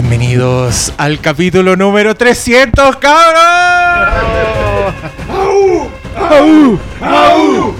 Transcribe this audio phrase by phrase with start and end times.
[0.00, 4.94] Bienvenidos al capítulo número 300, cabros.
[5.26, 5.88] ¡Au!
[6.18, 6.78] ¡Au!
[7.00, 7.74] ¡Au!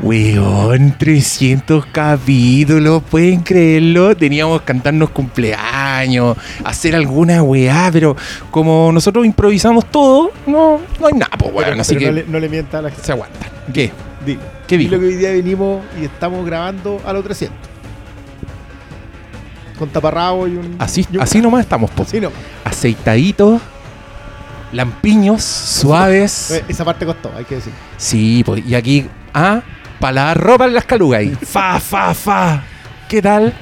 [0.00, 4.16] Weón, 300 capítulos, pueden creerlo.
[4.16, 6.34] Teníamos que cantarnos cumpleaños,
[6.64, 8.16] hacer alguna weá, pero
[8.50, 11.68] como nosotros improvisamos todo, no, no hay nada, pues weón.
[11.68, 13.04] Pero- así pero que no, le, no le mienta a la gente.
[13.04, 13.46] se aguanta.
[13.74, 13.92] ¿Qué?
[14.24, 14.55] Dilo.
[14.66, 14.90] ¿Qué dijo?
[14.98, 17.56] que hoy día venimos y estamos grabando a los 300.
[19.78, 20.76] Con taparrabo y un.
[20.78, 22.02] Así, y un- así nomás estamos, po.
[22.02, 22.20] Así.
[22.64, 23.60] Aceitaditos,
[24.72, 26.62] lampiños, suaves.
[26.68, 27.72] Esa parte costó, hay que decir.
[27.96, 29.60] Sí, pues, y aquí, ah,
[30.00, 31.36] para la ropa en las calugas ahí.
[31.42, 32.62] Fa, fa, fa.
[33.08, 33.54] ¿Qué tal?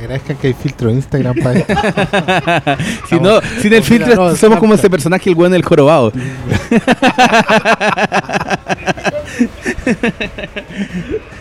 [0.00, 1.74] Agradezcan que hay filtro de Instagram para esto.
[3.08, 6.10] Si no, sin el filtro no, somos como ese personaje, el weón del jorobado.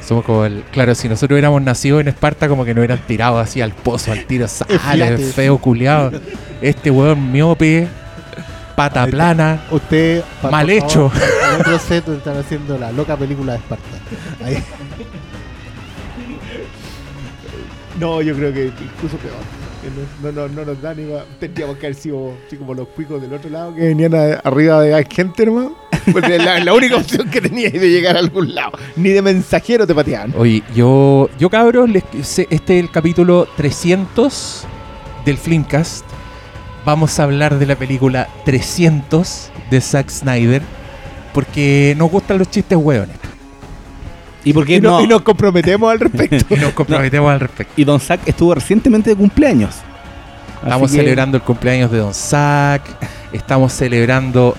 [0.05, 0.63] Somos como el.
[0.71, 4.11] Claro, si nosotros hubiéramos nacido en Esparta, como que nos hubieran tirado así al pozo,
[4.11, 4.47] al tiro.
[4.47, 6.11] Sale, feo culiado.
[6.61, 7.87] Este weón miope,
[8.75, 9.61] pata plana.
[9.71, 10.23] Usted.
[10.51, 11.11] Mal hecho.
[11.53, 13.85] En otro set están haciendo la loca película de Esparta.
[14.43, 14.63] Ahí.
[17.99, 19.33] No, yo creo que incluso peor.
[20.21, 22.87] No, no, no, no nos da ni va- Tendríamos que haber sido así como los
[22.89, 25.73] cuicos del otro lado que venían arriba de gente, hermano.
[26.11, 28.71] Porque la, la única opción que tenías de llegar a algún lado.
[28.95, 30.33] Ni de mensajero te pateaban.
[30.37, 34.65] Oye, yo, yo cabros, este es el capítulo 300
[35.25, 36.05] del Flimcast.
[36.85, 40.61] Vamos a hablar de la película 300 de Zack Snyder.
[41.33, 43.15] Porque nos gustan los chistes hueones.
[44.43, 45.01] ¿Y por qué Y, no- no?
[45.01, 46.45] y nos comprometemos al respecto.
[46.55, 47.73] Y nos comprometemos al respecto.
[47.77, 49.75] Y Don Zack estuvo recientemente de cumpleaños.
[50.63, 52.81] Estamos que- celebrando el cumpleaños de Don Zack.
[53.33, 54.55] Estamos celebrando.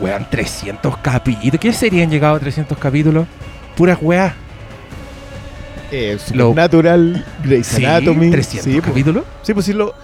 [0.00, 1.60] Weón, 300 capítulos.
[1.60, 3.26] ¿Qué serían llegado a 300 capítulos?
[3.76, 4.32] Puras weas.
[5.90, 8.30] Eh, Lo- Supernatural, Grey's Sí, Anatomy.
[8.30, 8.86] 300 sí, pues.
[8.86, 9.24] capítulos.
[9.42, 9.94] Sí, pues sí, lo,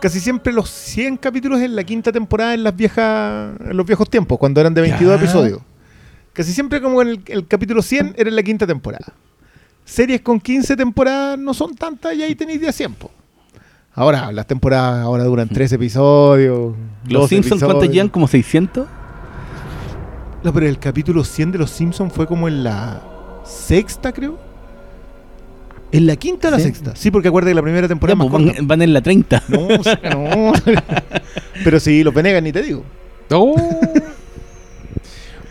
[0.00, 4.08] casi siempre los 100 capítulos en la quinta temporada en las viejas en los viejos
[4.08, 5.24] tiempos, cuando eran de 22 Ya.
[5.24, 5.60] episodios.
[6.32, 9.12] Casi siempre como en el, el capítulo 100 era en la quinta temporada.
[9.84, 12.94] Series con 15 temporadas no son tantas y ahí tenéis de a 100.
[12.94, 13.10] po.
[13.94, 16.74] Ahora, las temporadas ahora duran 3 episodios.
[17.08, 18.08] ¿Los 12 Simpsons cuántos llevan?
[18.08, 18.86] ¿Como 600?
[20.42, 23.02] No, pero el capítulo 100 de los Simpsons fue como en la
[23.44, 24.38] sexta, creo.
[25.92, 26.64] En la quinta o la Sí.
[26.64, 26.96] sexta.
[26.96, 29.42] Sí, porque acuerda que la primera temporada Ya, más pues, van, van en la 30.
[29.48, 30.52] No, no.
[31.64, 32.82] Pero sí, los Venegas ni te digo.
[33.30, 33.54] Oh.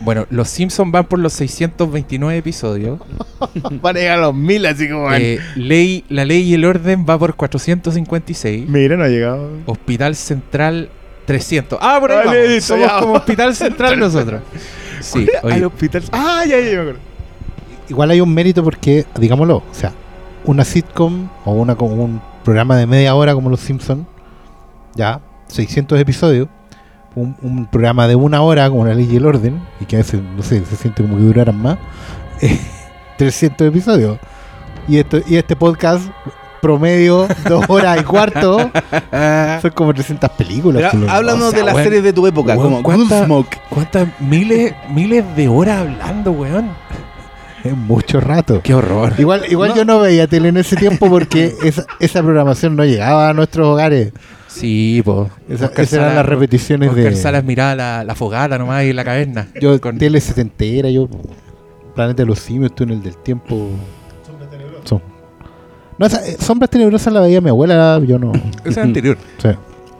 [0.04, 2.98] Bueno, los Simpsons van por los 629 episodios.
[3.82, 5.20] Van a llegar a los mil, así como van.
[5.20, 8.68] Eh, ley, la ley y el orden va por 456.
[8.68, 9.50] Mira, no ha llegado.
[9.66, 10.88] Hospital Central
[11.26, 11.78] 300.
[11.82, 12.54] Ah, por ahí Vale, vamos.
[12.54, 13.00] listo, Somos ya.
[13.00, 14.42] como Hospital Central nosotros.
[15.00, 16.02] Sí, Al oye, hospital.
[16.12, 17.00] Ah, ya, ya, ya me acuerdo.
[17.88, 19.92] igual hay un mérito porque, digámoslo, o sea,
[20.44, 24.04] una sitcom o una como un programa de media hora como Los Simpsons,
[24.94, 26.48] ya, 600 episodios,
[27.14, 29.98] un, un programa de una hora como La Ley y el Orden, y que a
[30.00, 31.78] veces, no sé, se siente como que duraran más,
[32.40, 32.58] eh,
[33.18, 34.18] 300 episodios.
[34.88, 36.06] Y, esto, y este podcast
[36.60, 38.70] promedio, dos horas y cuarto,
[39.62, 40.90] son como 300 películas.
[40.92, 43.26] Pero háblanos o sea, de las weón, series de tu época, weón, como ¿cuánta-.
[43.68, 46.70] ¿cuántas miles, miles de horas hablando, weón?
[47.64, 48.60] Es mucho rato.
[48.62, 49.12] Qué horror.
[49.18, 49.76] Igual, igual No.
[49.76, 53.68] yo no veía tele en ese tiempo porque esa, esa programación no llegaba a nuestros
[53.68, 54.12] hogares.
[54.52, 55.28] Sí, pues.
[55.48, 57.16] Esa- esas eran las repeticiones Oscar de.
[57.16, 59.48] Salas miraba la, la fogata nomás en la caverna.
[59.60, 61.08] Yo, Con- tele setentera, yo.
[61.94, 63.68] Planeta de los Simios, Túnel del Tiempo.
[64.84, 65.02] Son-
[65.98, 68.32] No, esa, eh, Sombras Tenebrosas la veía mi abuela, yo no.
[68.64, 69.16] Esa es anterior.
[69.38, 69.48] Sí.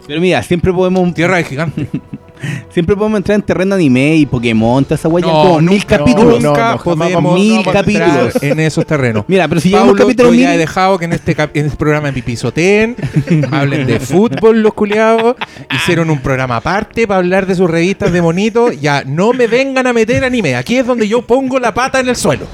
[0.06, 1.88] Pero mira, siempre podemos, Tierra de gigante.
[2.70, 6.40] siempre podemos entrar en terreno anime y Pokémon, toda esa weá, No, como mil capítulos.
[6.42, 8.42] no, Nunca no, jamás podemos vamos- Mil capítulos.
[8.42, 9.24] en esos terrenos.
[9.28, 11.56] Mira, pero si llegamos al capítulo yo ya mil, he dejado que en este, cap-
[11.56, 12.96] en este programa me pisoteen,
[13.50, 15.36] hablen de fútbol los culiados,
[15.74, 19.86] hicieron un programa aparte para hablar de sus revistas de monitos, ya no me vengan
[19.86, 22.46] a meter anime, aquí es donde yo pongo la pata en el suelo.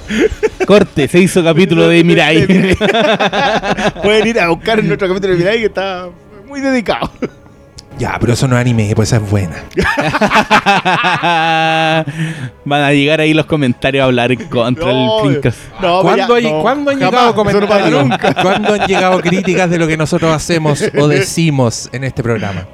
[0.67, 2.47] corte, se hizo capítulo de Mirai.
[4.03, 6.09] Pueden ir a buscar en nuestro capítulo de Mirai que está
[6.47, 7.11] muy dedicado.
[7.99, 9.57] Ya, pero eso no es anime, pues esa es buena.
[12.65, 15.57] Van a llegar ahí los comentarios a hablar contra No, el Fincas.
[15.83, 18.03] No, ¿Cuándo, pero hay- ya, no, cuándo han jamás, llegado comentarios?
[18.07, 18.35] nunca.
[18.43, 22.67] ¿Cuándo han llegado críticas de lo que nosotros hacemos o decimos en este programa?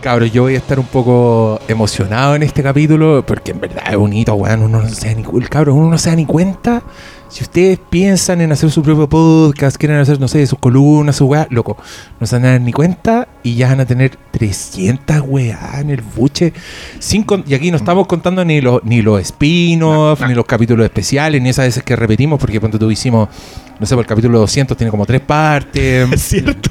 [0.00, 3.96] Cabros, yo voy a estar un poco emocionado en este capítulo porque en verdad es
[3.96, 4.62] bonito, weón.
[4.62, 6.82] Uno no se da ni, el cabro, uno no se da ni cuenta.
[7.32, 11.24] Si ustedes piensan en hacer su propio podcast, quieren hacer, no sé, sus columnas, su
[11.24, 11.78] weá, loco,
[12.20, 15.88] no se van a dar ni cuenta y ya van a tener 300 weá en
[15.88, 16.52] el buche.
[16.98, 20.84] Sin con- y aquí no estamos contando ni los ni los spin-offs, ni los capítulos
[20.84, 23.30] especiales, ni esas veces que repetimos, porque cuando tú hicimos,
[23.78, 26.08] no sé, por el capítulo 200 tiene como tres partes.
[26.12, 26.70] Es cierto.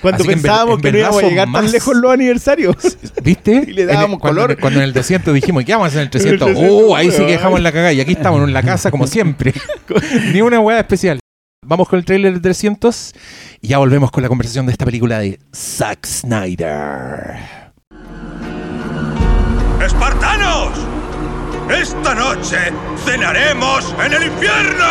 [0.00, 1.62] Cuando Así que en ver- pensábamos en que no íbamos a llegar más.
[1.62, 2.76] tan lejos los aniversarios.
[3.22, 3.64] ¿Viste?
[3.68, 4.58] Y le En el- dábamos cuando, color.
[4.60, 6.48] Cuando en el 200 dijimos, ¿qué vamos a hacer en el 300?
[6.48, 6.96] En el 300, ¡Oh!
[6.96, 7.92] Ahí sí que dejamos la cagada.
[7.92, 9.54] Y aquí estamos en la casa, como siempre.
[10.32, 11.20] Ni una hueá especial.
[11.64, 13.12] Vamos con el trailer de 300
[13.60, 17.36] y ya volvemos con la conversación de esta película de Zack Snyder.
[19.84, 20.70] ¡Espartanos!
[21.70, 22.58] Esta noche
[23.04, 24.86] cenaremos en el infierno.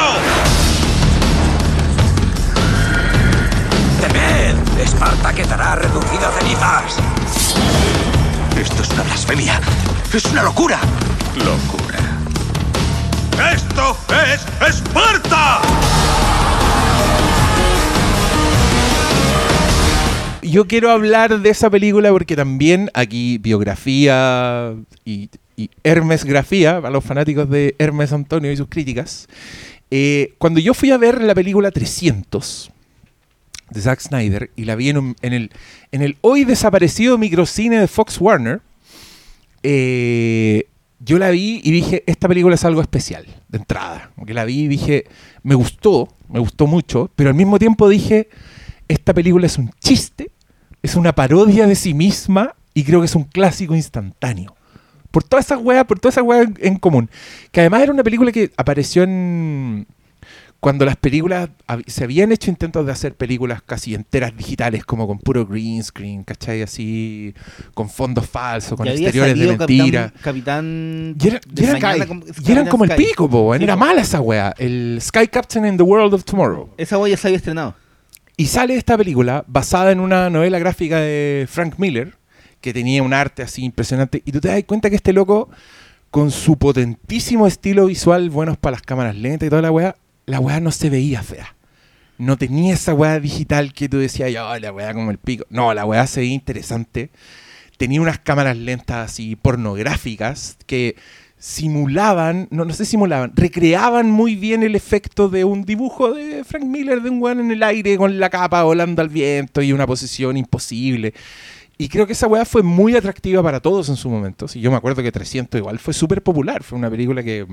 [4.01, 4.81] ¡Temed!
[4.81, 6.97] Esparta quedará reducido a cenizas.
[8.59, 9.61] Esto es una blasfemia.
[10.11, 10.79] Es una locura.
[11.37, 11.99] Locura.
[13.53, 13.95] ¡Esto
[14.33, 15.61] es Esparta!
[20.41, 24.73] Yo quiero hablar de esa película porque también aquí biografía
[25.05, 29.27] y, y Hermesgrafía, a los fanáticos de Hermes Antonio y sus críticas.
[29.91, 32.71] Eh, cuando yo fui a ver la película 300
[33.71, 35.51] de Zack Snyder y la vi en, el,
[35.91, 38.61] en el hoy desaparecido microcine de Fox Warner,
[39.63, 40.67] eh,
[40.99, 44.11] yo la vi y dije, esta película es algo especial, de entrada.
[44.15, 45.05] Porque la vi y dije,
[45.41, 48.29] me gustó, me gustó mucho, pero al mismo tiempo dije,
[48.87, 50.31] esta película es un chiste,
[50.83, 54.55] es una parodia de sí misma y creo que es un clásico instantáneo.
[55.09, 57.09] Por todas esas weas, por todas esas weas en común.
[57.51, 59.87] Que además era una película que apareció en...
[60.61, 61.49] Cuando las películas...
[61.87, 66.23] Se habían hecho intentos de hacer películas casi enteras digitales, como con puro green screen,
[66.23, 66.61] ¿cachai?
[66.61, 67.33] Así,
[67.73, 70.13] con fondos falsos, con exteriores de mentira.
[70.21, 71.15] Capitán.
[71.15, 73.57] Capitán Y, era- y eran, mañana como- Y eran el pico, po.
[73.57, 73.79] Sí, era po.
[73.79, 74.53] mala esa wea.
[74.57, 76.69] El Sky Captain in the World of Tomorrow.
[76.77, 77.75] Esa wea ya se había estrenado.
[78.37, 82.15] Y sale esta película basada en una novela gráfica de Frank Miller,
[82.61, 84.21] que tenía un arte así impresionante.
[84.25, 85.49] Y tú te das cuenta que este loco,
[86.11, 90.39] con su potentísimo estilo visual, buenos para las cámaras lentas y toda la weá, la
[90.39, 91.55] weá no se veía fea.
[92.17, 95.45] No tenía esa weá digital que tú decías, oh, la weá como el pico.
[95.49, 97.09] No, la weá se veía interesante.
[97.77, 100.95] Tenía unas cámaras lentas así pornográficas que
[101.41, 106.63] simulaban, no, no sé simulaban, recreaban muy bien el efecto de un dibujo de Frank
[106.63, 109.87] Miller de un weón en el aire con la capa volando al viento y una
[109.87, 111.15] posición imposible.
[111.79, 114.47] Y creo que esa weá fue muy atractiva para todos en su momento.
[114.47, 116.61] Sí, yo me acuerdo que 300 igual fue súper popular.
[116.61, 117.47] Fue una película que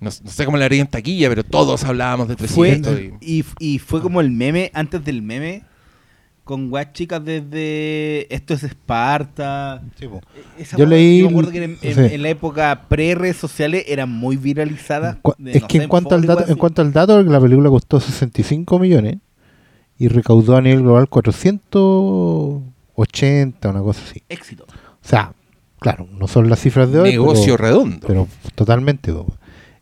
[0.00, 3.00] no, no sé cómo la haría en taquilla, pero todos hablábamos de Fue, 300.
[3.20, 5.64] y- y, y fue como el meme antes del meme.
[6.44, 8.32] Con weas chicas desde.
[8.34, 9.82] Esto es Esparta.
[10.58, 12.00] Esa Yo leí- Yo me acuerdo que en, en- sí.
[12.14, 15.18] en la época pre-redes sociales eran muy viralizadas.
[15.36, 17.68] De, es no que sé, en cuanto, al dato, en cuanto al dato, la película
[17.68, 19.18] costó 65 millones
[19.98, 24.22] y recaudó a nivel global 480, una cosa así.
[24.30, 24.64] Éxito.
[24.64, 25.34] O sea,
[25.80, 27.10] claro, no son las cifras de hoy.
[27.10, 28.06] negocio pero, redondo.
[28.06, 29.12] pero totalmente.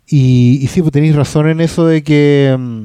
[0.08, 2.82] Y, sí, pues tenéis razón en eso de que mm,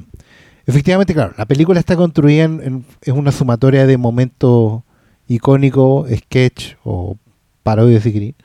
[0.65, 4.81] efectivamente, claro, la película está construida en, es una sumatoria de momentos
[5.27, 7.17] icónicos, sketch o
[7.63, 8.35] parodias si queréis.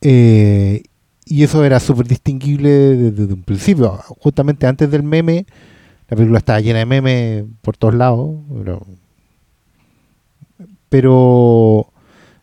[0.00, 0.82] Eh,
[1.24, 3.92] y eso era súper distinguible desde, desde un principio.
[4.18, 5.46] Justamente antes del meme,
[6.08, 8.34] la película estaba llena de memes por todos lados.
[8.52, 8.86] Pero,
[10.88, 11.92] pero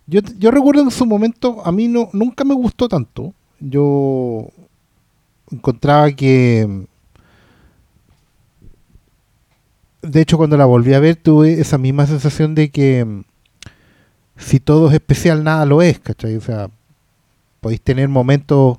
[0.05, 3.33] yo, yo recuerdo en su momento, a mí no nunca me gustó tanto.
[3.59, 4.47] Yo
[5.51, 6.87] encontraba que...
[10.01, 13.23] De hecho, cuando la volví a ver, tuve esa misma sensación de que
[14.37, 16.35] si todo es especial, nada lo es, ¿cachai?
[16.35, 16.69] O sea,
[17.59, 18.77] podéis tener momentos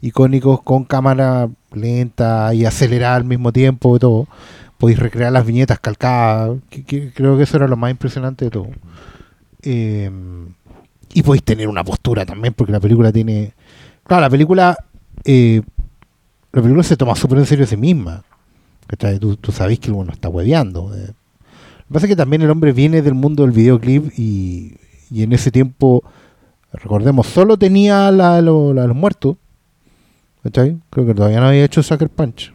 [0.00, 4.28] icónicos con cámara lenta y acelerada al mismo tiempo y todo.
[4.78, 6.58] Podéis recrear las viñetas calcadas.
[7.14, 8.68] creo que eso era lo más impresionante de todo.
[9.62, 10.10] Eh,
[11.12, 13.52] y podéis tener una postura también, porque la película tiene.
[14.04, 14.76] Claro, la película.
[15.24, 15.62] eh,
[16.52, 18.24] la película se toma súper en serio a sí misma.
[19.20, 20.92] Tú, tú sabés que uno está hueveando.
[20.96, 21.06] eh.
[21.06, 24.76] Lo que pasa es que también el hombre viene del mundo del videoclip y,
[25.10, 26.02] y en ese tiempo,
[26.72, 29.36] recordemos, solo tenía la, lo- la- los muertos.
[30.42, 30.78] ¿cachai?
[30.90, 32.52] Creo que todavía no había hecho Sucker Punch.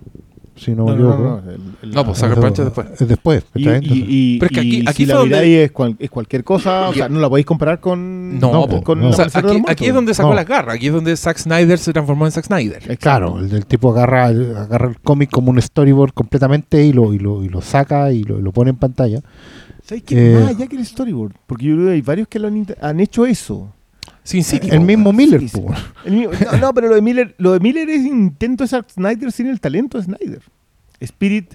[0.57, 1.17] Si no, No, no, equivoco.
[1.17, 2.87] no, no, el- el- No, pues la- Sucker Punch es después.
[3.01, 3.43] Es después.
[3.55, 6.87] Y, Pero es que aquí- y aquí si la donde- es, cual- es cualquier cosa,
[6.87, 8.81] o sea, no la podéis comparar con, No, No, po.
[8.81, 9.09] con no.
[9.09, 10.35] O sea, Amanecer de aquí, aquí es donde sacó No.
[10.35, 10.75] las garras.
[10.75, 12.77] Aquí es donde Zack Snyder se transformó en Zack Snyder.
[12.77, 12.97] Exacto.
[13.01, 17.13] Claro, el, el tipo agarra, el- agarra el cómic como un storyboard completamente y lo,
[17.13, 19.19] y lo, y lo saca y lo, lo pone en pantalla.
[19.83, 20.31] ¿Sabes qué?
[20.35, 21.33] Eh, Más allá que el storyboard.
[21.45, 23.73] Porque yo creo que hay varios que lo han, han hecho eso.
[24.23, 24.69] Sin City.
[24.71, 25.13] el po, mismo.
[25.13, 25.61] Miller, sí, sí.
[25.61, 25.73] po.
[26.03, 28.89] El mismo- no, no, pero lo de Miller, lo de Miller es intento de Zack
[28.89, 30.41] Snyder sin el talento de Snyder.
[30.99, 31.53] Spirit,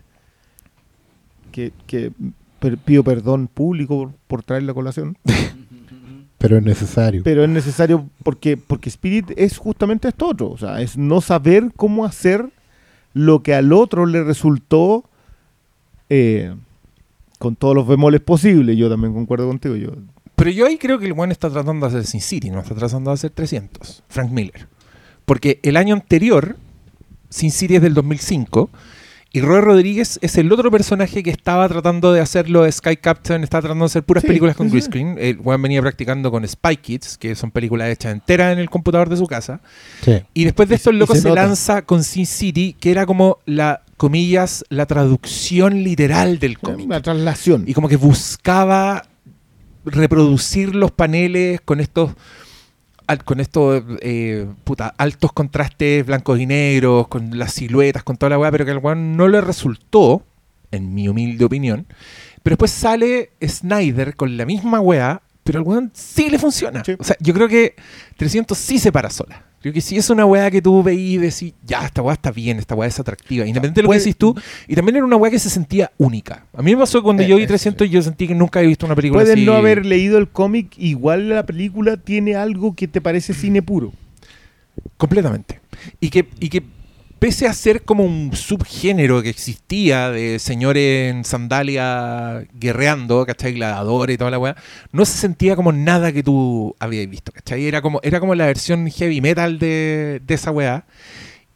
[1.52, 2.12] que, que
[2.60, 5.16] per- pido perdón público por, por traer la colación,
[6.38, 7.22] pero es necesario.
[7.24, 10.50] pero es necesario porque, porque Spirit es justamente esto otro.
[10.50, 12.48] O sea, es no saber cómo hacer
[13.14, 15.04] lo que al otro le resultó
[16.08, 16.54] eh,
[17.38, 18.76] con todos los bemoles posibles.
[18.76, 19.74] Yo también concuerdo contigo.
[19.76, 19.90] Yo,
[20.40, 22.74] Pero yo ahí creo que el one está tratando de hacer Sin City, no está
[22.74, 24.04] tratando de hacer 300.
[24.08, 24.68] Frank Miller.
[25.26, 26.56] Porque el año anterior,
[27.28, 28.70] Sin City es del 2005,
[29.32, 33.44] y Roy Rodríguez es el otro personaje que estaba tratando de hacerlo de Sky Captain,
[33.44, 35.16] estaba tratando de hacer puras Sí, películas con sí, green screen.
[35.20, 39.10] El one venía practicando con Spy Kids, que son películas hechas enteras en el computador
[39.10, 39.60] de su casa.
[40.02, 40.22] Sí.
[40.32, 43.82] Y después de esto, el loco se lanza con Sin City, que era como la,
[43.98, 46.86] comillas, la traducción literal del cómic.
[46.86, 47.64] una traslación.
[47.66, 49.04] Y como que buscaba
[49.84, 52.12] reproducir los paneles con estos
[53.24, 58.38] con estos eh, puta, altos contrastes blancos y negros, con las siluetas, con toda la
[58.38, 60.24] weá, pero que al weón no le resultó,
[60.70, 61.86] en mi humilde opinión.
[62.42, 66.84] Pero después sale Snyder con la misma weá, pero al weón sí le funciona.
[66.84, 66.94] Sí.
[66.98, 67.74] O sea, yo creo que
[68.16, 69.44] 300 sí se para sola.
[69.60, 72.30] Creo que si es una weá que tú veís y decís, ya, esta weá está
[72.30, 74.34] bien, esta weá es atractiva, independiente de lo que decís tú,
[74.66, 76.46] y también era una weá que se sentía única.
[76.54, 78.68] A mí me pasó cuando Eh, yo vi eh, 300 yo sentí que nunca había
[78.68, 79.44] visto una película Puedes así.
[79.44, 83.92] no haber leído el cómic, igual la película tiene algo que te parece cine puro.
[84.96, 85.60] Completamente.
[86.00, 86.62] Y que, y que
[87.20, 93.52] pese a ser como un subgénero que existía de señores en sandalia guerreando, ¿cachai?
[93.52, 94.56] Gladiadores y toda la weá,
[94.90, 97.66] no se sentía como nada que tú habías visto, ¿cachai?
[97.66, 100.86] Era como, era como la versión heavy metal de, de esa weá.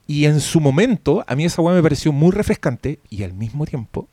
[0.06, 3.64] Y en su momento, a mí esa weá me pareció muy refrescante y al mismo
[3.66, 4.08] tiempo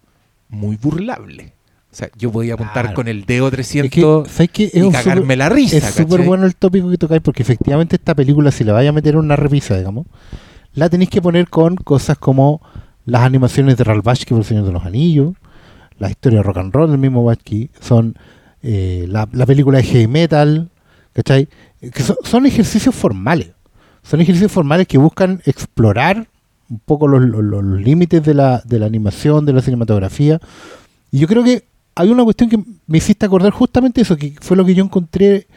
[0.49, 1.53] muy burlable.
[1.91, 2.95] O sea, yo podía apuntar Claro.
[2.95, 4.63] con el dedo Es 300 que, ¿sabes qué?
[4.73, 5.77] Es y cagarme súper- la risa.
[5.77, 8.93] Es súper bueno el tópico que tocáis porque efectivamente esta película, si la vaya a
[8.93, 10.05] meter en una repisa, digamos,
[10.73, 12.61] la tenéis que poner con cosas como
[13.05, 15.33] las animaciones de Ralph Bakshi por el Señor de los Anillos,
[15.97, 18.15] la historia de rock and roll del mismo Bakshi, son
[18.63, 20.69] eh, la, la película de heavy metal,
[21.13, 21.47] ¿cachai?
[21.79, 23.51] Que son, ejercicios formales,
[24.03, 26.27] son ejercicios formales que buscan explorar
[26.69, 30.39] un poco los- los límites de la, de la animación, de la cinematografía.
[31.11, 34.55] Y yo creo que hay una cuestión que me hiciste acordar justamente eso, que fue
[34.55, 35.47] lo que yo encontré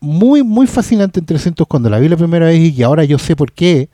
[0.00, 3.36] muy, muy fascinante en 300 cuando la vi la primera vez y ahora yo sé
[3.36, 3.88] por qué.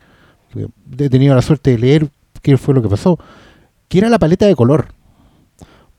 [0.97, 2.09] He tenido la suerte de leer
[2.41, 3.19] qué fue lo que pasó.
[3.89, 4.87] Que era la paleta de color.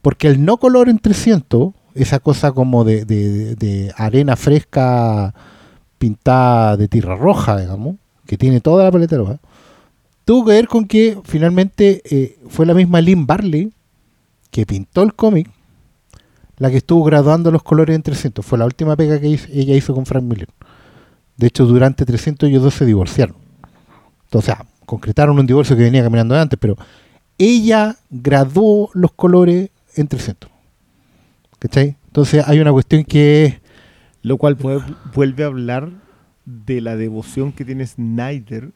[0.01, 5.33] Porque el no color en 300, esa cosa como de, de- de arena fresca
[5.97, 9.39] pintada de tierra roja, digamos, que tiene toda la paleta roja,
[10.25, 13.73] tuvo que ver con que finalmente eh, fue la misma Lynn Barley
[14.51, 15.49] que pintó el cómic
[16.59, 18.45] la que estuvo graduando los colores en 300.
[18.45, 20.49] Fue la última pega que ella hizo con Frank Miller.
[21.37, 23.35] De hecho, durante 300 ellos dos se divorciaron.
[24.31, 26.75] O sea, concretaron un divorcio que venía caminando de antes, pero
[27.37, 30.49] ella graduó los colores en 300.
[31.59, 31.95] ¿Cachai?
[32.07, 33.59] Entonces hay una cuestión que.
[34.21, 35.89] Lo cual vuel- vuelve a hablar
[36.45, 38.71] de la devoción que tiene Snyder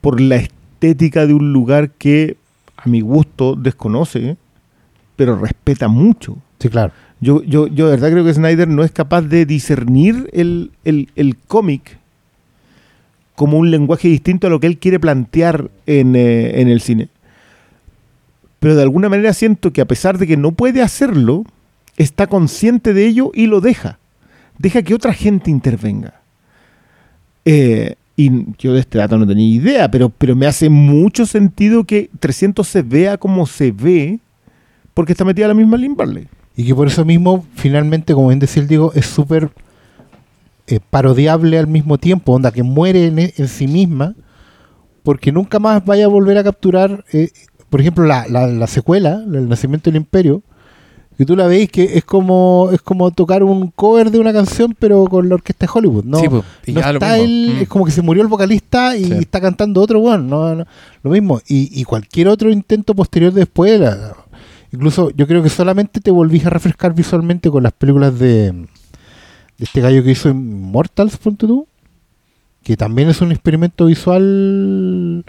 [0.00, 2.36] por la estética de un lugar que
[2.76, 4.36] a mi gusto desconoce,
[5.16, 6.36] pero respeta mucho.
[6.58, 6.92] Sí, claro.
[7.20, 11.08] Yo, yo, yo de verdad creo que Snyder no es capaz de discernir el, el-
[11.16, 11.98] el cómic
[13.34, 17.08] como un lenguaje distinto a lo que él quiere plantear en, eh, en el cine.
[18.60, 21.44] Pero de alguna manera siento que a pesar de que no puede hacerlo,
[21.96, 23.98] está consciente de ello y lo deja.
[24.58, 26.20] Deja que otra gente intervenga.
[27.44, 31.84] Eh, y yo de este dato no tenía idea, pero, pero me hace mucho sentido
[31.84, 34.20] que 300 se vea como se ve
[34.94, 36.28] porque está metida la misma Lynn Barley.
[36.56, 39.50] Y que por eso mismo, finalmente, como bien decía el Diego, es súper
[40.66, 44.14] eh, parodiable al mismo tiempo, onda que muere en, en sí misma,
[45.02, 47.30] porque nunca más vaya a volver a capturar, eh,
[47.68, 50.42] por ejemplo, la, la- la secuela, El Nacimiento del Imperio,
[51.18, 54.74] que tú la veis que es como es como tocar un cover de una canción,
[54.76, 56.18] pero con la orquesta de Hollywood, ¿no?
[56.18, 57.24] Sí, po, y no ya lo está mismo.
[57.24, 57.62] el- Mm.
[57.62, 59.12] es como que se murió el vocalista y Sí.
[59.12, 60.66] está cantando otro weón, no, no,
[61.04, 61.40] lo mismo.
[61.46, 64.12] Y, y cualquier otro intento posterior después, la-
[64.74, 68.66] incluso yo creo que solamente te volvís a refrescar visualmente con las películas de, de
[69.58, 71.66] este gallo que hizo Immortals, ponte tú,
[72.62, 75.24] que también es un experimento visual,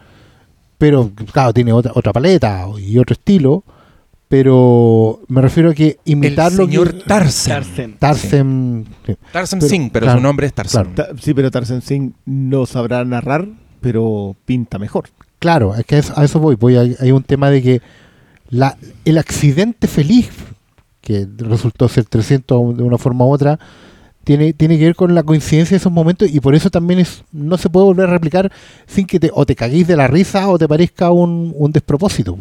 [0.78, 3.64] pero claro, tiene otra, otra paleta y otro estilo.
[4.28, 7.64] Pero me refiero a que El imitar lo señor que Tarzan.
[7.64, 7.94] Tarzan.
[8.00, 9.16] Tarzan, sí.
[9.32, 10.94] Tarzan Pero- Singh, pero claro, su nombre es Tarzan.
[10.96, 11.14] claro.
[11.16, 13.48] Ta- Sí, pero Tarzan Singh no sabrá narrar,
[13.82, 15.06] pero pinta mejor.
[15.38, 16.56] Claro, es que a eso, a eso voy.
[16.56, 17.82] voy a- hay un tema de que
[18.56, 20.30] la, el accidente feliz,
[21.02, 23.60] que resultó ser 300 de una forma u otra,
[24.24, 27.24] tiene, tiene que ver con la coincidencia de esos momentos y por eso también es
[27.32, 28.52] no se puede volver a replicar
[28.88, 32.38] sin que te, o te caguéis de la risa o te parezca un, un despropósito,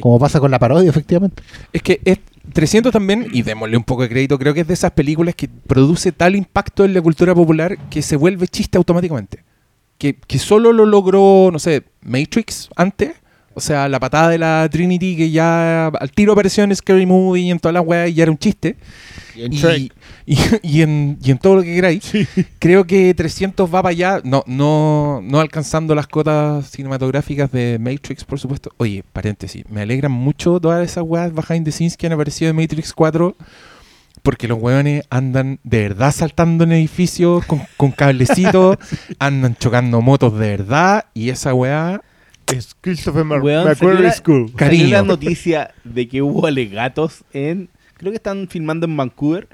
[0.00, 1.42] como pasa con la parodia, efectivamente.
[1.72, 2.18] Es que es
[2.52, 5.48] 300 también, y démosle un poco de crédito, creo que es de esas películas que
[5.48, 9.44] produce tal impacto en la cultura popular que se vuelve chiste automáticamente.
[9.98, 13.14] Que, que solo lo logró, no sé, Matrix antes.
[13.54, 17.42] O sea, la patada de la Trinity que ya al tiro apareció en Scary Movie
[17.42, 18.76] y en toda la weá y ya era un chiste.
[19.36, 19.92] Y en Y, Shrek.
[20.26, 22.10] y- y en, y en todo lo que queráis.
[22.58, 28.24] Creo que 300 va para allá, no, no, no alcanzando las cotas cinematográficas de Matrix,
[28.24, 28.70] por supuesto.
[28.78, 32.60] Oye, paréntesis, me alegran mucho todas esas weas behind the scenes que han aparecido de
[32.60, 33.36] Matrix 4.
[34.22, 38.78] Porque los weones andan de verdad saltando en edificios con, con cablecitos,
[39.18, 42.00] andan chocando motos de verdad, y esa weá
[42.52, 44.46] Es Christopher Mar Weón, Macquarie salió la- School.
[44.48, 44.88] Salió Cariño.
[44.90, 47.68] la noticia de que hubo alegatos en.
[47.96, 49.48] Creo que están filmando en Vancouver.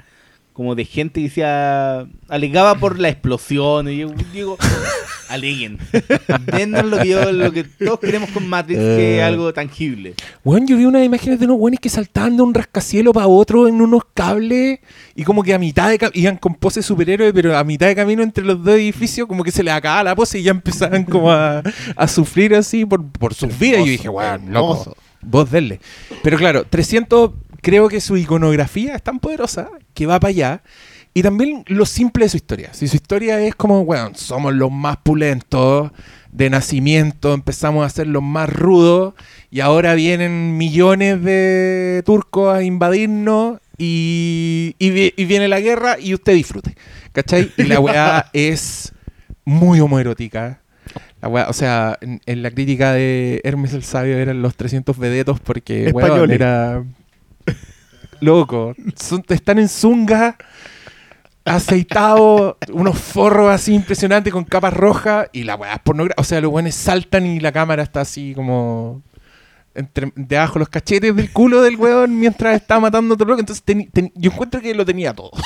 [0.61, 2.05] Como de gente que decía.
[2.29, 3.89] Alegaba por la explosión.
[3.89, 4.57] Y yo digo.
[5.27, 5.79] aleguen.
[6.55, 10.13] Dennos lo que, yo- lo que todos queremos con Matrix, que es algo tangible.
[10.43, 13.67] Weón, yo vi unas imágenes de unos weones que saltaban de un rascacielos para otro
[13.67, 14.79] en unos cables
[15.15, 18.21] y como que a mitad de iban con pose superhéroe, pero a mitad de camino
[18.23, 21.31] entre los dos edificios como que se les acababa la pose y ya empezaban como
[21.31, 21.63] a,
[21.95, 23.79] a sufrir así por, por sus vidas.
[23.81, 24.97] Y yo dije, weón, loco, hermoso.
[25.21, 25.79] vos denle.
[26.23, 30.63] Pero claro, 300 creo que su iconografía es tan poderosa que va para allá.
[31.13, 32.73] Y también lo simple de su historia.
[32.73, 35.91] Si su historia es como, weón, somos los más pulentos
[36.31, 39.13] de nacimiento, empezamos a ser los más rudos
[39.49, 45.99] y ahora vienen millones de turcos a invadirnos y, y vi- y viene la guerra
[45.99, 46.75] y usted disfrute.
[47.11, 47.51] ¿Cachai?
[47.57, 48.93] Y la weá es
[49.43, 50.61] muy homoerótica.
[51.21, 54.97] La weá, o sea, en, en la crítica de Hermes el Sabio eran los 300
[54.97, 56.83] vedetos porque, weón, era...
[58.21, 58.75] Loco.
[59.29, 60.37] Están en zunga,
[61.43, 66.21] aceitados, unos forros así impresionantes con capas rojas y la weá es pornográfica.
[66.21, 69.01] O sea, los weones saltan y la cámara está así como
[69.73, 73.39] entre, debajo de los cachetes del culo del weón mientras está matando a otro loco.
[73.39, 73.63] Entonces
[74.15, 75.31] yo encuentro que lo tenía todo.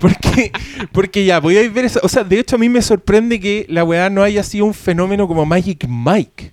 [0.00, 0.52] porque,
[0.92, 2.00] porque ya, podíais ver eso.
[2.02, 4.74] O sea, de hecho a mí me sorprende que la weá no haya sido un
[4.74, 6.52] fenómeno como Magic Mike.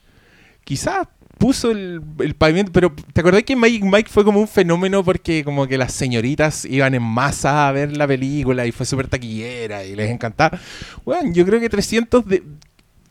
[0.64, 2.02] Quizás puso el,
[2.38, 5.94] pavimento, pero ¿te acordás que Magic Mike fue como un fenómeno porque como que las
[5.94, 10.60] señoritas iban en masa a ver la película y fue súper taquillera y les encantaba?
[11.06, 12.44] Weón, yo creo que 300 de,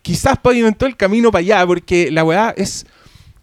[0.03, 2.87] quizás pavimentó el camino para allá porque la weá es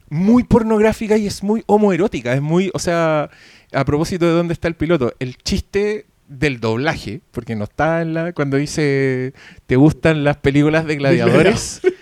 [0.09, 3.29] muy pornográfica y es muy homoerótica, es muy, o sea,
[3.71, 8.13] a propósito de dónde está el piloto, el chiste del doblaje, porque no está en
[8.13, 9.33] la cuando dice
[9.65, 11.81] te gustan las películas de gladiadores.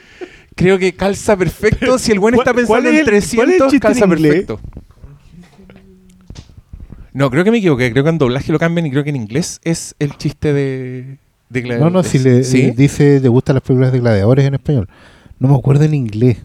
[0.59, 1.97] Creo que calza perfecto.
[1.97, 3.87] Si el buen está ¿Cuál- cuál pensando es en el- cuál es el 300, chiste
[3.87, 4.59] en calza perfecto.
[7.13, 7.91] No, creo que me equivoqué.
[7.91, 11.17] Creo que en doblaje lo cambian y creo que en inglés es el chiste de,
[11.49, 11.93] de No, gladiadores.
[11.93, 12.71] no, si le ¿Sí?
[12.71, 14.89] dice, te gustan las películas de gladiadores en español.
[15.39, 16.37] No me acuerdo en inglés.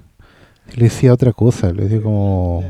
[0.77, 2.65] Le decía otra cosa, le decía como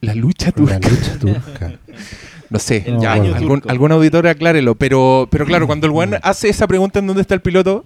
[0.00, 0.78] La lucha la turca.
[0.78, 1.78] lucha turca.
[2.48, 3.34] No sé, No, ya, bueno.
[3.34, 4.76] algún, algún auditor aclárelo.
[4.76, 7.84] Pero, pero claro, cuando el buen hace esa pregunta en dónde está el piloto,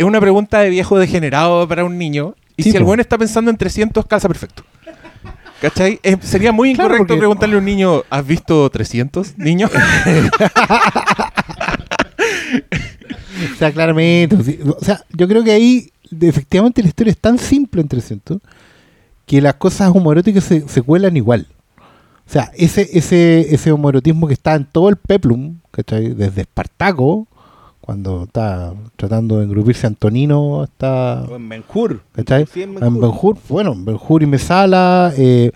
[0.00, 2.34] es una pregunta de viejo degenerado para un niño.
[2.56, 4.64] Y Sí, si el buen está pensando en 300, calza perfecto.
[5.60, 6.00] ¿Cachai?
[6.02, 9.68] Eh, sería muy Claro, incorrecto porque- preguntarle a un niño, ¿has visto 300, niño?
[13.52, 14.36] O sea, claramente.
[14.36, 18.38] O sea, yo creo que ahí efectivamente la historia es tan simple en 300
[19.26, 21.46] que las cosas homoeróticas se, se cuelan igual.
[21.78, 26.14] O sea, ese, ese, ese homoerotismo que está en todo el peplum, ¿cachai?
[26.14, 27.26] Desde Espartaco,
[27.90, 32.00] cuando está tratando de engrupirse Antonino, hasta O en Ben-Hur.
[32.12, 32.46] ¿Cachai?
[32.46, 32.76] Sí, en.
[32.76, 35.50] Ben-Hur, bueno, en Ben-Hur y Mesala, eh,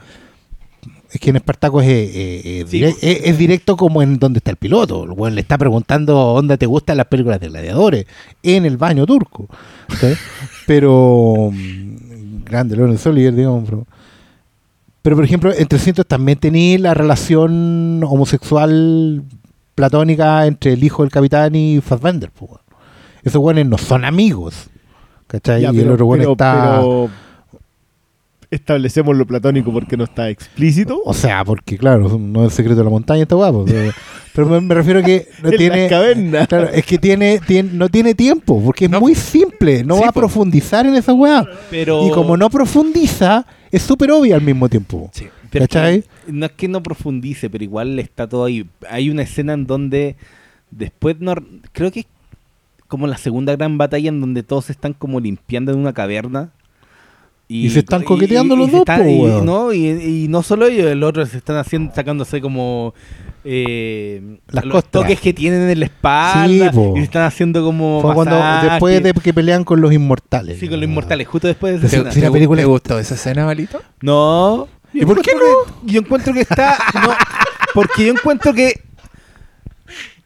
[1.13, 2.11] es que en Espartaco es, eh,
[2.45, 2.81] eh, Sí.
[2.81, 5.05] direc- es, es directo como en donde está el piloto.
[5.05, 8.07] El weón le está preguntando dónde te gustan las películas de gladiadores,
[8.43, 9.47] en el baño turco.
[10.67, 13.87] Pero, mm, grande Lawrence Olivier, digamos, pero,
[15.03, 19.23] pero por ejemplo, en 300 también tenía la relación homosexual
[19.75, 22.31] platónica entre el hijo del capitán y Fassbender.
[22.31, 22.51] pues.
[23.23, 24.69] Esos weones no son amigos.
[25.27, 25.63] ¿Cachai?
[25.63, 26.77] Ya, y el otro weón pero- está.
[26.81, 27.11] pero
[28.51, 31.01] establecemos lo platónico porque no está explícito.
[31.05, 33.65] O sea, porque claro, no es el secreto de la montaña, está guapo.
[33.67, 33.93] Pero,
[34.35, 35.89] pero me, me refiero a que no en tiene.
[36.49, 39.54] Claro, es que tiene, tiene- no tiene tiempo, porque es No, muy simple,
[39.85, 40.21] no sí, va a po.
[40.21, 41.47] profundizar en esa weá.
[41.71, 42.07] Pero...
[42.07, 45.11] Y como no profundiza, es súper obvia al mismo tiempo.
[45.13, 45.27] Sí.
[45.51, 46.03] Pero ¿Cachai?
[46.27, 48.67] no es que no profundice, pero igual está todo ahí.
[48.91, 50.17] Hay una escena en donde
[50.73, 51.35] después no
[51.73, 52.07] creo que es
[52.89, 56.51] como la segunda gran batalla en donde todos están como limpiando en una caverna
[57.47, 61.25] Y se están coqueteando los dos, po, y, no, y no solo ellos, el otro
[61.25, 62.95] se están haciendo, sacándose como
[63.45, 66.71] eh, Las los toques que tienen en la espalda.
[66.71, 66.95] Sí, po.
[66.97, 68.71] y están haciendo como Fue cuando, masajes.
[68.73, 70.59] después de que pelean con los inmortales.
[70.59, 72.13] Sí, con los inmortales, justo después de esa escena.
[72.13, 73.83] sí, la ¿Te, película ¿Te gustó esa escena, Valito?
[74.01, 74.67] No.
[74.93, 76.79] ¿Y Yo por qué encuentro que- yo encuentro que está.
[76.95, 77.11] no,
[77.75, 78.81] porque yo encuentro que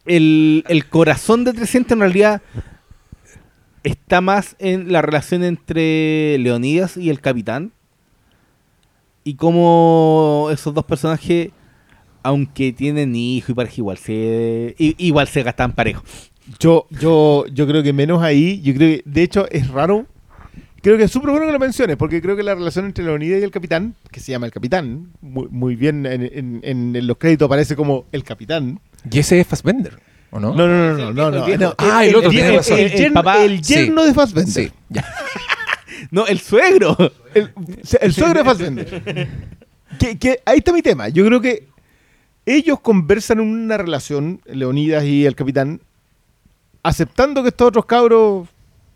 [0.07, 2.43] el, el corazón de 300 en realidad
[3.83, 7.73] está más en la relación entre Leonidas y el capitán.
[9.25, 11.51] Y cómo esos dos personajes,
[12.29, 16.03] aunque tienen hijo y pareja, igual se, i- igual se gastan parejo.
[16.59, 18.61] Yo, yo, yo creo que menos ahí.
[18.63, 20.07] Yo creo que, de hecho, es raro.
[20.81, 23.13] Creo que es súper bueno que lo menciones, porque creo que la relación entre la
[23.13, 26.95] unidad y el capitán, que se llama el capitán, muy, muy bien en, en- en-
[26.97, 28.81] en los créditos aparece como el capitán.
[29.11, 29.99] Y ese es Fassbender,
[30.31, 30.55] ¿o no?
[30.55, 31.57] No, no, no, no, no.
[31.57, 31.75] no.
[31.79, 32.79] Ah, el otro, el, tenés razón.
[32.79, 34.53] el yerno, papá- el yerno de Fassbender.
[34.55, 35.05] Sí, ya.
[36.13, 36.97] No, el suegro.
[37.35, 37.51] El,
[38.01, 39.29] el suegro de Fassbender.
[39.99, 41.09] que, que ahí está mi tema.
[41.09, 41.67] Yo creo que
[42.57, 45.81] ellos conversan en una relación, Leonidas y el capitán,
[46.83, 48.49] aceptando que estos otros cabros.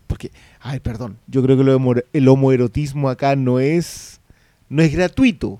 [0.07, 4.19] Porque, ay, perdón, yo creo que lo el homoerotismo acá no es,
[4.69, 5.59] no es gratuito.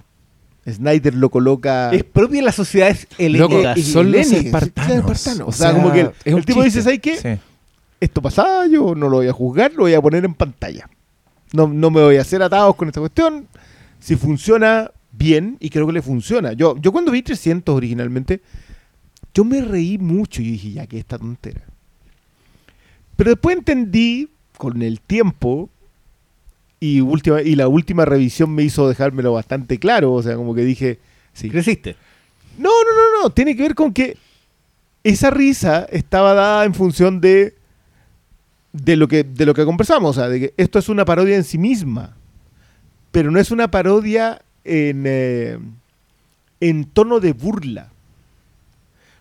[0.69, 1.91] Snyder lo coloca.
[1.91, 3.77] Es propio de las sociedades Loco, helénicas.
[3.77, 4.97] y son los espartanos.
[4.97, 5.47] espartanos.
[5.49, 6.81] O sea, como que el- es un el tipo dice.
[6.81, 7.17] ¿sabes qué?
[7.17, 7.41] Sí.
[7.99, 10.89] Esto pasaba, yo no lo voy a juzgar, lo voy a poner en pantalla.
[11.51, 13.45] No, no me voy a hacer atados con esta cuestión.
[13.99, 16.53] Si funciona bien, y creo que le funciona.
[16.53, 18.41] Yo, yo cuando vi 300 originalmente,
[19.33, 21.61] yo me reí mucho y dije, ya que esta tontera.
[23.15, 25.69] Pero después entendí, con el tiempo,
[26.79, 30.13] y, última, y la última revisión me hizo dejármelo bastante claro.
[30.13, 30.99] O sea, como que dije,
[31.31, 31.49] sí.
[31.49, 31.95] Creciste.
[32.57, 33.29] No, no, no, no.
[33.29, 34.17] Tiene que ver con que
[35.03, 37.55] esa risa estaba dada en función de
[38.73, 41.35] de lo que de lo que conversamos, o sea, de que esto es una parodia
[41.35, 42.17] en sí misma,
[43.11, 45.59] pero no es una parodia en eh,
[46.59, 47.89] en tono de burla.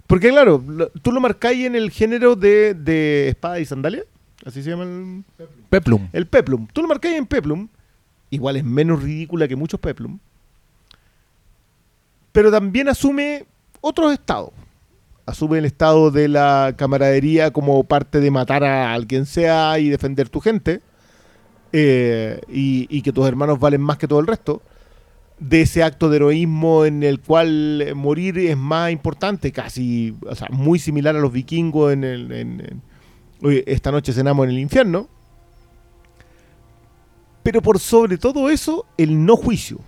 [0.06, 0.62] Porque claro,
[1.02, 4.04] tú lo marcáis en el género de, de espada y sandalia,
[4.44, 5.24] así se llama el,
[5.70, 6.08] Peplum.
[6.12, 6.68] el peplum.
[6.72, 7.68] Tú lo marcáis en peplum,
[8.30, 10.18] igual es menos ridícula que muchos peplum,
[12.30, 13.46] pero también asume
[13.80, 14.50] otros estados.
[15.24, 20.28] Asume el estado de la camaradería como parte de matar a alguien sea y defender
[20.28, 20.80] tu gente,
[21.72, 24.62] eh, y, y que tus hermanos valen más que todo el resto.
[25.44, 30.34] De ese acto de heroísmo en el cual eh, morir es más importante, casi, o
[30.36, 32.30] sea, muy similar a los vikingos en el.
[32.32, 32.82] en- en-
[33.42, 35.08] Oye, esta noche cenamos en el infierno.
[37.42, 39.80] Pero por sobre todo eso, el no juicio.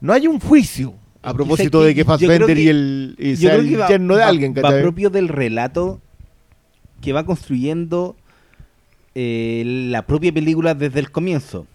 [0.00, 3.54] No hay un juicio a propósito que de que Fassbender y el, y Yo sea
[3.56, 4.52] el va, yerno de va- alguien.
[4.56, 4.82] va ¿cachai?
[4.82, 6.00] propio del relato
[7.00, 8.14] que va construyendo
[9.16, 11.66] eh, la propia película desde el comienzo.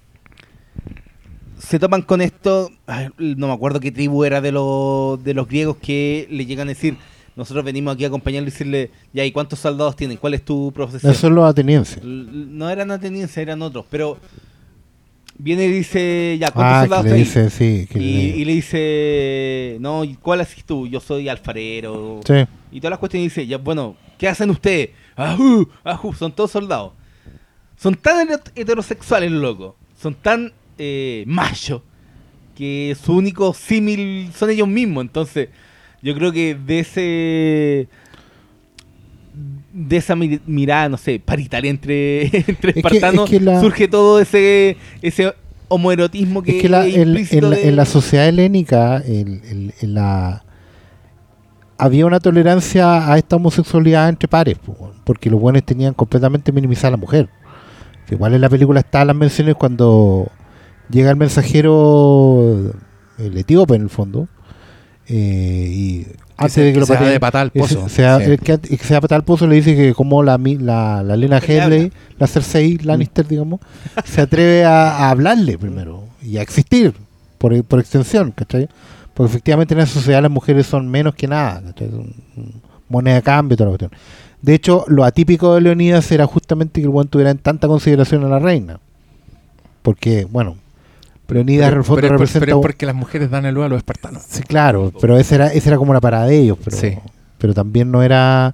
[1.62, 2.72] Se topan con esto,
[3.18, 6.72] no me acuerdo qué tribu era de, los de los griegos que le llegan a
[6.72, 6.98] decir,
[7.36, 10.18] nosotros venimos aquí a acompañarlo y decirle, ya, ¿y cuántos soldados tienen?
[10.18, 11.12] ¿Cuál es tu profesión?
[11.12, 12.04] Esos son los atenienses.
[12.04, 14.18] No eran atenienses, eran otros, pero
[15.38, 17.20] viene y dice, ya, ¿cuántos Ah, que soldados le hay?
[17.20, 17.88] dice, sí.
[17.90, 20.88] Que Y, le- y le dice, no, ¿y ¿cuál haces tú?
[20.88, 22.22] Yo soy alfarero.
[22.26, 22.34] Sí.
[22.72, 24.90] Y todas las cuestiones dice, ya, bueno, ¿qué hacen ustedes?
[25.16, 26.94] Ajú, ajú, son todos soldados.
[27.78, 29.76] Son tan heter- heterosexuales, loco.
[30.02, 30.52] Son tan
[30.84, 31.84] eh, machos
[32.56, 35.04] que su único símil son ellos mismos.
[35.04, 35.50] Entonces,
[36.02, 37.88] yo creo que de ese
[39.74, 44.20] de esa mi- mirada, no sé, paritaria entre, entre espartanos, es que la- surge todo
[44.20, 45.34] ese ese
[45.70, 46.96] homoerotismo que Es que la- es
[47.32, 50.44] en, la, de- en la sociedad helénica, el- el- en la
[51.78, 56.90] había una tolerancia a esta homosexualidad entre pares, po, porque los buenos tenían completamente minimizada
[56.90, 57.30] a la mujer.
[58.12, 60.30] Igual en la película están las menciones cuando
[60.92, 62.74] llega el mensajero,
[63.18, 64.28] el etíope en el fondo,
[65.08, 67.90] eh, y antes se- de que, lo pateen- de patada al pozo.
[67.90, 68.32] se da- Sí.
[68.32, 71.04] el que, el que se da patada al pozo le dice que como la, la,
[71.04, 73.60] la Lena Headley, la Cersei Lannister, digamos,
[74.06, 76.94] se atreve a, a hablarle primero y a existir
[77.38, 78.70] por, por extensión, ¿cachai?
[79.14, 81.90] Porque efectivamente en esa sociedad las mujeres son menos que nada, ¿cachai?
[81.90, 82.14] Son
[82.90, 84.02] moneda de cambio y toda la cuestión.
[84.42, 88.24] De hecho, lo atípico de Leonidas era justamente que el buen tuviera en tanta consideración
[88.26, 88.80] a la reina.
[89.84, 90.58] Porque, bueno,
[91.34, 94.24] Leonidas pero, por- representa pero es porque las mujeres dan el luz a los espartanos.
[94.28, 96.96] Sí, claro, pero esa era, esa era como la parada de ellos, pero, Sí.
[97.38, 98.54] pero también no era,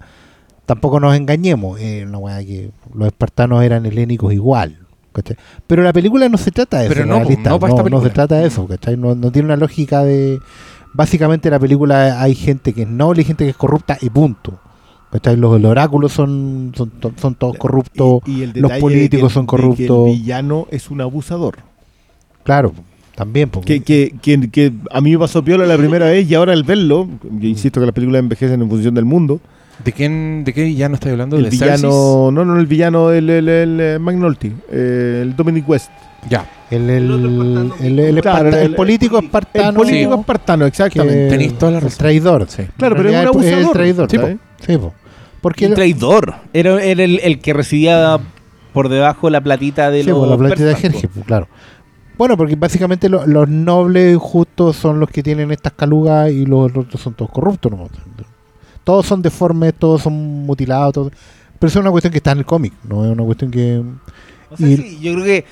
[0.65, 4.79] tampoco nos engañemos, eh, weá que los espartanos eran helénicos igual,
[5.13, 5.37] ¿cachai?
[5.65, 8.35] Pero la película no se trata de eso, Pero no, no no, no se trata
[8.37, 8.97] de eso, ¿cachai?
[8.97, 10.39] No, no tiene una lógica de,
[10.93, 14.59] básicamente la película hay gente que es noble y gente que es corrupta y punto.
[15.09, 15.37] ¿cachai?
[15.37, 19.45] Los, los oráculos son, son, son todos corruptos, Y- y el los políticos que- son
[19.45, 20.07] corruptos.
[20.09, 21.59] el villano es un abusador.
[22.47, 22.73] Claro,
[23.15, 23.49] también.
[23.49, 23.63] pues.
[23.65, 26.63] Que, que, que, que a mí me pasó piola la primera vez y ahora al
[26.63, 29.39] verlo, yo insisto que las películas envejecen en función del mundo.
[29.85, 31.37] ¿De quién, de qué villano estoy hablando?
[31.37, 31.89] El ¿De villano, Cersei?
[31.89, 35.91] no, no, el villano, el, el, el, eh, McNulty, eh, el Dominic West.
[36.27, 36.49] Ya.
[36.71, 37.75] el, el, El espartano.
[37.79, 39.73] el- el Claro, esparta- el- el político El espartano.
[39.77, 40.19] político Sí.
[40.19, 41.29] espartano, exactamente.
[41.29, 42.45] Tenéis toda la el traidor.
[42.49, 42.63] Sí.
[42.75, 43.59] Claro, pero es un abusador.
[43.59, 44.09] el traidor.
[44.09, 44.27] Sí, po.
[44.65, 44.93] Sí, po.
[45.41, 46.33] Porque Un traidor.
[46.53, 48.17] Era, era el, el que recibía
[48.73, 51.47] por debajo la platita de Sí, los la platita de Jerjes, claro.
[52.17, 56.75] Bueno, porque básicamente lo- los nobles justos son los que tienen estas calugas y los,
[56.75, 57.71] otros son todos corruptos.
[57.71, 57.87] ¿no?
[58.83, 60.13] Todos son deformes, todos son
[60.45, 60.93] mutilados.
[60.93, 61.11] todos-
[61.59, 63.83] Pero eso es una cuestión que está en el cómic, no es una cuestión que...
[64.49, 65.45] O sea, Y- sí, yo creo que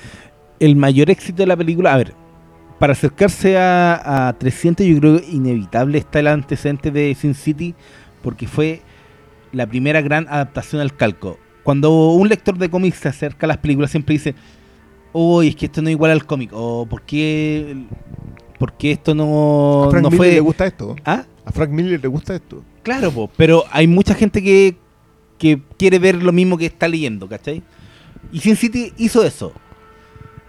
[0.60, 2.14] el mayor éxito de la película, a ver,
[2.78, 7.74] para acercarse a, a 300 yo creo que inevitable está el antecedente de Sin City
[8.22, 8.82] porque fue
[9.52, 11.38] la primera gran adaptación al calco.
[11.62, 14.34] Cuando un lector de cómics se acerca a las películas siempre dice,
[15.18, 17.76] oh, es que esto no es igual al cómic, o ¿por qué,
[18.58, 20.32] por qué esto no, A Frank no Miller fue...
[20.34, 20.96] le gusta esto.
[21.04, 21.24] ¿Ah?
[21.44, 22.62] A Frank Miller le gusta esto.
[22.82, 24.76] Claro, po, pero hay mucha gente que,
[25.38, 27.62] que quiere ver lo mismo que está leyendo, ¿cachai?
[28.32, 29.52] Y Sin City hizo eso.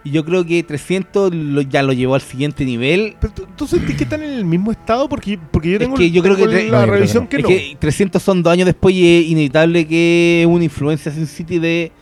[0.04, 3.16] Y yo creo que 300 lo- ya lo llevó al siguiente nivel.
[3.20, 5.08] Pero ¿tú, tú sentís que están en el mismo estado?
[5.08, 7.42] Porque, porque yo Es tengo, que yo creo tengo que la No, revisión que es
[7.42, 7.48] no.
[7.48, 11.92] que 300 son dos años después y es inevitable que una influencia Sin City de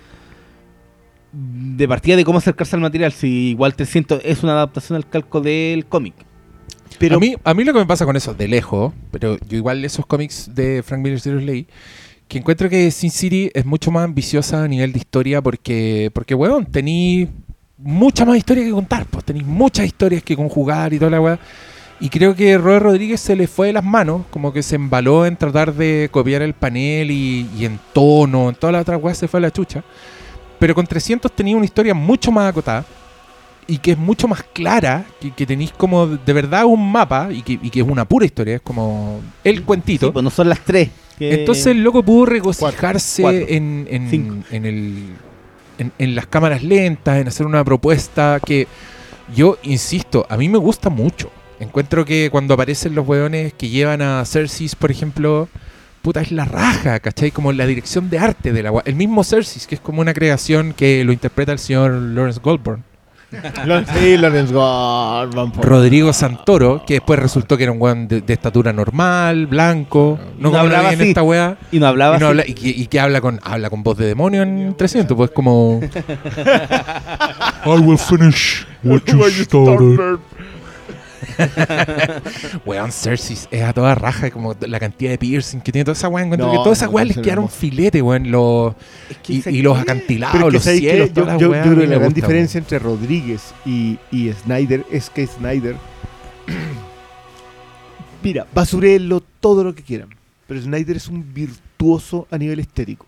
[1.36, 3.12] de partida de cómo acercarse al material.
[3.12, 6.14] Si igual 300 es una adaptación al calco del cómic.
[6.98, 9.56] Pero a, mí, a mí lo que me pasa con eso, de lejos, pero yo
[9.58, 11.66] igual esos cómics de Frank Miller los leí,
[12.26, 16.34] que encuentro que Sin City es mucho más ambiciosa a nivel de historia porque, porque
[16.34, 17.28] weón, tení
[17.76, 21.38] mucha más historia que contar, pues tenéis muchas historias que conjugar y toda la weá.
[22.00, 25.26] Y creo que Robert Rodríguez se le fue de las manos, como que se embaló
[25.26, 29.18] en tratar de copiar el panel y, y en tono, en todas las otras weas
[29.18, 29.82] se fue a la chucha.
[30.58, 32.84] Pero con 300 tenía una historia mucho más acotada
[33.66, 37.42] y que es mucho más clara, que, que tenéis como de verdad un mapa y
[37.42, 40.06] que, y que es una pura historia, es como el cuentito.
[40.06, 40.90] Sí, pues no son las tres.
[41.18, 43.44] Entonces el loco pudo regocijarse Cuatro.
[43.48, 44.36] en, en, Cinco.
[44.50, 45.08] en el,
[45.78, 48.68] en, en las cámaras lentas, en hacer una propuesta que
[49.34, 51.30] yo insisto, a mí me gusta mucho.
[51.58, 55.48] Encuentro que cuando aparecen los hueones que llevan a Cersei, por ejemplo,
[56.06, 57.32] puta, es la raja, ¿cachai?
[57.32, 60.14] Como la dirección de arte de la hua- El mismo Cersei, que es como una
[60.14, 62.84] creación que lo interpreta el señor Lawrence Goldburn.
[63.98, 65.28] sí, Lawrence po.
[65.62, 70.50] Rodrigo Santoro, que después resultó que era un weón de, de estatura normal, blanco, no,
[70.52, 71.08] No hablaba hablaba en así.
[71.08, 71.56] esta weá.
[71.72, 72.30] Y no hablaba Y, no así.
[72.30, 75.30] habla- y que, y que habla con habla con voz de demonio en 300, pues
[75.32, 75.80] como
[77.66, 80.20] I will finish what you started.
[82.66, 86.08] Weón, Cersei es a toda raja, como la cantidad de piercing que tiene toda esa
[86.08, 86.24] weá.
[86.24, 88.30] Encuentro No, que todas esas no, weas les quedaron filete, weón.
[88.30, 88.74] Los,
[89.10, 91.80] Es que y, los acantilados, que los cielos, yo, todas las yo- yo creo que
[91.80, 95.76] la gran gusta, diferencia entre Rodríguez y, y Snyder es que Snyder.
[98.22, 100.08] Mira, basurelo todo lo que quieran.
[100.46, 103.06] Pero Snyder es un virtuoso a nivel estético.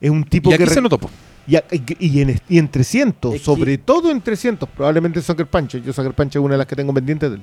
[0.00, 0.54] Es un tipo weón.
[0.54, 0.64] Y que.
[0.64, 1.08] aquí re- se.
[1.46, 5.76] Y, en, y en 300, Es que- sobre todo en 300, probablemente Sucker Punch.
[5.82, 7.42] Yo Sucker Punch es una de las que tengo pendientes de él.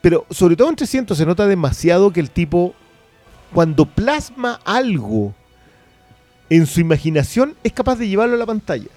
[0.00, 2.74] Pero sobre todo en 300 se nota demasiado que el tipo,
[3.52, 5.34] cuando plasma algo
[6.48, 8.88] en su imaginación, es capaz de llevarlo a la pantalla.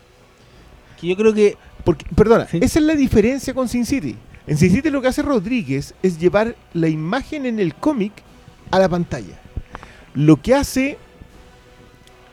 [1.00, 2.60] que yo creo que Porque, perdona, Sí.
[2.62, 4.16] esa es la diferencia con Sin City.
[4.46, 8.12] En Sin City lo que hace Rodríguez es llevar la imagen en el cómic
[8.70, 9.40] a la pantalla.
[10.14, 10.98] Lo que hace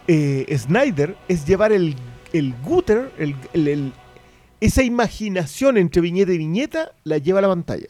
[0.09, 1.97] eh, Snyder es llevar el,
[2.33, 2.55] el
[3.19, 3.93] el- el-
[4.61, 7.89] esa imaginación entre viñeta y viñeta, la lleva a la pantalla.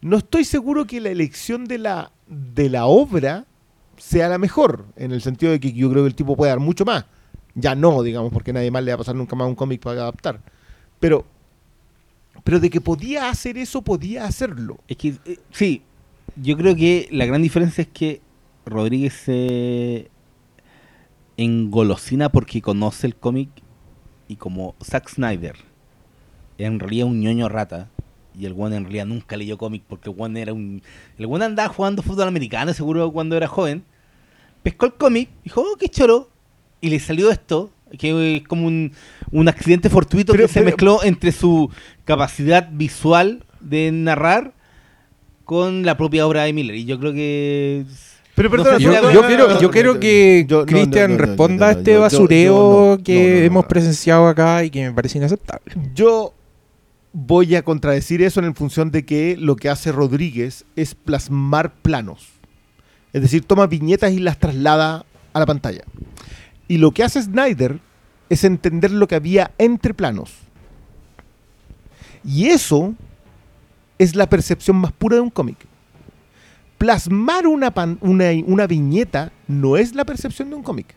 [0.00, 3.46] No estoy seguro que la elección de la, de la obra
[3.96, 6.60] sea la mejor, en el sentido de que yo creo que el tipo puede dar
[6.60, 7.06] mucho más.
[7.54, 10.02] Ya no, digamos, porque nadie más le va a pasar nunca más un cómic para
[10.02, 10.40] adaptar.
[11.00, 11.24] Pero,
[12.44, 14.78] pero de que podía hacer eso, podía hacerlo.
[14.88, 15.82] Es que, eh, sí,
[16.36, 18.20] yo creo que la gran diferencia es que
[18.66, 20.10] Rodríguez se
[21.42, 23.48] engolosina porque conoce el cómic
[24.28, 25.56] y como Zack Snyder
[26.58, 27.88] en realidad un ñoño rata
[28.38, 30.82] y el one en realidad nunca leyó cómic porque el one era un...
[31.18, 33.84] El one andaba jugando fútbol americano seguro cuando era joven.
[34.62, 36.30] Pescó el cómic, dijo, oh, qué choro.
[36.80, 38.92] Y le salió esto, que es como un,
[39.30, 41.70] un accidente fortuito Pero- que se mezcló entre su
[42.04, 44.54] capacidad visual de narrar
[45.44, 46.76] con la propia obra de Miller.
[46.76, 47.84] Y yo creo que...
[48.34, 51.10] Pero No perdona, sé, Yo, no, yo no, quiero, no, yo no, quiero que Cristian
[51.12, 53.64] no, no, no, responda no, a este basureo yo no, que no, no, no, hemos
[53.64, 53.68] no.
[53.68, 55.74] presenciado acá y que me parece inaceptable.
[55.94, 56.32] Yo
[57.12, 62.28] voy a contradecir eso en función de que lo que hace Rodríguez es plasmar planos.
[63.12, 65.84] Es decir, toma viñetas y las traslada a la pantalla.
[66.68, 67.80] Y lo que hace Snyder
[68.30, 70.32] es entender lo que había entre planos.
[72.24, 72.94] Y eso
[73.98, 75.58] es la percepción más pura de un cómic.
[76.82, 80.96] Plasmar una, una, viñeta no es la percepción de un cómic.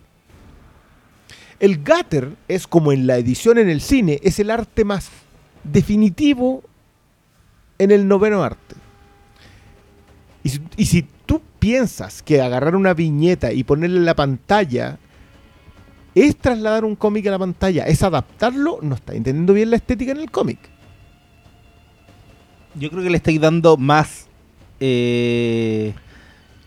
[1.59, 5.11] El gutter es como en la edición en el cine, es el arte más
[5.63, 6.63] definitivo
[7.77, 8.73] en el noveno arte.
[10.41, 14.97] Y si, y si tú piensas que agarrar una viñeta y ponerle en la pantalla
[16.15, 20.13] es trasladar un cómic a la pantalla, es adaptarlo, no está entendiendo bien la estética
[20.13, 20.57] en el cómic.
[22.73, 24.29] Yo creo que le estáis dando más.
[24.79, 25.93] Eh,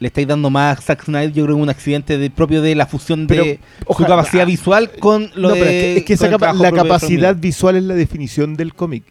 [0.00, 1.32] le estáis dando más a Zack Snyder.
[1.32, 5.30] Yo creo que un accidente de- propio de la fusión de su capacidad visual con
[5.34, 5.60] lo no, de.
[5.60, 9.04] pero es que, es que esa capa- la capacidad visual es la definición del cómic.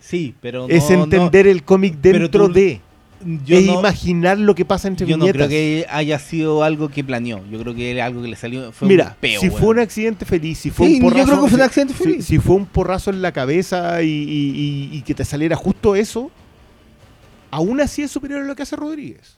[0.00, 0.66] Sí, pero.
[0.68, 2.80] es no- entender el cómic dentro tú- de.
[3.24, 5.46] no- yo es no- imaginar lo que pasa entre Yo no viñetas.
[5.46, 7.40] creo que haya sido algo que planeó.
[7.52, 8.72] Yo creo que era algo que le salió.
[8.72, 11.24] Fue Mira, un peo, si fue un accidente feliz, si fue Sí, un yo porrazo,
[11.26, 12.24] creo que fue un si- accidente si- feliz.
[12.26, 15.94] Si, fue un porrazo en la cabeza y, y- y- y que te saliera justo
[15.94, 16.32] eso,
[17.52, 19.36] aún así es superior a lo que hace Rodríguez.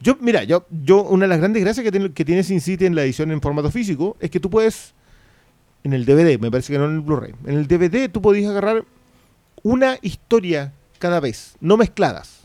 [0.00, 2.86] Yo, mira, yo, yo una de las grandes gracias que tiene, que tiene Sin City
[2.86, 4.94] en la edición en formato físico es que tú puedes,
[5.84, 8.50] en el DVD, me parece que no en el Blu-ray, en el DVD tú podías
[8.50, 8.84] agarrar
[9.62, 12.40] una historia cada vez, no mezcladas.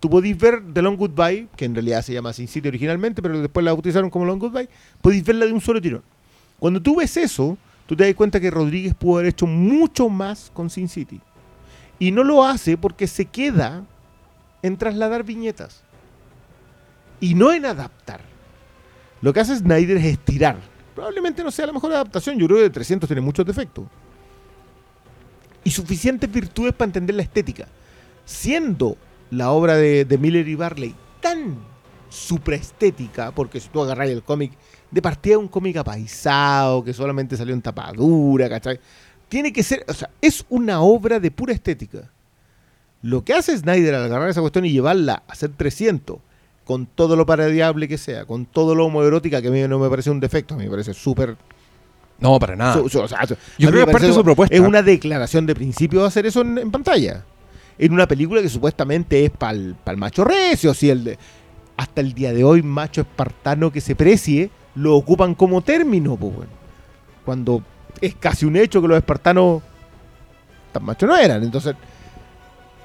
[0.00, 3.40] Tú podéis ver The Long Goodbye, que en realidad se llama Sin City originalmente, pero
[3.40, 4.68] después la bautizaron como Long Goodbye,
[5.02, 6.02] podéis verla de un solo tirón.
[6.58, 10.50] Cuando tú ves eso, tú te das cuenta que Rodríguez pudo haber hecho mucho más
[10.54, 11.20] con Sin City.
[11.98, 13.84] Y no lo hace porque se queda
[14.62, 15.82] en trasladar viñetas.
[17.20, 18.20] Y no en adaptar.
[19.20, 20.58] Lo que hace Snyder es estirar.
[20.94, 22.38] Probablemente no sea la mejor adaptación.
[22.38, 23.86] Yo creo que 300 tiene muchos defectos.
[25.64, 27.66] Y suficientes virtudes para entender la estética.
[28.24, 28.96] Siendo
[29.30, 31.58] la obra de, de Miller y Barley tan
[32.08, 34.52] supraestética, porque si tú agarras el cómic,
[34.90, 38.80] de partida un cómic apaisado, que solamente salió en tapadura, ¿cachai?
[39.28, 42.10] Tiene que ser, o sea, es una obra de pura estética.
[43.02, 46.18] Lo que hace Snyder al agarrar esa cuestión y llevarla a ser 300,
[46.64, 49.88] con todo lo parodiable que sea, con todo lo homoerótica, que a mí no me
[49.88, 51.36] parece un defecto, a mí me parece súper
[52.18, 52.80] No, para nada.
[52.80, 53.24] o sea.
[53.58, 54.54] Yo creo que es parte de su propuesta.
[54.54, 57.24] Es una declaración de principio hacer eso en, en pantalla.
[57.78, 61.18] En una película que supuestamente es para el macho recio, si el de,
[61.76, 66.34] hasta el día de hoy macho espartano que se precie, lo ocupan como término, pues,
[66.34, 66.50] bueno.
[67.24, 67.62] Cuando
[68.00, 69.62] es casi un hecho que los espartanos
[70.72, 71.42] tan machos no eran.
[71.42, 71.76] Entonces,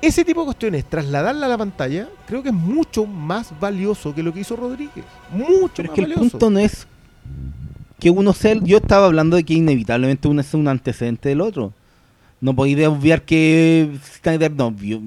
[0.07, 4.21] ese tipo de cuestiones, trasladarla a la pantalla, creo que es mucho más valioso que
[4.23, 5.05] lo que hizo Rodríguez.
[5.31, 6.29] Mucho Pero es más que el valioso.
[6.31, 6.87] punto no es
[7.99, 8.51] que uno sea.
[8.51, 11.73] el- Yo estaba hablando de que inevitablemente uno es un antecedente del otro.
[12.41, 15.01] No podéis obviar que Snyder no vio.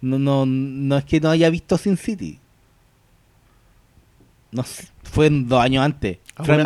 [0.00, 2.38] No, no, no es que no haya visto Sin City.
[4.52, 6.18] No sé, fue dos años antes.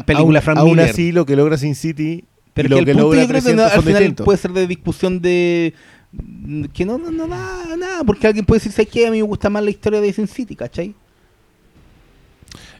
[0.06, 0.90] Película aún- Frank aún Miller.
[0.90, 3.28] así, lo que logra Sin City Pero y que lo el que punto logra yo
[3.28, 5.74] creo que no, 300 al final puede ser de discusión de
[6.72, 9.06] que no, no, no, nada, nada, porque alguien puede decir, ¿sabes qué?
[9.06, 10.94] A mí me gusta más la historia de Sin City, ¿cachai?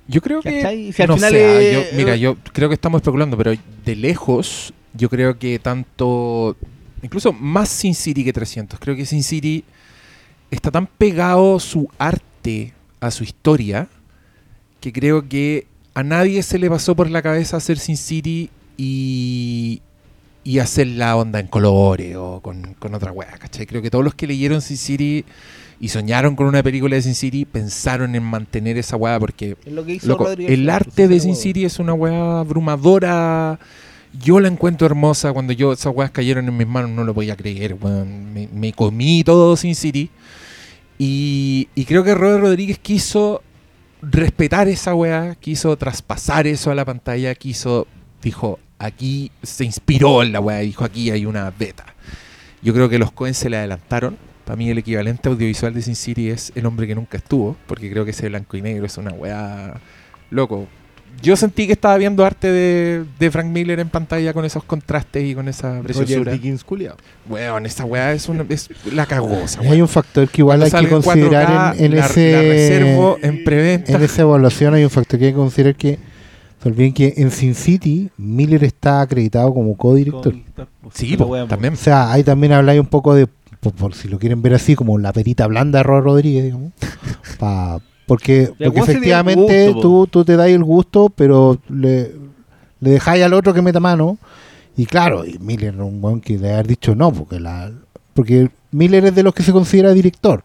[0.09, 0.57] Yo creo que.
[0.61, 0.93] ¿Cachai?
[0.93, 3.53] Si al no final sé, ah, es- yo- mira, yo creo que estamos especulando, pero
[3.85, 6.57] de lejos, yo creo que tanto.
[7.03, 8.79] Incluso más Sin City que 300.
[8.81, 9.65] Creo que Sin City
[10.51, 13.89] está tan pegado su arte a su historia
[14.81, 19.81] que creo que a nadie se le pasó por la cabeza hacer Sin City y,
[20.51, 23.67] y hacer la onda en colores o con, con otra wea, ¿cachai?
[23.67, 25.25] Creo que todos los que leyeron Sin City
[25.79, 29.73] y soñaron con una película de Sin City pensaron en mantener esa wea porque Es
[29.73, 31.37] lo que hizo Loco, Rodríguez el arte de Sin.
[31.37, 33.61] City es una weá abrumadora.
[34.21, 35.33] Yo la encuentro hermosa.
[35.33, 37.77] Cuando yo esas weas cayeron en mis manos no lo podía creer.
[37.81, 40.11] Me, me comí todo Sin City.
[40.99, 43.41] Y, y creo que Robert Rodríguez quiso
[44.03, 47.87] respetar esa weá, quiso traspasar eso a la pantalla, quiso,
[48.23, 51.87] dijo, aquí se inspiró en la weá, dijo, aquí hay una beta.
[52.63, 54.17] Yo creo que los Coen se le adelantaron.
[54.45, 57.91] Para mí el equivalente audiovisual de Sin City es El hombre que nunca estuvo, porque
[57.91, 59.81] creo que ese blanco y negro es una weá
[60.31, 60.67] loco.
[61.23, 65.23] Yo sentí que estaba viendo arte de, de Frank Miller en pantalla con esos contrastes
[65.23, 66.33] y con esa preciosura.
[66.33, 66.97] Dickens culiao.
[67.29, 69.07] Weón, esa weá es, una, es la
[69.63, 72.33] Y hay un factor que igual Cuando hay que considerar 4K, en, en la, ese
[72.33, 73.93] la reservo en preventa.
[73.93, 75.99] en esa evaluación hay un factor que hay que considerar que
[76.63, 80.35] se olviden que en Sin City Miller está acreditado como co-director.
[80.93, 81.17] Sí,
[81.49, 81.75] también.
[81.75, 83.27] O sea, ahí también habláis un poco de,
[83.61, 86.73] por, por si lo quieren ver así, como la perita blanda de Robert Rodríguez, digamos.
[87.39, 91.11] Pa- porque porque ¿cómo se dio el efectivamente gusto, tú, tú te das el gusto,
[91.15, 92.13] pero le,
[92.81, 94.19] le dejáis al otro que meta mano.
[94.77, 97.71] Y claro, y Miller es un weón que le haber dicho no, porque la
[98.15, 100.43] porque Miller es de los que se considera director.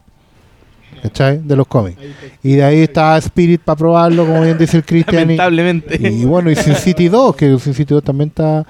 [1.08, 1.40] ¿Cachai?
[1.44, 1.98] De los cómics.
[2.44, 5.16] Y de ahí está Spirit para probarlo, como bien dice el Christian.
[5.24, 5.98] y- Lamentablemente.
[6.12, 8.66] y bueno, y Sin City 2, que Sin City 2 también está.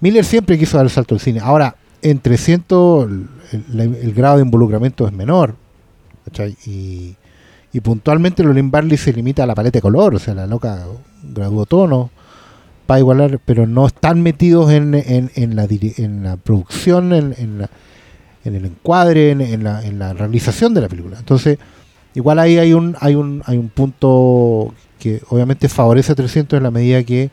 [0.00, 1.40] Miller siempre quiso dar el salto al cine.
[1.40, 3.26] Ahora, en 300 el,
[3.80, 5.54] el- el grado de involucramiento es menor.
[6.24, 6.56] ¿cachai?
[6.66, 7.14] Y,
[7.72, 10.84] y puntualmente Lolin Barley se limita a la paleta de color, o sea, la loca
[11.34, 12.10] graduó tono
[12.86, 17.58] para igualar, pero no están metidos en, en, en la, en la producción, en, en,
[17.58, 17.70] la-
[18.46, 21.18] en el encuadre, en, en la, en la realización de la película.
[21.18, 21.58] Entonces,
[22.14, 26.62] igual ahí hay un, hay un, hay un punto que obviamente favorece a 300 en
[26.62, 27.30] la medida que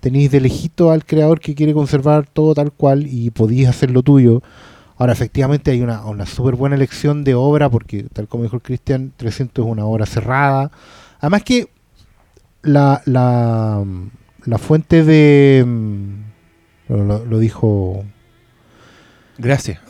[0.00, 4.02] tenéis de lejito al creador que quiere conservar todo tal cual y podéis hacer lo
[4.02, 4.42] tuyo.
[4.96, 8.62] Ahora, efectivamente, hay una, una súper buena elección de obra, porque, tal como dijo el
[8.62, 10.70] Cristian, 300 es una obra cerrada.
[11.20, 11.70] Además que
[12.62, 15.64] la, la, fuente de...
[15.66, 16.14] mm,
[16.88, 18.04] lo dijo
[19.40, 19.80] Gracias.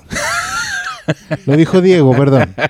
[1.46, 2.54] Lo dijo Diego, perdón.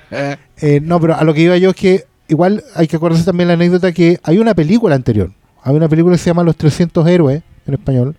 [0.63, 3.47] Eh, no, pero a lo que iba yo es que igual hay que acordarse también
[3.47, 5.31] la anécdota que hay una película anterior.
[5.63, 8.15] Hay una película que se llama Los 300 Héroes, en español,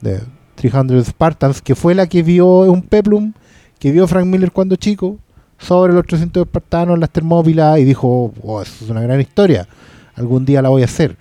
[0.00, 0.20] de
[0.54, 3.34] 300 Spartans, que fue la que vio, un peplum,
[3.78, 5.18] que vio Frank Miller cuando chico,
[5.58, 9.68] sobre los 300 espartanos, las termópilas, y dijo, oh, eso es una gran historia,
[10.14, 11.16] algún día la voy a hacer.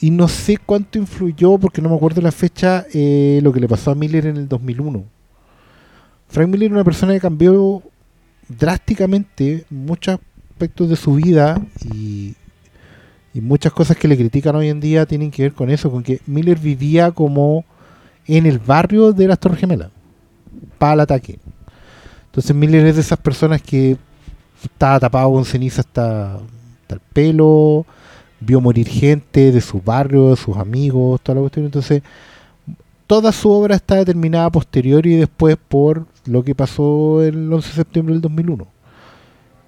[0.00, 3.68] Y no sé cuánto influyó, porque no me acuerdo la fecha, eh, lo que le
[3.68, 5.17] pasó a Miller en el 2001.
[6.28, 7.82] Frank Miller era una persona que cambió
[8.48, 10.18] drásticamente muchos
[10.50, 11.60] aspectos de su vida
[11.92, 12.34] y,
[13.34, 16.20] muchas cosas que le critican hoy en día tienen que ver con eso, con que
[16.26, 17.64] Miller vivía como
[18.26, 19.90] en el barrio de las Torres Gemelas,
[20.76, 21.38] para el ataque.
[22.26, 23.96] Entonces Miller es de esas personas que
[24.60, 27.86] estaba tapado con ceniza hasta, hasta el pelo,
[28.40, 31.66] vio morir gente de su barrio, de sus amigos, toda la cuestión.
[31.66, 32.02] Entonces,
[33.08, 37.68] toda su obra está determinada a posteriori y después por lo que pasó el 11
[37.68, 38.68] de septiembre del 2001.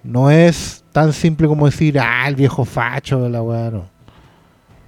[0.03, 3.85] No es tan simple como decir, ah, el viejo facho de la weá, no.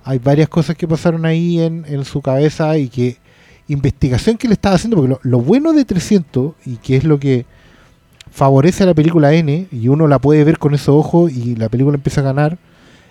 [0.03, 3.17] Hay varias cosas que pasaron ahí en, en su cabeza y que
[3.67, 7.19] investigación que le estaba haciendo, porque lo, lo bueno de 300 y que es lo
[7.19, 7.47] que
[8.29, 11.69] favorece a la película N y uno la puede ver con esos ojos y la
[11.69, 12.59] película empieza a ganar,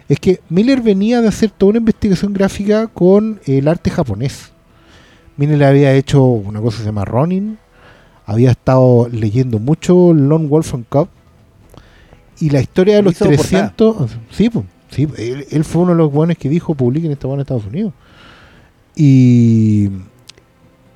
[0.08, 4.51] es que Miller venía de hacer toda una investigación gráfica con el arte japonés.
[5.36, 7.58] Miller había hecho una cosa que se llama Ronin,
[8.26, 11.08] había estado leyendo mucho Lone Wolf and Cub
[12.38, 14.50] y la historia de los Hizo 300, sí,
[14.90, 17.92] sí, él, él fue uno de los buenos que dijo publiquen esta en Estados Unidos.
[18.94, 19.90] Y,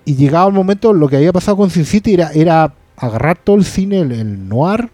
[0.04, 3.56] y llegado el momento, lo que había pasado con Sin City era, era agarrar todo
[3.56, 4.90] el cine, el, el noir,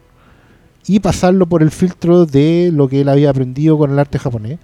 [0.86, 4.58] y pasarlo por el filtro de lo que él había aprendido con el arte japonés.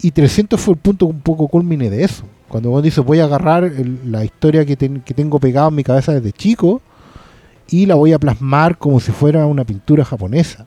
[0.00, 2.24] Y 300 fue el punto un poco culmine de eso.
[2.52, 3.72] Cuando uno dice, voy a agarrar
[4.04, 6.82] la historia que, ten- que tengo pegada en mi cabeza desde chico
[7.70, 10.66] y la voy a plasmar como si fuera una pintura japonesa.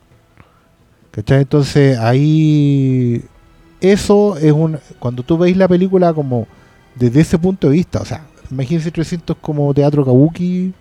[1.12, 1.42] ¿Cachai?
[1.42, 3.24] Entonces ahí
[3.82, 4.80] eso es un...
[4.98, 6.48] Cuando tú veis la película como
[6.96, 10.74] desde ese punto de vista, o sea, imagínense 300 como teatro kabuki,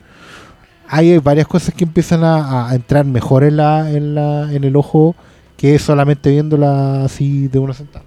[0.89, 5.15] hay varias cosas que empiezan a, entrar mejor en, en el ojo
[5.59, 8.07] que solamente viéndola así de una sentada.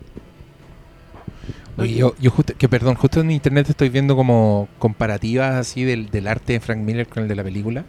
[1.77, 6.09] Oye, yo, yo justo, que perdón, justo en internet estoy viendo como comparativas así del,
[6.09, 7.85] del arte de Frank Miller con el de la película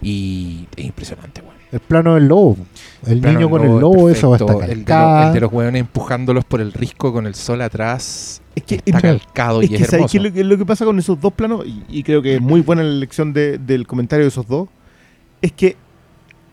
[0.00, 1.58] y es impresionante, weón.
[1.70, 2.56] El plano del lobo.
[3.06, 5.28] El niño con el es lobo, eso va a estar el de, los, calcada.
[5.28, 9.02] el de los hueones empujándolos por el risco con el sol atrás Es que, está
[9.02, 10.12] calcado es y que es ¿sabes hermoso.
[10.12, 11.66] qué es lo, que- lo que pasa con esos dos planos?
[11.66, 14.68] Y, y creo que es muy buena la elección de- del comentario de esos dos.
[15.42, 15.76] Es que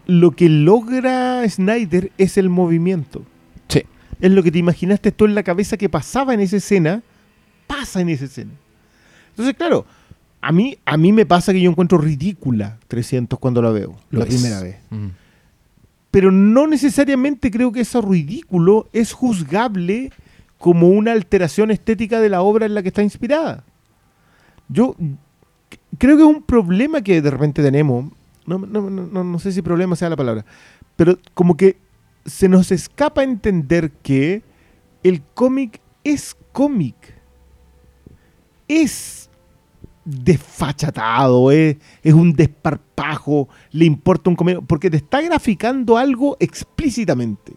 [0.05, 3.21] lo que logra Snyder es el movimiento.
[4.19, 7.01] Es lo que te imaginaste tú en la cabeza que pasaba en esa escena,
[7.67, 8.51] pasa en esa escena.
[9.31, 9.85] Entonces, claro,
[10.41, 14.19] a mí, a mí me pasa que yo encuentro ridícula 300 cuando la veo, Lo
[14.19, 14.33] la es.
[14.35, 14.77] primera vez.
[14.89, 15.07] Mm.
[16.11, 20.11] Pero no necesariamente creo que eso ridículo es juzgable
[20.57, 23.63] como una alteración estética de la obra en la que está inspirada.
[24.69, 24.95] Yo
[25.97, 28.11] creo que es un problema que de repente tenemos,
[28.45, 30.45] no, no, no, no- no sé si problema sea la palabra,
[30.95, 31.77] pero como que
[32.25, 34.43] se nos escapa entender que
[35.03, 36.95] el cómic es cómic.
[38.67, 39.29] Es
[40.03, 47.53] desfachatado, es, es un desparpajo, le importa un comentario, porque te está graficando algo explícitamente.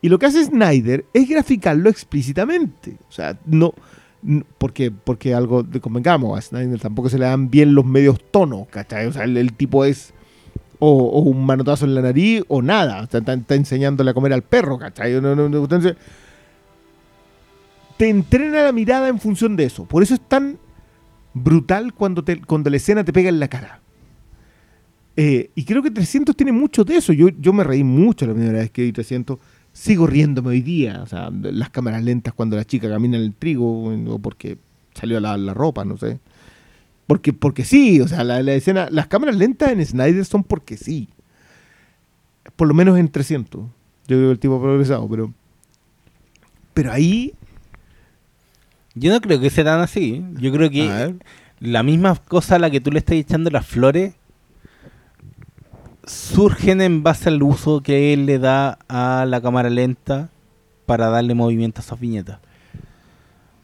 [0.00, 2.96] Y lo que hace Snyder es graficarlo explícitamente.
[3.08, 3.74] O sea, no.
[4.58, 9.06] Porque, porque algo, convengamos, a Snyder tampoco se le dan bien los medios tonos, ¿cachai?
[9.06, 10.12] O sea, el tipo es
[10.78, 13.06] o, o un manotazo en la nariz o nada.
[13.06, 15.20] Sea, está, está enseñándole a comer al perro, ¿cachai?
[15.20, 15.96] No, no, no, entonces,
[17.96, 19.84] te entrena la mirada en función de eso.
[19.84, 20.58] Por eso es tan
[21.34, 23.80] brutal cuando, te, cuando la escena te pega en la cara.
[25.16, 27.12] Eh, y creo que 300 tiene mucho de eso.
[27.12, 29.38] Yo, yo me reí mucho la primera vez que vi 300.
[29.72, 31.00] Sigo riéndome hoy día.
[31.02, 34.58] O sea, las cámaras lentas cuando la chica camina en el trigo o porque
[34.94, 36.20] salió a lavar la ropa, no sé.
[37.08, 40.76] Porque, porque sí, o sea, la, la escena, las cámaras lentas en Snyder son porque
[40.76, 41.08] sí.
[42.54, 43.62] Por lo menos en 300.
[43.62, 43.70] Yo
[44.06, 45.32] creo que el tipo ha progresado, pero.
[46.74, 47.32] Pero ahí.
[48.94, 50.22] Yo no creo que sea tan así.
[50.38, 51.14] Yo creo que
[51.60, 54.14] la misma cosa a la que tú le estás echando las flores
[56.04, 60.28] surgen en base al uso que él le da a la cámara lenta
[60.84, 62.40] para darle movimiento a esas viñetas.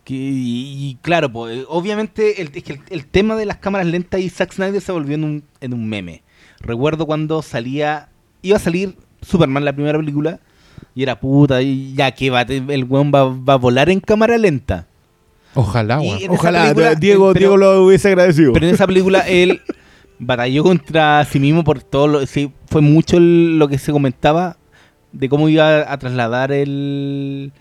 [0.04, 4.28] Que- y, y claro, pues, obviamente el, el, el tema de las cámaras lentas y
[4.28, 6.22] Zack Snyder se volvió en un, en un meme.
[6.60, 8.08] Recuerdo cuando salía,
[8.42, 10.40] iba a salir Superman la primera película
[10.94, 14.36] y era puta, y ya que va, el weón va, va a volar en cámara
[14.38, 14.86] lenta.
[15.54, 16.18] Ojalá, weón.
[16.28, 18.52] Ojalá película, Diego, pero- Diego lo hubiese agradecido.
[18.52, 19.60] Pero en esa película él
[20.18, 24.56] batalló contra sí mismo por todo lo sí, fue mucho el- lo que se comentaba
[25.12, 27.52] de cómo iba a trasladar el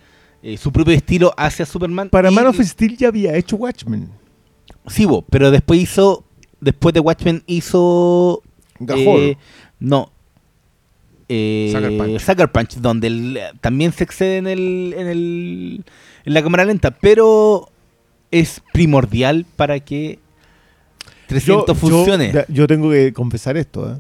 [0.44, 2.10] eh, su propio estilo hacia Superman.
[2.10, 4.10] Para Y- Man of Steel ya había hecho Watchmen.
[4.88, 6.24] Sí, bo, pero después hizo
[6.60, 8.42] después de Watchmen hizo
[8.88, 9.36] eh,
[9.80, 10.12] no
[11.30, 12.20] eh, Sucker Punch.
[12.20, 15.84] Sucker Punch, donde también se excede en el, en el
[16.26, 17.70] en la cámara lenta, pero
[18.32, 20.20] es primordial para que
[21.28, 22.32] 300 funcione.
[22.34, 23.92] Yo, yo tengo que confesar esto.
[23.94, 23.98] ¿eh?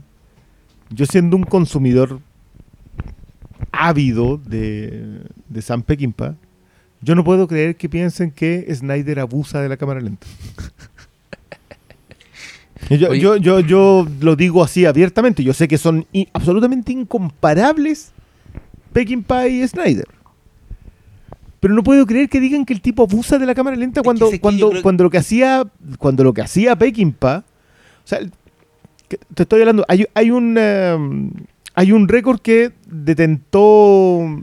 [0.89, 2.19] Yo siendo un consumidor
[3.73, 5.19] ávido de,
[5.49, 6.35] de Sam Peckinpah,
[7.01, 10.25] yo no puedo creer que piensen que Snyder abusa de la cámara lenta.
[12.89, 15.43] Yo, yo, yo, yo lo digo así abiertamente.
[15.43, 18.11] Yo sé que son absolutamente incomparables
[18.91, 20.07] Peckinpah y Snyder.
[21.59, 24.29] Pero no puedo creer que digan que el tipo abusa de la cámara lenta cuando,
[24.29, 25.63] que cuando, cuando lo que hacía
[25.97, 27.37] cuando lo que hacía Peckinpah.
[28.03, 28.19] O sea,
[29.33, 29.85] te estoy hablando.
[29.87, 31.31] Hay, hay un um,
[31.73, 34.41] hay un récord que detentó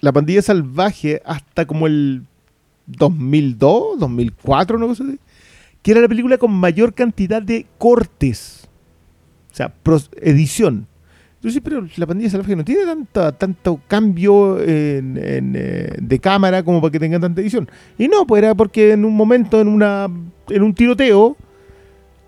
[0.00, 2.24] la pandilla salvaje hasta como el
[2.86, 5.18] 2002, 2004, una cosa así,
[5.82, 8.68] que era la película con mayor cantidad de cortes.
[9.52, 9.72] O sea,
[10.20, 10.86] edición.
[11.42, 16.90] Sí, pero la pandilla salvaje no tiene tanta, tanto cambio eh, de cámara como para
[16.90, 17.68] que tenga tanta edición.
[17.96, 20.08] Y no, pues era porque en un momento, en, una,
[20.48, 21.36] en un tiroteo,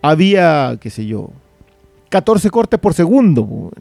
[0.03, 1.31] había, qué sé yo,
[2.11, 3.73] 14 cortes por segundo.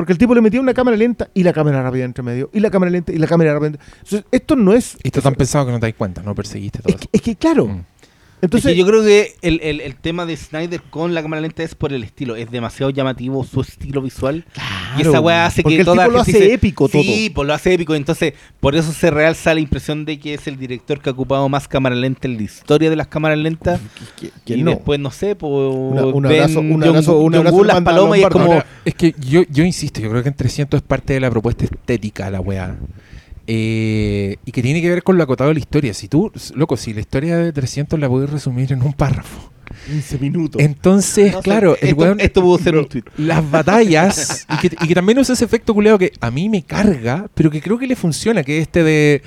[0.00, 2.60] Porque el tipo le metía una cámara lenta y la cámara rápida entre medio, y
[2.60, 3.78] la cámara lenta y la cámara rápida.
[3.98, 4.96] Entonces, esto no es...
[5.02, 7.20] Y está tan pensado que no te das cuenta, no perseguiste todo Es que, es
[7.20, 7.66] que claro.
[7.66, 7.84] Mm.
[8.42, 11.42] Entonces, Es que yo creo que el, el- el tema de Snyder con la cámara
[11.42, 12.36] lenta es por el estilo.
[12.36, 14.44] Es demasiado llamativo su estilo visual.
[14.96, 17.02] y esa weá hace que el toda tipo lo hace dice, épico todo.
[17.02, 17.94] Sí, pues lo hace épico.
[17.94, 21.48] Entonces, por eso se realza la impresión de que es el director que ha ocupado
[21.48, 23.80] más cámara lenta en la historia de las cámaras lentas.
[24.18, 24.70] que- que y no.
[24.72, 25.52] después, no sé, pues.
[25.52, 27.32] Una- un abrazo- un abrazo- un
[27.66, 28.30] las palomas y es Lombardo.
[28.30, 28.52] como.
[28.54, 31.30] Ahora, es que yo, yo insisto, yo creo que en 300 es parte de la
[31.30, 32.76] propuesta estética la weá.
[33.52, 35.92] Eh, y que tiene que ver con lo acotado de la historia.
[35.92, 39.50] Si tú, loco, si la historia de 300 la puedes resumir en un párrafo.
[39.86, 40.62] 15 minutos.
[40.62, 43.02] Entonces, no sé, claro, el esto, weón, esto pudo ser un tweet.
[43.16, 46.62] las batallas, y que, y que también usa ese efecto culeado que a mí me
[46.62, 49.22] carga, pero que creo que le funciona, que es este de,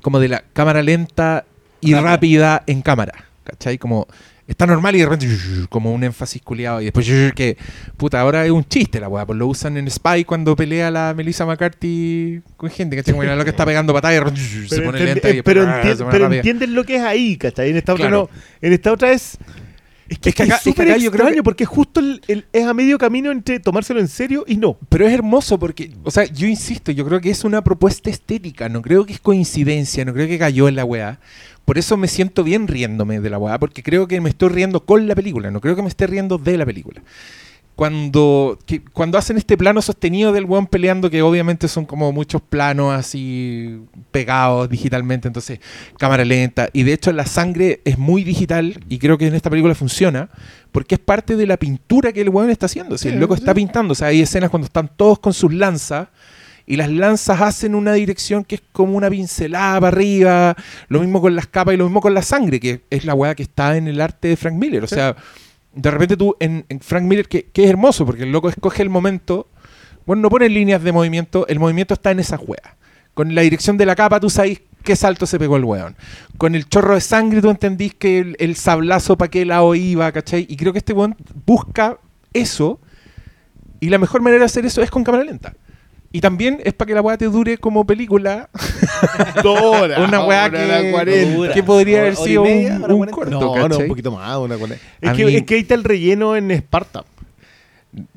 [0.00, 1.44] como de la cámara lenta
[1.82, 2.10] y Rápida.
[2.10, 3.26] rápida en cámara.
[3.44, 3.76] ¿Cachai?
[3.76, 4.06] Como
[4.46, 5.28] está normal y de repente
[5.68, 7.56] como un énfasis culiado y después que
[7.96, 11.14] puta ahora es un chiste la weá pues lo usan en Spy cuando pelea la
[11.16, 13.12] Melissa McCarthy con gente ¿cachai?
[13.12, 15.62] como la loca está pegando patada y repente se pero pone lenta y eh, pero,
[15.66, 17.70] después, entien- se pone pero entienden lo que es ahí, ¿cachai?
[17.70, 18.30] En esta otra Claro.
[18.32, 18.40] no.
[18.60, 19.38] En esta otra es.
[20.08, 22.64] Es que, Es que acá- es súper creo extraño que- porque justo el- el- es
[22.64, 24.76] a medio camino entre tomárselo en serio y no.
[24.88, 28.68] Pero es hermoso porque, o sea, yo insisto, yo creo que es una propuesta estética,
[28.68, 31.18] no creo que es coincidencia, no creo que cayó en la weá.
[31.64, 34.84] Por eso me siento bien riéndome de la weá, porque creo que me estoy riendo
[34.86, 37.02] con la película, no creo que me esté riendo de la película.
[37.76, 42.40] Cuando, que- cuando hacen este plano sostenido del weón peleando, que obviamente son como muchos
[42.40, 43.78] planos así
[44.10, 45.60] pegados digitalmente, entonces
[45.98, 49.50] cámara lenta, y de hecho la sangre es muy digital, y creo que en esta
[49.50, 50.30] película funciona,
[50.72, 52.96] porque es parte de la pintura que el weón está haciendo.
[52.96, 53.42] Si el loco sí.
[53.42, 56.08] está pintando, o sea, hay escenas cuando están todos con sus lanzas
[56.66, 60.56] y las lanzas hacen una dirección que es como una pincelada para arriba,
[60.88, 63.34] lo mismo con las capas y lo mismo con la sangre, que es la weá
[63.34, 64.82] que está en el arte de Frank Miller.
[64.82, 65.14] O sea,
[65.76, 68.82] de repente tú en, en Frank Miller, que, que es hermoso, porque el loco escoge
[68.82, 69.48] el momento,
[70.06, 72.74] bueno, no pone líneas de movimiento, el movimiento está en esas weas.
[73.14, 75.96] Con la dirección de la capa tú sabes qué salto se pegó el weón.
[76.38, 80.10] Con el chorro de sangre tú entendís que el, el sablazo para qué lado iba,
[80.12, 80.46] ¿cachai?
[80.48, 81.98] Y creo que este weón busca
[82.32, 82.80] eso
[83.80, 85.54] y la mejor manera de hacer eso es con cámara lenta.
[86.12, 88.48] Y también es para que la weá te dure como película.
[89.42, 89.98] Dos horas.
[90.08, 93.82] una weá que, que podría haber sido un, un corto, No, no, ¿cachai?
[93.82, 94.56] un poquito más, una
[95.00, 97.04] Es que, mí- es que ahí está el relleno en Esparta.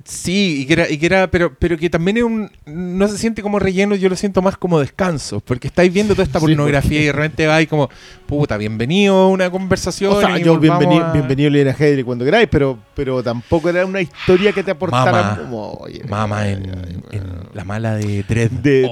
[0.03, 3.17] Sí, y que era, y que era pero, pero que también es un, no se
[3.17, 6.45] siente como relleno, yo lo siento más como descanso, porque estáis viendo toda esta Sí,
[6.47, 7.89] pornografía y de repente va y como,
[8.25, 10.11] puta, bienvenido a una conversación.
[10.13, 13.85] O sea, y yo bienvenido, a- bienvenido Lena Headley cuando queráis, pero, pero tampoco era
[13.85, 15.37] una historia que te aportara Mama.
[15.37, 17.49] como, oye, Mama ay, en, ay, en bueno.
[17.53, 18.51] la mala de Dread.
[18.51, 18.89] de,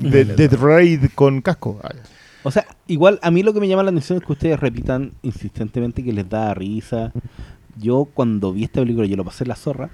[0.00, 1.80] de, de Raid con casco.
[1.82, 1.98] Ay.
[2.44, 5.12] O sea, igual a mí lo que me llama la atención es que ustedes repitan
[5.22, 7.12] insistentemente que les da risa.
[7.76, 9.90] Yo cuando vi esta película, yo lo pasé en la zorra.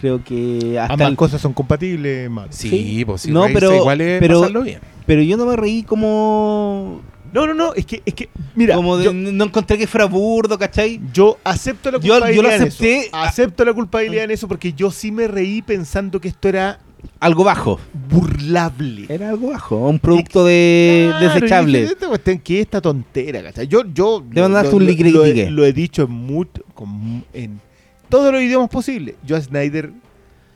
[0.00, 2.48] Creo que hasta Ambas el- cosas son compatibles, man.
[2.50, 3.04] Sí, Sí.
[3.04, 4.80] pues No, pero- igual es pero- pasarlo bien.
[5.06, 7.00] Pero yo no me reí como...
[7.32, 10.06] No, no, no, es que, es que mira, como de- yo, no encontré que fuera
[10.06, 11.00] burdo, ¿cachai?
[11.12, 13.08] yo acepto la Yo- yo culpabilidad lo en acepté- eso.
[13.12, 16.78] Acepto la culpabilidad en eso porque yo sí me reí pensando que esto era
[17.20, 17.78] Algo bajo.
[18.08, 19.06] burlable.
[19.08, 19.76] Era algo bajo.
[19.88, 21.82] Un producto de Claro, desechable.
[21.84, 23.42] esta cuestión, ¿qué es esta tontera?
[23.42, 23.66] ¿cachai?
[23.66, 24.22] Yo, yo
[24.70, 25.44] tu lo, licritique.
[25.44, 27.60] he- lo he dicho en, en
[28.08, 29.16] todos los idiomas posibles.
[29.24, 29.92] Yo a Snyder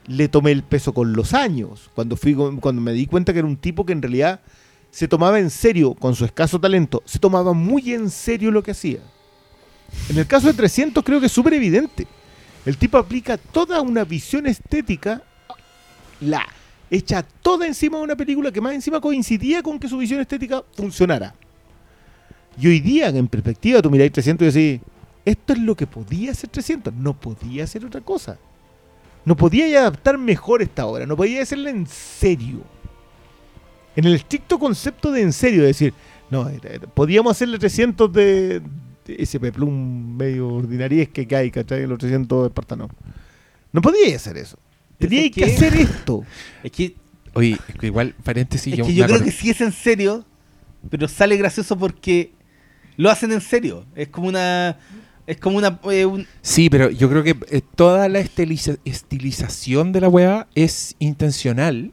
[0.07, 1.91] le tomé el peso con los años.
[1.95, 4.41] Cuando, fui, cuando me di cuenta que era un tipo que en realidad
[4.91, 8.73] se tomaba en serio, con su escaso talento, se tomaba muy en serio lo que
[8.73, 8.99] hacía.
[10.09, 12.07] En el caso de 300 creo que es súper evidente.
[12.67, 15.23] El tipo aplica toda una visión estética,
[16.21, 16.47] la
[16.91, 20.63] hecha toda encima de una película que más encima coincidía con que su visión estética
[20.75, 21.35] funcionara.
[22.61, 24.87] Y hoy día, en perspectiva, tú miráis 300 y decís,
[25.25, 28.39] esto es lo que podía ser 300, no podía ser otra cosa.
[29.25, 32.63] No podía adaptar mejor esta obra, no podía hacerla en serio.
[33.97, 35.93] En el estricto concepto de en serio, decir,
[36.31, 41.87] no, era- era- podíamos hacerle 300 de, de ese peplum medio ordinariez que hay, ¿cachai?
[41.87, 42.91] Los 300 espartanos.
[43.73, 44.59] No podía hacer eso.
[44.99, 46.25] Tenía ¿Sabes que hacer esto.
[46.63, 46.95] Es que,
[47.35, 49.73] Oye, es que igual, paréntesis, es yo, que yo creo acordé- que sí es en
[49.73, 50.25] serio,
[50.89, 52.33] pero sale gracioso porque
[52.97, 53.85] lo hacen en serio.
[53.95, 54.79] Es como una...
[55.31, 55.79] Es como una...
[55.91, 60.47] eh, un- Sí, pero yo creo que eh, toda la estiliza- estilización de la weá
[60.55, 61.93] es intencional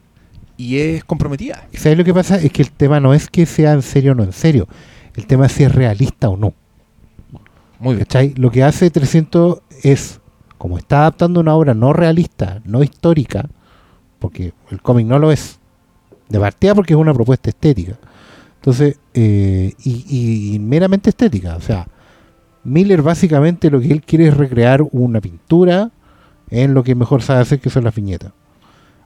[0.57, 1.67] y es comprometida.
[1.73, 2.37] ¿Sabes lo que pasa?
[2.37, 4.67] Es que el tema no es que sea en serio o no en serio.
[5.15, 6.53] El tema es si es realista o no.
[7.79, 8.05] Muy bien.
[8.05, 8.33] ¿Cachai?
[8.37, 10.19] Lo que hace 300 es,
[10.57, 13.47] como está adaptando una obra no realista, no histórica,
[14.19, 15.59] porque el cómic no lo es,
[16.29, 17.99] de partida porque es una propuesta estética.
[18.55, 21.55] Entonces, eh, y, y- y meramente estética.
[21.55, 21.87] O sea,
[22.67, 25.89] Miller básicamente lo que él quiere es recrear una pintura
[26.49, 28.31] en lo que mejor sabe hacer, que son las viñetas.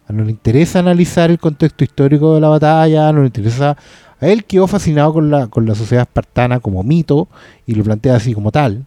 [0.07, 3.77] A él no le interesa analizar el contexto histórico de la batalla, no le interesa...
[4.19, 7.27] A él quedó fascinado con la, con la sociedad espartana como mito
[7.65, 8.85] y lo plantea así como tal.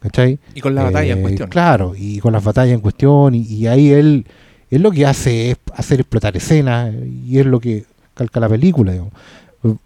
[0.00, 0.38] ¿Cachai?
[0.54, 1.48] Y con la batalla en Eh, cuestión.
[1.50, 4.26] Claro, y con las batallas en cuestión, y, y ahí él,
[4.70, 6.94] él lo que hace es hacer explotar escenas,
[7.26, 8.92] y es lo que calca la película.
[8.92, 9.12] digamos.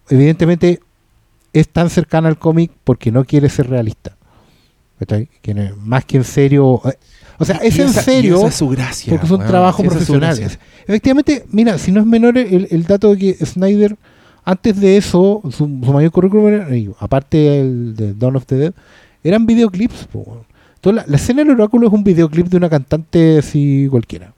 [0.09, 0.79] Evidentemente
[1.53, 4.17] es tan cercana al cómic porque no quiere ser realista.
[4.99, 6.81] No- más que en serio.
[6.85, 6.95] eh,
[7.39, 9.11] O sea, es en esa- serio esa es su gracia.
[9.11, 9.51] porque son weón.
[9.51, 10.39] trabajos es profesionales.
[10.41, 10.61] gracia.
[10.87, 13.97] Efectivamente, mira, si no es menor el, el dato de que Snyder,
[14.45, 16.69] antes de eso, su, su mayor currículum, era,
[17.01, 18.73] aparte el de Dawn of the Dead,
[19.23, 20.07] eran videoclips.
[20.13, 24.33] Entonces, la, la escena del oráculo es un videoclip de una cantante así cualquiera.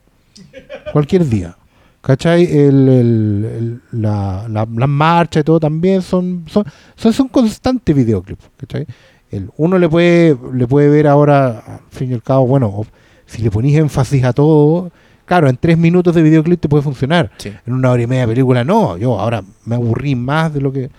[0.92, 1.56] Cualquier día.
[2.00, 2.44] ¿Cachai?
[2.44, 3.44] El, el-
[3.90, 8.44] el- la, la, las marchas y todo también son, son, son, son constantes videoclips.
[8.56, 8.86] ¿Cachai?
[9.30, 12.86] El, uno le puede, le puede ver ahora, al fin y al cabo, bueno,
[13.26, 14.90] si le ponís énfasis a todo,
[15.24, 17.30] claro, en tres minutos de videoclip te puede funcionar.
[17.38, 17.52] Sí.
[17.66, 18.96] En una hora y media de película no.
[18.96, 20.90] Yo ahora me aburrí más de lo que...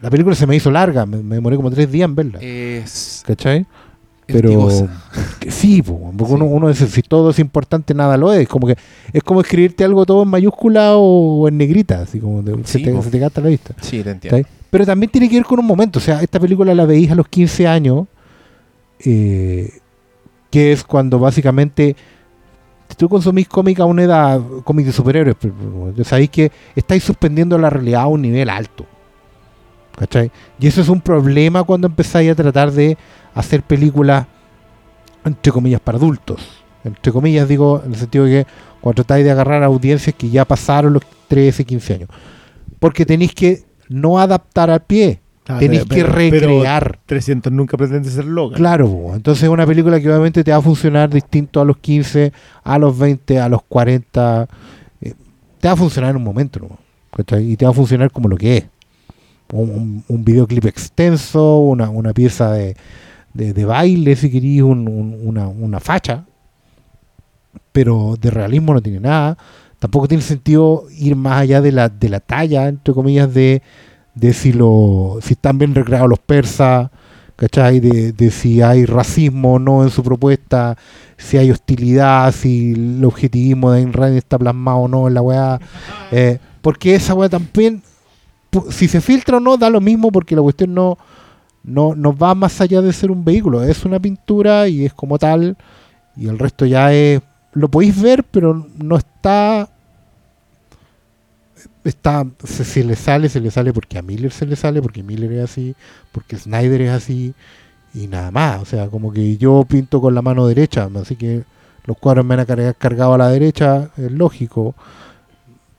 [0.00, 2.38] La película se me hizo larga, me, me demoré como tres días en verla.
[2.40, 3.66] Es ¿Cachai?
[4.32, 4.68] Pero
[5.40, 6.34] que sí, po, porque Sí.
[6.34, 8.46] Uno, uno dice, si todo es importante, nada lo es.
[8.48, 8.76] Como que
[9.12, 12.78] es como escribirte algo todo en mayúscula o, en negrita, así como de- Sí, se,
[12.80, 13.02] te, po.
[13.02, 13.74] se te gasta la vista.
[13.80, 14.46] Sí, te entiendo.
[14.70, 15.98] Pero también tiene que ver con un momento.
[15.98, 18.06] O sea, esta película la veís a los 15 años,
[19.04, 19.72] eh,
[20.50, 21.96] que es cuando básicamente
[22.88, 25.36] si tú consumís cómic a una edad, cómic de superhéroes,
[26.04, 28.86] sabéis que estáis suspendiendo la realidad a un nivel alto.
[29.98, 30.30] ¿Cachai?
[30.60, 32.96] Y eso es un problema cuando empezáis a tratar de
[33.34, 34.26] hacer películas,
[35.24, 36.62] entre comillas, para adultos.
[36.84, 40.44] Entre comillas, digo, en el sentido de que cuando tratáis de agarrar audiencias que ya
[40.44, 42.08] pasaron los 13, 15 años.
[42.78, 45.20] Porque tenéis que no adaptar al pie,
[45.50, 46.98] Ah, tenéis que pero recrear.
[47.06, 48.58] 300 nunca pretende ser Logan.
[48.58, 52.32] Claro, entonces es una película que obviamente te va a funcionar distinto a los 15,
[52.62, 54.46] a los 20, a los 40.
[55.00, 55.14] eh,
[55.58, 56.78] te va a funcionar en un momento, ¿no?
[57.40, 58.64] Y te va a funcionar como lo que es.
[59.52, 62.76] Un, videoclip extenso, una, una pieza de,
[63.34, 66.24] de- de baile, si querís, un- un- una, una facha.
[67.72, 69.36] Pero de realismo no tiene nada.
[69.78, 73.62] Tampoco tiene sentido ir más allá de la, de la talla, entre comillas, de,
[74.14, 76.90] de si, lo, si están bien recreados los persas,
[77.36, 77.78] ¿cachai?
[77.80, 80.76] De, de si hay racismo o no en su propuesta,
[81.16, 85.22] si hay hostilidad, si el objetivismo de Ayn Rand está plasmado o no en la
[85.22, 85.60] weá.
[86.10, 87.82] Eh, porque esa weá también,
[88.70, 90.98] si se filtra o no, da lo mismo porque la cuestión no,
[91.62, 93.62] no, no va más allá de ser un vehículo.
[93.62, 95.56] Es una pintura y es como tal,
[96.16, 97.20] y el resto ya es.
[97.52, 99.68] Lo podéis ver, pero no está.
[101.84, 105.02] Está, si se le sale, se le sale porque a Miller se le sale, porque
[105.02, 105.74] Miller es así,
[106.12, 107.34] porque Snyder es así,
[107.94, 108.60] y nada más.
[108.60, 111.44] O sea, como que yo pinto con la mano derecha, así que
[111.84, 114.74] los cuadros me van a cargar cargado a la derecha, es lógico,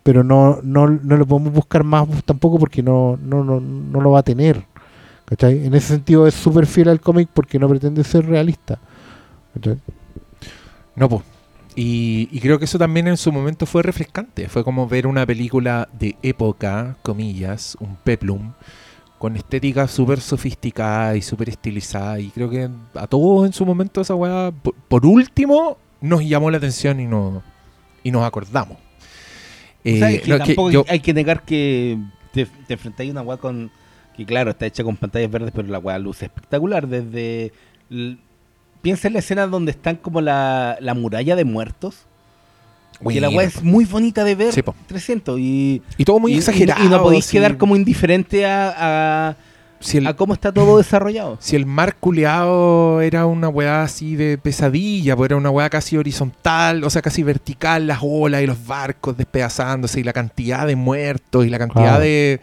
[0.10, 4.10] pero no, no, no le podemos buscar más tampoco porque no, no, no, no lo
[4.10, 4.66] va a tener.
[5.26, 5.68] ¿cachai?
[5.68, 8.80] En ese sentido es súper fiel al cómic porque no pretende ser realista.
[9.54, 9.78] ¿cachai?
[10.96, 11.22] No, pues.
[11.76, 14.50] Y, y creo que eso también en su momento fue refrescante.
[14.50, 18.54] Fue como ver una película de época, comillas, un peplum,
[19.20, 22.20] con estética súper sofisticada y súper estilizada.
[22.20, 24.52] Y creo que a todos en su momento esa weá,
[24.88, 27.44] por, último, nos llamó la atención y, no,
[28.02, 28.89] y nos acordamos.
[29.84, 31.98] Eh, ¿Sabes que no, es que tampoco yo- hay que negar que
[32.34, 33.72] te, te enfrentáis a una weá con.
[34.18, 36.88] Que claro, está hecha con pantallas verdes, pero la weá luce espectacular.
[36.88, 37.54] Desde.
[38.82, 42.06] Piensa en la escena donde están como la, la muralla de muertos.
[43.08, 44.54] Que la weá es muy bonita de ver.
[44.54, 44.76] Sí, po.
[44.88, 45.40] 300.
[45.40, 46.84] Y, y todo muy y- exagerado.
[46.84, 48.74] Y, no podéis quedar como indiferente a,
[49.30, 49.38] a,
[49.80, 51.38] Si el, a cómo está todo desarrollado.
[51.40, 55.98] Si el mar culeado era una weá así de pesadilla, pues era una weá casi
[55.98, 60.76] horizontal, o sea, casi vertical, las olas y los barcos despedazándose y la cantidad de
[60.76, 62.42] muertos y la cantidad de,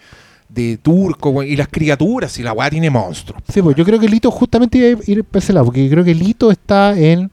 [0.49, 3.43] de turcos y las criaturas y la weá tiene monstruos.
[3.53, 6.05] Sí, pues yo creo que Lito justamente iba a ir para ese lado, porque creo
[6.05, 7.31] que Lito está en...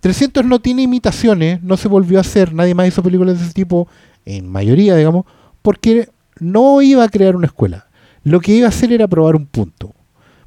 [0.00, 3.52] 300 no tiene imitaciones, no se volvió a hacer, nadie más hizo películas de ese
[3.52, 3.86] tipo,
[4.24, 5.26] en mayoría, digamos,
[5.60, 6.08] porque
[6.38, 7.86] no iba a crear una escuela.
[8.24, 9.92] Lo que iba a hacer era probar un punto.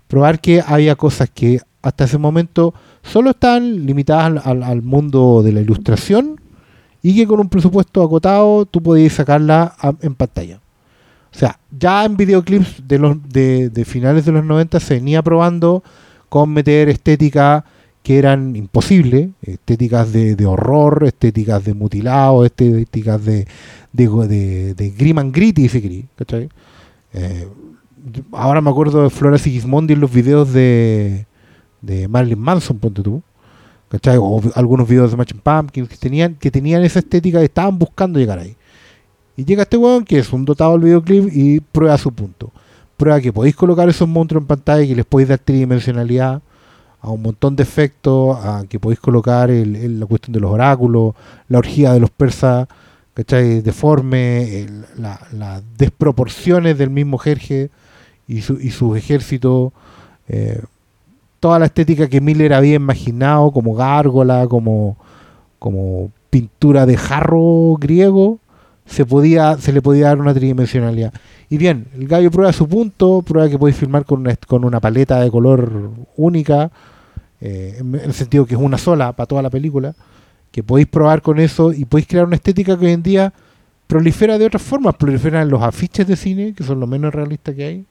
[0.07, 5.51] Probar que había cosas que hasta ese momento solo estaban limitadas al, al- mundo de
[5.51, 6.39] la ilustración
[7.01, 10.59] y que con un presupuesto acotado tú podías sacarla en pantalla.
[11.34, 15.84] O sea, ya en videoclips de los de, finales de los 90 se venía probando
[16.30, 17.65] con meter estética
[18.03, 23.47] que eran imposibles, estéticas de, horror, estéticas de mutilado, estéticas de,
[23.93, 26.49] de, de, de grim and gritty, si querí, ¿cachai?
[27.14, 27.47] Eh,
[28.32, 31.26] ahora me acuerdo de Flora Sigismondi en los videos de,
[31.82, 33.22] de Marilyn Manson, ponte tú,
[33.89, 34.18] ¿cachai?
[34.20, 38.20] O algunos videos de Machine Pumpkins que tenían, que tenían esa estética y estaban buscando
[38.20, 38.55] llegar ahí.
[39.36, 42.51] Y llega este weón que es un dotado del videoclip y prueba su punto.
[42.97, 46.41] Prueba que podéis colocar esos monstruos en pantalla y que les podéis dar tridimensionalidad
[47.01, 50.51] a un montón de efectos, a que podéis colocar el- el- la cuestión de los
[50.51, 51.14] oráculos,
[51.49, 52.68] la orgía de los persas,
[53.14, 53.61] ¿cachai?
[53.61, 57.70] Deforme, la- las desproporciones del mismo Jerje
[58.28, 59.72] y, su, y sus ejércitos,
[60.28, 60.61] eh,
[61.39, 64.97] toda la estética que Miller había imaginado como gárgola, como,
[65.59, 68.39] como pintura de jarro griego,
[68.86, 71.14] se podía se le podía dar una tridimensionalidad.
[71.49, 74.80] Y bien, el gallo prueba su punto, prueba que podéis filmar con una, con una
[74.80, 76.72] paleta de color única,
[77.39, 79.93] eh, en el sentido que es una sola para toda la película,
[80.54, 83.34] que podéis probar con eso y podéis crear una estética que hoy en día
[83.88, 87.56] prolifera de otras formas, prolifera en los afiches de cine, que son lo menos realistas
[87.56, 87.86] que hay,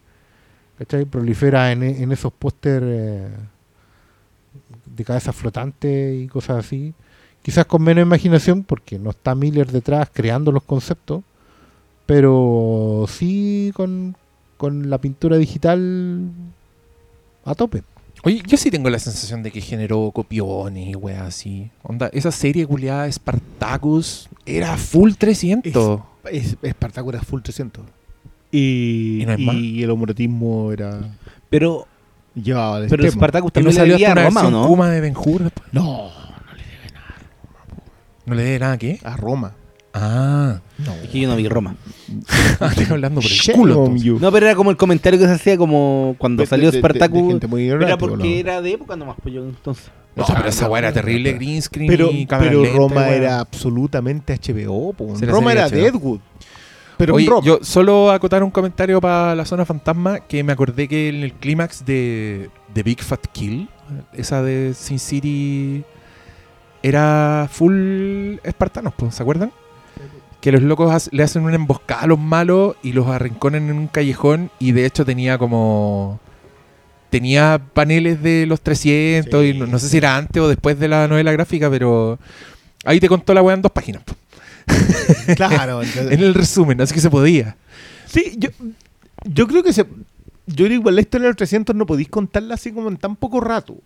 [0.79, 1.05] ¿cachai?
[1.05, 3.29] Prolifera en, en esos póster eh,
[4.87, 6.95] de cabeza flotante y cosas así.
[7.43, 11.25] Quizás con menos imaginación, porque no está Miller detrás creando los conceptos,
[12.07, 14.17] pero sí con,
[14.57, 16.31] con la pintura digital
[17.45, 17.83] a tope.
[18.25, 21.71] Oye, yo sí tengo la sensación de que generó copiones y weá así.
[21.83, 26.01] Onda, esa serie culiada Spartacus era full 300.
[26.31, 27.85] Es, Espartaco era full 300.
[28.53, 29.55] Y, ¿Y no hay más?
[29.57, 31.01] y el homoretismo era.
[31.51, 31.87] Pero,
[32.35, 33.11] Llevaba pero.
[33.11, 34.69] Spartacus ¿Y no también le salió hasta debía una a Roma, ¿o versión no?
[34.69, 35.69] Kuma de Ben Hur después?
[35.73, 36.11] No,
[38.25, 39.01] ¿No le dé nada qué?
[39.03, 39.53] a Roma.
[39.95, 40.93] Ah, No.
[41.03, 41.77] Es que yo no vi Roma.
[42.61, 43.85] estoy hablando por el Shame culo.
[43.87, 44.21] entonces.
[44.21, 46.77] No, pero era como el comentario que se hacía como cuando De- salió de- de-
[46.79, 47.29] de Spartacus.
[47.29, 48.25] gente muy Pero ignorante, era porque ¿o no?
[48.25, 49.91] era de época nomás, pues yo entonces.
[50.17, 52.97] O sea, pero esa weá era terrible green screen Pero, y cámara pero lenta Roma
[53.03, 53.15] weá.
[53.17, 54.93] era absolutamente HBO.
[54.93, 55.15] po.
[55.17, 55.77] Sí, era Roma era HBO.
[55.77, 56.21] Deadwood.
[56.99, 57.45] Pero Oye, Roma.
[57.47, 61.33] yo solo acotar un comentario para la zona fantasma que me acordé que en el
[61.33, 63.69] clímax de, de Big Fat Kill,
[64.13, 65.83] esa de Sin City,
[66.83, 69.51] era full espartanos, pues, ¿se acuerdan?
[70.43, 73.87] Que los locos le hacen una emboscada a los malos y los arrinconan en un
[73.87, 76.21] callejón y de hecho tenía como...
[77.11, 80.89] Tenía paneles de los 300 y no, no sé si era antes o después de
[80.89, 82.19] la novela gráfica, pero
[82.85, 84.03] ahí te contó la weá en dos páginas.
[85.37, 85.83] Claro.
[85.83, 87.57] entonces- En el resumen, así que se podía.
[88.07, 88.49] Sí, yo,
[89.25, 89.85] yo creo que se,
[90.47, 93.15] yo creo igual la historia de los 300 no podéis contarla así como en tan
[93.17, 93.77] poco rato.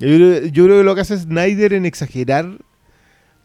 [0.00, 2.48] Yo yo creo que lo que hace Snyder en exagerar.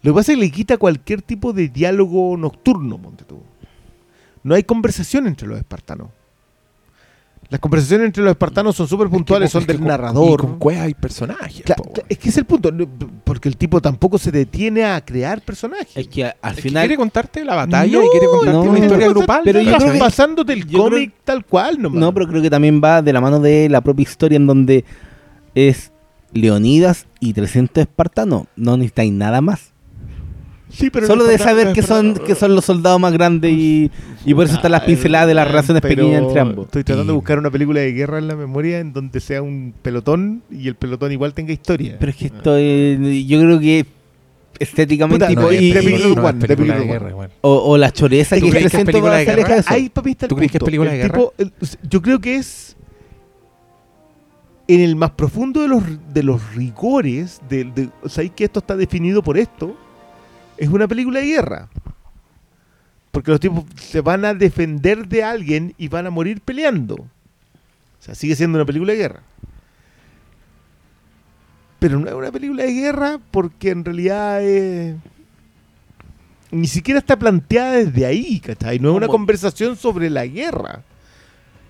[0.04, 3.40] Lo que pasa es que le quita cualquier tipo de diálogo nocturno, ponte tú.
[4.44, 6.10] No hay conversación entre los espartanos.
[7.50, 10.34] Las conversaciones entre los espartanos son súper puntuales, son Es que del con- narrador.
[10.40, 11.62] Y con cuevas y personajes.
[11.64, 12.72] Claro, po, cla- es que es el punto,
[13.24, 15.96] porque el tipo tampoco se detiene a crear personajes.
[15.96, 16.82] Es que al Es que final.
[16.84, 19.42] quiere contarte la batalla No, y quiere contarte no, una historia no, grupal.
[19.44, 22.00] pero yo creo pasándote el creo- cómic tal cual nomás.
[22.00, 24.84] No, pero creo que también va de la mano de la propia historia en donde
[25.54, 25.92] es
[26.32, 28.48] Leonidas y 300 espartanos.
[28.56, 29.73] No necesitáis nada más.
[30.74, 33.92] Sí, pero Solo de saber que son, que son los soldados más grandes y,
[34.26, 36.66] y por eso están las Ah, pinceladas de las relaciones pero pequeñas entre ambos.
[36.66, 39.74] Estoy tratando de buscar una película de guerra en la memoria en donde sea un
[39.84, 41.98] pelotón y el pelotón igual tenga historia.
[42.00, 43.86] Pero es que esto es- yo creo que
[44.60, 47.30] estéticamente Puta, no, y- es y- película y- de One, de película de película guerra,
[47.42, 49.56] o, o la choreza ¿Tú que 300 película de guerra?
[49.58, 49.70] eso.
[49.74, 51.18] Ahí, papi, está el ¿Tú crees que es película El de guerra?
[51.20, 51.54] tipo- el-
[51.90, 52.76] yo creo que es
[54.68, 58.60] en el más profundo de los, de los rigores, de, de, o sea, que esto
[58.60, 59.76] está definido por esto,
[60.64, 61.70] es una película de guerra.
[63.12, 66.96] Porque los tipos se van a defender de alguien y van a morir peleando.
[66.96, 67.08] O
[68.00, 69.22] sea, sigue siendo una película de guerra.
[71.80, 74.96] Pero no es una película de guerra porque en realidad es-
[76.52, 78.80] ni siquiera está planteada desde ahí, ¿cachai?
[78.80, 80.82] No es una conversación sobre la guerra.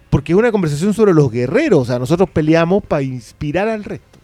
[0.10, 1.80] Porque es una conversación sobre los guerreros.
[1.82, 4.20] O sea, nosotros peleamos para inspirar al resto.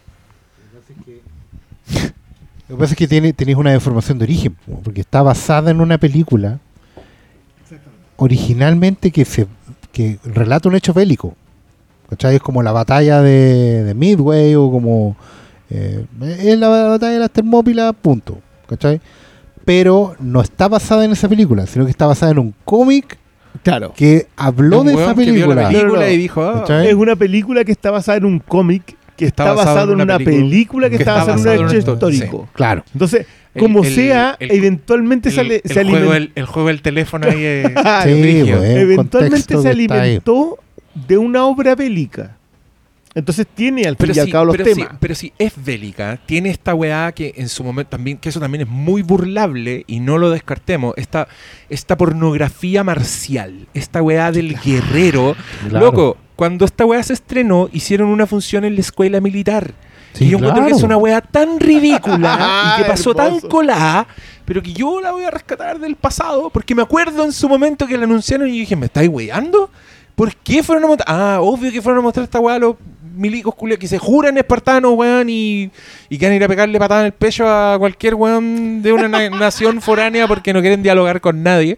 [2.69, 5.71] Lo que pasa es que tiene, tenéis una deformación de origen, po, porque está basada
[5.71, 6.59] en una película
[8.17, 9.47] originalmente que se
[9.91, 11.35] que relata un hecho bélico.
[12.09, 12.35] ¿Cachai?
[12.35, 15.15] Es como la batalla de, de Midway o como
[15.69, 16.05] eh,
[16.39, 18.39] es la batalla de las Termópilas, punto.
[18.67, 18.99] ¿Cachai?
[19.65, 23.17] Pero no está basada en esa película, sino que está basada en un cómic
[23.63, 23.93] Claro.
[23.95, 25.69] que habló Un de esa que vio la película.
[25.69, 26.11] película No, no, no.
[26.11, 26.85] y dijo, ah.
[26.85, 30.89] Es una película que está basada en un cómic que está, basado en una película,
[30.89, 32.47] que, está basada en un hecho histórico.
[32.53, 32.83] Claro.
[32.93, 33.25] Entonces,
[33.57, 36.13] como el- sea, el- eventualmente el, sale, se juego alimentó.
[36.13, 37.63] del, el juego del teléfono ahí es
[38.03, 38.09] Sí,
[38.39, 39.99] es un eventualmente contexto se que está ahí.
[40.01, 40.57] alimentó
[41.07, 42.37] de una obra bélica.
[43.15, 44.97] Entonces tiene al fin pero y al sí, cabo los pero sí, temas.
[44.99, 48.61] pero sí es bélica, tiene esta weá que en su momento también, que eso también
[48.61, 51.27] es muy burlable y no lo descartemos, esta,
[51.69, 55.35] esta pornografía marcial, esta weá del guerrero.
[55.67, 55.85] Claro.
[55.85, 59.73] Loco, cuando esta weá se estrenó, hicieron una función en la escuela militar.
[60.13, 60.77] Sí, y yo encuentro que claro.
[60.77, 64.07] es una weá tan ridícula y que pasó tan colada,
[64.45, 67.87] pero que yo la voy a rescatar del pasado, porque me acuerdo en su momento
[67.87, 69.69] que la anunciaron y yo dije, ¿me estáis weando?
[70.15, 71.07] ¿Por qué fueron a mostrar?
[71.09, 72.75] Ah, obvio que fueron a mostrar esta weá a los
[73.15, 75.69] milicos culiados que se juran espartanos, weón, y,
[76.09, 78.93] y que van a ir a pegarle patada en el pecho a cualquier weón de
[78.93, 81.77] una na- nación foránea porque no quieren dialogar con nadie.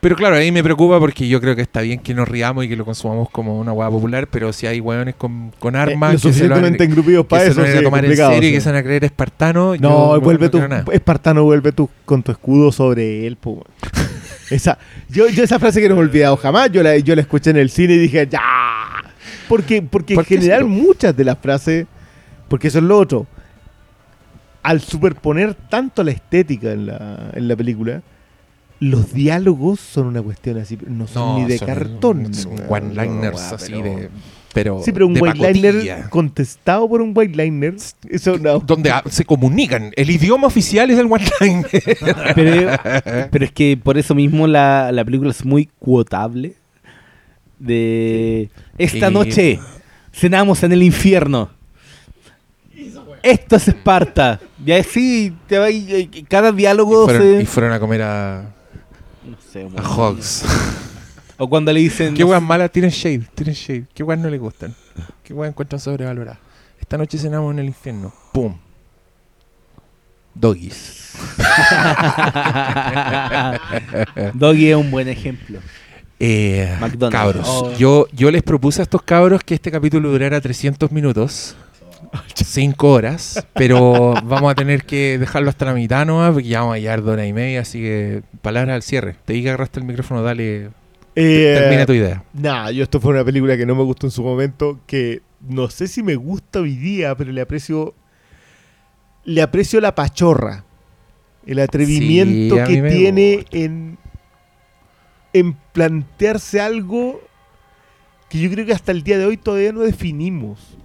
[0.00, 2.68] Pero claro, ahí me preocupa porque yo creo que está bien que nos riamos y
[2.68, 6.14] que lo consumamos como una hueá popular, pero si hay hueones con, con Eh, armas
[6.14, 7.58] lo que se lo van, suficientemente que engrupidos para se eso.
[7.60, 9.80] lo van a sí, tomar en serio y que se van a creer espartanos.
[9.80, 10.84] No, yo vuelve no nada.
[10.92, 13.64] espartano, vuelve tu, con tu escudo sobre él, po,
[14.50, 14.78] esa,
[15.08, 17.50] yo, yo esa frase que no me he olvidado jamás, yo la, yo la escuché
[17.50, 18.40] en el cine y dije, ¡ya!
[19.48, 20.68] Porque, porque en ¿Por qué general sí?
[20.68, 21.86] muchas de las frases,
[22.48, 23.26] porque eso es lo otro,
[24.62, 28.02] al superponer tanto la estética en la, en la película,
[28.80, 32.30] los diálogos son una cuestión así, no son No, ni de son- cartón.
[32.68, 34.10] one-liners No, así pero- de.
[34.54, 37.76] Pero Sí, pero un white liner contestado por un white liner,
[38.08, 38.58] eso no.
[38.66, 39.92] Donde se comunican.
[39.94, 41.66] El idioma oficial es el one-liner.
[42.34, 42.70] Pero,
[43.30, 46.54] pero es que por eso mismo la, la película es muy cuotable.
[47.58, 49.58] De esta noche
[50.12, 51.50] cenamos en el infierno.
[53.22, 54.38] Esto es Esparta.
[54.64, 58.42] Y así te va y- cada diálogo y, fueron, se- y fueron a comer a,
[59.28, 59.90] no sé, a bueno.
[59.96, 60.44] Hogs.
[61.36, 62.14] O cuando le dicen.
[62.14, 63.22] ¿Qué weas malas tienen shade?
[63.34, 63.84] Tienen shade.
[63.94, 64.74] ¿Qué weas no les gustan?
[65.24, 66.38] ¿Qué weas encuentran sobrevaloradas?
[66.80, 68.12] Esta noche cenamos en el infierno.
[68.32, 68.56] ¡Pum!
[70.34, 71.12] Doggies.
[74.34, 75.58] Doggy es un buen ejemplo.
[76.20, 76.76] Eh,
[77.10, 77.72] cabros, Oh.
[77.76, 81.56] yo, yo les propuse a estos cabros que este capítulo durara 300 minutos.
[82.34, 86.76] 5 horas, pero vamos a tener que dejarlo hasta la mitad nomás, porque ya vamos
[86.76, 89.16] a llegar de hora y media, así que palabras al cierre.
[89.24, 90.70] Te di que agarraste el micrófono, dale,
[91.16, 92.22] Eh, termina tu idea.
[92.32, 95.68] Nah, yo esto fue una película que no me gustó en su momento, que no
[95.68, 97.94] sé si me gusta hoy día, pero le aprecio
[99.24, 100.64] le aprecio la pachorra,
[101.46, 103.98] el atrevimiento Sí, que tiene en
[105.38, 107.20] en plantearse algo
[108.28, 110.76] que yo creo que hasta el día de hoy todavía no definimos.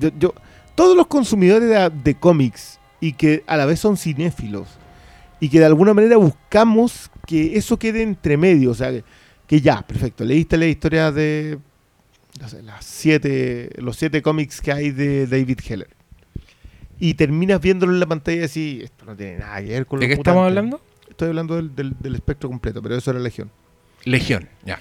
[0.00, 0.34] Yo, yo-
[0.74, 4.68] todos los consumidores de, de cómics y que a la vez son cinéfilos
[5.40, 9.04] y que de alguna manera buscamos que eso quede entre medio, o sea, que,
[9.46, 11.58] que ya, perfecto, leíste la historia de
[12.40, 15.88] no sé, las siete, los siete cómics que hay de David Heller.
[16.98, 20.00] Y terminas viéndolo en la pantalla y decís, esto no tiene nada que ver con
[20.00, 20.58] ¿De los qué estamos mutantes".
[20.58, 20.80] hablando?
[21.16, 23.50] Estoy hablando del, del- del espectro completo, pero eso era Legión.
[24.04, 24.78] Legión, ya.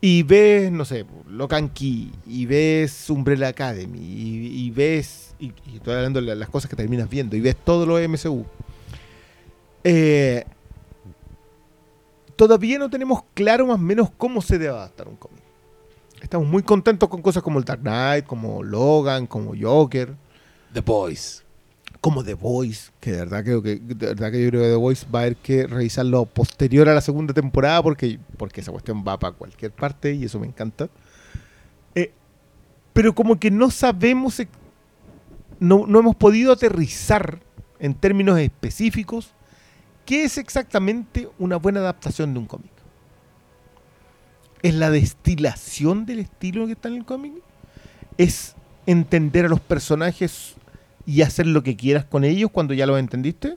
[0.00, 5.76] Y ves, no sé, Locan Key, y ves Umbrella Academy, y, y ves, y, y
[5.76, 8.44] estoy hablando de la- las cosas que terminas viendo, y ves todo lo MCU.
[9.84, 10.44] Eh,
[12.36, 15.42] todavía no tenemos claro más o menos cómo se debe adaptar un cómic.
[16.20, 20.14] Estamos muy contentos con cosas como el Dark Knight, como Logan, como Joker,
[20.74, 21.44] The Boys.
[22.00, 25.06] Como The Voice, que de verdad creo que verdad que yo creo que The Voice
[25.12, 29.18] va a haber que revisarlo posterior a la segunda temporada porque, porque esa cuestión va
[29.18, 30.88] para cualquier parte y eso me encanta.
[31.94, 32.12] Eh,
[32.92, 34.40] pero como que no sabemos,
[35.58, 37.40] no, no hemos podido aterrizar
[37.80, 39.32] en términos específicos
[40.06, 42.70] qué es exactamente una buena adaptación de un cómic.
[44.62, 47.34] ¿Es la destilación del estilo que está en el cómic?
[48.16, 48.54] ¿Es
[48.86, 50.54] entender a los personajes
[51.08, 53.56] y hacer lo que quieras con ellos cuando ya los entendiste?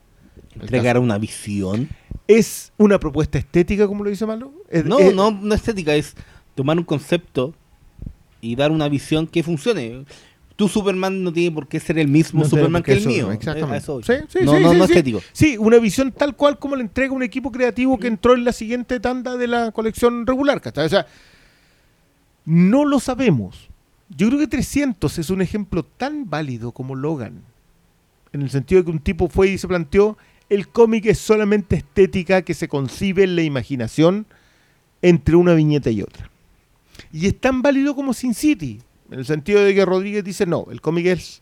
[0.57, 1.89] Entregar una visión.
[2.25, 4.53] ¿Es una propuesta estética, como lo dice Malo?
[4.69, 6.15] Es- No, es- no, no estética, es
[6.55, 7.53] tomar un concepto
[8.39, 10.05] y dar una visión que funcione.
[10.55, 13.31] Tu Superman no tiene por qué ser el mismo No Superman que el mío.
[13.33, 13.77] exactamente.
[13.79, 14.01] Eso.
[14.01, 14.91] Sí, sí, no, sí, no, sí, no sí.
[14.93, 15.21] estético.
[15.33, 18.53] Sí, una visión tal cual como le entrega un equipo creativo que entró en la
[18.53, 20.61] siguiente tanda de la colección regular.
[20.61, 20.85] ¿cachai?
[20.85, 21.05] O sea,
[22.45, 23.69] no lo sabemos.
[24.15, 27.43] Yo creo que 300 es un ejemplo tan válido como Logan.
[28.33, 30.17] En el sentido de que un tipo fue y se planteó,
[30.49, 34.25] el cómic es solamente estética que se concibe en la imaginación
[35.01, 36.29] entre una viñeta y otra.
[37.13, 38.81] Y es tan válido como Sin City.
[39.09, 41.41] En el sentido de que Rodríguez dice, no, el cómic es,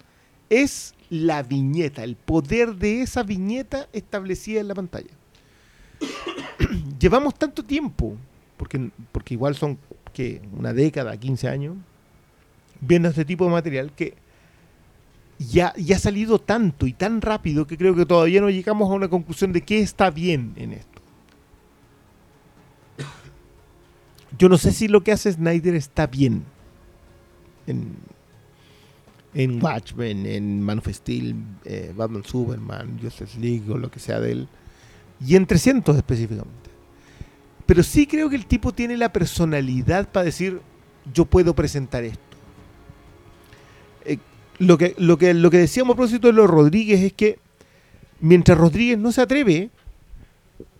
[0.49, 5.09] es la viñeta, el poder de esa viñeta establecida en la pantalla.
[6.99, 8.15] Llevamos tanto tiempo,
[8.57, 9.78] porque, porque igual son
[10.13, 11.78] que una década, 15 años,
[12.82, 14.15] viendo este tipo de material que
[15.38, 18.93] ya, ya ha salido tanto y tan rápido que creo que todavía no llegamos a
[18.93, 21.01] una conclusión de qué está bien en esto.
[24.38, 26.43] Yo no sé si lo que hace Snyder está bien
[27.67, 27.95] en,
[29.34, 34.32] en Watchmen, en Man of eh, Batman Superman, Justice League o lo que sea de
[34.34, 34.47] él.
[35.25, 36.69] Y en 300 específicamente.
[37.65, 40.61] Pero sí creo que el tipo tiene la personalidad para decir,
[41.13, 42.28] yo puedo presentar esto.
[44.60, 47.39] Lo, que, lo, que, lo que decíamos a propósito de los Rodríguez es que
[48.20, 49.70] mientras Rodríguez no se atreve,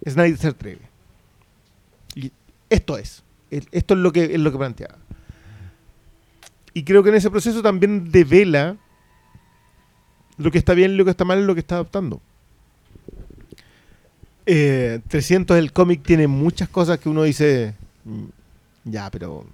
[0.08, 0.82] Snyder se atreve.
[2.16, 2.32] Y
[2.70, 3.24] esto es.
[3.50, 4.98] Esto es lo que, es lo que planteaba.
[6.74, 8.78] Y creo que en ese proceso también devela
[10.38, 12.22] lo que está bien lo que está mal lo que está adaptando.
[14.46, 17.76] Eh, 300 el cómic tiene muchas cosas que uno dice,
[18.06, 18.26] "Mm,
[18.86, 19.46] ya, pero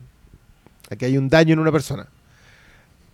[0.89, 2.07] aquí hay un daño en una persona.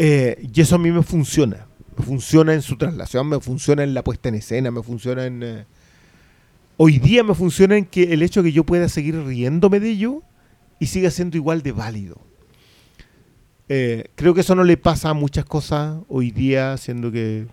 [0.04, 1.68] Eh, y eso a mí me funciona.
[1.96, 5.44] Me funciona en su traslación, me funciona en la puesta en escena, me funciona en...
[5.44, 5.66] eh,
[6.78, 9.92] hoy día me funciona en que el hecho de que yo pueda seguir riéndome de
[9.92, 10.24] ello
[10.80, 12.20] y siga siendo igual de válido.
[13.70, 17.46] Eh, creo que eso no le pasa a muchas cosas hoy día, siendo que...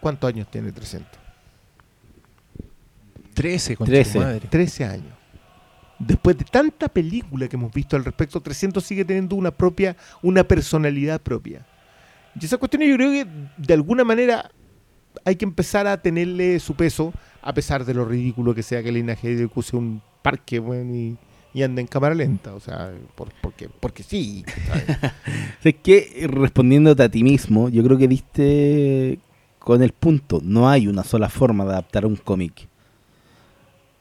[0.00, 1.10] ¿Cuántos años tiene 300?
[3.34, 4.18] 13, con 13.
[4.20, 4.46] madre.
[4.48, 5.12] 13 años.
[5.98, 10.44] Después de tanta película que hemos visto al respecto, 300 sigue teniendo una propia, una
[10.44, 11.66] personalidad propia.
[12.38, 13.26] Y esa cuestión yo creo que
[13.56, 14.50] de alguna manera
[15.24, 17.12] hay que empezar a tenerle su peso,
[17.42, 21.16] a pesar de lo ridículo que sea que linaje de use un parque bueno, y,
[21.52, 22.54] y anda en cámara lenta.
[22.54, 24.44] O sea, por- porque, porque sí.
[25.64, 29.18] Es que respondiéndote a ti mismo, yo creo que diste
[29.58, 30.40] con el punto.
[30.42, 32.68] No hay una sola forma de adaptar un cómic.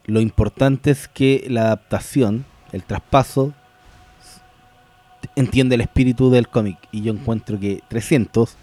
[0.06, 3.54] Lo importante es que la adaptación, el traspaso,
[5.40, 6.78] entiende el espíritu del cómic.
[6.92, 8.56] Y yo encuentro que 300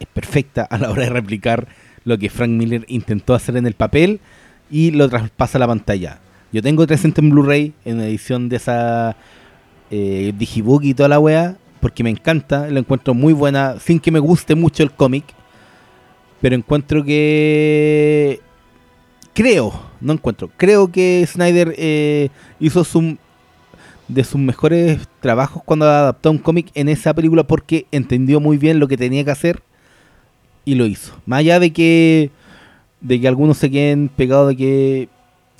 [0.00, 1.68] es perfecta a la hora de replicar
[2.04, 4.20] lo que Frank Miller intentó hacer en el papel
[4.70, 6.18] y lo traspasa a la pantalla.
[6.52, 9.16] Yo tengo 300 en Blu-ray en edición de esa
[9.90, 14.10] eh, Digibook y toda la wea, porque me encanta, lo encuentro muy buena, sin que
[14.10, 15.24] me guste mucho el cómic,
[16.40, 18.40] pero encuentro que...
[19.34, 22.28] Creo, no encuentro, creo que Snyder eh,
[22.60, 23.16] hizo su,
[24.12, 28.78] de sus mejores trabajos cuando adaptó un cómic en esa película porque entendió muy bien
[28.78, 29.62] lo que tenía que hacer
[30.64, 31.14] y lo hizo.
[31.26, 32.30] Más allá de que,
[33.00, 35.08] de que algunos se queden pegados de que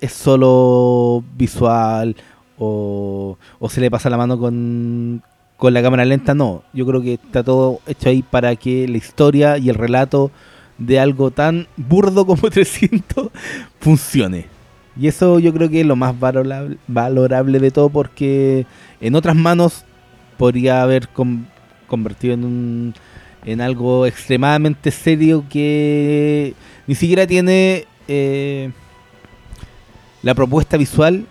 [0.01, 2.17] es solo visual
[2.59, 5.23] o, o se le pasa la mano con,
[5.57, 6.63] con la cámara lenta, no.
[6.73, 10.31] Yo creo que está todo hecho ahí para que la historia y el relato
[10.79, 13.29] de algo tan burdo como 300
[13.81, 14.47] funcione.
[14.99, 18.67] Y eso yo creo que es lo más valorable, de todo porque
[19.01, 19.85] en otras manos
[20.37, 21.47] podría haber con-
[21.87, 22.95] convertido en un
[23.61, 26.55] algo extremadamente serio que
[26.87, 28.71] ni siquiera tiene eh,
[30.23, 31.27] la propuesta visual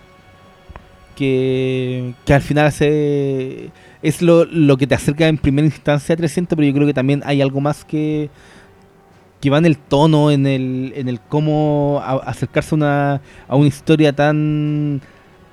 [1.16, 3.70] que, que al final hace
[4.02, 6.94] es lo, lo que te acerca en primera instancia a 300 pero yo creo que
[6.94, 8.30] también hay algo más que
[9.42, 13.56] que va en el tono, en el, en el cómo a- acercarse a una, a
[13.56, 15.02] una historia tan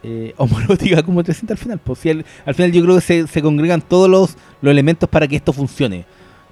[0.03, 0.35] eh,
[1.05, 1.79] como 300 al final.
[1.83, 5.09] Pues, sí, al, al final yo creo que se, se congregan todos los, los elementos
[5.09, 6.05] para que esto funcione.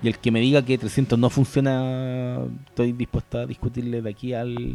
[0.03, 4.35] Y el que me diga que 300 no funciona, estoy dispuesto a discutirle de aquí
[4.35, 4.75] al,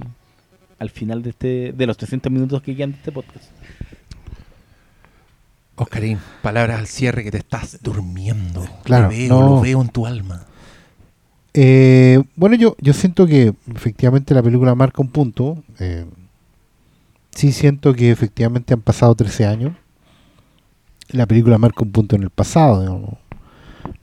[0.80, 3.46] al final de este de los 300 minutos que quedan de este podcast.
[5.76, 8.68] Oscarín, palabras al cierre que te estás durmiendo.
[8.84, 9.42] Claro, Lo veo, no.
[9.56, 10.46] lo veo en tu alma.
[11.54, 15.64] Eh, bueno, yo, yo siento que efectivamente la película marca un punto.
[15.80, 16.06] eh,
[17.32, 19.74] sí siento que efectivamente han pasado 13 años.
[21.10, 22.82] La película marca un punto en el pasado.
[22.82, 23.18] digamos.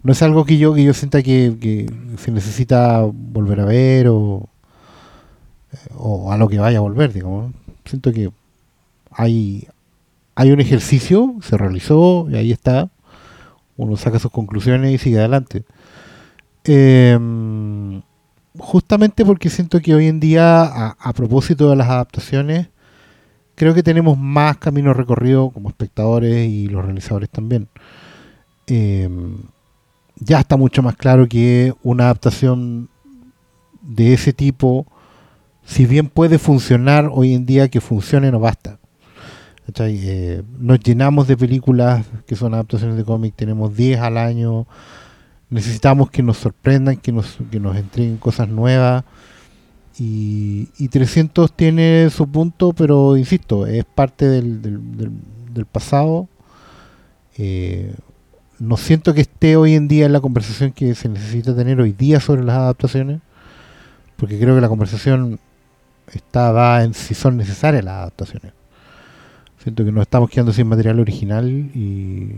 [0.03, 1.87] No es algo que yo, que yo sienta que,
[2.19, 4.49] se necesita volver a ver o,
[5.97, 7.13] o a lo que vaya a volver.
[7.13, 7.53] Digamos.
[7.85, 8.31] Siento que
[9.11, 9.69] hay,
[10.35, 12.91] hay un ejercicio, se realizó y ahí está.
[13.77, 15.65] Uno saca sus conclusiones y sigue adelante.
[16.71, 17.19] Eh,
[18.59, 22.69] justamente porque siento que hoy en día, a, propósito de las adaptaciones,
[23.55, 27.69] creo que tenemos más camino recorrido como espectadores y los realizadores también.
[28.67, 29.09] Eh,
[30.17, 32.91] ya está mucho más claro que una adaptación
[33.81, 34.87] de ese tipo,
[35.65, 38.79] si bien puede funcionar hoy en día, que funcione no basta.
[39.81, 44.67] Eh, nos llenamos de películas que son adaptaciones de cómic, tenemos 10 al año,
[45.51, 49.05] necesitamos que nos sorprendan, que nos, que nos entreguen cosas nuevas.
[49.99, 56.29] Y, y 300 tiene su punto, pero insisto, es parte del, del, pasado.
[57.37, 57.95] Eh,
[58.61, 61.93] no siento que esté hoy en día en la conversación que se necesita tener hoy
[61.93, 63.21] día sobre las adaptaciones,
[64.17, 65.41] porque creo que la conversación
[66.13, 68.53] está dada en si son necesarias las adaptaciones.
[69.63, 72.37] Siento que nos estamos quedando sin material original y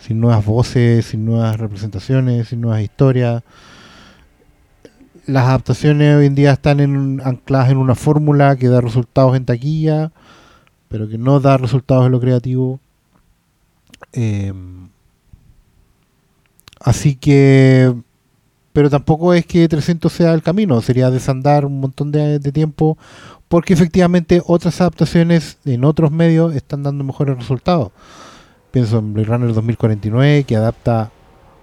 [0.00, 3.42] sin nuevas voces, sin nuevas representaciones, sin nuevas historias.
[5.26, 9.44] Las adaptaciones hoy en día están en- ancladas en una fórmula que da resultados en
[9.44, 10.10] taquilla,
[10.88, 12.80] pero que no da resultados en lo creativo.
[14.12, 14.52] Eh,
[16.80, 17.94] así que,
[18.72, 22.96] pero tampoco es que 300 sea el camino, sería desandar un montón de, de tiempo,
[23.48, 27.90] porque efectivamente otras adaptaciones en otros medios están dando mejores resultados.
[28.70, 31.10] Pienso en Blade Runner 2049, que adapta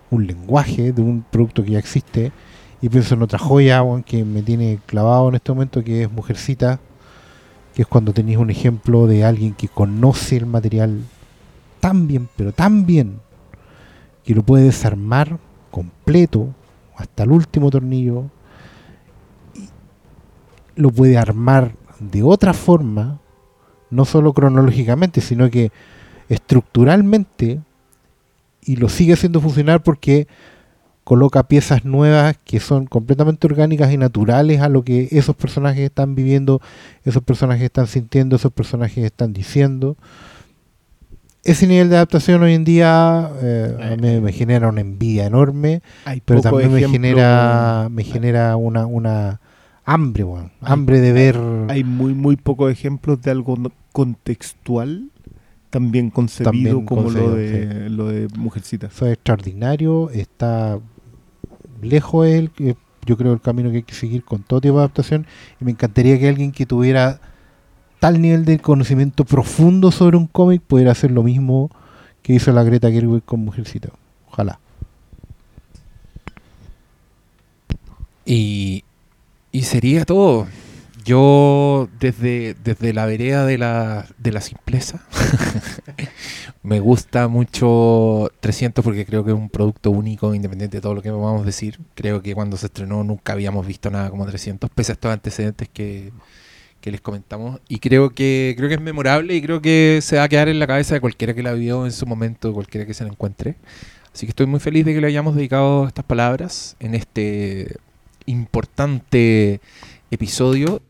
[0.10, 2.32] un lenguaje de un producto que ya existe.
[2.82, 6.80] Y pienso en otra joya que me tiene clavado en este momento, que es Mujercita,
[7.76, 11.02] que es cuando tenéis un ejemplo de alguien que conoce el material
[11.80, 13.20] tan bien, pero tan bien,
[14.24, 15.38] que lo puede desarmar
[15.70, 16.50] completo,
[16.96, 18.24] hasta el último tornillo,
[19.54, 19.70] y
[20.76, 23.20] lo puede armar de otra forma,
[23.92, 25.72] no solo cronológicamente, sino que
[26.30, 27.60] estructuralmente
[28.62, 30.28] y lo sigue haciendo funcionar porque
[31.06, 36.16] coloca piezas nuevas que son completamente orgánicas y naturales a lo que esos personajes están
[36.16, 36.62] viviendo,
[37.04, 39.96] esos personajes están sintiendo, esos personajes están diciendo.
[41.44, 45.84] Ese nivel de adaptación hoy en día eh, mí me genera una envidia enorme,
[46.26, 49.42] pero también me genera me genera una, una
[49.86, 53.56] hambre, weón, hambre de ver Hay muy, muy pocos ejemplos de algo
[53.92, 55.12] contextual
[55.76, 58.88] tan bien concebido como concebido, lo, de, lo de Mujercita.
[58.88, 60.80] Eso es extraordinario, está
[61.82, 64.80] lejos el, eh, yo creo el camino que hay que seguir con todo tipo de
[64.80, 65.28] adaptación
[65.60, 67.20] y me encantaría que alguien que tuviera
[68.00, 71.70] tal nivel de conocimiento profundo sobre un cómic pudiera hacer lo mismo
[72.22, 73.90] que hizo la Greta Gerwig con Mujercita.
[74.30, 74.62] Ojalá.
[78.26, 78.86] Y,
[79.52, 80.48] y sería todo.
[81.06, 85.06] Yo, desde, desde la vereda de la, de la simpleza,
[86.64, 91.04] me gusta mucho 300 porque creo que es un producto único, independiente de todo lo
[91.04, 91.80] que vamos a decir.
[91.94, 95.70] Creo que cuando se estrenó nunca habíamos visto nada como 300, pese a estos antecedentes
[95.70, 96.12] que,
[96.82, 97.62] que les comentamos.
[97.68, 100.58] Y creo que, creo que es memorable y creo que se va a quedar en
[100.58, 103.58] la cabeza de cualquiera que la vio en su momento, cualquiera que se la encuentre.
[104.12, 107.76] Así que estoy muy feliz de que le hayamos dedicado estas palabras en este
[108.26, 109.62] importante
[110.16, 110.82] episodio.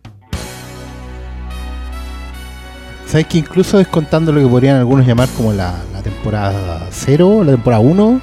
[3.07, 7.51] ¿Sabes que incluso descontando lo que podrían algunos llamar como la, la temporada 0, la
[7.51, 8.21] temporada 1,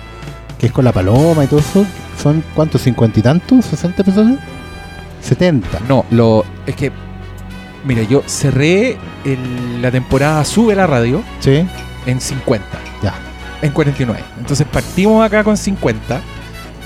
[0.59, 1.87] que es con la paloma y todo eso,
[2.21, 4.39] son cuántos, cincuenta y tantos, 60 episodios?
[5.21, 5.81] 70.
[5.89, 6.91] No, lo es que
[7.85, 11.67] Mira, yo cerré el- la temporada Sube la Radio Sí.
[12.07, 12.65] en 50.
[13.03, 13.13] Ya.
[13.61, 14.23] En 49.
[14.39, 16.21] Entonces partimos acá con 50.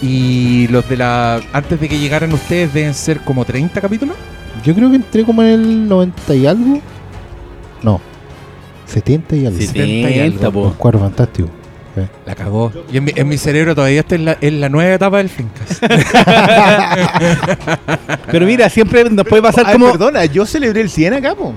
[0.02, 1.40] Y los de la.
[1.52, 4.16] Antes de que llegaran ustedes deben ser como 30 capítulos.
[4.64, 6.81] Yo creo que entré como en el 90 y algo.
[7.82, 8.01] No.
[8.86, 9.59] 70 y algo.
[9.59, 10.60] Sí, 70 y 70, algo.
[10.62, 10.78] Los po.
[10.78, 11.51] cuadros fantásticos.
[12.27, 12.70] La cagó.
[12.93, 15.31] Y en mi, en mi cerebro todavía está en la, en la nueva etapa del
[15.31, 15.82] Flimcast.
[18.31, 19.90] Pero mira, siempre nos puede pasar Ay, como.
[19.93, 21.55] perdona, yo celebré el 100 acá, po.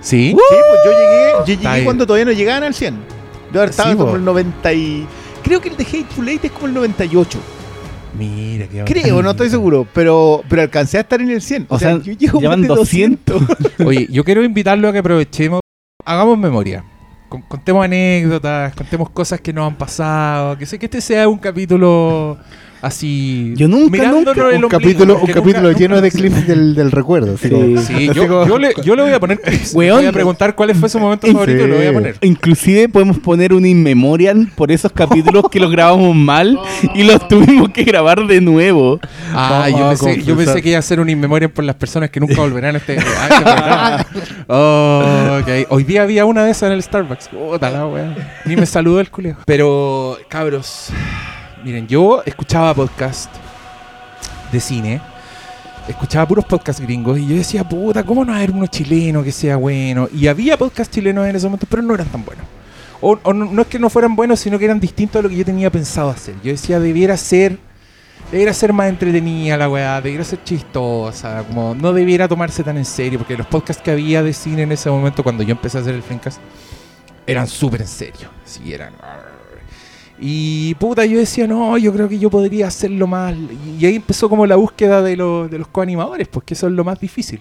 [0.00, 0.30] ¿Sí?
[0.30, 2.94] Sí, pues yo llegué, yo llegué cuando todavía no llegaban al 100.
[3.52, 4.16] Yo estaba Sí, como po.
[4.16, 5.06] el 90 y...
[5.42, 7.38] Creo que el de Hateful Eight es como el 98.
[8.16, 11.66] Mira, qué Creo, no estoy seguro, pero, pero alcancé a estar en el 100.
[11.68, 13.42] O sea, yo llego llevan más de 200.
[13.84, 15.60] Oye, yo quiero invitarlo a que aprovechemos,
[16.04, 16.84] hagamos memoria.
[17.28, 20.56] Con- contemos anécdotas, contemos cosas que nos han pasado.
[20.56, 22.38] Que sé que este sea un capítulo
[22.82, 23.52] así.
[23.56, 26.74] Yo nunca, nunca- el Un ombligo, capítulo, un capítulo nunca- lleno nunca- de clips del,
[26.74, 27.36] del recuerdo.
[27.36, 27.48] Sí.
[27.50, 29.74] como- Sí, yo, yo le, yo le voy a poner clips.
[29.74, 29.98] Weón.
[29.98, 32.16] voy a preguntar cuál fue su momento favorito y lo voy a poner.
[32.22, 36.58] Inclusive podemos poner un in memoriam por esos capítulos que los grabamos mal
[36.94, 39.00] y los tuvimos que grabar de nuevo.
[39.32, 40.36] Ah, Vamos yo pensé, yo confesar.
[40.54, 42.96] pensé que iba a ser un inmemoria por las personas que nunca volverán a este,
[42.96, 43.08] este.
[44.48, 45.66] Oh, ok.
[45.70, 47.30] Hoy día había una de esas en el Starbucks.
[47.60, 48.14] La wea.
[48.46, 49.36] Ni me saludó el culeo.
[49.44, 50.88] Pero, cabros,
[51.64, 53.30] miren, yo escuchaba podcast
[54.52, 55.00] de cine.
[55.88, 59.56] Escuchaba puros podcasts gringos y yo decía, puta, ¿cómo no haber uno chileno que sea
[59.56, 60.08] bueno?
[60.12, 62.44] Y había podcasts chilenos en ese momento, pero no eran tan buenos.
[63.00, 65.36] O, no, no es que no fueran buenos, sino que eran distintos a lo que
[65.36, 66.34] yo tenía pensado hacer.
[66.42, 67.58] Yo decía, debiera ser
[68.30, 72.84] debiera ser más entretenida la weá, debiera ser chistosa, como no debiera tomarse tan en
[72.84, 75.80] serio, porque los podcasts que había de cine en ese momento, cuando yo empecé a
[75.80, 76.38] hacer el Flimcast,
[77.26, 78.28] eran súper en serio.
[78.44, 78.92] Sí, eran.
[80.20, 83.34] Y puta, yo decía, no, yo creo que yo podría hacerlo más.
[83.78, 86.72] Y ahí empezó como la búsqueda de, los de los coanimadores, pues que eso es
[86.72, 87.40] lo más difícil.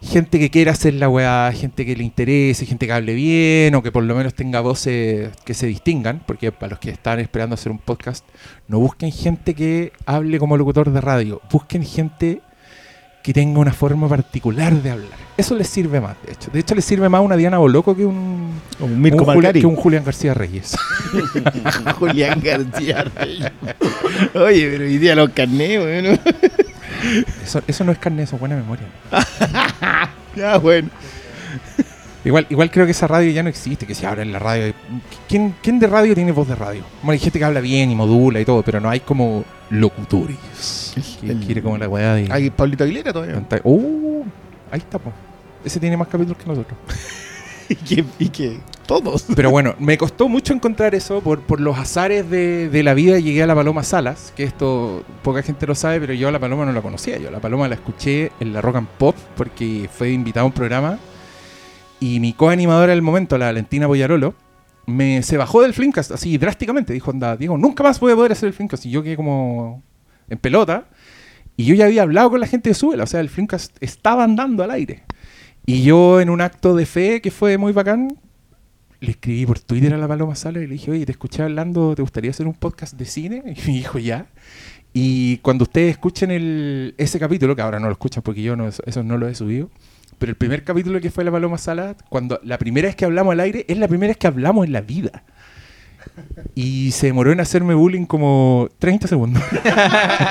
[0.00, 3.82] Gente que quiera hacer la weá, gente que le interese, gente que hable bien o
[3.82, 7.54] que por lo menos tenga voces que se distingan, porque para los que están esperando
[7.54, 8.24] hacer un podcast,
[8.68, 12.42] no busquen gente que hable como locutor de radio, busquen gente
[13.28, 15.18] que tenga una forma particular de hablar.
[15.36, 16.50] Eso les sirve más, de hecho.
[16.50, 19.60] De hecho, les sirve más una Diana Boloco que un, Un Mirko un Juli- Malcari.
[19.60, 20.74] que un Julián García Reyes.
[21.98, 23.52] Julián García Reyes.
[24.34, 26.18] Oye, pero hoy día los carné, bueno.
[27.44, 28.86] Eso, eso no es carne, eso es buena memoria.
[30.36, 30.88] Ya, bueno.
[32.28, 34.74] Igual, igual creo que esa radio ya no existe, que si ahora en la radio.
[35.26, 36.82] ¿quién, ¿Quién de radio tiene voz de radio?
[37.02, 40.92] Bueno, hay gente que habla bien y modula y todo, pero no hay como locutores.
[41.22, 42.28] Que El- quiere como la weá de.
[42.30, 43.42] Hay Pablito Aguilera todavía.
[43.64, 44.24] Uh,
[44.70, 45.10] ahí está, po.
[45.64, 46.78] Ese tiene más capítulos que nosotros.
[47.70, 49.24] ¿Y que, y que todos.
[49.34, 53.18] Pero bueno, me costó mucho encontrar eso por, por los azares de, de la vida.
[53.18, 56.38] Llegué a la Paloma Salas, que esto poca gente lo sabe, pero yo a la
[56.38, 57.16] Paloma no la conocía.
[57.16, 60.46] Yo a la Paloma la escuché en la Rock and Pop porque fue invitada a
[60.46, 60.98] un programa.
[62.00, 64.34] Y mi coanimadora del momento, la Valentina Boyarolo,
[64.86, 66.92] me, se bajó del Flimcast así drásticamente.
[66.92, 68.86] Dijo, anda, Diego, nunca más voy a poder hacer el Flimcast.
[68.86, 69.82] Y yo quedé como
[70.28, 70.88] en pelota.
[71.56, 73.04] Y yo ya había hablado con la gente de Súbela.
[73.04, 75.02] O sea, el Flimcast estaba andando al aire.
[75.66, 78.16] Y yo en un acto de fe que fue muy bacán,
[79.00, 81.94] le escribí por Twitter a la Paloma Sala y le dije, oye, te escuché hablando,
[81.94, 83.42] ¿te gustaría hacer un podcast de cine?
[83.66, 84.26] Y me dijo, ya.
[84.92, 88.66] Y cuando ustedes escuchen el, ese capítulo, que ahora no lo escuchan porque yo no,
[88.66, 89.70] eso, no lo he subido,
[90.18, 93.32] pero el primer capítulo que fue la Paloma Sala, cuando la primera vez que hablamos
[93.32, 95.22] al aire, es la primera vez que hablamos en la vida.
[96.54, 99.42] Y se demoró en hacerme bullying como 30 segundos.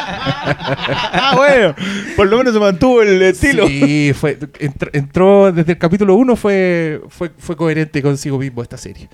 [0.09, 1.75] Ah, bueno.
[2.15, 3.67] Por lo menos se mantuvo el estilo.
[3.67, 8.77] Sí, fue, entr- entró desde el capítulo 1 fue, fue, fue coherente consigo mismo esta
[8.77, 9.09] serie.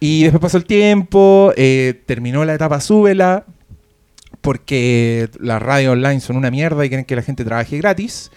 [0.00, 3.44] Y después pasó el tiempo, eh, terminó la etapa Súbela,
[4.40, 8.30] porque las radios online son una mierda y quieren que la gente trabaje gratis.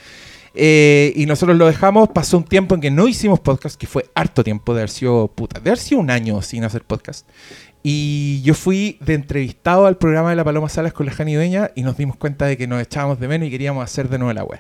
[0.62, 4.10] Eh, y nosotros lo dejamos, pasó un tiempo en que no hicimos podcast, que fue
[4.14, 7.26] harto tiempo de haber sido, puta, de haber sido un año sin hacer podcast.
[7.82, 11.72] Y yo fui de entrevistado al programa de la Paloma Salas con la Jani Dueña
[11.76, 14.34] y nos dimos cuenta de que nos echábamos de menos y queríamos hacer de nuevo
[14.34, 14.60] la web.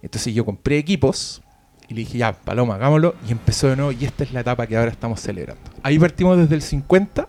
[0.00, 1.42] Entonces yo compré equipos
[1.88, 3.14] y le dije, ya, Paloma, hagámoslo.
[3.28, 5.62] Y empezó de nuevo y esta es la etapa que ahora estamos celebrando.
[5.82, 7.28] Ahí partimos desde el 50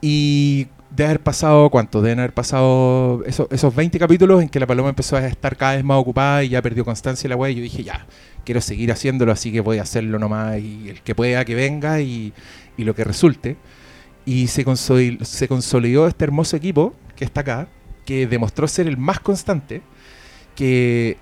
[0.00, 0.66] y
[1.02, 2.02] de haber pasado, ¿cuánto?
[2.02, 5.76] Deben haber pasado esos, esos 20 capítulos en que la Paloma empezó a estar cada
[5.76, 7.52] vez más ocupada y ya perdió constancia la web.
[7.52, 8.06] Y yo dije, ya,
[8.44, 12.00] quiero seguir haciéndolo, así que voy a hacerlo nomás y el que pueda que venga
[12.00, 12.32] y,
[12.76, 13.56] y lo que resulte.
[14.26, 17.68] Y se consolidó, se consolidó este hermoso equipo que está acá,
[18.04, 19.82] que demostró ser el más constante,
[20.54, 21.16] que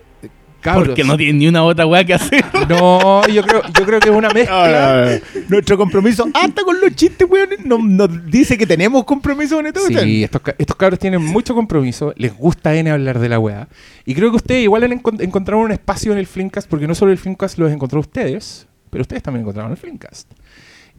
[0.67, 0.89] Cabros.
[0.89, 2.45] Porque no tienen ni una otra weá que hacer.
[2.69, 5.21] No, yo creo, yo creo que es una mezcla.
[5.49, 9.81] Nuestro compromiso, hasta con los chistes, weón, no- nos dice que tenemos compromiso con esto.
[9.87, 13.69] Sí, estos, estos cabros tienen mucho compromiso, les gusta N hablar de la weá.
[14.05, 16.95] Y creo que ustedes igual han encon- encontrado un espacio en el Flimcast, porque no
[16.95, 20.31] solo el Flimcast los encontró ustedes, pero ustedes también encontraron el Flimcast.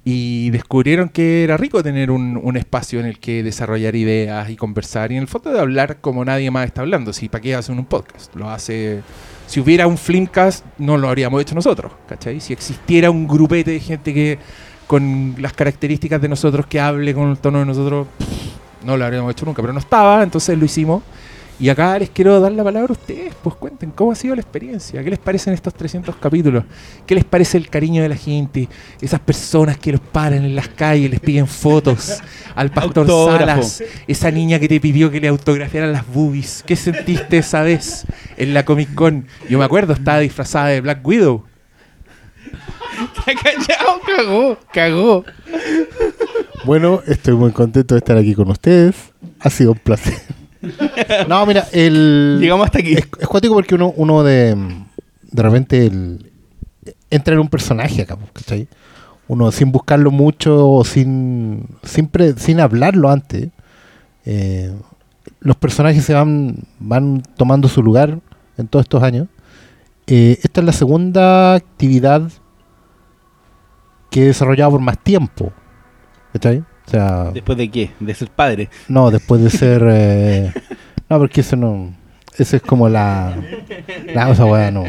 [0.09, 4.55] Y descubrieron que era rico tener un, un espacio en el que desarrollar ideas y
[4.55, 5.11] conversar.
[5.11, 7.11] Y en el fondo de hablar como nadie más está hablando.
[7.11, 9.01] Si para qué hacen un podcast, lo hace.
[9.47, 12.39] Si hubiera un Flimcast, no lo habríamos hecho nosotros, ¿cachai?
[12.39, 14.39] Si existiera un grupete de gente que
[14.87, 19.03] con las características de nosotros que hable con el tono de nosotros, pff, no lo
[19.03, 21.03] habríamos hecho nunca, pero no estaba, entonces lo hicimos.
[21.59, 24.41] Y acá les quiero dar la palabra a ustedes, pues cuenten cómo ha sido la
[24.41, 26.63] experiencia, qué les parecen estos 300 capítulos,
[27.07, 28.69] qué les parece el cariño de la gente,
[29.01, 32.21] esas personas que los paran en las calles, les piden fotos,
[32.53, 33.63] al pastor Autógrafo.
[33.63, 38.05] Salas, esa niña que te pidió que le autografiaran las boobies, ¿qué sentiste esa vez
[38.37, 39.25] en la Comic Con?
[39.49, 41.43] Yo me acuerdo, estaba disfrazada de Black Widow.
[43.25, 45.25] callado, cagó, cagó.
[46.65, 48.95] Bueno, estoy muy contento de estar aquí con ustedes.
[49.39, 50.13] Ha sido un placer.
[51.27, 52.37] No, mira, el.
[52.41, 52.93] Llegamos hasta aquí.
[52.93, 54.55] Es, es cuático porque uno, uno de,
[55.31, 56.31] de repente el-
[57.09, 58.67] entra en un personaje acá, pues, ¿cachai?
[59.27, 63.49] Uno sin buscarlo mucho o sin, sin, pre- sin hablarlo antes,
[64.25, 64.73] eh,
[65.39, 68.19] los personajes se van, van tomando su lugar
[68.57, 69.27] en todos estos años.
[70.07, 72.29] Eh, esta es la segunda actividad
[74.09, 75.51] que he desarrollado por más tiempo.
[76.33, 76.63] ¿Cachai?
[76.87, 77.91] O sea, ¿Después de qué?
[77.99, 78.69] De ser padre.
[78.87, 79.83] no, después de ser.
[79.89, 80.51] eh,
[81.09, 81.91] no, porque eso no.
[82.37, 83.35] Eso es como la.
[84.13, 84.83] La cosa, weá, no.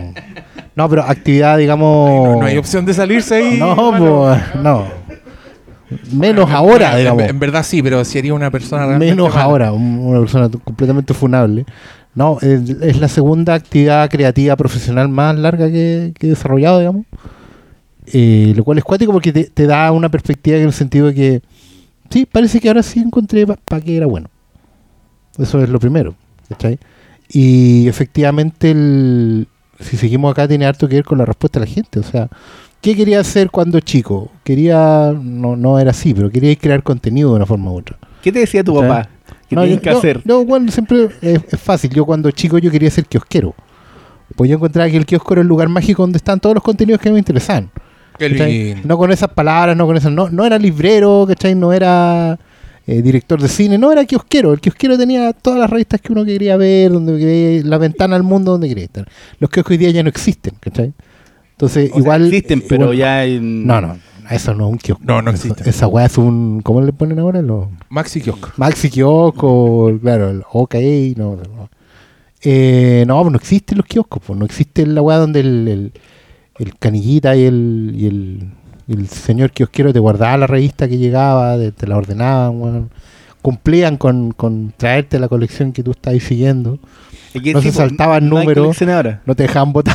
[0.77, 2.35] No, pero actividad, digamos.
[2.35, 3.57] No, no hay opción de salirse ahí.
[3.59, 4.87] No, pues, no.
[6.13, 7.23] Menos ahora, En- digamos.
[7.25, 9.43] En, verdad sí, pero sería una persona realmente Menos mala.
[9.43, 11.65] ahora, un- una persona completamente funable.
[12.15, 17.07] No, es, es la segunda actividad creativa profesional más larga que, que he desarrollado, digamos.
[18.13, 21.15] Eh, lo cual es cuático porque te, te da una perspectiva en el sentido de
[21.15, 21.43] que,
[22.11, 24.29] sí, parece que ahora sí encontré para qué era bueno.
[25.39, 26.15] Eso es lo primero,
[26.49, 26.79] ¿cachai?
[27.29, 29.47] Y efectivamente, el,
[29.81, 32.01] si seguimos acá, tiene harto que ver con la respuesta de la gente.
[32.01, 32.29] O sea,
[32.81, 34.31] ¿qué quería hacer cuando chico?
[34.45, 37.99] Quería, no, no era así, pero quería crear contenido de una forma u otra.
[38.23, 38.89] ¿Qué te decía tu ¿Cachai?
[38.89, 39.09] papá?
[39.49, 40.23] ¿Qué No, yo- que no, hacer?
[40.25, 41.91] No, bueno, siempre es, es fácil.
[41.91, 43.55] Yo cuando chico yo quería ser kiosquero.
[44.37, 47.01] Pues yo encontraba que el kiosco era el lugar mágico donde están todos los contenidos
[47.01, 47.71] que me interesaban.
[48.19, 48.53] Qué ¿cachai?
[48.75, 48.83] lindo.
[48.89, 50.13] No con esas palabras, no con esas.
[50.13, 51.55] No, no era librero, ¿cachai?
[51.55, 52.39] No era
[52.87, 54.53] eh, director de cine, no era kiosquero.
[54.53, 58.23] El kiosquero tenía todas las revistas que uno quería ver, donde quería, la ventana al
[58.23, 59.09] mundo donde quería estar.
[59.39, 60.93] Los kioscos hoy día ya no existen, ¿cachai?
[61.53, 62.27] Entonces, O sea, igual.
[62.27, 63.67] existen, pero igual- ya en...
[63.67, 63.99] No, no,
[64.31, 65.03] eso no es un kiosco.
[65.05, 65.69] No, no Eso- existe.
[65.71, 66.61] Esa weá es un.
[66.63, 67.43] ¿Cómo le ponen ahora?
[67.43, 67.67] Los.
[67.89, 68.51] Maxi Kiosco.
[68.57, 70.75] Maxi Kiosco, claro, el OK,
[71.17, 71.69] no, no.
[72.43, 75.93] Eh, no, pues no existen los kioscos, pues no existe la weá donde el, el,
[76.59, 78.51] el canillita y el, y el,
[78.89, 82.91] y el señor kiosquero te guardaba la revista que llegaba, de- te la ordenaban,
[83.43, 86.79] cumplían con, con traerte la colección que tú estabas siguiendo,
[87.53, 88.67] no se saltaban números.
[89.27, 89.95] no te dejaban botar.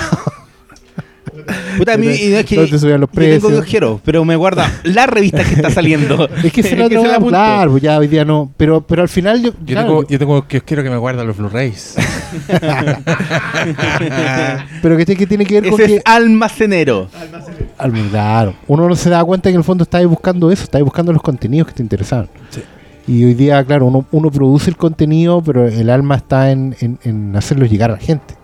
[1.77, 4.01] Puta, a mí y no es que te subían los yo tengo precios.
[4.03, 6.29] pero me guarda la revista que está saliendo.
[6.43, 7.29] Es que se la apunto.
[7.29, 10.19] claro, pues ya hoy día no, pero, pero al final yo, Yo, claro, tengo, yo
[10.19, 11.95] tengo kiosquero que me guarda los Blu-rays.
[14.81, 17.07] pero que, que tiene que ver con Ese que es almacenero.
[17.77, 20.83] Al- Claro, uno no se da cuenta que en el fondo estáis buscando eso, estáis
[20.83, 22.27] buscando los contenidos que te interesaban.
[22.49, 22.61] Sí.
[23.07, 26.99] Y hoy día, claro, uno, uno produce el contenido, pero el alma está en, en,
[27.03, 28.35] en hacerlo llegar a la gente.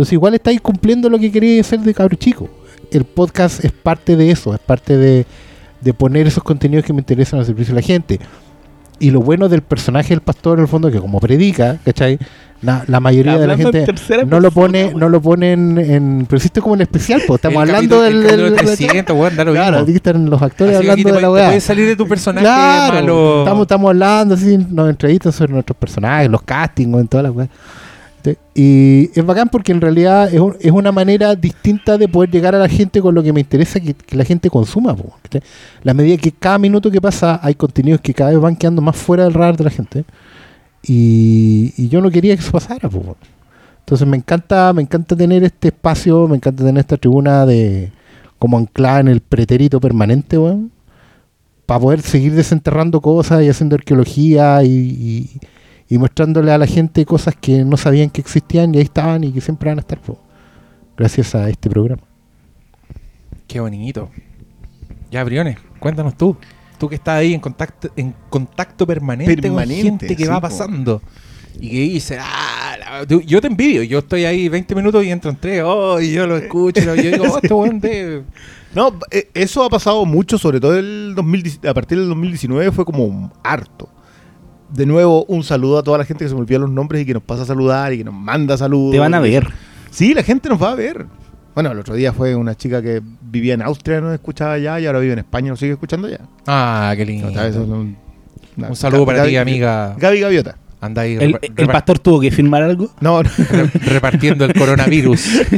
[0.00, 2.48] Entonces igual estáis cumpliendo lo que queríais hacer de cabro chico.
[2.90, 5.26] El podcast es parte de eso, es parte de,
[5.82, 8.18] de poner esos contenidos que me interesan al servicio de la gente.
[8.98, 12.18] Y lo bueno del personaje del pastor, en el fondo, que como predica, ¿cachai?
[12.62, 13.84] La, la mayoría de la gente
[14.26, 16.24] no lo pone, no lo ponen en.
[16.26, 18.40] Pero existe como en especial, pues estamos El hablando capítulo- del.
[18.40, 19.82] el del- 300, weón, da lo Claro, mismo.
[19.82, 21.46] aquí están los actores Así hablando te, de la weá.
[21.48, 23.38] puedes salir de tu personaje Claro, malo.
[23.40, 27.50] estamos, estamos hablando así, nos entrevistan sobre nuestros personajes, los castings, en todas las weas.
[28.54, 32.54] Y es bacán porque en realidad es, un- es una manera distinta de poder llegar
[32.54, 34.96] a la gente con lo que me interesa que, la gente consuma.
[35.22, 35.42] ¿cachai?
[35.82, 38.96] La medida que cada minuto que pasa hay contenidos que cada vez van quedando más
[38.96, 40.04] fuera del radar de la gente.
[40.82, 42.88] Y, yo no quería que eso pasara.
[42.88, 43.16] po.
[43.80, 47.90] Entonces me encanta, me encanta tener este espacio, me encanta tener esta tribuna de
[48.38, 50.38] como anclada en el pretérito permanente,
[51.66, 55.28] para poder seguir desenterrando cosas y haciendo arqueología y-
[55.90, 59.32] y mostrándole a la gente cosas que no sabían que existían y ahí estaban y
[59.32, 60.18] que siempre van a estar po,
[60.96, 62.02] gracias a este programa.
[63.46, 64.08] Qué bonito.
[65.10, 66.36] Ya, Briones, cuéntanos tú.
[66.78, 70.40] Tú que estás ahí en contacto, en contacto permanente, Permanente, con gente que sí, va
[70.40, 71.02] pasando.
[71.60, 73.82] Y que dice, ah, la tú- yo te envidio.
[73.82, 75.62] Yo estoy ahí 20 minutos y entro en 3.
[75.66, 76.80] Oh, y yo lo escucho.
[76.94, 78.22] y yo digo, oh, este weón de.
[78.72, 82.84] No, eh, eso ha pasado mucho, sobre todo el 2010 a partir del 2019 fue
[82.84, 83.88] como harto.
[84.72, 87.06] De nuevo, un saludo a toda la gente que se me olvida los nombres y
[87.06, 88.92] que nos pasa a saludar y que nos manda saludos.
[88.92, 89.48] Te van a ver.
[89.90, 91.06] Sí, la gente nos va a ver.
[91.54, 94.86] Bueno, el otro día fue una chica que vivía en Austria, nos escuchaba allá y
[94.86, 96.20] ahora vive en España, nos sigue escuchando allá.
[96.46, 97.26] Ah, qué lindo.
[97.28, 97.96] Otra vez, un,
[98.56, 99.94] una- Un saludo para ti, amiga.
[99.98, 100.56] Gaby Gaviota.
[100.82, 102.88] Anda ahí El, el pastor tuvo que firmar algo.
[103.00, 103.28] No, no.
[103.50, 105.40] re- repartiendo el coronavirus.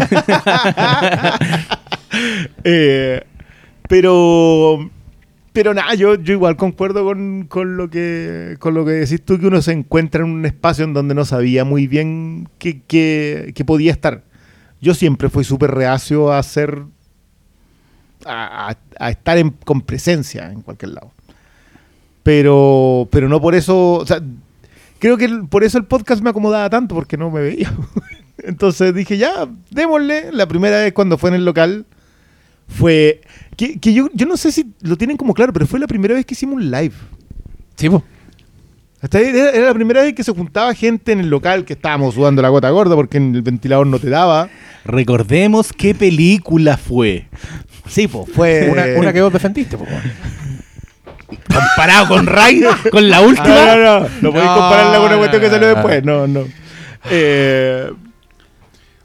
[2.64, 3.22] Eh,
[3.88, 4.90] pero
[5.52, 9.38] pero nada, yo, yo igual concuerdo con, con lo que con lo que decís tú,
[9.38, 13.64] que uno se encuentra en un espacio en donde no sabía muy bien qué- qué
[13.66, 14.22] podía estar.
[14.80, 16.82] Yo siempre fui súper reacio a hacer
[18.24, 21.10] a, a- estar en- con presencia en cualquier lado.
[22.22, 24.20] Pero, pero no por eso, o sea,
[25.00, 27.72] creo que por eso el podcast me acomodaba tanto, porque no me veía.
[28.38, 30.30] Entonces dije, ya, démosle.
[30.32, 31.84] La primera vez cuando fue en el local
[32.72, 33.20] fue.
[33.56, 36.14] Que, que yo, yo no sé si lo tienen como claro, pero fue la primera
[36.14, 36.94] vez que hicimos un live.
[37.76, 38.02] sí, po.
[39.00, 42.14] Hasta ahí era, la primera vez que se juntaba gente en el local que estábamos
[42.14, 44.48] sudando la gota gorda porque en el ventilador no te daba.
[44.84, 47.26] Recordemos qué película fue.
[47.88, 48.68] Sí, pues fue.
[48.70, 49.86] Una, una que vos defendiste, po.
[51.52, 53.48] Comparado con Ray, con la No, última.
[53.48, 54.00] no, no.
[54.20, 55.74] No podéis No, compararla con una cuestión que no, salió no.
[55.74, 56.04] después.
[56.04, 56.44] No, no.
[57.10, 57.90] Eh,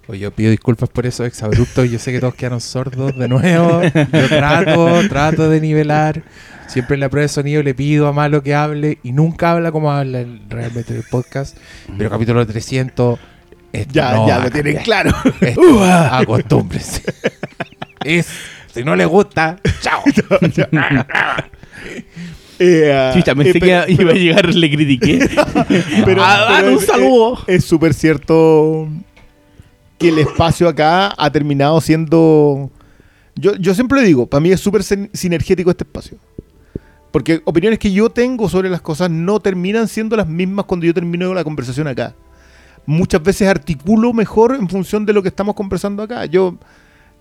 [0.08, 1.90] Oye, yo pido disculpas por esos exabruptos.
[1.90, 3.82] Yo sé que todos quedaron sordos de nuevo.
[3.84, 6.22] Yo trato, trato de nivelar.
[6.68, 9.72] Siempre en la prueba de sonido le pido a Malo que hable y nunca habla
[9.72, 11.58] como habla el- realmente en el podcast.
[11.98, 13.20] Pero capítulo 300.
[13.74, 15.12] esto ya, no ya lo tienen claro.
[15.42, 17.04] Esto, acostúmbrense.
[18.06, 18.28] Es,
[18.74, 20.02] si no le gusta, chao.
[22.60, 23.68] Eh, ah, Chucha, pensé eh, que
[23.98, 25.30] pero- iba a llegar, le critiqué.
[25.30, 27.40] pero, Ah, pero dale un saludo.
[27.46, 28.88] Es es súper cierto
[29.98, 32.70] que el espacio acá ha terminado siendo.
[33.36, 36.18] Yo, yo siempre digo, para mí es súper sin- sinergético este espacio.
[37.12, 40.94] Porque opiniones que yo tengo sobre las cosas no terminan siendo las mismas cuando yo
[40.94, 42.16] termino la conversación acá.
[42.86, 46.26] Muchas veces articulo mejor en función de lo que estamos conversando acá.
[46.26, 46.58] Yo,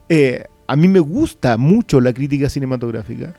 [0.08, 3.34] eh, a mí me gusta mucho la crítica cinematográfica,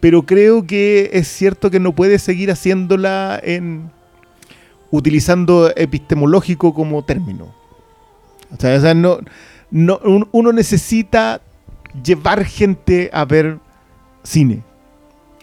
[0.00, 3.90] pero creo que es cierto que no puede seguir haciéndola en
[4.90, 7.54] utilizando epistemológico como término.
[8.56, 9.18] O sea, o sea, no,
[9.70, 11.40] no, un- uno necesita
[12.02, 13.58] llevar gente a ver
[14.22, 14.62] cine.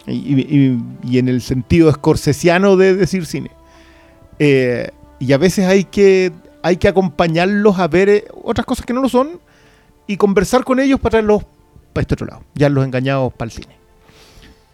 [0.06, 0.78] Y,
[1.18, 3.50] en el sentido escorsesiano de decir cine.
[4.38, 4.90] Eh,
[5.20, 6.32] y a veces hay que,
[6.62, 9.38] hay que acompañarlos a ver eh, otras cosas que no lo son
[10.08, 11.44] y conversar con ellos para traerlos
[11.92, 13.76] para este otro lado, ya los engañados para el cine.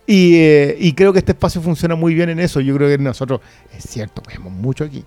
[0.06, 2.60] Y, eh, y creo que este espacio funciona muy bien en eso.
[2.60, 3.40] Yo creo que nosotros,
[3.76, 5.04] es cierto, vemos mucho aquí,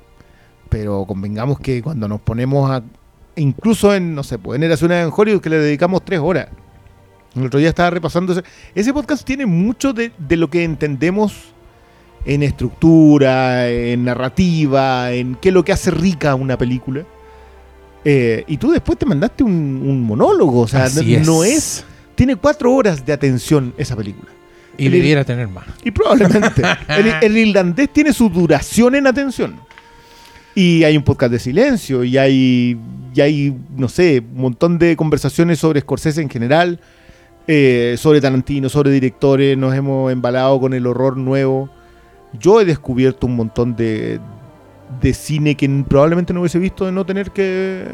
[0.69, 2.83] pero convengamos que cuando nos ponemos a,
[3.41, 6.47] incluso en, no sé, pues en Eraciones en Hollywood, que le dedicamos tres horas.
[7.35, 8.43] El otro día estaba repasando ese,
[8.75, 11.53] ese podcast tiene mucho de, de lo que entendemos
[12.25, 17.03] en estructura, en narrativa, en qué es lo que hace rica una película.
[18.03, 21.85] Eh, y tú después te mandaste un, un monólogo, o sea, Así no es.
[22.15, 24.29] Tiene cuatro horas de atención esa película.
[24.77, 25.65] Y debiera tener más.
[25.83, 26.63] Y probablemente.
[26.87, 29.59] el, el irlandés tiene su duración en atención.
[30.53, 32.77] Y hay un podcast de silencio, y hay,
[33.13, 36.79] y hay no sé, un montón de conversaciones sobre Scorsese en general,
[37.47, 41.69] eh, sobre Tarantino, sobre directores, nos hemos embalado con el horror nuevo.
[42.39, 44.19] Yo he descubierto un montón de,
[45.01, 47.85] de cine que probablemente no hubiese visto de no tener que...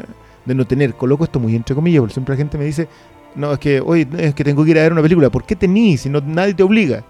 [0.44, 2.88] De no tener, coloco esto muy entre comillas, porque siempre la gente me dice,
[3.34, 5.28] no, es que, oye, es que tengo que ir a ver una película.
[5.28, 7.04] ¿Por qué tenís si no, nadie te obliga?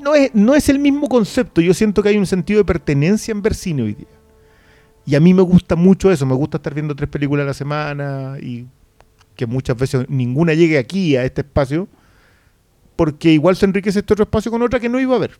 [0.00, 1.60] No es, no es el mismo concepto.
[1.60, 4.06] Yo siento que hay un sentido de pertenencia en ver hoy día.
[5.06, 6.26] Y a mí me gusta mucho eso.
[6.26, 8.66] Me gusta estar viendo tres películas a la semana y
[9.36, 11.88] que muchas veces ninguna llegue aquí, a este espacio,
[12.96, 15.32] porque igual se enriquece este otro espacio con otra que no iba a ver.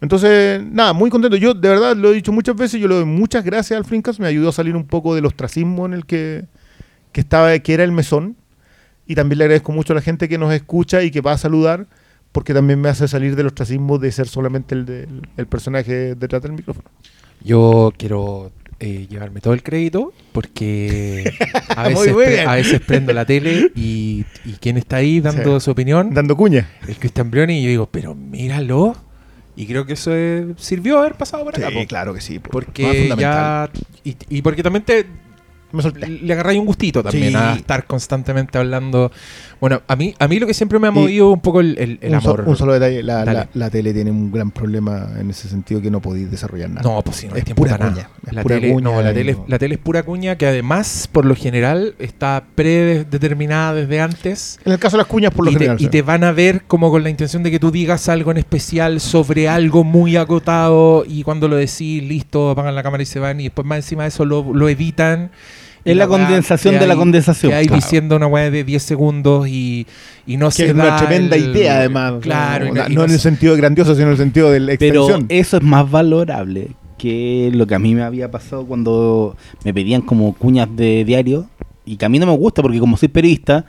[0.00, 1.36] Entonces, nada, muy contento.
[1.36, 4.18] Yo, de verdad, lo he dicho muchas veces, yo le doy muchas gracias al Flinkcast.
[4.18, 6.46] Me ayudó a salir un poco del ostracismo en el que,
[7.12, 8.36] que estaba, que era el mesón.
[9.06, 11.38] Y también le agradezco mucho a la gente que nos escucha y que va a
[11.38, 11.86] saludar,
[12.32, 16.42] porque también me hace salir del ostracismo de ser solamente el, del- el personaje detrás
[16.42, 16.88] del micrófono.
[17.44, 21.32] Yo quiero eh, llevarme todo el crédito porque
[21.76, 25.64] a veces, a prendo la tele y, y quién está ahí dando Sí.
[25.64, 26.68] su opinión, Dando cuña.
[26.88, 28.96] el Cristian Brioni, y yo digo, pero míralo.
[29.54, 31.68] Y creo que eso eh, sirvió haber pasado por acá.
[31.70, 31.86] po.
[31.86, 32.38] claro que sí.
[32.38, 32.48] po.
[32.50, 33.68] Porque ya.
[34.02, 35.04] Y, y porque también te.
[35.72, 36.06] Me solté.
[36.08, 37.36] le agarráis un gustito también Sí.
[37.36, 39.10] a estar constantemente hablando.
[39.60, 41.76] Bueno, a mí, a mí lo que siempre me ha Y movido un poco el,
[41.78, 42.44] el- el un, so- amor.
[42.48, 45.90] un solo detalle, la, la- la tele tiene un gran problema en ese sentido que
[45.90, 46.82] no podéis desarrollar nada.
[46.82, 48.14] No, pues sí, no Es tiempo pura para cuña, nada.
[48.26, 50.36] es La pura tele, cuña no, la y tele, no- la tele es pura cuña
[50.36, 54.58] que además, por lo general, está predeterminada desde antes.
[54.64, 55.76] En el caso de las cuñas, por lo y, te, general.
[55.80, 55.90] y sí.
[55.90, 59.00] te van a ver como con la intención de que tú digas algo en especial
[59.00, 63.40] sobre algo muy acotado y cuando lo decís, listo, apagan la cámara y se van
[63.40, 65.30] y después más encima de eso lo, lo editan.
[65.84, 67.82] Es la condensación de la hay- condensación, Que hay claro.
[67.82, 69.86] diciendo una weá de 10 segundos y,
[70.26, 72.14] y no que se es una da tremenda el- idea, además.
[72.20, 74.12] Claro, no, y no- no y no en el se- sentido de grandioso, sino en
[74.12, 75.26] el sentido de la Pero extensión.
[75.28, 76.68] eso es más valorable
[76.98, 81.46] que lo que a mí me había pasado cuando me pedían como cuñas de diario.
[81.84, 83.64] Y que a mí no me gusta porque como soy periodista,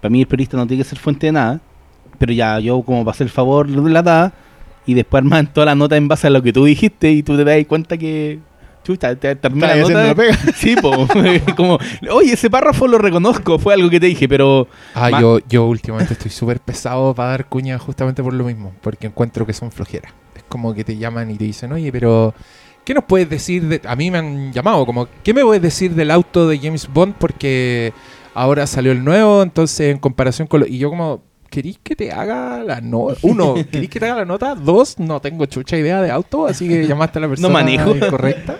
[0.00, 1.60] para mí el periodista no tiene que ser fuente de nada.
[2.18, 4.32] Pero ya yo como para hacer el favor la da
[4.86, 7.36] y después arman toda la nota en base a lo que tú dijiste y tú
[7.36, 8.40] te das cuenta que...
[8.84, 10.14] Chuta, te, te armé Estás la nota.
[10.14, 10.38] pega.
[10.54, 11.08] Sí, po.
[11.56, 11.78] como,
[12.12, 16.12] oye, ese párrafo lo reconozco, fue algo que te dije, pero Ah, yo, yo últimamente
[16.12, 20.12] estoy súper pesado para dar cuñas justamente por lo mismo, porque encuentro que son flojeras.
[20.36, 22.34] Es como que te llaman y te dicen, oye, pero
[22.84, 23.62] ¿qué nos puedes decir?
[23.64, 23.80] De...
[23.88, 27.14] A mí me han llamado, como, ¿qué me puedes decir del auto de James Bond?
[27.18, 27.92] Porque
[28.34, 30.66] ahora salió el nuevo, entonces en comparación con lo...
[30.66, 31.22] Y yo como,
[31.54, 33.16] ¿querís que te haga la nota?
[33.22, 34.56] Uno, ¿querís que te haga la nota?
[34.56, 37.94] Dos, no tengo chucha idea de auto, así que llamaste a la persona manejo.
[37.94, 38.58] incorrecta.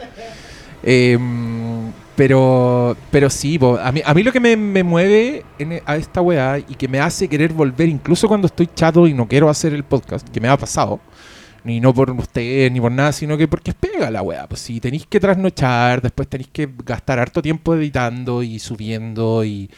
[0.85, 5.73] Em, pero, pero sí, po, a, mí, a mí lo que me, me mueve en
[5.73, 9.15] e- a esta weá y que me hace querer volver, incluso cuando estoy chato y
[9.15, 11.01] no quiero hacer el podcast, que me ha pasado,
[11.65, 14.47] ni no por ustedes ni por nada, sino que porque es pega la weá.
[14.47, 19.69] Pues si tenéis que trasnochar, después tenéis que gastar harto tiempo editando y subiendo y.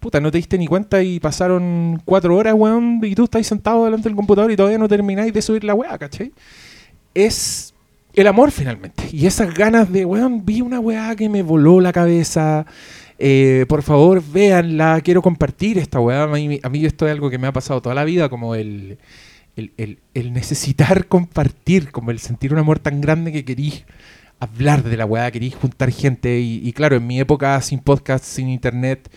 [0.00, 3.84] Puta, no te diste ni cuenta y pasaron cuatro horas, weón, y tú estás sentado
[3.84, 6.32] delante del computador y todavía no termináis de subir la weá, ¿cachai?
[7.14, 7.74] Es
[8.14, 9.04] el amor finalmente.
[9.12, 12.66] Y esas ganas de, weón, vi una weá que me voló la cabeza.
[13.18, 15.00] Eh, por favor, véanla.
[15.02, 16.24] Quiero compartir esta weá.
[16.24, 18.54] A mí, a mí esto es algo que me ha pasado toda la vida, como
[18.54, 18.98] el,
[19.56, 23.84] el, el- el necesitar compartir, como el sentir un amor tan grande que querís
[24.38, 26.38] hablar de la weá, querís juntar gente.
[26.40, 29.10] Y, y claro, en mi época sin podcast, sin internet,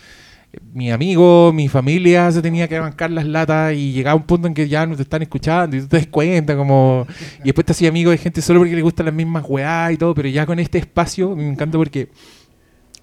[0.74, 4.54] mi amigo, mi familia se tenía que bancar las latas y llegaba un punto en
[4.54, 7.06] que ya no te están escuchando y tú te das cuenta como...
[7.40, 9.98] Y después te hacía amigo de gente solo porque le gustan las mismas weá y
[9.98, 12.10] todo, pero ya con este espacio me encanta porque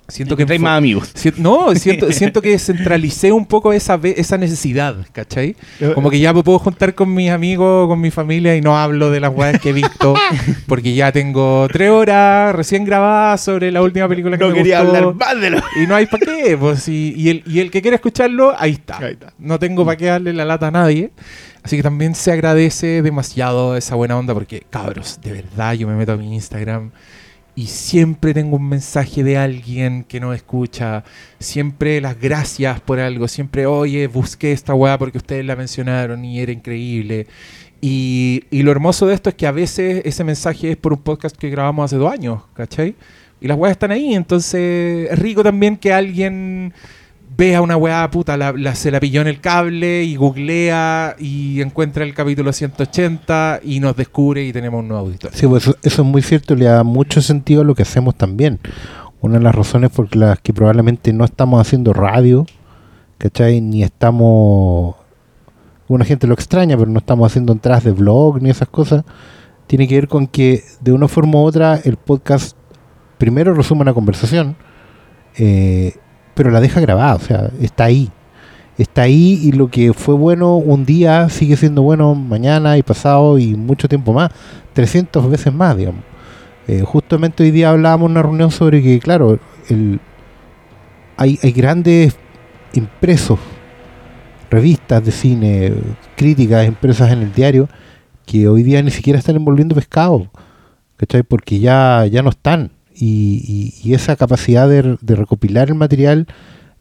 [0.09, 0.43] siento que...
[0.45, 1.11] hay fue- más amigos.
[1.15, 5.57] Si- no, siento, siento que centralicé un poco esa, esa necesidad, ¿cachai?
[5.95, 9.11] Como que ya me puedo juntar con mis amigos, con mi familia y no hablo
[9.11, 10.15] de las weas que he visto,
[10.67, 14.83] porque ya tengo tres horas recién grabadas sobre la última película que no me quería
[14.83, 14.97] gustó.
[14.97, 15.59] hablar más de lo.
[15.83, 18.73] Y no hay para qué, pues, y, y el, y el que quiera escucharlo, ahí
[18.73, 18.99] está.
[18.99, 19.33] Ahí está.
[19.39, 21.11] No tengo para qué darle la lata a nadie.
[21.63, 25.95] Así que también se agradece demasiado esa buena onda, porque, cabros, de verdad, yo me
[25.97, 26.93] meto a mi Instagram
[27.57, 31.05] y siempre tengo un mensaje de alguien que no escucha.
[31.39, 33.27] Siempre las gracias por algo.
[33.29, 37.27] Siempre, oye, busqué esta weá porque ustedes la mencionaron y era increíble.
[37.81, 41.01] Y, y lo hermoso de esto es que a veces ese mensaje es por un
[41.01, 42.95] podcast que grabamos hace dos años, ¿cachai?
[43.41, 46.75] Y las weas están ahí, entonces es rico también que alguien
[47.37, 51.61] vea una weá puta, la, la- se la pilló en el cable y googlea y
[51.61, 55.37] encuentra el capítulo 180 y nos descubre y tenemos un nuevo auditorio.
[55.37, 58.15] Sí, pues eso, eso es muy cierto, le da mucho sentido a lo que hacemos
[58.15, 58.59] también.
[59.21, 62.47] Una de las razones por las que probablemente no estamos haciendo radio,
[63.19, 63.61] ¿cachai?
[63.61, 64.95] Ni estamos...
[65.89, 69.05] Una gente lo extraña, pero no estamos haciendo entradas de blog ni esas cosas.
[69.67, 72.57] Tiene que ver con que de una forma u otra el podcast
[73.19, 74.57] primero resume una conversación,
[75.39, 75.95] eh,
[76.37, 78.11] pero la deja grabada, o sea, está ahí.
[78.77, 83.39] Está ahí y lo que fue bueno un día sigue siendo bueno mañana y pasado
[83.39, 84.31] y mucho tiempo más.
[84.75, 86.03] 300 veces más, digamos.
[86.69, 89.39] Eh, justamente hoy día hablábamos en una reunión sobre que, claro,
[89.71, 89.99] el,
[91.17, 92.19] hay, hay grandes
[92.75, 93.39] impresos,
[94.51, 95.73] revistas de cine,
[96.17, 97.71] críticas impresas en el diario,
[98.27, 100.31] que hoy día ni siquiera están envolviendo pescado,
[100.99, 101.23] ¿cachai?
[101.23, 102.76] Porque ya, ya no están.
[102.99, 106.27] Y, esa capacidad de, recopilar el material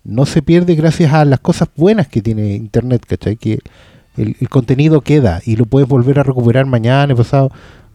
[0.03, 3.37] no se pierde gracias a las cosas buenas que tiene Internet, ¿cachai?
[3.37, 3.59] Que
[4.17, 7.51] el, el contenido queda y lo puedes volver a recuperar mañana, y pasado.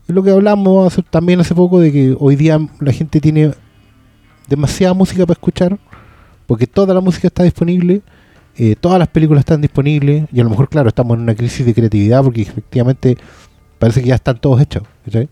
[0.08, 3.52] Es lo que hablamos también hace poco de que hoy día la gente tiene
[4.48, 5.78] demasiada música para escuchar,
[6.46, 8.02] porque toda la música está disponible,
[8.56, 11.64] eh, todas las películas están disponibles, y a lo mejor, claro, estamos en una crisis
[11.64, 13.16] de creatividad porque efectivamente
[13.78, 15.28] parece que ya están todos hechos, ¿cachai?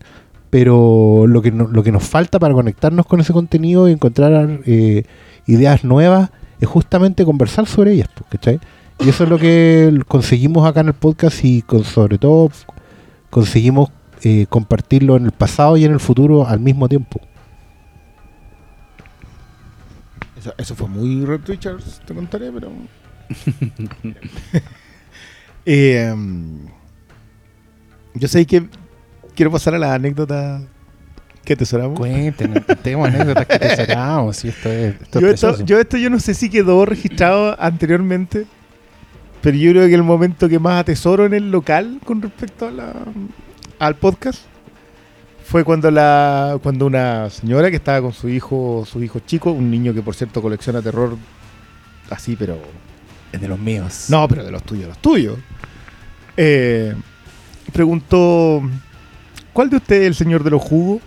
[0.49, 4.61] Pero lo que, no- lo que nos falta para conectarnos con ese contenido y encontrar
[4.65, 5.03] eh,
[5.45, 8.59] ideas nuevas es justamente conversar sobre ellas, pues, ¿cachai?
[8.99, 12.49] Y eso es lo que conseguimos acá en el podcast y con, sobre todo
[13.29, 13.89] conseguimos
[14.23, 17.21] eh, compartirlo en el pasado y en el futuro al mismo tiempo.
[20.37, 22.71] Eso, eso fue muy Red Richards, te contaré, pero.
[25.65, 26.65] Eh, um,
[28.15, 28.67] yo sé que
[29.39, 30.61] quiero pasar a la anécdota
[31.45, 31.97] que atesoramos.
[31.97, 34.35] Cuéntenos, tenemos anécdotas que te seramos.
[34.35, 38.47] Si esto es, esto es yo esto yo no sé si quedó registrado anteriormente,
[39.41, 42.71] pero yo creo que el momento que más atesoro en el local con respecto a
[42.71, 42.93] la,
[43.79, 44.41] al podcast
[45.45, 49.71] fue cuando la cuando una señora que estaba con su hijo su hijo chico, un
[49.71, 51.15] niño que por cierto colecciona terror
[52.09, 52.57] así, pero
[53.31, 54.07] Es de los míos.
[54.09, 55.37] no, pero de los tuyos, los tuyos.
[56.35, 56.93] Eh,
[57.71, 58.61] preguntó
[59.59, 61.01] ¿Cuál de ustedes es el señor de los jugos?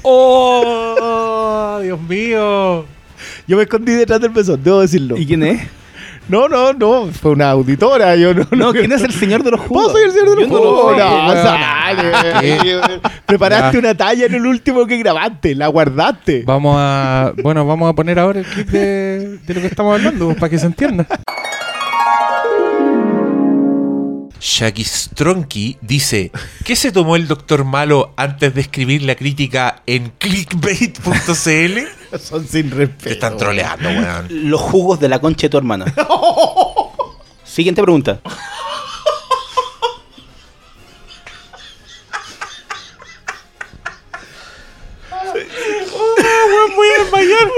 [0.00, 1.78] ¡Oh!
[1.82, 2.86] ¡Dios mío!
[3.46, 5.18] Yo me escondí detrás del mesón, debo decirlo.
[5.18, 5.60] ¿Y quién es?
[6.26, 9.60] No, no, no, fue una auditora, yo no, No, ¿quién es el señor de los
[9.60, 9.82] jugos?
[9.82, 10.96] ¿Vos soy el señor de los Yo no lo jugos?
[10.96, 11.42] No, weón.
[11.42, 13.00] sale.
[13.26, 16.44] Preparaste una talla en el último que grabaste, la guardaste.
[16.46, 17.34] Vamos a.
[17.42, 20.58] Bueno, vamos a poner ahora el clip de, de lo que estamos hablando, para que
[20.58, 21.06] se entienda.
[24.42, 26.32] Shaggy Stronky dice:
[26.64, 32.18] ¿Qué se tomó el doctor Malo antes de escribir la crítica en clickbait.cl?
[32.20, 33.04] Son sin respeto.
[33.04, 34.50] Te están troleando, weón.
[34.50, 35.84] Los jugos de la concha de tu hermana.
[37.44, 38.20] Siguiente pregunta.
[46.74, 47.48] Voy a desmayar.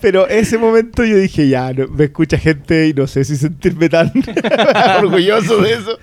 [0.00, 3.88] Pero ese momento yo dije, ya, no- me escucha gente y no sé si sentirme
[3.88, 4.12] tan
[4.98, 5.98] orgulloso de eso.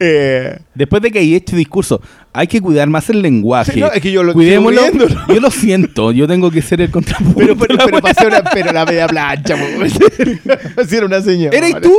[0.00, 2.00] Eh, Después de que hay hecho discurso,
[2.32, 3.72] hay que cuidar más el lenguaje.
[3.72, 4.80] Sí, no, es que yo lo Cuidémoslo.
[5.28, 7.36] Yo lo siento, yo tengo que ser el contrapunto.
[7.38, 9.64] pero, pero, pero pasé una, pero la media plancha, po.
[10.96, 11.56] Era una señora.
[11.56, 11.92] ¿Eres tú?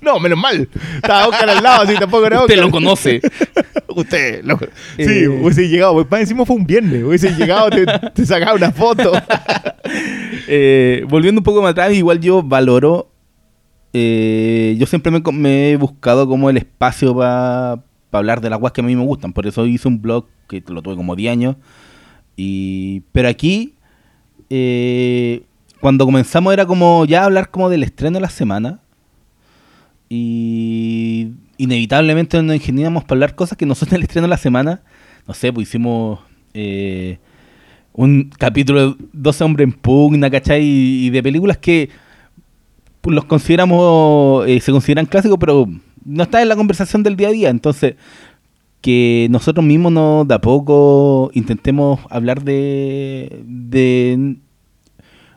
[0.00, 0.68] No, menos mal.
[0.96, 2.66] Estaba Oscar al lado, así tampoco era Usted Oscar.
[2.66, 3.20] lo conoce.
[3.88, 4.66] Usted, lo- sí,
[4.98, 5.28] Eh.
[5.28, 6.06] hubiese llegado.
[6.08, 7.02] Más encima fue un viernes.
[7.02, 7.84] Hubiese llegado, te,
[8.14, 9.12] te sacaba una foto.
[10.50, 13.10] Eh, volviendo un poco más atrás, igual yo valoro.
[13.92, 18.72] eh, yo siempre me, me he buscado como el espacio para hablar de las guas
[18.72, 19.32] que a mí me gustan.
[19.32, 21.56] Por eso hice un blog que lo tuve como 10 años.
[22.36, 23.74] Y, pero aquí,
[24.50, 25.42] eh,
[25.80, 28.80] cuando comenzamos era como ya hablar como del estreno de la semana.
[30.08, 31.28] Y
[31.58, 34.82] inevitablemente nos ingeniamos para hablar cosas que no son el estreno de la semana.
[35.26, 36.20] No sé, pues hicimos
[36.54, 37.18] eh,
[37.92, 40.62] un capítulo de 12 hombres en pugna, ¿cachai?
[40.64, 41.90] Y, de películas que
[43.04, 45.66] los consideramos, eh, se consideran clásicos, pero
[46.04, 47.48] no está en la conversación del día a día.
[47.50, 47.94] Entonces,
[48.80, 54.36] que nosotros mismos no, de a poco intentemos hablar de, de,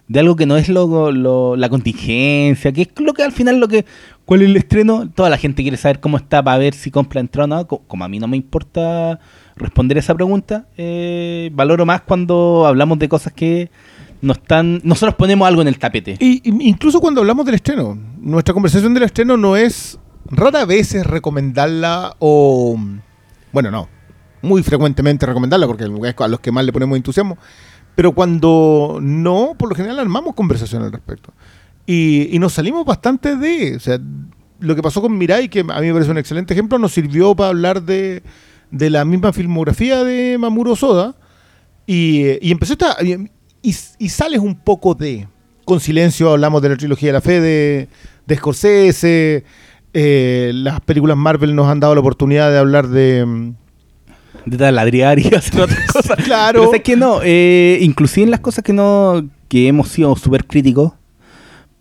[0.07, 3.59] de algo que no es lo, lo- la contingencia, que es lo que al final
[3.59, 3.85] lo que...
[4.31, 5.09] ¿Cuál es el estreno?
[5.09, 7.67] Toda la gente quiere saber cómo está para ver si compra entrada o no.
[7.67, 9.19] Co- Como a mí no me importa
[9.57, 13.69] responder esa pregunta, eh, valoro más cuando hablamos de cosas que
[14.21, 14.79] no están...
[14.85, 16.15] Nosotros ponemos algo en el tapete.
[16.21, 21.05] Y, incluso cuando hablamos del estreno, nuestra conversación del estreno no es rara vez es
[21.05, 22.79] recomendarla o.
[23.51, 23.89] Bueno, no.
[24.41, 27.37] Muy frecuentemente recomendarla porque es a los que más le ponemos entusiasmo.
[27.95, 31.33] Pero cuando no, por lo general armamos conversación al respecto.
[31.85, 33.75] Y, y nos salimos bastante de.
[33.75, 33.99] O sea,
[34.59, 37.35] lo que pasó con Mirai, que a mí me parece un excelente ejemplo, nos sirvió
[37.35, 38.21] para hablar de,
[38.69, 41.15] de la misma filmografía de Mamuro Soda.
[41.87, 42.95] Y, y empezó esta.
[43.03, 43.29] Y,
[43.99, 45.27] y sales un poco de.
[45.65, 47.87] Con silencio hablamos de la trilogía de la fe de,
[48.25, 49.43] de Scorsese.
[49.93, 53.25] eh, las películas Marvel nos han dado la oportunidad de hablar de.
[53.25, 53.53] mm,
[54.45, 56.17] de taladriar y hacer otras cosas.
[56.23, 56.61] Claro.
[56.61, 60.45] Pero es que no, eh, inclusive en las cosas que no que hemos sido súper
[60.47, 60.93] críticos,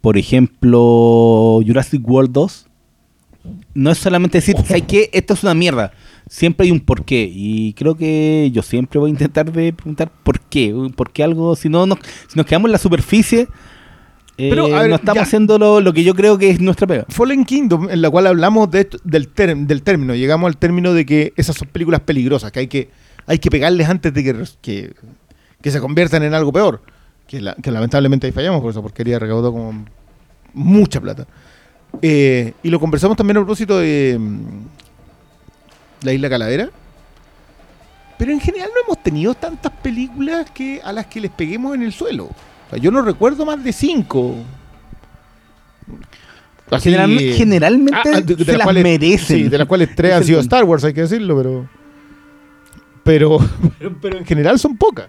[0.01, 2.67] por ejemplo, Jurassic World 2,
[3.75, 5.11] no es solamente decir, ¿sabes qué?
[5.13, 5.93] Esto es una mierda.
[6.29, 7.31] Siempre hay un porqué.
[7.33, 10.75] Y creo que yo siempre voy a intentar de preguntar por qué.
[10.95, 11.57] ¿Por qué algo?
[11.57, 11.99] Si no nos,
[12.29, 13.49] si nos quedamos en la superficie,
[14.39, 15.23] eh, Pero, a ver, no estamos ya.
[15.23, 17.05] haciendo lo, lo que yo creo que es nuestra pega.
[17.09, 19.29] Fallen Kingdom, en la cual hablamos de esto- del,
[19.67, 20.15] del término.
[20.15, 22.91] Llegamos al término de que esas son películas peligrosas, que hay que,
[23.27, 24.23] hay que pegarles antes de
[24.63, 24.93] que,
[25.61, 26.83] que se conviertan en algo peor.
[27.31, 29.85] Que, la- que lamentablemente ahí fallamos, por esa porquería recaudó como
[30.53, 31.29] mucha plata.
[32.03, 34.41] Eh, y lo conversamos también a propósito de mm,
[36.03, 36.71] la Isla Calavera.
[38.19, 41.83] Pero en general no hemos tenido tantas películas que a las que les peguemos en
[41.83, 42.25] el suelo.
[42.25, 44.35] O sea, yo no recuerdo más de cinco.
[46.71, 49.37] Así- Generalmente, generalmente Ah, ah, de- de se las las cuales- merecen.
[49.39, 50.41] Sí, de las cuales tres Es han sido.
[50.41, 51.69] Star Wars, hay que decirlo, pero.
[53.05, 53.39] Pero,
[53.79, 55.09] pero, pero en general son pocas.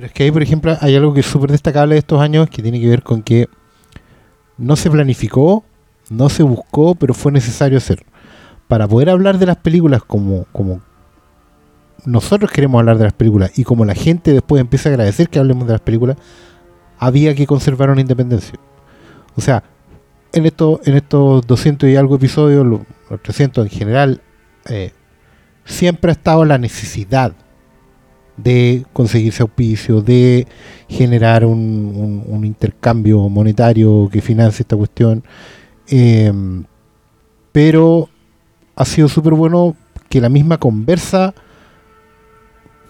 [0.00, 2.48] Pero es que ahí, por ejemplo, hay algo que es súper destacable de estos años
[2.48, 3.50] que tiene que ver con que
[4.56, 5.62] no se planificó,
[6.08, 8.02] no se buscó, pero fue necesario hacer.
[8.66, 10.80] Para poder hablar de las películas como, como
[12.06, 15.38] nosotros queremos hablar de las películas y como la gente después empieza a agradecer que
[15.38, 16.16] hablemos de las películas,
[16.98, 18.58] había que conservar una independencia.
[19.36, 19.62] O sea,
[20.32, 24.22] en, esto, en estos 200 y algo episodios, lo- los 300 en general,
[24.66, 24.94] eh,
[25.66, 27.34] siempre ha estado la necesidad
[28.42, 30.46] de conseguirse auspicio, de
[30.88, 35.22] generar un, un- un intercambio monetario que financie esta cuestión.
[35.88, 36.32] Eh,
[37.52, 38.08] pero
[38.76, 39.76] ha sido súper bueno
[40.08, 41.34] que la misma conversa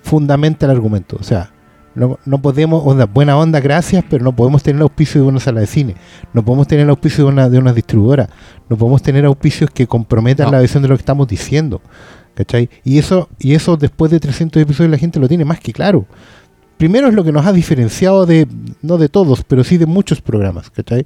[0.02, 1.16] fundamenta el argumento.
[1.20, 1.50] O sea,
[1.94, 5.40] no, no podemos, onda, buena onda, gracias, pero no podemos tener el auspicio de una
[5.40, 5.96] sala de cine,
[6.32, 8.28] no podemos tener el auspicio de una, de una distribuidora,
[8.68, 10.52] no podemos tener auspicios que comprometan No.
[10.52, 11.80] la visión de lo que estamos diciendo.
[12.34, 12.70] ¿Cachai?
[12.84, 16.06] Y eso, y eso después de 300 episodios la gente lo tiene más que claro.
[16.76, 18.48] Primero es lo que nos ha diferenciado de,
[18.80, 21.04] no de todos, pero sí de muchos programas, ¿cachai?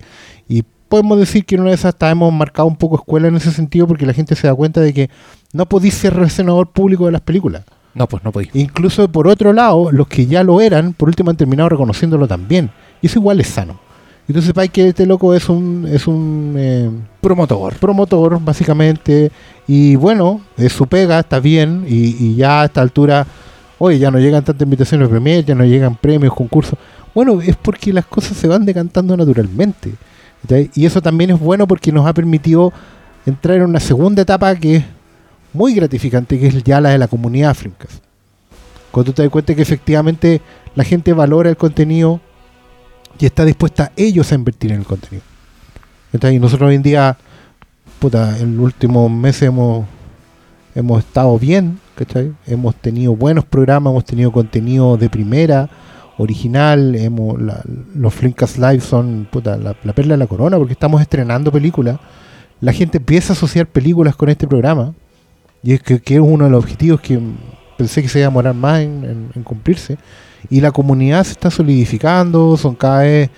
[0.48, 3.34] Y podemos decir que en una de esas hasta hemos marcado un poco escuela en
[3.34, 5.10] ese sentido porque la gente se da cuenta de que
[5.52, 7.64] no podéis ser resenador público de las películas.
[7.94, 8.50] No, pues no podía.
[8.54, 12.70] Incluso por otro lado, los que ya lo eran, por último han terminado reconociéndolo también.
[13.02, 13.80] Y eso igual es sano.
[14.26, 16.90] Entonces sepáis que este loco es un, es un eh,
[17.20, 17.74] Promotor.
[17.74, 19.30] promotor, básicamente.
[19.66, 21.84] Y bueno, es su pega, está bien.
[21.88, 23.26] Y, y ya a esta altura,
[23.78, 26.78] oye, ya no llegan tantas invitaciones de premier, ya no llegan premios, concursos.
[27.14, 29.92] Bueno, es porque las cosas se van decantando naturalmente.
[30.74, 32.72] Y eso también es bueno porque nos ha permitido
[33.24, 34.84] entrar en una segunda etapa que es
[35.52, 38.02] muy gratificante, que es ya la de la comunidad Flimcast.
[38.90, 40.40] Cuando tú te das cuenta que efectivamente
[40.74, 42.20] la gente valora el contenido
[43.18, 45.22] y está dispuesta ellos a invertir en el contenido.
[46.12, 46.36] ¿cachai?
[46.36, 47.16] Y nosotros hoy en día,
[47.98, 49.84] puta, en los últimos meses hemos,
[50.74, 52.32] hemos estado bien, ¿cachai?
[52.46, 55.68] Hemos tenido buenos programas, hemos tenido contenido de primera,
[56.18, 57.62] original, hemos, la-
[57.94, 61.98] los Flimcast Live son puta, la, la perla de la corona porque estamos estrenando películas.
[62.60, 64.94] La gente empieza a asociar películas con este programa
[65.62, 67.20] y es que, que es uno de los objetivos que
[67.76, 69.98] pensé que se iba a demorar más en cumplirse.
[70.50, 73.30] Y la comunidad se está solidificando, son cada vez,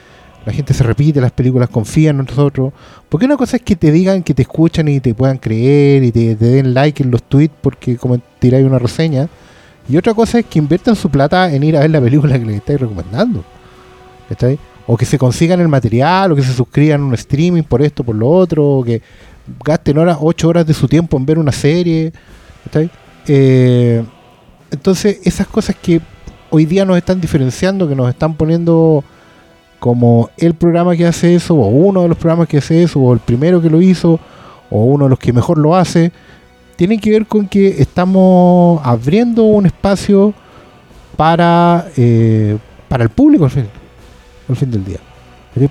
[0.44, 2.72] la gente se repite, las películas confían en nosotros.
[3.08, 6.12] Porque una cosa es que te digan que te escuchan y te puedan creer y
[6.12, 9.28] te, den like en los tweets porque como tiráis una reseña.
[9.88, 12.44] Y otra cosa es que inviertan su plata en ir a ver la película que
[12.44, 13.44] les estáis recomendando.
[14.28, 14.58] ¿Cachai?
[14.86, 18.04] O que se consigan el material, o que se suscriban a un streaming por esto,
[18.04, 19.02] por lo otro, o que
[19.64, 22.12] gasten horas, 8 horas de su tiempo en ver una serie.
[22.64, 22.90] ¿cachai?
[23.26, 24.04] Eh,
[24.70, 26.00] entonces, esas cosas que
[26.56, 29.04] hoy día nos están diferenciando, que nos están poniendo
[29.78, 33.12] como el programa que hace eso, o uno de los programas que hace eso, o
[33.12, 34.18] el primero que lo hizo,
[34.70, 36.12] o uno de los que mejor lo hace,
[36.76, 40.32] tienen que ver con que estamos abriendo un espacio
[41.16, 42.56] para, eh,
[42.88, 44.98] para el público al fin, del día.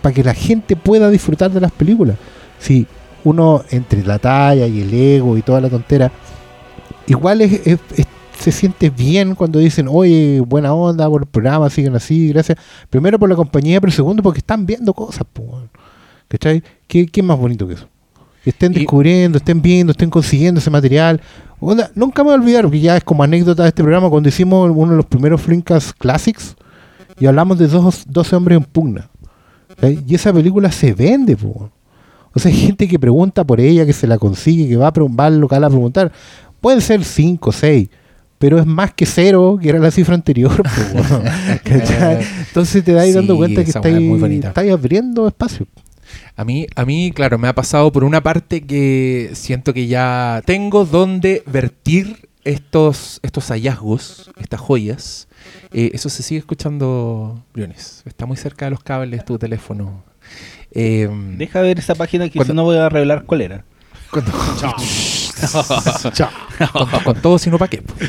[0.02, 2.16] Para que la gente pueda disfrutar de las películas.
[2.60, 2.86] Si
[3.24, 6.12] uno entre la talla y el ego y toda la tontera,
[7.07, 7.80] igual es-
[8.38, 12.57] se siente bien cuando dicen, oye, buena onda por el programa, siguen así, gracias.
[12.90, 15.26] Primero por la compañía, pero segundo porque están viendo cosas.
[15.32, 15.62] po.
[16.28, 16.64] ¿Cachai?
[16.88, 17.88] ¿Qué, ¿Qué es más bonito que eso?
[18.44, 21.22] Que estén descubriendo, estén viendo, estén consiguiendo ese material.
[21.60, 24.30] Onda, nunca me voy a olvidar, porque ya es como anécdota de este programa, cuando
[24.30, 26.56] hicimos uno de los primeros Flinkas Classics
[27.20, 29.10] y hablamos de dos, 12 hombres en pugna.
[29.70, 30.03] ¿cachai?
[30.07, 31.72] Y esa película se vende, po.
[32.34, 34.91] O sea, hay gente que pregunta por ella, que se la consigue, que va, a
[34.91, 36.12] va al local a preguntar.
[36.60, 37.90] Pueden ser 5, 6,
[38.45, 40.61] pero es más que cero, que era la cifra anterior.
[41.63, 42.19] ¿Cachai?
[42.47, 45.65] Entonces te das Sí, dando cuenta que es estáis abriendo espacio.
[46.35, 50.43] A mí, a mí, claro, me ha pasado por una parte que siento que ya
[50.45, 55.27] tengo donde vertir estos, estos hallazgos, estas joyas.
[55.73, 58.03] Eh, eso se sigue escuchando, Briones.
[58.05, 60.03] Está muy cerca de los cables tu teléfono.
[60.72, 63.65] Eh, Deja ver esa página que Cuando- si no voy a revelar cuál era.
[64.21, 64.31] Cuando-
[66.89, 67.81] con, con todo, sino para qué.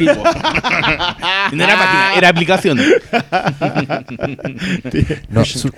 [1.51, 2.79] Sí, no era página, era aplicación.
[5.29, 5.71] No, su-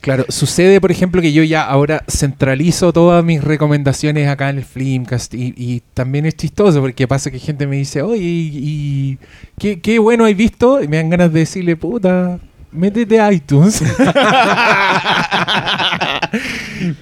[0.00, 4.64] claro, sucede, por ejemplo, que yo ya ahora centralizo todas mis recomendaciones acá en el
[4.64, 9.18] Flimcast y, y también es chistoso porque pasa que gente me dice, oye, y, y
[9.58, 12.38] qué, qué bueno hay visto, y me dan ganas de decirle, puta,
[12.72, 13.82] métete a iTunes.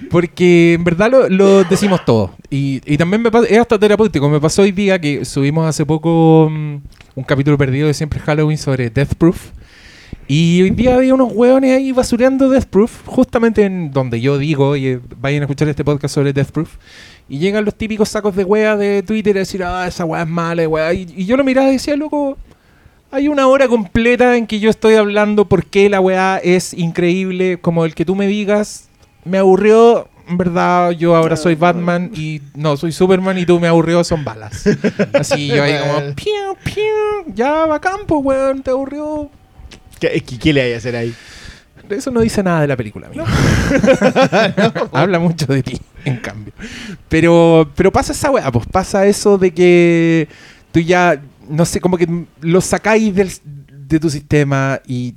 [0.09, 2.31] Porque en verdad lo, decimos todo.
[2.49, 6.75] Y, también me es hasta terapéutico, me pasó hoy día que subimos hace poco mm,
[7.15, 9.51] un capítulo perdido de Siempre Halloween sobre Death Proof.
[10.27, 14.75] Y hoy día había unos hueones ahí basureando Death Proof, justamente en donde yo digo,
[14.75, 16.77] y eh, vayan a escuchar este podcast sobre Death Proof.
[17.27, 20.27] Y llegan los típicos sacos de wea de Twitter a decir, ah, esa wea es
[20.27, 20.93] mala, wea.
[20.93, 22.37] Y, y yo lo miraba y decía, loco,
[23.11, 27.57] hay una hora completa en que yo estoy hablando por qué la weá es increíble,
[27.59, 28.88] como el que tú me digas,
[29.29, 33.67] me aburrió, en verdad yo ahora soy Batman y no, soy Superman y tú me
[33.67, 34.65] aburrió, son balas.
[35.13, 39.29] Así yo ahí como, piu, piu, ya va a campo, weón, te aburrió.
[39.99, 41.13] ¿Qué, qué- qué le hay a hacer ahí?
[41.89, 43.25] Eso no dice nada de la película, amigo.
[44.93, 46.53] Habla mucho de ti, en cambio.
[47.07, 50.27] Pero, pero pasa esa weá, pues pasa eso de que
[50.71, 51.19] tú ya,
[51.49, 52.07] no sé, como que
[52.41, 53.31] lo sacáis del-
[53.87, 55.15] de tu sistema y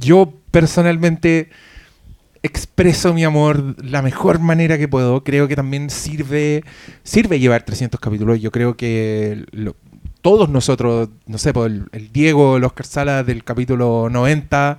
[0.00, 1.50] yo personalmente
[2.42, 5.22] expreso mi amor la mejor manera que puedo.
[5.24, 6.64] Creo que también sirve,
[7.02, 8.40] sirve llevar 300 capítulos.
[8.40, 9.76] Yo creo que lo-
[10.22, 14.78] todos nosotros, no sé, pues el, el Diego, el Oscar Sala del capítulo 90,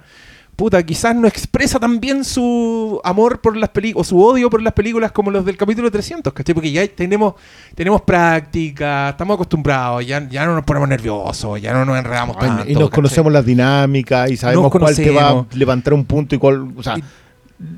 [0.56, 4.72] puta, quizás no expresa también su amor por las películas, o su odio por las
[4.74, 6.54] películas como los del capítulo 300, ¿cachai?
[6.56, 7.34] Porque ya tenemos,
[7.76, 12.64] tenemos práctica, estamos acostumbrados, ya, ya no nos ponemos nerviosos, ya no nos enredamos tanto.
[12.70, 12.96] y nos ¿cachai?
[12.96, 16.72] conocemos las dinámicas y sabemos cuál te va a levantar un punto y cuál.
[16.78, 17.04] O sea, Y-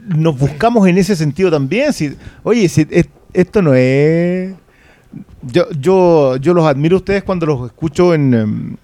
[0.08, 1.94] nos buscamos en ese sentido también.
[1.94, 4.54] Si, oye, si es- esto no es.
[5.44, 8.34] Yo, yo, yo los admiro a ustedes cuando los escucho en.
[8.34, 8.78] em,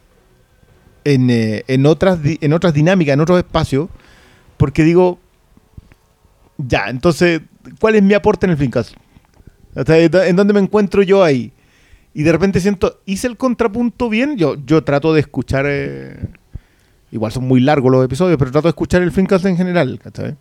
[1.04, 3.90] En, eh, en, otras, en otras dinámicas, en otros espacios,
[4.58, 5.18] porque digo,
[6.58, 7.42] ya, entonces,
[7.80, 8.58] ¿cuál es mi aporte en el
[9.84, 9.98] sea,
[10.28, 11.52] ¿En dónde me encuentro yo ahí?
[12.14, 14.38] Y de repente siento, hice el contrapunto bien.
[14.38, 15.66] Yo, yo trato de escuchar.
[15.68, 16.20] eh,
[17.12, 20.00] igual son muy largos los episodios, pero trato de escuchar el Fincast en general.
[20.02, 20.36] ¿cachai?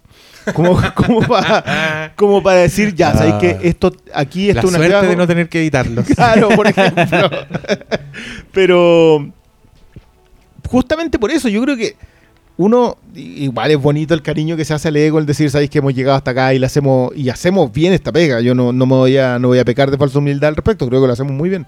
[0.55, 5.07] Como, como, para, como decir, ya, ¿sabéis que esto aquí La esto es una suerte
[5.09, 6.07] de no tener que editarlos.
[6.21, 7.31] Claro, por ejemplo.
[8.53, 9.33] Pero
[10.69, 11.97] justamente por eso yo creo que
[12.57, 15.79] uno igual es bonito el cariño que se hace al ego el decir, sabéis que
[15.79, 18.41] hemos llegado hasta acá y le hacemos y hacemos bien esta pega.
[18.41, 20.87] Yo no, no me voy a no voy a pecar de falsa humildad al respecto,
[20.89, 21.67] creo que lo hacemos muy bien.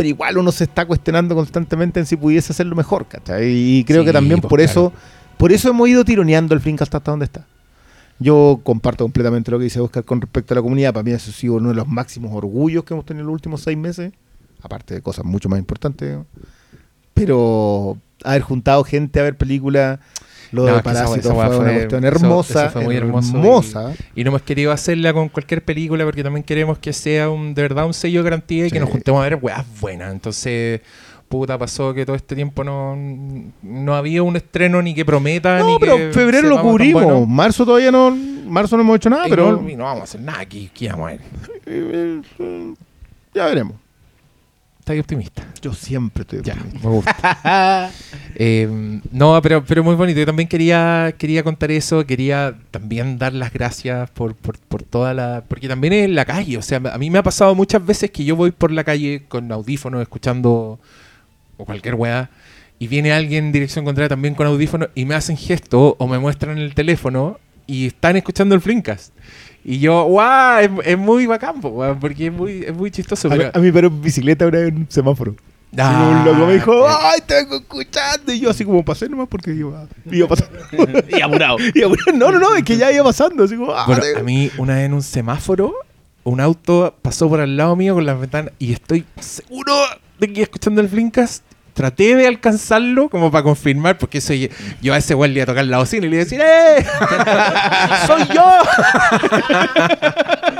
[0.00, 3.50] Pero igual uno se está cuestionando constantemente en si pudiese hacerlo mejor, ¿cachai?
[3.50, 4.70] Y creo Sí, que también pues, por claro.
[4.70, 4.92] eso
[5.36, 7.46] por eso hemos ido tironeando el Flinkast hasta donde está.
[8.18, 10.94] Yo comparto completamente lo que dice Oscar con respecto a la comunidad.
[10.94, 13.34] Para mí eso ha sido uno de los máximos orgullos que hemos tenido en los
[13.34, 14.12] últimos seis meses.
[14.62, 16.16] Aparte de cosas mucho más importantes.
[17.12, 19.98] Pero haber juntado gente a ver películas,
[20.52, 22.62] lo No, de Parásito fue, weá una fue- cuestión eso- hermosa.
[22.64, 23.92] eso fue muy hermoso hermosa.
[24.14, 27.62] Y no hemos querido hacerla con cualquier película porque también queremos que sea un, de
[27.62, 28.72] verdad un sello de garantía y Sí.
[28.74, 30.12] que nos juntemos a ver weas buenas.
[30.12, 30.80] Entonces,
[31.28, 32.96] puta, pasó que todo este tiempo no,
[33.62, 35.60] no había un estreno ni que prometa.
[35.60, 37.04] No, ni pero que febrero lo cubrimos.
[37.04, 37.26] bueno.
[37.26, 38.10] Marzo todavía no.
[38.46, 39.52] Marzo no hemos hecho nada, Y pero.
[39.62, 40.68] no, y no vamos a hacer nada aquí.
[40.74, 41.20] ¿Qué vamos a ver?
[43.34, 43.74] ya veremos.
[44.80, 45.46] Estás optimista.
[45.60, 46.40] Yo siempre estoy.
[46.42, 46.88] Ya, optimista.
[46.88, 47.90] me gusta.
[48.42, 50.18] Eh, no, pero, pero muy bonito.
[50.18, 52.06] Yo también quería, quería contar eso.
[52.06, 55.44] Quería también dar las gracias por, por, por toda la.
[55.46, 56.56] Porque también es en la calle.
[56.56, 59.24] O sea, a mí me ha pasado muchas veces que yo voy por la calle
[59.28, 60.80] con audífonos escuchando
[61.58, 62.30] o cualquier weá.
[62.78, 66.18] Y viene alguien en dirección contraria también con audífonos y me hacen gesto o me
[66.18, 69.12] muestran el teléfono y están escuchando el Flinkcast.
[69.64, 73.28] Y yo, guau, es, es muy bacán, po, porque es muy, es muy chistoso.
[73.28, 75.34] A, mí- pero- a mí, pero en bicicleta una vez en un semáforo.
[75.78, 76.84] Ah, y un loco me dijo.
[76.88, 78.32] ¡ay, te vengo escuchando!
[78.32, 80.58] Y yo así como pasé nomás porque iba, iba pasando.
[81.08, 81.58] Y apurado.
[81.74, 83.44] Y ahora, no, no, no, es que ya iba pasando.
[83.44, 83.84] Así como, ¡ah!
[83.86, 85.74] Bueno, a mí una vez en un semáforo,
[86.24, 89.74] un auto pasó por al lado mío con las ventanas y estoy seguro
[90.18, 91.44] de que iba escuchando el Flinkcast.
[91.80, 95.46] Traté de alcanzarlo como para confirmar, porque eso yo, a ese güey le iba a
[95.46, 96.84] tocar la bocina y le iba a decir ¡Eh!
[98.06, 98.42] ¡Soy yo!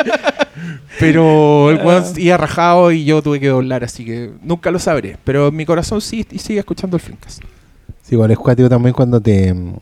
[0.99, 5.17] Pero el weón iba rajado y yo tuve que doblar, así que nunca lo sabré.
[5.25, 7.43] Pero en mi corazón sí y sigue escuchando el Flinkcast.
[8.03, 9.75] Sí, igual es cuático también cuando te mm,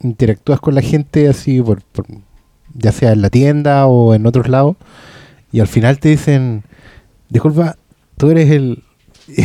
[0.00, 2.06] interactúas con la gente así, por, por-
[2.74, 4.76] ya sea en la tienda o en otros lados,
[5.52, 6.62] y al final te dicen,
[7.28, 7.76] disculpa,
[8.16, 8.84] tú eres el...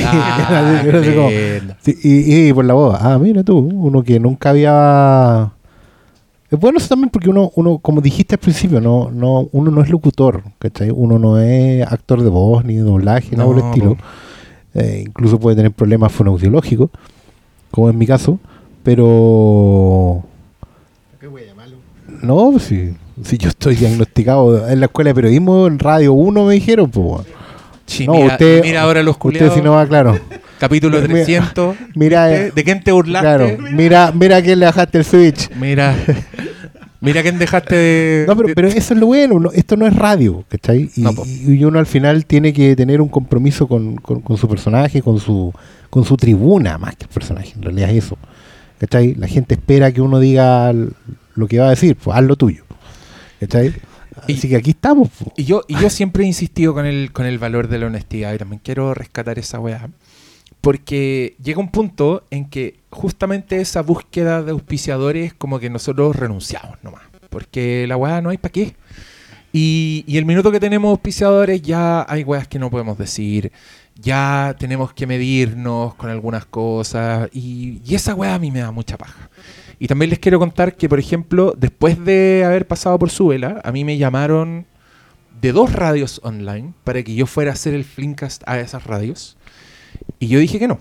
[0.05, 0.83] Ah,
[1.85, 5.51] y, y por la voz, ah, mira tú, uno que nunca había...
[6.49, 9.81] Es bueno eso también porque uno, uno como dijiste al principio, no, no, uno no
[9.81, 10.91] es locutor, ¿cachai?
[10.91, 13.97] Uno no es actor de voz ni de doblaje, nada por el estilo.
[14.75, 16.91] Eh, incluso puede tener problemas fonoaudiológicos,
[17.71, 18.39] como en mi caso,
[18.83, 20.23] pero...
[22.21, 22.93] No, pues si,
[23.23, 27.05] si yo estoy diagnosticado en la escuela de periodismo, en Radio 1 me dijeron, pues
[27.05, 27.42] bueno.
[27.85, 29.53] Sí, No, mira, usted- mira ahora los Usted culiados.
[29.55, 30.17] si no va claro.
[30.59, 31.75] Capítulo Mira, 300.
[31.95, 33.27] mira, eh, ¿De quién te burlaste?
[33.27, 35.49] Claro, mira, mira que le bajaste el switch.
[35.55, 35.95] Mira.
[37.01, 38.25] Mira quién dejaste de.
[38.29, 40.89] No, pero, pero eso es lo bueno, no- esto no es radio, ¿cachai?
[40.95, 44.47] Y, No, y uno al final tiene que tener un compromiso con, con- con su
[44.47, 45.53] personaje, con su,
[45.89, 48.17] con su tribuna, más que el personaje, en realidad es eso.
[48.79, 49.15] ¿Cachai?
[49.15, 50.71] La gente espera que uno diga
[51.35, 52.63] lo que va a decir, pues haz lo tuyo.
[53.41, 53.73] ¿Cachai?
[54.27, 55.09] Y- Así que aquí estamos.
[55.09, 55.33] po.
[55.37, 58.33] Y yo, y yo siempre he insistido con el, con el valor de la honestidad
[58.33, 59.89] y también quiero rescatar esa weá.
[60.61, 66.77] Porque llega un punto en que justamente esa búsqueda de auspiciadores como que nosotros renunciamos
[66.83, 67.03] nomás.
[67.29, 68.75] Porque la weá no hay para qué.
[69.51, 73.51] Y, y el minuto que tenemos auspiciadores ya hay weas que no podemos decir.
[73.95, 77.29] Ya tenemos que medirnos con algunas cosas.
[77.33, 79.29] Y, y esa wea a mí me da mucha paja.
[79.79, 83.61] Y también les quiero contar que, por ejemplo, después de haber pasado por su vela,
[83.63, 84.65] a mí me llamaron
[85.41, 89.37] de dos radios online para que yo fuera a hacer el Flinkcast a esas radios.
[90.19, 90.79] Y yo dije que no.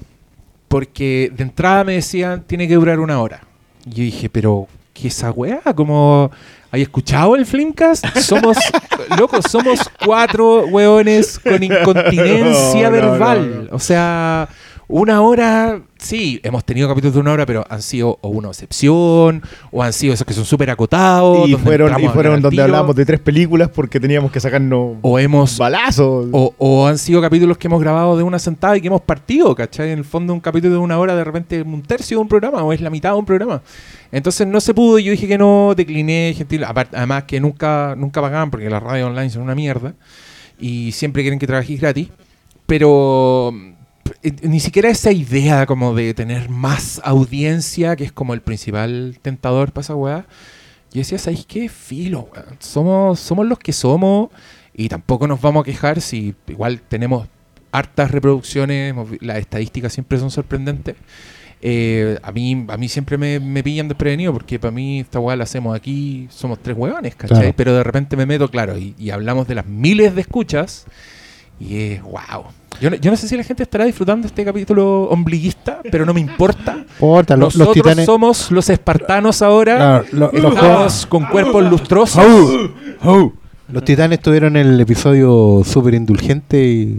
[0.69, 3.43] Porque de entrada me decían, tiene que durar una hora.
[3.85, 5.61] Y yo dije, pero, ¿qué esa weá?
[5.75, 6.31] Como,
[6.71, 8.07] ¿hay escuchado el Flimcast?
[8.19, 8.57] Somos,
[9.19, 13.51] locos, somos cuatro weones con incontinencia no, verbal.
[13.51, 13.77] no, no.
[13.77, 14.49] O sea,
[14.93, 19.43] una hora, sí, hemos tenido capítulos de una hora, pero han sido o una excepción,
[19.71, 21.49] o han sido esos que son súper acotados.
[21.49, 25.57] Y fueron, y fueron donde hablábamos de tres películas porque teníamos que sacarnos O hemos
[25.57, 26.29] balazos.
[26.31, 29.55] o, o han sido capítulos que hemos grabado de una sentada y que hemos partido,
[29.55, 29.93] ¿cachai?
[29.93, 32.29] En el fondo un capítulo de una hora de repente es un tercio de un
[32.29, 33.63] programa o es la mitad de un programa.
[34.13, 36.65] Entonces no se pudo y yo dije que no, decliné, gentil.
[36.65, 39.95] Además que nunca, nunca pagaban porque las radios online son una mierda
[40.61, 42.09] y siempre quieren que trabajes gratis.
[42.67, 43.55] Pero
[44.23, 49.19] eh, ni siquiera esa idea como de tener más audiencia, que es como el principal
[49.23, 50.27] tentador para esa weá.
[50.93, 51.69] Yo decía, ¿sabéis qué?
[51.69, 52.57] Filo, weón.
[52.59, 54.31] Somos, somos los que somos
[54.75, 57.29] y tampoco nos vamos a quejar si igual tenemos
[57.73, 60.97] hartas reproducciones, las estadísticas siempre son sorprendentes.
[61.65, 65.37] Eh, a, mí, a mí siempre me, me pillan desprevenido porque para mí esta weá
[65.37, 67.39] la hacemos aquí, somos tres hueones, ¿cachai?
[67.39, 67.55] Claro.
[67.57, 70.87] Pero de repente me meto, claro, y, y hablamos de las miles de escuchas
[71.69, 72.45] y es wow.
[72.81, 76.13] Yo no, yo no sé si la gente estará disfrutando este capítulo ombliguista, pero no
[76.15, 76.79] me importa.
[76.79, 78.07] Importa, los, los Nosotros titanes.
[78.07, 79.77] somos los espartanos ahora.
[79.77, 82.25] Claro, lo- los, Estamos con cuerpos lustrosos.
[83.69, 86.99] los titanes tuvieron el episodio súper indulgente y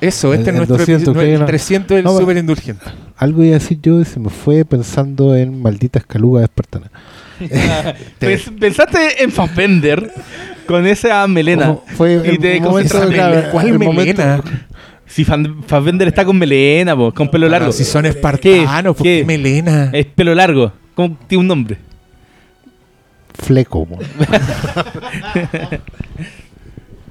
[0.00, 1.46] Eso, este El- es el nuestro 200, episodio- ¿qué el era?
[1.46, 2.84] 300 del No, súper indulgente.
[3.16, 6.90] algo iba a decir yo y se me fue pensando en malditas calugas espartanas.
[8.20, 10.12] Pens- Pensaste en Fassbender
[10.68, 11.66] con esa melena.
[11.66, 14.40] Como Fue Y el te momento, confesas- claro, ¿Cuál el momento- melena?
[15.06, 17.70] Si Fan- Fassbender está con melena, po, con pelo largo.
[17.70, 19.24] Ah, si son espartanos, ¿por qué ¿Qué?
[19.24, 19.90] melena?
[19.92, 20.70] Es pelo largo.
[20.94, 21.78] ¿Cómo tiene un nombre?
[23.34, 23.88] Fleco.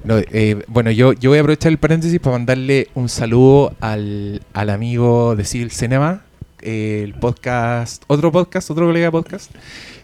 [0.04, 4.40] No, eh, bueno, yo, yo voy a aprovechar el paréntesis para mandarle un saludo al,
[4.54, 6.22] al amigo de Civil Cinema,
[6.62, 9.50] eh, el podcast, otro podcast, otro colega de podcast,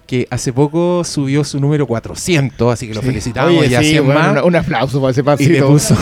[0.06, 3.90] que hace poco subió su número 400, así que lo felicitamos Oye, y a sí,
[3.90, 4.44] 100 bueno, más.
[4.44, 5.52] un aplauso para ese y pasito.
[5.52, 5.96] le puso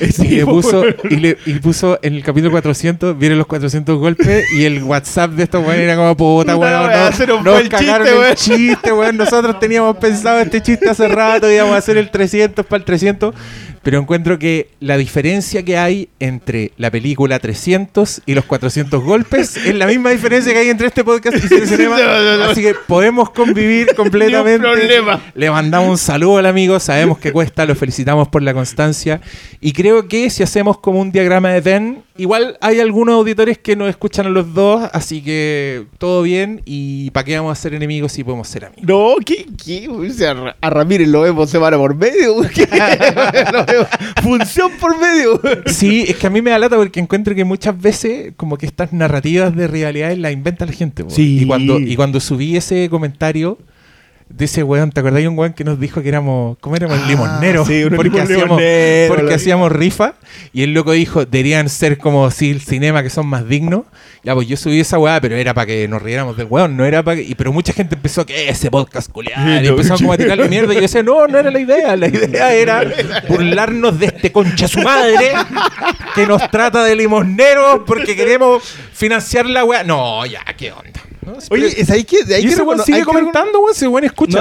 [0.00, 4.44] y le puso y le y puso en el capítulo 400 vienen los 400 golpes
[4.52, 6.90] y el WhatsApp de estos weones era como puta weón
[7.28, 11.74] no, nos cagaron chiste, el chiste weón nosotros teníamos pensado este chiste hace rato íbamos
[11.74, 13.34] a hacer el 300 para el 300
[13.82, 19.56] pero encuentro que la diferencia que hay entre la película 300 y los 400 golpes
[19.56, 21.98] es la misma diferencia que hay entre este podcast y Cine Cinema.
[21.98, 22.44] No, no.
[22.44, 24.58] Así que podemos convivir completamente.
[24.68, 25.20] Ni un problema.
[25.34, 29.20] Le mandamos un saludo al amigo, sabemos que cuesta, lo felicitamos por la constancia.
[29.60, 33.76] Y creo que si hacemos como un diagrama de Venn, igual hay algunos auditores que
[33.76, 36.62] nos escuchan a los dos, así que todo bien.
[36.64, 38.84] ¿Y para qué vamos a ser enemigos si podemos ser amigos?
[38.86, 39.46] No, ¿qué?
[39.64, 39.88] qué?
[39.88, 42.36] O sea, a Ra- a Ramírez lo vemos semana por medio.
[44.22, 45.40] Función por medio.
[45.66, 48.66] Sí, es que a mí me da lata porque encuentro que muchas veces como que
[48.66, 51.04] estas narrativas de rivalidades las inventa la gente.
[51.08, 51.40] Sí.
[51.42, 53.58] Y cuando, y cuando subí ese comentario
[54.38, 56.98] ese weón, ¿te acordás de un weón que nos dijo que éramos, ¿cómo éramos?
[57.02, 57.66] Ah, limoneros.
[57.66, 60.14] sí, porque limon- hacíamos, limoneros, porque hacíamos rifa.
[60.52, 63.82] Y el loco dijo, deberían ser como si el cinema que son más dignos.
[64.22, 66.84] Ya, pues yo subí esa weá, pero era para que nos riéramos del weón, no
[66.84, 67.22] era para que...
[67.22, 69.46] y- pero mucha gente empezó que ese podcast culiado.
[69.48, 70.72] Y no, empezó como a tirarle mierda.
[70.72, 71.96] Y yo decía, no, no era la idea.
[71.96, 72.82] La idea era
[73.28, 75.32] burlarnos de este concha su madre
[76.14, 78.62] que nos trata de limosneros porque queremos
[78.92, 79.84] financiar la weá.
[79.84, 81.00] No, ya, qué onda.
[81.24, 81.32] ¿No?
[81.50, 83.72] Oye, ¿es ahí que hay y que ese weón recono- sigue comentando, weón.
[83.72, 84.38] Ese weón escucha.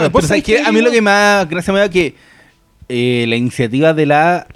[0.66, 2.16] A mí lo que más gracia me da que
[2.88, 4.48] eh, la iniciativa de la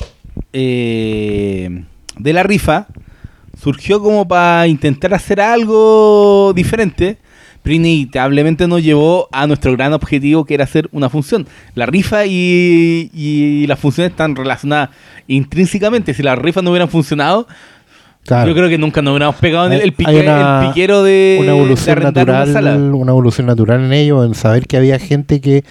[0.52, 1.84] eh,
[2.18, 2.88] de la rifa
[3.62, 7.18] surgió como para intentar hacer algo diferente,
[7.62, 11.48] pero inevitablemente nos llevó a nuestro gran objetivo que era hacer una función.
[11.76, 14.90] La rifa y, y las funciones están relacionadas
[15.28, 16.14] intrínsecamente.
[16.14, 17.48] Si las rifas no hubieran funcionado,
[18.26, 18.48] Claro.
[18.50, 21.04] yo creo que nunca nos hubiéramos pegado en el, Hay- el pique- una- el piquero
[21.04, 22.76] de, una de evolución una natural, sala.
[22.78, 25.64] una evolución natural en ello, en saber que había gente que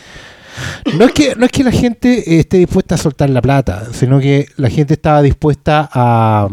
[0.99, 3.85] no es que no es que la gente eh, esté dispuesta a soltar la plata,
[3.93, 6.47] sino que la gente estaba dispuesta a,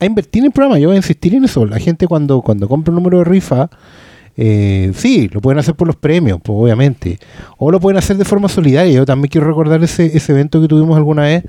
[0.00, 0.80] a invertir en el programa.
[0.80, 1.64] Yo voy a insistir en eso.
[1.64, 3.70] La gente cuando cuando compra un número de rifa
[4.36, 7.20] eh, sí, lo pueden hacer por los premios, pues, obviamente.
[7.56, 8.92] O lo pueden hacer de forma solidaria.
[8.92, 11.44] Yo también quiero recordar ese, ese evento que tuvimos alguna vez.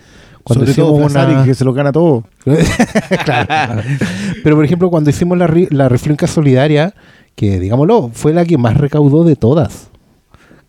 [0.46, 1.44] Cuando Sobre todo hicimos una...
[1.44, 2.24] Que se lo gana todo.
[3.26, 3.82] Claro.
[4.44, 6.94] Pero por ejemplo, cuando hicimos la, la Solidaria,
[7.34, 9.90] que digámoslo, fue la que más recaudó de todas.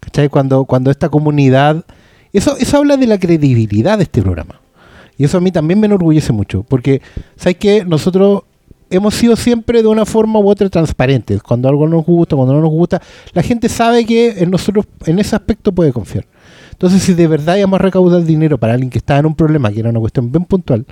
[0.00, 0.30] ¿Cachai?
[0.30, 1.84] Cuando, cuando esta comunidad,
[2.32, 4.60] Eso, eso habla de la credibilidad de este programa.
[5.18, 7.02] Y eso a mí también me enorgullece mucho, porque,
[7.36, 7.84] ¿sabes qué?
[7.84, 8.44] Nosotros
[8.88, 11.42] hemos sido siempre de una forma u otra transparentes.
[11.42, 13.02] Cuando algo nos gusta, cuando no nos gusta,
[13.34, 16.24] la gente sabe que en nosotros en ese aspecto puede confiar.
[16.76, 19.72] Entonces, si de verdad íbamos a recaudar dinero para alguien que estaba en un problema,
[19.72, 20.84] que era una cuestión bien puntual,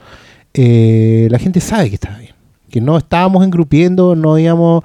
[0.54, 2.32] eh, la gente sabe que estaba bien.
[2.70, 4.82] Que no estábamos engrupiendo, no íbamos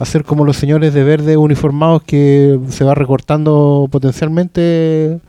[0.00, 5.20] a ser como los señores de verde uniformados que se va recortando potencialmente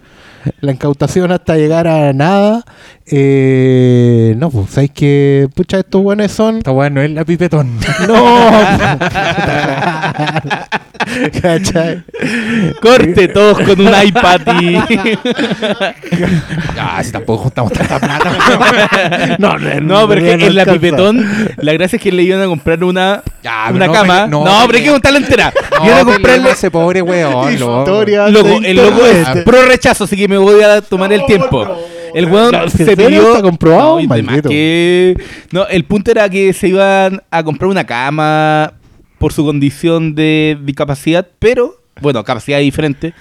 [0.60, 2.64] la incautación hasta llegar a nada.
[3.06, 6.58] Eh, no, pues, ¿sabéis que, pucha, estos buenos son...
[6.58, 7.78] Esta weá no es la pipetón.
[8.08, 8.50] No.
[11.42, 12.04] ¿Cachai?
[12.82, 14.78] Corte todos con un iPad y.
[16.80, 19.36] Ah, si tampoco juntamos tanta plata.
[19.40, 20.82] no, No, pero es que no en la alcanza.
[20.82, 24.14] pipetón, la gracia es que le iban a comprar una, Ya, pero una no, cama.
[24.26, 25.54] pero- No, no, pero hay que contarla entera.
[25.80, 27.32] No, Iban a comprarle ese pobre weón.
[27.60, 27.80] loco.
[27.80, 31.26] Historia de Loco, el loco es pro rechazo, así que me voy a tomar el
[31.26, 31.68] tiempo.
[32.14, 33.28] El weón No, ¿en se serio pidió.
[33.30, 34.00] está comprobado?
[34.02, 35.16] No, que-
[35.52, 38.74] no, el punto era que se iban a comprar una cama
[39.22, 41.76] por su condición de discapacidad, pero.
[42.02, 43.14] Bueno, capacidad diferente.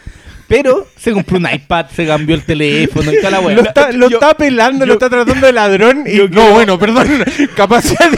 [0.49, 3.55] Pero se compró un iPad, se cambió el teléfono y toda la weá.
[3.55, 7.23] Lo está, lo está pelando, lo está tratando de ladrón y no, bueno, perdón,
[7.55, 8.17] capacidad de...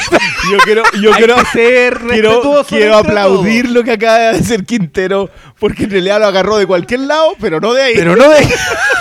[0.51, 4.39] Yo quiero, yo Hay quiero, que ser quiero, respetuoso quiero aplaudir lo que acaba de
[4.39, 5.29] hacer Quintero,
[5.59, 7.95] porque en realidad lo agarró de cualquier lado, pero no de ahí.
[7.97, 8.39] Pero no de...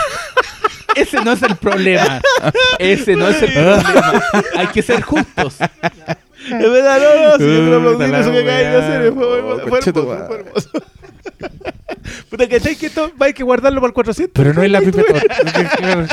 [0.95, 2.21] Ese no es el problema.
[2.79, 4.23] Ese no es el problema.
[4.57, 5.55] Hay que ser justos.
[5.61, 9.13] Es verdad, no, no, sí, yo quiero aplaudir eso que acabas de hacer.
[9.13, 10.69] Fue, fue- fue hermoso, fue hermoso.
[12.29, 12.75] Puta, ¿cachai?
[12.75, 14.31] Que esto va a que guardarlo para el 400.
[14.33, 15.19] Pero no es la pipetón.
[15.77, 16.05] Claro.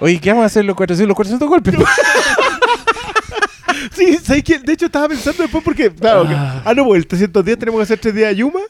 [0.00, 1.08] Oye, ¿qué vamos a hacer los 400?
[1.08, 1.74] Los 400 golpes.
[3.94, 4.58] Sí, ¿sabes qué?
[4.58, 7.78] De hecho, estaba pensando después porque, claro, que- ah, no, pues el 300 días tenemos
[7.80, 8.60] que hacer 3 días de Yuma.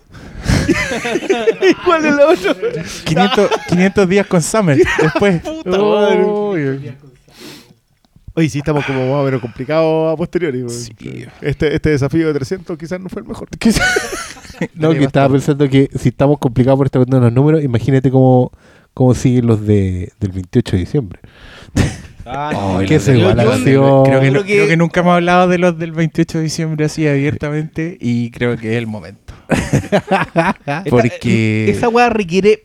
[1.71, 2.55] ¿Y cuál es el otro?
[3.05, 4.79] 500, 500 días con Summer.
[5.01, 5.43] Después.
[5.65, 6.25] madre.
[6.25, 6.93] Uy.
[8.35, 10.65] Oye, sí, estamos como más o menos complicados a posteriori.
[10.71, 10.95] Sí.
[11.43, 13.49] Este, este desafío de 300 quizás no fue el mejor.
[13.59, 13.83] ¿Qué se-
[14.75, 18.11] No, que estaba pensando que si estamos complicados por esta cuestión de los números, imagínate
[18.11, 18.53] cómo,
[18.95, 21.21] cómo siguen los de, del 28 de diciembre.
[22.25, 25.93] Ay, que los se creo, que, Creo creo que nunca hemos hablado de los del
[25.93, 29.35] 28 de diciembre así abiertamente y creo que es el momento.
[30.91, 32.65] Porque Esa weá requiere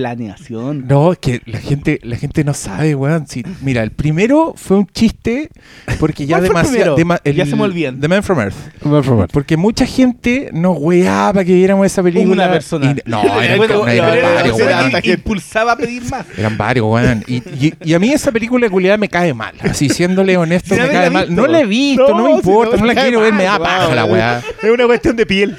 [0.00, 0.86] planeación.
[0.88, 3.26] no, es que la gente la gente no sabe, weón.
[3.26, 5.50] Si- mira, el primero fue un chiste
[5.98, 7.22] porque ya ¿Cuál fue el demasiado?
[7.24, 8.00] Ya se me olvidan.
[8.00, 8.54] The Man from Earth.
[8.82, 9.28] Por favor.
[9.32, 12.44] Porque mucha gente nos weaba para que viéramos esa película.
[12.44, 12.90] Una persona.
[12.92, 14.92] Y- no, eran, Bueno, no, eran varios, weón.
[15.04, 16.26] impulsaba a pedir más.
[16.36, 17.22] Eran varios, weón.
[17.26, 19.54] Y, y- y a mí esa película de culiada me cae mal.
[19.60, 21.34] Así, siéndole honesto, me cae mal.
[21.34, 23.84] No la he visto, no, me si importa, no, la quiero ver, me da paja
[23.84, 23.96] weón.
[23.96, 24.42] la weá.
[24.62, 25.56] Es una cuestión de piel.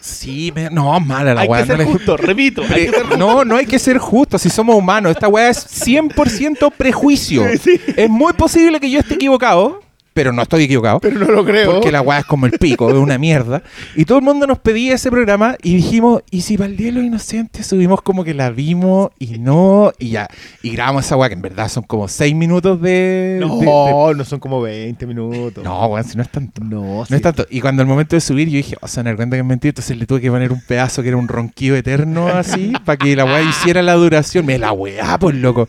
[0.00, 1.60] Sí, me- no, mala la Hay weá.
[1.60, 2.62] que ser no, le- justo, repito.
[2.62, 3.16] Hay que ser justo.
[3.18, 5.12] no, no hay que ser justo, si somos humanos.
[5.12, 7.44] Esta weá es 100% prejuicio.
[7.96, 9.80] Es muy posible que yo esté equivocado,
[10.20, 11.00] pero no estoy equivocado.
[11.00, 11.72] Pero no lo creo.
[11.72, 13.62] Porque la weá es como el pico, es una mierda.
[13.96, 16.88] Y todo el mundo nos pedía ese programa y dijimos, ¿y si para el Día
[16.88, 19.92] de los Inocentes subimos como que la vimos y no?
[19.98, 20.28] Y ya,
[20.62, 22.90] y grabamos esa weá que en verdad son como 6 minutos de...
[22.90, 25.64] de- de- No, no son como 20 minutos.
[25.64, 26.62] no, weón, si no es tanto.
[26.62, 27.46] no, No es tanto.
[27.48, 29.70] Y cuando al momento de subir, yo dije, o sea, me cuenta que es mentira.
[29.70, 33.16] Entonces le tuve que poner un pedazo que era un ronquido eterno así, para que
[33.16, 34.44] la weá hiciera la duración.
[34.44, 35.66] Me la weá, pues loco.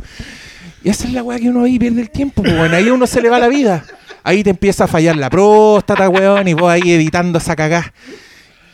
[0.84, 2.94] Y esa es la weá que uno ahí pierde el tiempo, pues bueno, ahí a
[2.94, 3.84] uno se le va la vida.
[4.24, 7.94] Ahí te empieza a fallar la próstata, weón, y vos ahí editando esa cagá.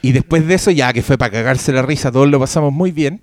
[0.02, 2.91] Y después de eso, ya que fue para cagarse la risa, todos lo pasamos muy
[2.91, 3.22] bien.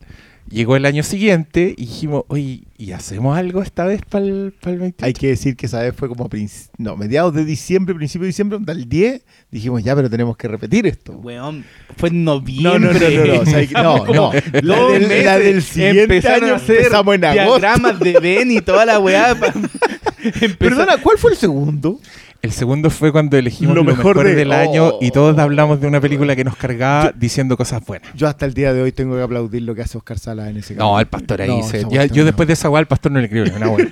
[0.50, 4.96] Llegó el año siguiente y dijimos, oye, ¿y hacemos algo esta vez para el, 28?
[5.06, 6.28] Hay que decir que esa vez fue como
[6.76, 10.86] no, mediados de diciembre, principio de diciembre, el 10, dijimos ya, pero tenemos que repetir
[10.86, 11.12] esto.
[11.12, 11.64] Weón,
[11.96, 12.78] fue en No, noviembre.
[12.78, 14.32] no, no, no, no, o sea, no, no.
[14.60, 17.58] La del, la del siguiente empezaron año a hacer empezamos en agosto.
[17.60, 19.34] diagramas de Ben y toda la weá.
[20.58, 22.00] Perdona, ¿cuál fue el segundo?
[22.42, 24.98] El segundo fue cuando elegimos Lo lo, mejor mejor, de- del año Oh.
[25.00, 28.10] y todos hablamos de una película que nos cargaba diciendo cosas buenas.
[28.14, 30.58] Yo hasta el día de hoy tengo que aplaudir lo que hace Oscar Sala en
[30.58, 30.96] ese No, caso.
[30.98, 32.26] al pastor ahí No, esa ya- yo no.
[32.26, 33.86] después de esa weá al pastor no le creo ni una weá.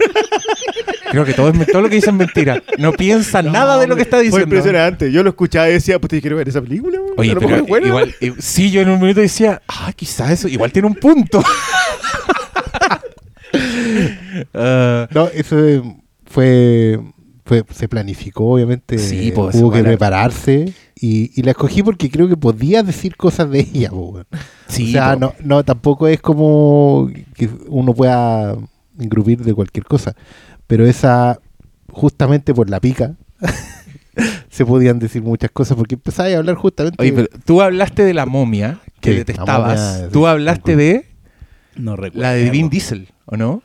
[1.10, 2.62] Creo que todo, es, todo lo que dice es mentira.
[2.78, 4.44] No piensa nada de lo que está Fue diciendo.
[4.54, 5.12] impresionante.
[5.12, 6.98] Yo lo escuchaba y decía, pues te quiero ver esa película.
[7.18, 7.86] Oye, pero es buena.
[7.86, 11.42] igual, eh, sí, yo en un minuto decía, ah, quizás eso, igual tiene un punto.
[14.54, 15.82] No, eso eh,
[16.32, 16.98] fue,
[17.44, 18.98] fue se planificó, obviamente.
[18.98, 20.72] Sí, pues, hubo que prepararse.
[20.98, 23.90] Y, y la escogí porque creo que podía decir cosas de ella,
[24.68, 28.56] sí, o sea, no, no, tampoco es como que uno pueda
[28.98, 30.14] engrupir de cualquier cosa.
[30.66, 31.40] Pero esa,
[31.90, 33.16] justamente por la pica,
[34.48, 37.02] se podían decir muchas cosas porque empezaba a hablar justamente.
[37.02, 39.94] Oye, pero tú hablaste de la momia que Sí, detestabas.
[39.94, 41.06] momia, tú hablaste de.
[41.76, 42.22] No recuerdo.
[42.22, 43.62] La de Vin Diesel, ¿o no?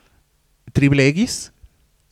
[0.74, 1.54] Triple X,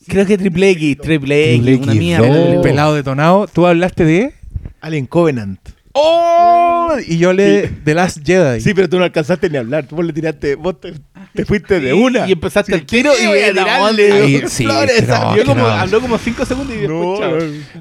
[0.07, 2.27] Creo que Triple X, Triple X, una mierda.
[2.27, 3.48] el pelado detonado.
[3.48, 4.34] Tú hablaste de.
[4.82, 5.60] Alien Covenant.
[5.98, 6.91] ¡Oh!
[7.07, 8.60] Y yo le The Last Jedi.
[8.60, 9.88] Sí, pero tú no alcanzaste ni a hablar.
[9.88, 10.94] Tú vos le tiraste, vos te,
[11.34, 12.27] te fuiste de una.
[12.27, 15.07] Y empezaste el tiro y voy a tirarle sí, flores.
[15.07, 15.68] Yo que como, no.
[15.69, 17.38] habló como 5 segundos y después No, chao.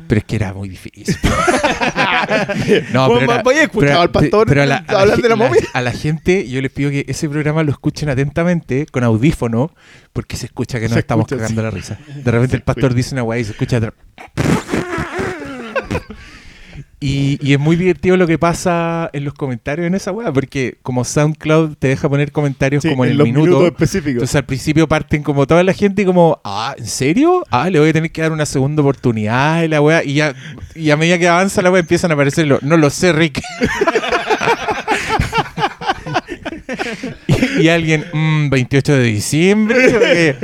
[0.07, 1.17] Pero es que era muy difícil.
[2.93, 5.61] no, pero habías escuchado pero- al pastor pero a la, a de la momia.
[5.73, 9.73] a la gente yo les pido que ese programa lo escuchen atentamente con audífono
[10.13, 11.99] porque se escucha que nos Se estamos escucha, cagando la risa.
[12.15, 13.95] De repente el pastor dice una weá y se escucha atrás.
[17.07, 20.79] Y, y es muy divertido lo que pasa en los comentarios en esa weá, porque
[20.83, 23.45] como SoundCloud te deja poner comentarios Sí, como en, el los minuto.
[23.47, 24.13] minutos específicos.
[24.15, 27.45] Entonces al principio parten como toda la gente y como, ah, ¿en serio?
[27.51, 30.03] Ah, le voy a tener que dar una segunda oportunidad y la weá.
[30.03, 30.35] Y ya,
[30.75, 33.43] y a medida que avanza la weá empiezan a aparecer los, no lo sé, Rick.
[37.27, 40.37] y, y alguien, "Mm, 28 de diciembre.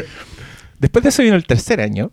[0.78, 2.10] Después de eso vino el tercer año,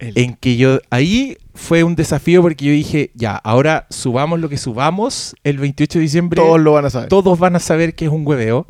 [0.00, 4.56] en que yo, ahí fue un desafío porque yo dije, ya, ahora subamos lo que
[4.56, 6.40] subamos el 28 de diciembre.
[6.40, 7.08] Todos lo van a saber.
[7.08, 8.66] todos van a saber que es un hueveo.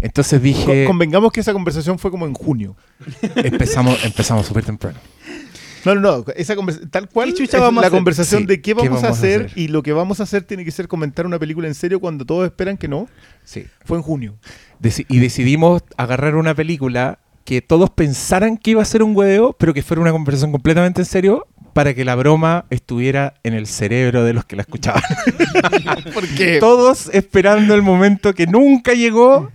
[0.00, 2.76] Entonces dije, Con- convengamos que esa conversación fue como en junio.
[3.36, 4.98] empezamos empezamos súper temprano.
[5.84, 6.24] No, no, no.
[6.36, 7.90] Esa conversa- tal cual ¿Qué chucha es la hacer?
[7.92, 9.58] conversación Sí, de qué ¿qué vamos, a, hacer, hacer?
[9.58, 12.24] y lo que vamos a hacer tiene que ser comentar una película en serio cuando
[12.24, 13.08] todos esperan que no.
[13.44, 13.64] Sí.
[13.84, 14.36] Fue en junio.
[14.82, 19.54] Deci- y decidimos agarrar una película que todos pensaran que iba a ser un hueveo,
[19.58, 23.66] pero que fuera una conversación completamente en serio para que la broma estuviera en el
[23.66, 25.02] cerebro de los que la escuchaban.
[26.12, 29.50] Porque todos esperando el momento que nunca llegó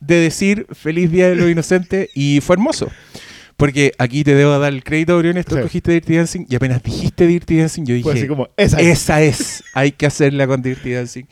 [0.00, 2.90] de decir feliz día de los inocentes y fue hermoso.
[3.56, 5.60] Porque aquí te debo dar el crédito, Briones, tú Sí.
[5.60, 8.86] escogiste Dirty Dancing y apenas dijiste Dirty Dancing yo dije, así como, esa es.
[8.88, 11.24] esa es, hay que hacerla con Dirty Dancing.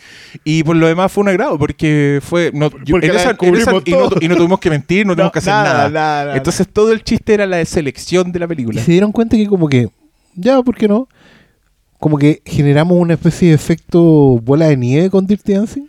[0.42, 2.50] Y por lo demás fue un agrado, porque fue.
[2.54, 4.70] No, yo- Porque en la esa- en descubrimos esa- y, no, y no tuvimos que
[4.70, 5.74] mentir, no, tuvimos que hacer nada.
[5.74, 6.36] nada, nada.
[6.38, 8.82] Entonces todo el chiste era la selección de la Y película.
[8.82, 9.88] se dieron cuenta que como que,
[10.34, 11.06] ya, ¿por qué no?
[11.98, 14.00] Como que generamos una especie de efecto
[14.42, 15.88] bola de nieve con Dirty Dancing.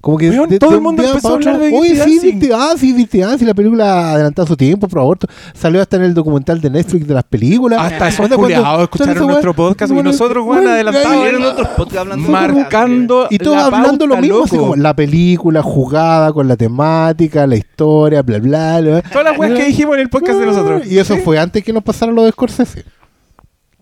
[0.00, 2.38] Como que Weón, todo el mundo empezó a hablar de Oye, sí, Dancing".
[2.40, 5.18] Dirty, ah, sí, Dirty Dancing, la película adelantado su tiempo, por favor.
[5.52, 7.78] Salió hasta en el documental de Netflix de las películas.
[7.82, 12.18] Hasta esos cuando- culiados escucharon nuestro podcast y nosotros, weón, adelantados.
[12.18, 14.68] Marcando y todos la hablando lo mismo, así loco.
[14.70, 19.02] como la película jugada con la temática, la historia, bla, bla, bla.
[19.02, 20.86] Todas las weas que dijimos en el podcast de nosotros.
[20.86, 22.84] Y eso fue antes que nos pasara lo de Scorsese.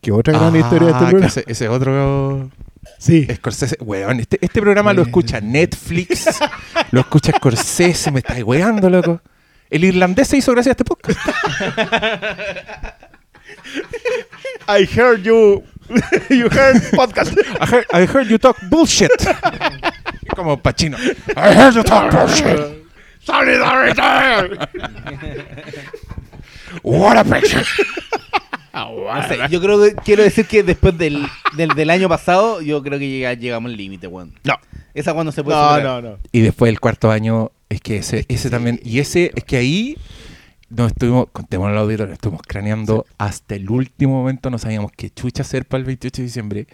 [0.01, 2.49] Que otra gran Ah, historia de este que ese, ese otro
[2.99, 3.27] Sí.
[3.37, 6.27] Scorsese, weón, este, este programa lo escucha Netflix,
[6.91, 9.21] lo escucha Scorsese, me estáis weando, loco.
[9.71, 11.19] El irlandés se hizo gracias a este podcast.
[14.69, 15.63] I heard you.
[16.31, 17.33] you heard podcast.
[17.61, 19.11] I heard, I heard you talk bullshit.
[20.35, 20.97] Como Pachino.
[21.37, 22.85] I heard you talk bullshit.
[23.21, 24.57] Solidarity.
[26.83, 27.65] What a picture.
[29.29, 31.27] Sé, yo creo que quiero decir que después del,
[31.57, 34.35] del, del año pasado, yo creo que llega- llegamos al límite, weón.
[34.45, 34.55] No.
[34.95, 36.03] Esa cuando se puede No, superar.
[36.03, 36.19] no, no.
[36.33, 39.97] Y después el cuarto año, es que ese, ese también, y ese, es que ahí
[40.71, 45.43] nos estuvimos, contémoslo al auditorio, estuvimos craneando hasta el último momento, no sabíamos qué chucha
[45.43, 46.67] hacer para el 28 de diciembre.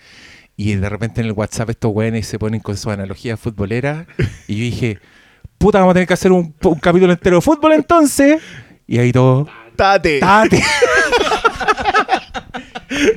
[0.56, 4.06] Y de repente en el WhatsApp estos güeyes se ponen con su analogía futbolera.
[4.48, 4.98] Y yo dije,
[5.58, 8.40] puta, vamos a tener que hacer un, un capítulo entero de fútbol entonces.
[8.86, 10.20] Y ahí todo, Tate.
[10.20, 10.62] ¡Tate!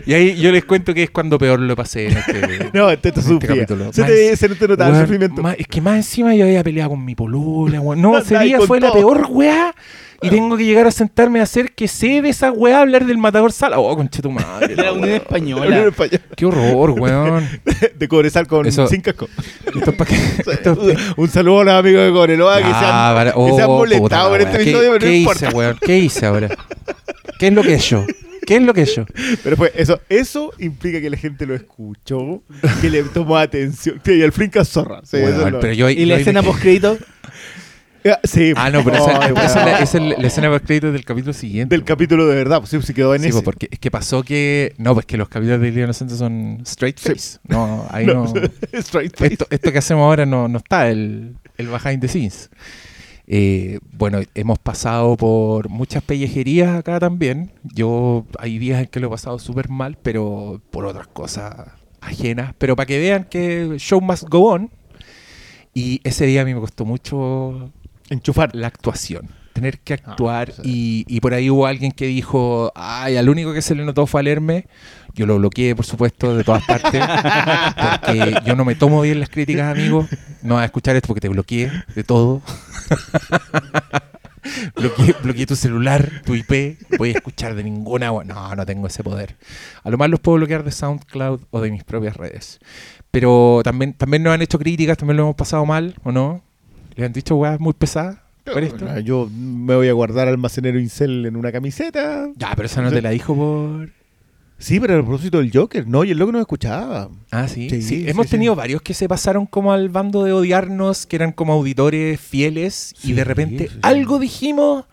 [0.05, 3.11] y ahí yo les cuento que es cuando peor lo pasé en este, No, te,
[3.11, 3.93] te en este capítulo.
[3.93, 5.41] Se te, se te notaba el sufrimiento.
[5.41, 8.01] más- es que más encima yo había peleado con mi polula, weón.
[8.01, 8.97] No, ese día fue la todo.
[8.99, 9.73] peor weá.
[10.19, 13.19] Y tengo que llegar a sentarme a hacer que sé de esa weá hablar del
[13.19, 13.77] matador sala.
[13.77, 14.75] Oh, conche tu madre.
[14.75, 15.17] La la Unión weá.
[15.17, 15.65] Española.
[15.67, 16.19] Unión Española.
[16.35, 17.47] Qué horror, weón.
[17.99, 19.29] De Cobresal con Eso- sin casco.
[19.63, 22.69] Esto es pa' que- esto es Un saludo a los amigos de Cobreloa que se
[22.73, 23.29] Ah, han, vale.
[23.31, 24.61] que se han Oh, molestado la este weá.
[24.63, 25.45] episodio, ¿Qué, no qué importa.
[25.45, 25.77] hice, weón?
[25.81, 26.49] ¿Qué hice ahora?
[27.37, 28.03] ¿Qué es lo que he hecho?
[28.47, 29.05] ¿Qué es lo que he hecho?
[29.43, 32.41] Pero fue eso, eso implica que la gente lo escuchó,
[32.81, 34.01] que le tomó atención.
[34.03, 35.01] Sí, y el Flinka zorra.
[35.03, 36.97] Sí, eso Weón, es lo- pero yo, Y la yo escena me- post crédito
[38.05, 39.37] Ah, Sí, Ah, no, pero esa, es la, weón.
[39.37, 41.75] esa es la- la escena post créditos del capítulo siguiente.
[41.75, 43.33] del capítulo de verdad, pues sí, sí quedó en Sí, ese.
[43.33, 44.73] pues, porque es que pasó que.
[44.77, 47.39] No, pues que los capítulos de Día Inocente son straight face.
[47.49, 48.31] No, ahí no.
[48.71, 49.33] Straight face.
[49.33, 52.49] esto, esto que hacemos ahora no, no está, el, el behind the scenes.
[53.29, 57.51] Eh, bueno, hemos pasado por muchas pellejerías acá también.
[57.63, 62.55] Yo hay días en que lo he pasado súper mal, pero por otras cosas ajenas.
[62.57, 64.71] Pero para que vean que show must go on.
[65.73, 67.71] Y ese día a mí me costó mucho
[68.09, 68.55] Enchufar.
[68.55, 69.29] la actuación.
[69.57, 70.61] Tener que actuar sí.
[70.63, 74.05] y, y por ahí hubo alguien que dijo, ay, al único que se le notó
[74.05, 74.65] fue al Hermes.
[75.15, 77.03] Yo lo bloqueé, por supuesto, de todas partes,
[78.05, 80.05] porque yo no me tomo bien las críticas, amigos.
[80.43, 82.43] no vas a escuchar esto porque te bloqueé de todo.
[84.75, 86.77] bloqueé, bloqueé tu celular, tu IP.
[86.99, 88.11] Voy a escuchar de ninguna.
[88.11, 89.37] No, no tengo ese poder.
[89.83, 92.59] A lo más los puedo bloquear de SoundCloud o de mis propias redes.
[93.09, 96.43] Pero también, también nos han hecho críticas, también lo hemos pasado mal, ¿o no?
[96.95, 98.99] ¿Les han dicho weas muy pesadas por esto?
[98.99, 102.27] Yo me voy a guardar almacenero Incel en una camiseta.
[102.35, 103.89] Ya, pero esa no te la dijo por.
[104.59, 107.09] Sí, pero a propósito del Joker, no, y el loco no escuchaba.
[107.29, 107.69] Ah, sí.
[107.81, 108.31] Sí, hemos sí.
[108.31, 112.95] tenido varios que se pasaron como al bando de odiarnos, que eran como auditores fieles,
[113.03, 114.85] y de repente algo dijimos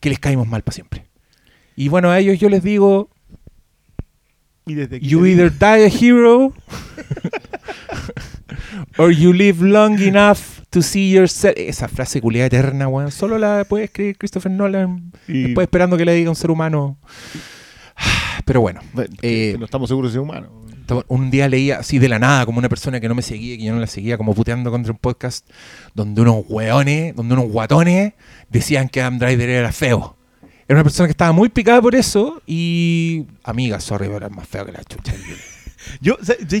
[0.00, 1.06] que les caímos mal para siempre.
[1.76, 3.08] Y bueno, a ellos yo les digo:
[4.66, 6.52] Y desde que You either die a hero,
[8.98, 11.54] or you live long enough to see yourself.
[11.56, 13.10] Esa frase culiada eterna, weón.
[13.10, 16.98] Solo la puede escribir Christopher Nolan, y- después esperando que le diga un ser humano.
[18.44, 18.80] Pero bueno,
[19.22, 20.50] eh, no estamos seguros de ser humano.
[21.08, 23.64] Un día leía así de la nada, como una persona que no me seguía, que
[23.64, 25.48] yo no la seguía, como puteando contra un podcast
[25.94, 28.12] donde unos hueones, donde unos guatones
[28.50, 30.16] decían que Adam Driver era feo.
[30.68, 33.24] Era una persona que estaba muy picada por eso y.
[33.44, 35.14] Amiga, sorry, pero es más feo que la chucha.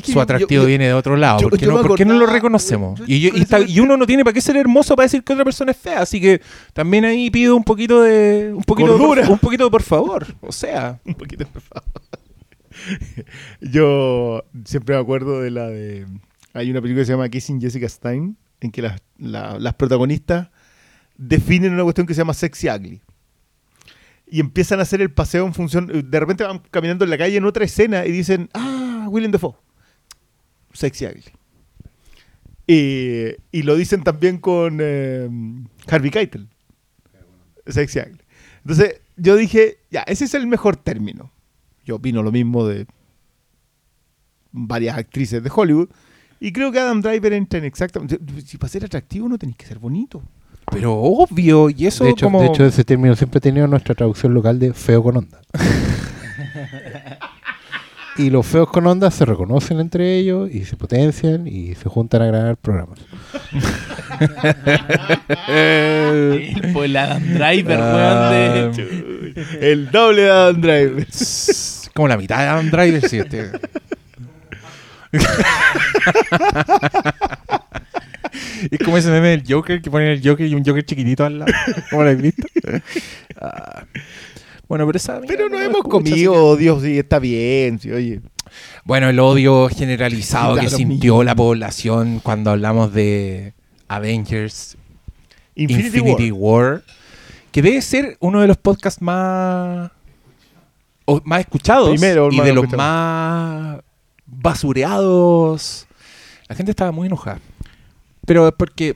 [0.04, 1.40] Su atractivo yo- viene de otro lado.
[1.40, 3.00] ¿Por qué, no, me por qué no lo reconocemos?
[3.06, 5.76] Y, está- uno no tiene para qué ser hermoso para decir que otra persona es
[5.78, 6.00] fea.
[6.02, 6.40] Así que
[6.72, 8.52] también ahí pido un poquito de.
[8.54, 10.26] Un poquito, de un poquito de por favor.
[10.40, 10.98] O sea.
[11.04, 11.84] Un poquito, por favor.
[13.60, 16.06] Yo siempre me acuerdo de la de.
[16.52, 20.48] Hay una película que se llama Kissing Jessica Stein, en que las, la- las protagonistas
[21.16, 23.00] definen una cuestión que se llama sexy ugly.
[24.28, 25.86] Y empiezan a hacer el paseo en función.
[26.10, 29.54] De repente van caminando en la calle en otra escena y dicen: Ah, Willem Dafoe.
[30.72, 31.24] Sexy ugly.
[32.66, 35.28] Y, y lo dicen también con eh,
[35.88, 36.48] Harvey Keitel.
[37.66, 38.20] Sexy ugly.
[38.58, 41.32] Entonces yo dije: Ya, ese es el mejor término.
[41.84, 42.86] Yo opino lo mismo de
[44.52, 45.88] varias actrices de Hollywood.
[46.40, 48.18] Y creo que Adam Driver entra en exactamente.
[48.44, 50.22] Si para ser atractivo no tenéis que ser bonito.
[50.70, 51.70] Pero obvio.
[51.70, 52.40] Y eso de, hecho, como.
[52.40, 55.40] de hecho, ese término siempre ha tenido nuestra traducción local de feo con onda.
[58.18, 62.22] y los feos con onda se reconocen entre ellos y se potencian y se juntan
[62.22, 62.98] a grabar programas.
[65.48, 69.72] El por el Adam Driver, Ah, weón, de...
[69.72, 71.06] El doble de Adam Driver.
[71.94, 73.50] como la mitad de Adam Driver, sí, este.
[78.70, 81.38] es como ese meme del Joker que ponen el Joker y un Joker chiquitito al
[81.40, 81.52] lado.
[81.90, 82.46] ¿Cómo lo habéis visto?
[83.40, 83.84] Ah.
[84.68, 88.20] Bueno, pero esa Pero no no hemos escucha, comido odio, sí, está bien, sí, oye.
[88.84, 93.54] Bueno, el odio generalizado que sintió la población cuando hablamos de
[93.88, 94.76] Avengers
[95.54, 96.64] Infinity, Infinity, War.
[96.74, 96.82] War.
[97.52, 99.90] que debe ser uno de los podcasts más
[101.04, 102.82] o más escuchados Primero, y más de los escuchado.
[102.82, 103.80] más
[104.26, 105.86] basureados.
[106.48, 107.40] La gente estaba muy enojada.
[108.26, 108.94] Pero es porque,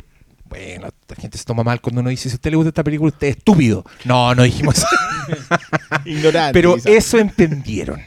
[0.51, 2.85] bueno, la gente se toma mal cuando uno dice, si a usted le gusta esta
[2.85, 3.85] película, usted es estúpido.
[4.05, 4.86] No, no dijimos eso.
[6.05, 6.52] Ignorante.
[6.52, 8.01] Pero eso entendieron.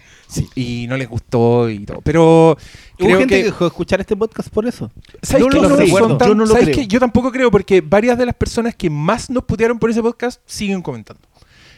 [0.56, 2.02] Y no les gustó y todo.
[2.02, 2.57] Pero Hubo
[2.98, 3.45] creo gente que que...
[3.45, 4.91] dejó de escuchar este podcast por eso.
[5.22, 6.76] ¿Sabes no lo son recuerdo, tan- yo no lo ¿sabes creo.
[6.78, 6.88] qué?
[6.88, 10.41] Yo tampoco creo porque varias de las personas que más nos putearon por ese podcast
[10.48, 11.22] siguen comentando.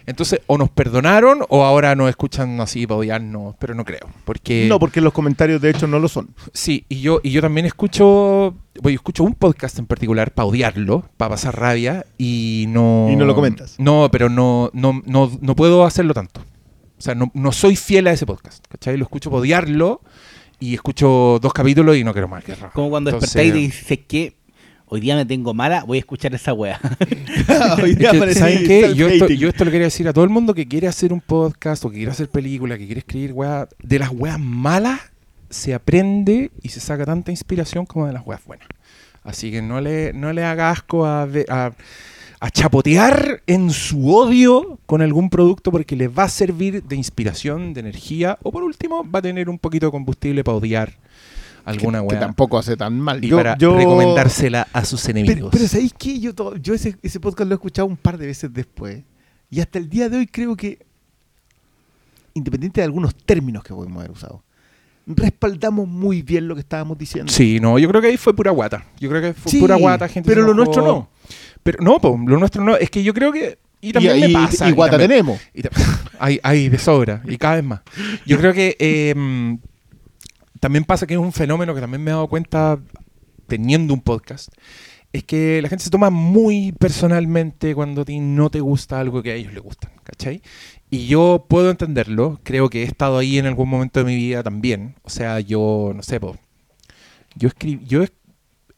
[0.08, 4.08] Entonces, o nos perdonaron o ahora nos escuchan así para odiarnos, pero no creo.
[4.24, 6.30] Porque No, porque los comentarios de hecho no lo son.
[6.54, 10.46] sí, y yo, y yo también escucho, bueno, yo escucho un podcast en particular para
[10.48, 13.08] odiarlo, para pasar rabia, y no.
[13.12, 13.76] Y no lo comentas.
[13.80, 16.42] No, pero no, no, no, no puedo hacerlo tanto.
[16.98, 18.66] O sea, no, no soy fiel a ese podcast.
[18.68, 18.98] ¿Cachai?
[18.98, 20.02] Lo escucho para odiarlo
[20.60, 22.44] y escucho dos capítulos y no quiero más.
[22.74, 24.36] Como cuando Entonces- despertáis y dices que
[24.88, 26.80] hoy día me tengo mala, voy a escuchar esa wea.
[27.82, 28.94] Hoy Es día que, aparecí ¿Saben qué?
[28.96, 31.22] Yo esto, yo esto lo quería decir a todo el mundo que quiere hacer un
[31.22, 33.68] podcast o que quiere hacer película, que quiere escribir weas.
[33.82, 35.00] De las weas malas
[35.50, 38.68] se aprende y se saca tanta inspiración como de las weas buenas.
[39.24, 41.72] Así que no le, no le haga asco a, a,
[42.40, 47.74] a chapotear en su odio con algún producto porque le va a servir de inspiración,
[47.74, 50.94] de energía o por último va a tener un poquito de combustible para odiar
[51.66, 53.24] alguna que wea tampoco hace tan mal.
[53.24, 55.36] y yo, para yo- recomendársela a sus enemigos.
[55.38, 56.20] Pero, pero ¿sabéis qué?
[56.20, 59.04] Yo, to- yo ese, ese podcast lo he escuchado un par de veces después.
[59.50, 60.80] Y hasta el día de hoy creo que,
[62.34, 64.44] independiente de algunos términos que podemos haber usado,
[65.08, 67.32] respaldamos muy bien lo que estábamos diciendo.
[67.32, 68.86] Sí, no, yo creo que ahí fue pura guata.
[69.00, 70.28] Yo creo que fue Sí, pura guata, gente.
[70.28, 70.66] pero lo enojó.
[70.66, 71.10] nuestro no.
[71.64, 72.76] Pero no, po, lo nuestro no.
[72.76, 73.58] Es que yo creo que.
[73.82, 74.68] Y también y, me y- pasa.
[74.68, 75.40] y guata también- tenemos.
[75.54, 75.70] y ta-
[76.20, 77.82] hay, hay de sobra, y cada vez más.
[78.26, 79.58] Yo creo que eh,
[80.66, 82.80] también pasa que es un fenómeno que también me he dado cuenta
[83.46, 84.50] teniendo un podcast.
[85.14, 89.22] Es que la gente se toma muy personalmente cuando a ti no te gusta algo
[89.22, 90.42] que a ellos les gustan, ¿cachai?
[90.90, 94.42] Y yo puedo entenderlo, creo que he estado ahí en algún momento de mi vida
[94.42, 94.96] también.
[95.04, 96.36] O sea, yo, no sé, po,
[97.36, 98.04] yo escribí, yo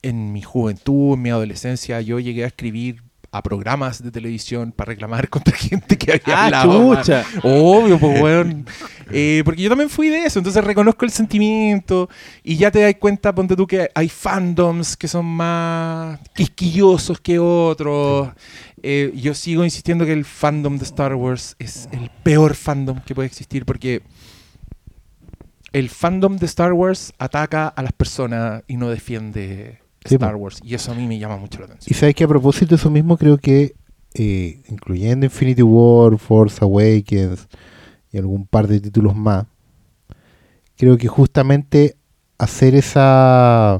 [0.02, 3.02] en mi juventud, en mi adolescencia, yo llegué a escribir
[3.38, 7.26] a programas de televisión para reclamar contra gente que había Ah, hablado chucha.
[7.44, 8.66] Obvio, pues, weón.
[9.12, 12.10] Eh, porque yo también fui de eso, entonces reconozco el sentimiento
[12.44, 17.40] y ya te das cuenta, ponte tú, que hay fandoms que son más quisquillosos que
[17.40, 18.30] otros.
[18.84, 23.16] Eh, yo sigo insistiendo que el fandom de Star Wars es el peor fandom que
[23.16, 24.04] puede existir porque
[25.74, 30.36] el fandom de Star Wars ataca a las personas y no defiende Sí, Star.
[30.36, 30.60] Wars.
[30.64, 32.00] Y eso a mí me llama mucho la Y atención.
[32.00, 33.76] sabes que a propósito de eso mismo, creo que,
[34.14, 37.48] eh, incluyendo Infinity War, Force Awakens
[38.12, 39.46] y algún par de títulos más,
[40.78, 41.96] creo que justamente
[42.38, 43.80] hacer esa,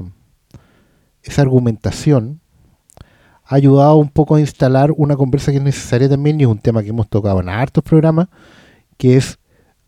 [1.22, 2.40] esa argumentación
[3.44, 6.58] ha ayudado un poco a instalar una conversa que es necesaria también y es un
[6.58, 8.28] tema que hemos tocado en hartos programas,
[8.98, 9.38] que es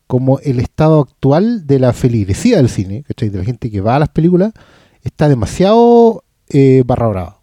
[0.06, 3.28] como el estado actual de la feligresía del cine, ¿cachai?
[3.28, 4.52] de la gente que va a las películas,
[5.02, 7.40] está demasiado eh, barra brava.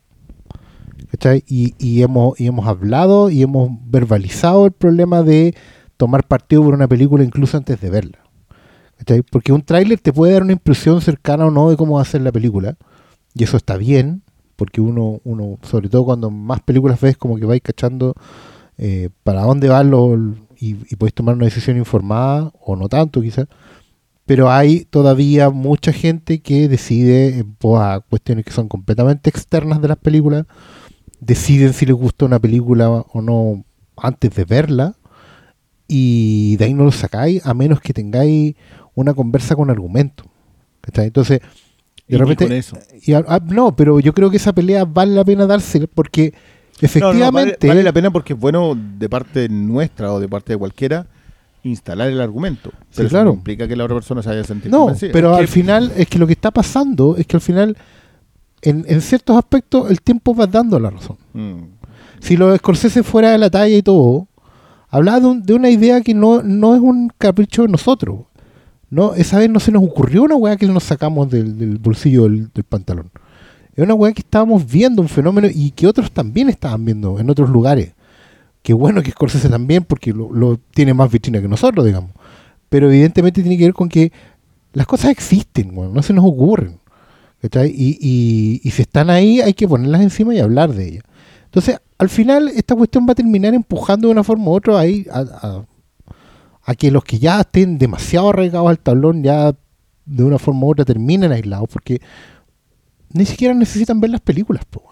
[1.12, 1.44] ¿cachai?
[1.48, 5.56] Y, hemos, y hemos hablado y hemos verbalizado el problema de
[5.96, 8.20] tomar partido por una película incluso antes de verla.
[8.98, 9.24] ¿cachai?
[9.24, 12.06] Porque un tráiler te puede dar una impresión cercana o no de cómo va a
[12.06, 12.76] ser la película.
[13.34, 14.24] Y eso está bien,
[14.56, 18.16] porque uno, uno sobre todo cuando más películas ves, como que vais cachando
[18.78, 19.92] eh, para dónde van
[20.60, 23.48] y, y podéis tomar una decisión informada, o no tanto quizás.
[24.28, 29.82] Pero hay todavía mucha gente que decide en pos a cuestiones que son completamente externas
[29.82, 30.46] de las películas,
[31.22, 33.64] deciden si les gusta una película o no
[33.96, 34.96] antes de verla,
[35.88, 38.56] y de ahí no lo sacáis a menos que tengáis
[38.96, 40.26] una conversa con argumento.
[40.82, 41.06] ¿cachai?
[41.06, 41.40] Entonces,
[42.06, 42.78] de repente, con eso.
[43.02, 46.40] y ah, no, pero yo creo que esa pelea vale la pena dársela porque No,
[46.82, 50.52] no, efectivamente vale, vale la pena porque es bueno de parte nuestra o de parte
[50.52, 51.08] de cualquiera
[51.70, 52.72] instalar el argumento.
[52.96, 53.30] Pero eso claro.
[53.32, 55.12] no implica que la otra persona se haya sentido No, convencida.
[55.14, 57.78] pero al final es que lo que está pasando es que al final,
[58.62, 61.18] en, en ciertos aspectos, el tiempo va dando la razón.
[61.34, 61.64] Mm.
[62.20, 64.28] Si los Scorsese fuera de la talla y todo,
[64.90, 68.22] hablaba de, un- de una idea que no, no es un capricho de nosotros.
[68.90, 72.24] No, esa vez no se nos ocurrió una weá que nos sacamos del, del bolsillo
[72.24, 73.12] del, del pantalón.
[73.76, 77.30] Es una weá que estábamos viendo un fenómeno y que otros también estaban viendo en
[77.30, 77.94] otros lugares.
[78.68, 82.12] Qué bueno que Scorsese también, porque lo, tiene más vitrina que nosotros, digamos.
[82.68, 84.12] Pero evidentemente tiene que ver con que
[84.74, 86.78] las cosas existen, no se nos ocurren.
[87.42, 91.04] Y, y, si están ahí, hay que ponerlas encima y hablar de ellas.
[91.46, 95.08] Entonces, al final, esta cuestión va a terminar empujando de una forma u otra ahí
[95.14, 95.64] a,
[96.78, 99.56] que los que ya estén demasiado arraigados al tablón ya
[100.06, 102.02] de una forma u otra terminen aislados, porque
[103.14, 104.66] ni siquiera necesitan ver las películas.
[104.66, 104.84] po.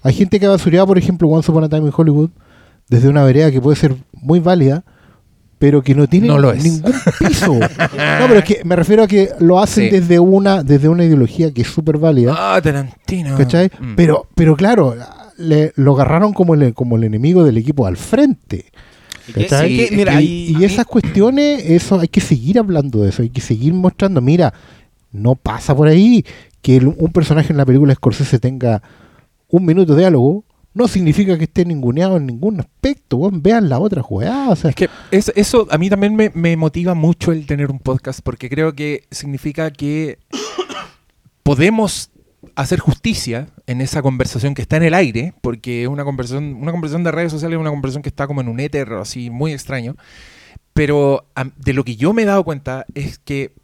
[0.00, 2.30] Hay gente que ha basureado, por ejemplo, Once Upon a Time in Hollywood,
[2.90, 4.84] desde una vereda que puede ser muy válida,
[5.58, 6.62] pero que no tiene No lo es.
[6.64, 7.52] ningún piso.
[7.58, 7.58] no,
[8.28, 9.90] pero es que me refiero a que lo hacen Sí.
[9.90, 12.34] desde una desde una ideología que es súper válida.
[12.36, 13.36] Ah, Tarantino.
[13.36, 13.70] ¿Cachai?
[13.78, 13.94] Mm.
[13.94, 14.94] Pero, pero claro,
[15.38, 18.66] le- lo agarraron como el, como el enemigo del equipo al frente.
[19.34, 19.86] ¿cachai?
[19.88, 23.72] Sí, mira, y, esas cuestiones, eso hay que seguir hablando de eso, hay que seguir
[23.72, 24.52] mostrando, mira,
[25.12, 26.24] no pasa por ahí
[26.62, 28.82] que el- un personaje en la película Scorsese tenga
[29.48, 33.78] un minuto de diálogo, no significa que esté ninguneado en ningún aspecto, weón, vean la
[33.78, 37.46] otra jugada, o sea, Es que es- eso a mí también me, motiva mucho el
[37.46, 40.18] tener un podcast porque creo que significa que
[41.42, 42.10] podemos
[42.54, 46.72] hacer justicia en esa conversación que está en el aire, porque es una conversación, una
[46.72, 49.52] conversación de redes sociales es una conversación que está como en un éter así muy
[49.52, 49.96] extraño.
[50.72, 51.26] Pero
[51.56, 53.54] de lo que yo me he dado cuenta es que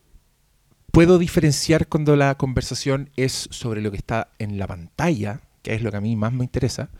[0.93, 5.83] puedo diferenciar cuando la conversación es sobre lo que está en la pantalla, que es
[5.83, 6.91] lo que a mí más me interesa,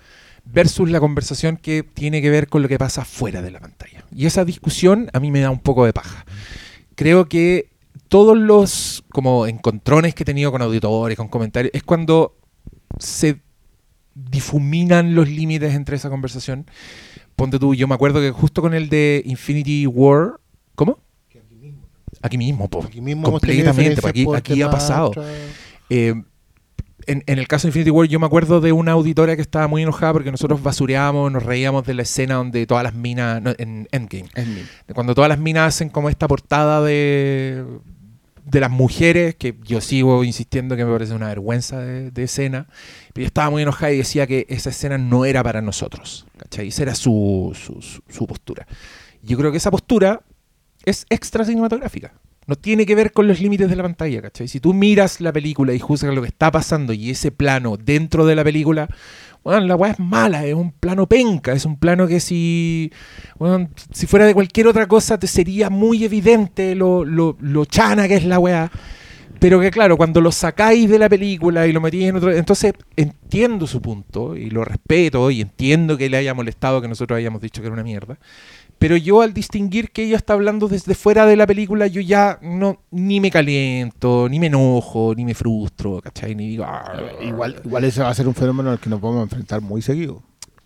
[0.45, 4.05] versus la conversación que tiene que ver con lo que pasa fuera de la pantalla.
[4.13, 6.27] Y esa discusión a mí me da un poco de paja.
[6.97, 7.71] Creo que
[8.09, 12.37] todos los como encontrones que he tenido con auditores, con comentarios, es cuando
[12.99, 13.41] se
[14.15, 16.67] difuminan los límites entre esa conversación.
[17.37, 20.41] Ponte tú, yo me acuerdo que justo con el de Infinity War,
[20.75, 20.99] ¿cómo?
[22.21, 22.83] Aquí mismo, po.
[22.83, 25.13] aquí mismo completamente, aquí, aquí ha pasado.
[25.89, 26.15] Eh,
[27.07, 29.69] en, en el caso de Infinity War, yo me acuerdo de una auditora que estaba
[29.69, 33.53] muy enojada porque nosotros basureábamos, nos reíamos de la escena donde todas las minas, no,
[33.59, 34.29] en Endgame,
[34.87, 37.65] de cuando todas las minas hacen como esta portada de,
[38.45, 42.67] de las mujeres, que yo sigo insistiendo que me parece una vergüenza de, de escena,
[43.13, 46.69] pero yo estaba muy enojada y decía que esa escena no era para nosotros, ¿cachai?
[46.69, 48.67] Esa era su, su- su postura.
[49.23, 50.21] Yo creo que esa postura
[50.85, 52.13] es extra cinematográfica.
[52.47, 54.47] No tiene que ver con los límites de la pantalla, ¿cachai?
[54.47, 58.25] Si tú miras la película y juzgas lo que está pasando y ese plano dentro
[58.25, 58.89] de la película,
[59.43, 62.93] bueno, la weá es mala, es un plano penca, es un plano que si,
[63.39, 68.09] bueno, si fuera de cualquier otra cosa te sería muy evidente lo, lo, lo chana
[68.09, 68.71] que es la weá.
[69.39, 72.33] pero que claro, cuando lo sacáis de la película y lo metís en otro...
[72.33, 77.19] Entonces entiendo su punto y lo respeto y entiendo que le haya molestado que nosotros
[77.19, 78.19] hayamos dicho que era una mierda.
[78.79, 82.39] Pero yo al distinguir que ella está hablando desde fuera de la película, yo ya
[82.43, 86.35] no ni me caliento, ni me enojo, ni me frustro, ¿cachai?
[86.35, 86.65] Ni digo...
[86.67, 86.93] "Ah".
[87.23, 89.81] Igual, igual ese va a ser un fenómeno al que nos vamos a enfrentar muy
[89.81, 90.23] seguido.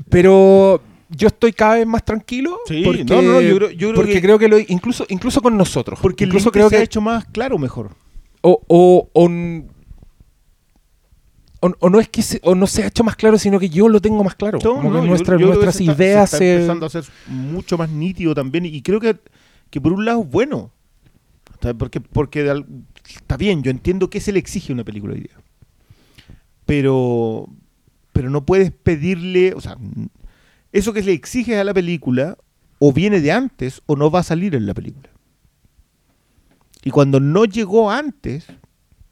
[0.08, 3.94] Pero yo estoy cada vez más tranquilo Sí, porque, no, no, yo creo- yo creo
[3.94, 6.84] porque que- creo que lo, incluso incluso con nosotros Porque incluso creo se que ha
[6.84, 7.90] hecho más claro mejor.
[8.42, 9.28] o, o, o
[11.60, 13.68] o- o no es que se, o no se ha hecho más claro sino que
[13.68, 15.74] yo lo tengo más claro No, como no, que yo- nuestra- yo creo que nuestras
[15.76, 18.98] se está- ideas se se, está empezando a ser mucho más nítido también y creo
[19.00, 19.18] que,
[19.70, 20.72] que por un lado es bueno.
[21.78, 22.64] Porque, porque de
[23.06, 25.36] está bien, yo entiendo que se le exige a una película hoy día.
[26.64, 27.48] Pero,
[28.12, 29.76] pero no puedes pedirle, o sea,
[30.72, 32.38] eso que le exiges a la película
[32.78, 35.10] o viene de antes o no va a salir en la película.
[36.82, 38.46] Y cuando no llegó antes,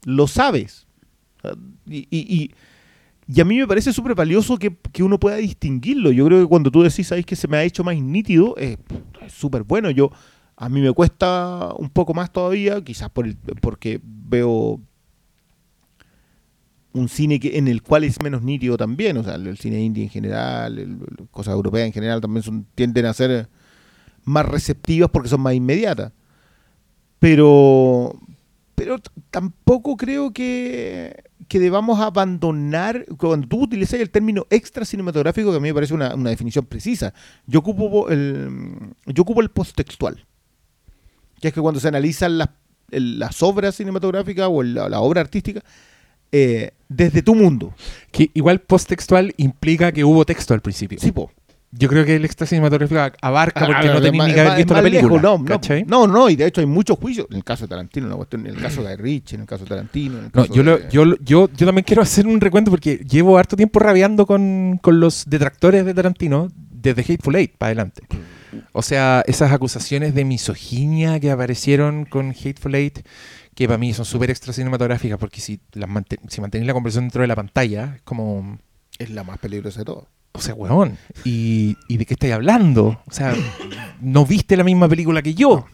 [0.05, 0.87] lo sabes.
[1.87, 2.53] Y, y-
[3.27, 6.11] y- a mí me parece súper valioso que, que uno pueda distinguirlo.
[6.11, 8.55] Yo creo que cuando tú decís, ¿sabes que se me ha hecho más nítido?
[8.57, 8.77] Es
[9.27, 9.91] súper bueno.
[9.91, 10.11] Yo,
[10.55, 14.79] a mí me cuesta un poco más todavía, quizás por el, porque veo
[16.93, 19.17] un cine que, en el cual es menos nítido también.
[19.17, 20.97] O sea, el, cine indie en general, el-
[21.31, 23.47] cosas europeas en general también son, tienden a ser
[24.25, 26.13] más receptivas porque son más inmediatas.
[27.19, 28.17] Pero,
[28.75, 28.97] pero
[29.29, 35.59] tampoco creo que, que debamos abandonar, cuando tú utilizas el término extra cinematográfico, que a
[35.59, 37.13] mí me parece una, una definición precisa,
[37.47, 38.69] yo ocupo el,
[39.07, 40.25] yo ocupo el posttextual,
[41.41, 42.49] que es que cuando se analizan las,
[42.89, 45.63] las obras cinematográficas o la, la obra artística,
[46.31, 47.73] eh, desde tu mundo.
[48.11, 51.31] que igual posttextual implica que hubo texto al principio Sí, po.
[51.71, 54.73] Yo creo que el extra cinematográfico abarca porque Ah, no más- ni que haber visto
[54.73, 55.37] la película lejos, no,
[55.87, 58.15] no, no, no, y de hecho hay muchos juicios, en el caso de Tarantino, una
[58.15, 60.53] cuestión, en el caso de Rich, en el caso de Tarantino, en el No, caso
[60.53, 63.55] yo, lo- de- yo, lo- yo, yo también quiero hacer un recuento porque llevo harto
[63.55, 68.01] tiempo rabiando con, con los detractores de Tarantino desde Hateful Eight para adelante.
[68.71, 72.99] O sea, esas acusaciones de misoginia que aparecieron con Hateful Eight,
[73.53, 77.05] que para mí son súper extra cinematográficas porque si, las mante- si mantenéis la conversación
[77.05, 78.57] dentro de la pantalla, es como...
[78.97, 80.07] es la más peligrosa de todo.
[80.33, 83.01] O sea, weón, ¿y, y de qué estáis hablando?
[83.07, 83.33] O sea,
[84.01, 85.65] no viste la misma película que yo.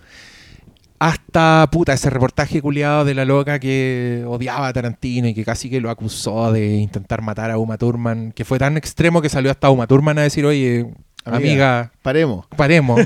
[0.98, 5.70] Hasta, puta, ese reportaje culiado de la loca que odiaba a Tarantino y que casi
[5.70, 9.52] que lo acusó de intentar matar a Uma Thurman, que fue tan extremo que salió
[9.52, 10.88] hasta Uma Thurman a decir, oye,
[11.26, 11.38] Amiga.
[11.38, 12.46] amiga, Paremos.
[12.56, 13.02] paremos.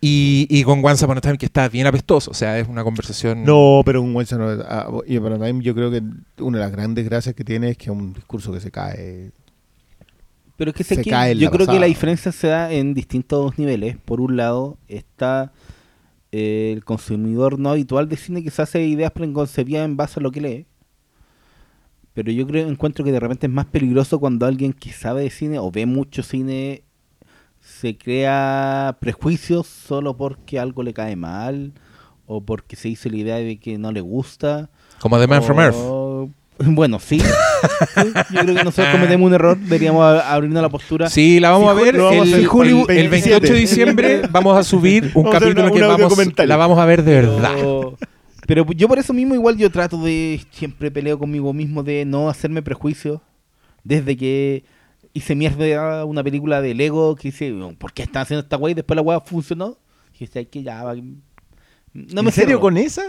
[0.00, 2.82] y, y con Once Upon a Time que está bien apestoso, o sea, es una
[2.82, 3.44] conversación...
[3.44, 4.62] No, pero un Once Upon
[5.42, 6.02] a- mí yo creo que
[6.40, 9.30] una de las grandes gracias que tiene es que es un discurso que se cae.
[10.58, 12.48] Pero es que, Se sé que cae en yo la creo que la diferencia se
[12.48, 13.96] da en distintos niveles.
[13.96, 15.52] Por un lado está
[16.32, 20.22] eh, el consumidor no habitual de cine que se hace ideas preconcebidas en base a
[20.24, 20.66] lo que lee.
[22.12, 25.30] Pero yo creo encuentro que de repente es más peligroso cuando alguien que sabe de
[25.30, 26.82] cine o ve mucho cine
[27.60, 31.72] se crea prejuicios solo porque algo le cae mal
[32.26, 34.70] o porque se hizo la idea de que no le gusta.
[34.98, 35.76] Como The Man from Earth.
[36.64, 37.20] Bueno, sí.
[37.20, 37.26] Sí,
[38.34, 39.56] Yo creo que nosotros cometemos un error.
[39.58, 41.08] Deberíamos abrirnos la postura.
[41.08, 43.54] Sí, la vamos Si a ver vamos el, hacer el- Hollywood el 28 de 27.
[43.54, 44.22] diciembre.
[44.30, 47.02] Vamos a subir un Vamos capítulo una- que un audio vamos, la vamos a ver
[47.04, 47.52] de verdad.
[47.54, 47.96] Pero,
[48.46, 52.28] pero yo por eso mismo igual yo trato de siempre peleo conmigo mismo de no
[52.28, 53.20] hacerme prejuicios
[53.84, 54.64] desde que
[55.14, 58.72] hice mierda una película de Lego que dice ¿por qué están haciendo esta weá?
[58.72, 59.78] y después la weá funcionó
[60.14, 63.02] y dije que ya va- no me ¿En serio con esa?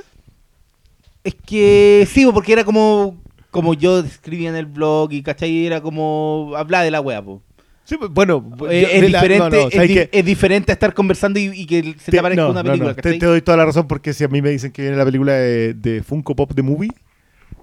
[1.24, 3.18] es que sí porque era como
[3.52, 5.66] como yo escribía en el blog y ¿cachai?
[5.66, 7.42] era como hablar de la weá po.
[7.86, 10.10] Sí, pues, bueno, Eh, yo- es, la- diferente, no, no, es, ¿sabes di- qué?
[10.12, 12.94] es diferente a estar conversando y, y que se te, Te- aparezca no, una película
[12.94, 15.06] te, te doy toda la razón porque si a mí me dicen que viene la
[15.06, 16.92] película de, de Funko Pop The Movie,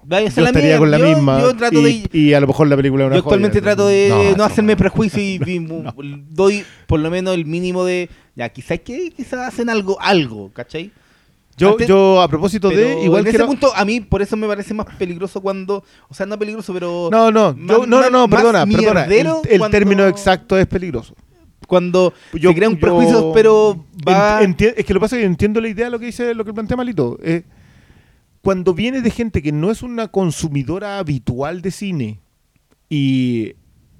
[0.09, 0.77] yo estaría mía.
[0.77, 1.39] con la Yo- misma.
[1.41, 3.63] yo trato y, de y a lo mejor la película es una Yo actualmente joya,
[3.75, 5.65] trato de No, hacerme prejuicio y, y
[6.29, 10.91] doy por lo menos el mínimo de ya quizás que quizás hacen algo algo ¿cachai?
[11.57, 14.45] Yo, Antes- yo a propósito de, igual en ese punto a mí por eso me
[14.47, 18.09] parece más peligroso cuando o sea no peligroso pero No, no, más- yo- no, no,
[18.11, 19.01] no, perdona, perdona.
[19.03, 21.15] El, mierdero el cuando- término exacto es peligroso.
[21.67, 25.25] cuando Yo- se crean yo- prejuicios pero va es que lo que pasa es que
[25.25, 27.17] entiendo la idea de lo que dice, lo que plantea Malito.
[27.23, 27.43] Eh,
[28.41, 32.19] cuando viene de gente que no es una consumidora habitual de cine
[32.89, 33.53] y,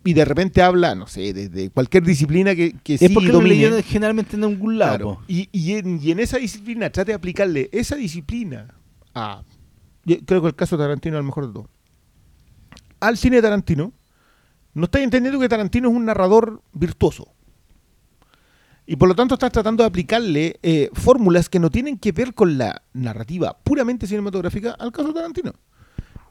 [0.03, 3.39] y de repente habla, no sé, desde cualquier disciplina que, que es sí porque lo
[3.39, 3.69] domine.
[3.69, 5.21] leí generalmente en algún lado Claro.
[5.27, 8.73] Y, y en, y en esa disciplina trate de aplicarle esa disciplina
[9.13, 9.43] a.
[10.05, 11.69] yo creo que el caso de Tarantino es el mejor de todo.
[12.99, 13.93] Al cine de Tarantino,
[14.73, 17.33] no estáis entendiendo que Tarantino es un narrador virtuoso.
[18.85, 22.33] Y por lo tanto estás tratando de aplicarle eh, fórmulas que no tienen que ver
[22.33, 25.51] con la narrativa puramente cinematográfica al caso de Tarantino.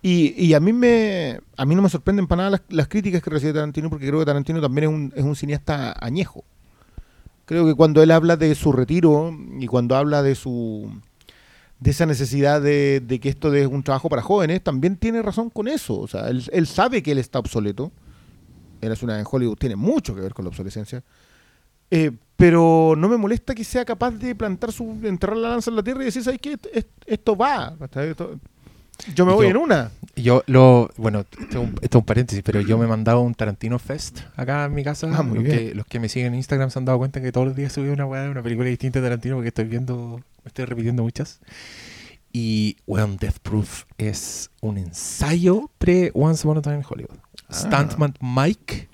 [0.08, 3.54] Y, a mí me a mí no me sorprenden para nada las, críticas que recibe
[3.54, 6.44] Tarantino porque creo que Tarantino también es un, es un cineasta añejo.
[7.44, 10.92] Creo que cuando él habla de su retiro y cuando habla de su
[11.80, 15.66] de esa necesidad de, que esto es un trabajo para jóvenes, también tiene razón con
[15.66, 15.98] eso.
[15.98, 17.90] O sea, él, él sabe que él está obsoleto.
[18.80, 21.02] Eras una en Hollywood tiene mucho que ver con la obsolescencia.
[21.90, 25.76] Eh, pero no me molesta que sea capaz de plantar su, enterrar la lanza en
[25.76, 26.56] la tierra y decir, ¿sabes qué?
[27.06, 27.76] Esto, va.
[27.80, 28.38] Esto-
[29.14, 29.90] yo me voy Yo- en una.
[30.16, 33.20] Yo lo, bueno, esto es, un, esto es un paréntesis, pero yo me he mandado
[33.20, 35.10] un Tarantino Fest acá en mi casa.
[35.14, 35.58] Ah, muy los, bien.
[35.58, 37.72] Que, los que me siguen en Instagram se han dado cuenta que todos los días
[37.72, 41.40] subí una weá de una película distinta de Tarantino porque estoy viendo, estoy repitiendo muchas.
[42.32, 47.18] Y, weón, Death Proof es un ensayo pre Once Upon a Time in Hollywood.
[47.48, 47.54] Ah.
[47.54, 48.88] Stuntman Mike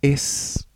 [0.00, 0.66] es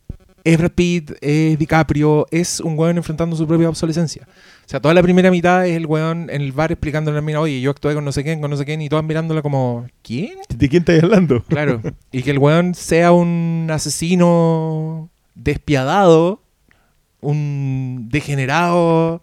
[0.44, 4.28] es Brad Pitt, es DiCaprio, es un weón enfrentando su propia obsolescencia.
[4.66, 7.24] O sea, toda la primera mitad es el weón en el bar explicándole a la
[7.24, 9.40] mina, oye, yo actué con no sé quién, con no sé quién, y todas mirándola
[9.40, 10.38] como, ¿quién?
[10.48, 11.44] ¿De quién estás hablando?
[11.44, 11.80] Claro.
[12.10, 16.42] y que el weón sea un asesino despiadado,
[17.20, 19.22] un degenerado.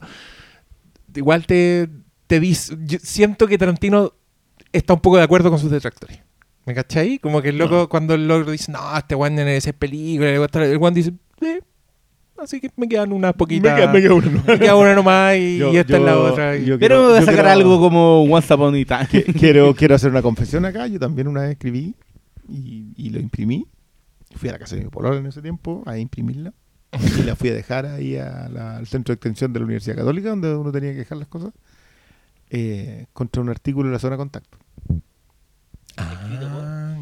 [1.13, 1.89] Igual te,
[2.27, 2.77] te dice.
[2.85, 4.13] yo siento que Tarantino
[4.71, 6.19] está un poco de acuerdo con sus detractores.
[6.65, 7.19] ¿Me cachai?
[7.19, 10.93] Como que el loco, cuando el loco dice, no, este weón esa película, el weón
[10.93, 11.11] dice,
[11.41, 11.59] eh,
[12.43, 13.75] así que me quedan unas Me poquitas.
[13.79, 14.43] queda, me queda uno.
[14.47, 16.51] me queda una nomás y, Yo- y esta es la otra.
[16.53, 19.23] Pero quiero- me voy a sacar quiero- algo como Once Upon a Time.
[19.39, 20.87] Quiero, quiero hacer una confesión acá.
[20.87, 21.95] Yo también una vez escribí
[22.49, 23.65] y, y lo imprimí.
[24.35, 26.53] Fui a la casa de mi pololo en ese tiempo a imprimirla.
[27.19, 29.95] Y la fui a dejar ahí a la- al centro de extensión de la Universidad
[29.97, 31.51] Católica, donde uno tenía que dejar las cosas,
[32.51, 34.57] eh, contra un artículo en la zona de contacto.
[35.97, 36.97] Ah,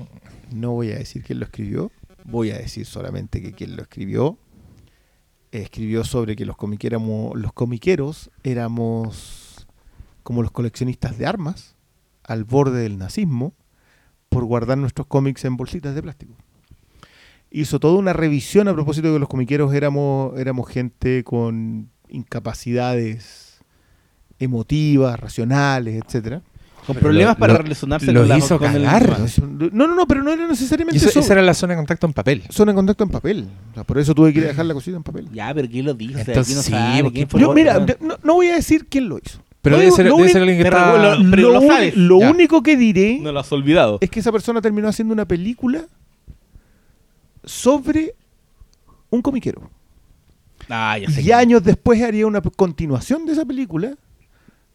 [0.54, 1.92] No voy a decir quién lo escribió,
[2.26, 4.38] voy a decir solamente que quien lo escribió
[5.52, 9.68] escribió sobre que los, los comiqueros éramos
[10.24, 11.76] como los coleccionistas de armas
[12.24, 13.54] al borde del nazismo
[14.30, 16.36] por guardar nuestros cómics en bolsitas de plástico.
[17.50, 23.60] Hizo toda una revisión a propósito de que los comiqueros éramos, éramos gente con incapacidades
[24.40, 26.42] emotivas, racionales, etcétera.
[26.88, 29.02] Con problemas para lo- relacionarse lo con, la, hizo con el cagar.
[29.10, 29.42] lenguaje.
[29.72, 31.20] No, no, no, pero no era necesariamente eso- eso.
[31.20, 32.44] esa era la zona de contacto en papel.
[32.50, 33.48] Zona de contacto en papel.
[33.72, 35.28] O sea, por eso tuve que ir a dejar la cosita en papel.
[35.32, 36.20] Ya, pero ¿quién lo dice?
[36.28, 39.08] Entonces, no sí, sabe porque- fue Yo, el mira, no, no voy a decir quién
[39.10, 39.40] lo hizo.
[39.62, 41.16] Pero debe ser, debe alguien que está...
[41.20, 41.96] lo- pero lo lo uni- sabes.
[41.96, 42.32] lo Ya.
[42.32, 44.00] único que diré No lo has olvidado.
[44.02, 45.86] es que esa persona terminó haciendo una película
[47.44, 48.16] sobre
[49.10, 49.70] un comiquero.
[50.70, 51.22] Ah, ya sé.
[51.22, 53.94] Y años después haría una continuación de esa película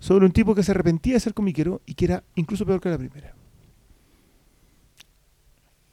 [0.06, 2.88] sobre un tipo que se arrepentía de ser comiquero y que era incluso peor que
[2.90, 3.34] la primera.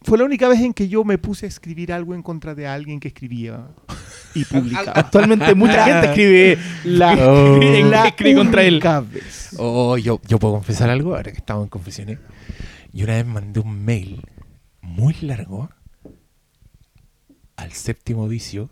[0.04, 2.68] Fue la única vez en que yo me puse a escribir algo en contra de
[2.68, 3.68] alguien que escribía
[4.36, 4.92] y publicaba.
[4.92, 7.58] Actualmente mucha gente escribe La, Oh.
[7.86, 8.82] la escribe contra él.
[9.12, 9.56] vez.
[9.58, 12.20] Oh, yo, yo puedo confesar algo ahora que estamos en confesiones.
[12.92, 14.22] Yo una vez mandé un mail
[14.82, 15.70] muy largo
[17.56, 18.70] al séptimo vicio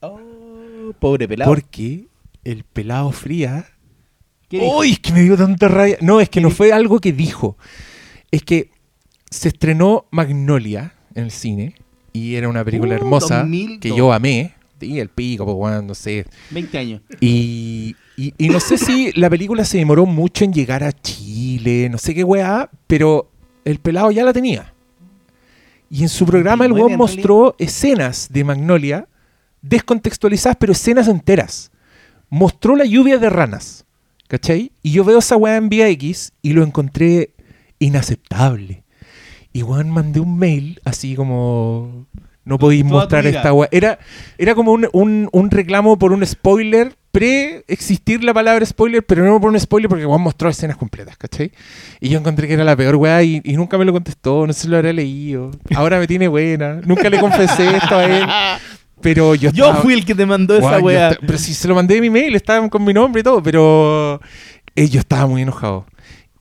[0.00, 1.50] Oh, pobre pelado.
[1.50, 2.06] porque
[2.44, 3.66] el pelado fría.
[4.52, 4.92] ¡Uy!
[4.92, 5.98] Es que me dio tanta rabia.
[6.00, 7.56] No, es que no fue algo que dijo.
[8.30, 8.70] Es que
[9.30, 11.74] se estrenó Magnolia en el cine
[12.12, 13.78] y era una película Uh, hermosa 2002.
[13.80, 14.52] que yo amé.
[14.80, 16.26] Y el pico, pues, bueno, no sé.
[16.50, 17.00] 20 años.
[17.20, 21.88] Y, y- y no sé si la película se demoró mucho en llegar a Chile,
[21.90, 23.30] no sé qué weá, pero
[23.64, 24.74] el pelado ya la tenía.
[25.88, 29.08] Y en su programa el 29 weón mostró escenas de Magnolia
[29.62, 31.70] descontextualizadas, pero escenas enteras.
[32.28, 33.85] Mostró la lluvia de ranas,
[34.28, 34.72] ¿cachai?
[34.82, 37.30] Y yo veo esa weá en VX y lo encontré
[37.78, 38.82] inaceptable.
[39.52, 42.06] Y weón mandé un mail así como...
[42.44, 43.68] No podéis mostrar esta weá.
[43.72, 43.98] Era,
[44.38, 49.40] era como un, un- un reclamo por un spoiler pre-existir la palabra spoiler, pero no
[49.40, 51.50] por un spoiler porque Juan mostró escenas completas, ¿cachai?
[51.98, 54.52] Y yo encontré que era la peor weá y, y nunca me lo contestó, no
[54.52, 55.50] sé si lo habrá leído.
[55.74, 56.80] Ahora me tiene buena.
[56.84, 58.24] Nunca le confesé esto a él.
[59.00, 61.16] Pero yo Yo fui el que te mandó esa weá.
[61.24, 64.20] pero si se lo mandé de mi mail, estaba con mi nombre y todo, pero
[64.74, 65.86] eh, yo estaba muy enojado.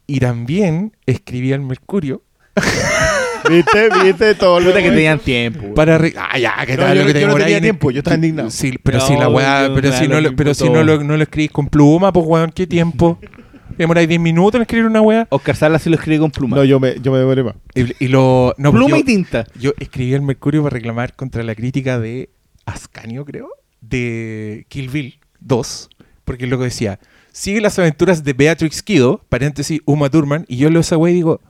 [0.08, 2.22] Y también escribí al Mercurio
[3.50, 3.90] ¿Viste?
[4.03, 4.35] ¿Viste?
[4.35, 5.74] Todo lo que tenían tiempo.
[5.75, 5.98] para...
[5.98, 7.92] re- Ah, ya, que No, tal yo lo que te yo no tenía en- tiempo,
[7.92, 8.50] yo estaba indignado.
[8.50, 11.16] Sí, pero No, si la weá, pero si no lo pero si no lo, no
[11.17, 13.19] lo escribís con pluma, pues weón, ¿qué tiempo?
[13.77, 15.27] Demoráis 10 minutos en escribir una weá.
[15.30, 16.56] Oscar Sala sí lo escribe con pluma.
[16.56, 17.56] No, yo me, yo me demoré más.
[17.75, 18.56] Y, y lo...
[18.58, 19.45] No, pues pluma yo, y tinta.
[19.59, 22.30] yo escribí al Mercurio para reclamar contra la crítica de
[22.65, 23.49] Ascanio, creo,
[23.81, 25.89] de Kill Bill 2,
[26.23, 26.99] porque loco decía,
[27.31, 31.15] sigue las aventuras de Beatrix Kido, paréntesis, Uma Thurman, y yo leo esa weá y
[31.15, 31.41] digo,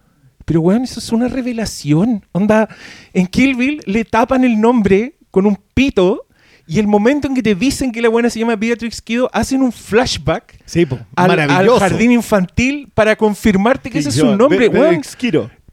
[0.45, 2.23] pero weón, eso es una revelación.
[2.31, 2.69] Onda,
[3.13, 6.27] en Kill Bill le tapan el nombre con un pito
[6.67, 9.61] Y el momento en que te dicen que la buena se llama Beatrix Kido, hacen
[9.61, 10.97] un flashback Sí, po.
[11.15, 14.69] al, jardín infantil para confirmarte que Sí, ese es su nombre.
[14.69, 14.79] Be-.
[14.79, 15.15] Beatrix.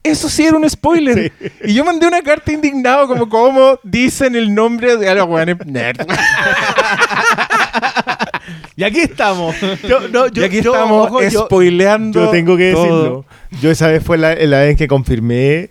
[0.03, 1.31] Eso sí era un spoiler.
[1.63, 5.57] Y yo mandé una carta indignado como cómo dicen el nombre de a los weones
[5.65, 6.05] nerd.
[8.75, 9.55] Y aquí estamos.
[9.87, 12.25] Yo, no, yo, y aquí yo, estamos ojo, yo- spoileando.
[12.25, 12.83] Yo tengo que todo.
[12.85, 13.25] decirlo.
[13.61, 15.69] Yo esa vez fue la, la vez en que confirmé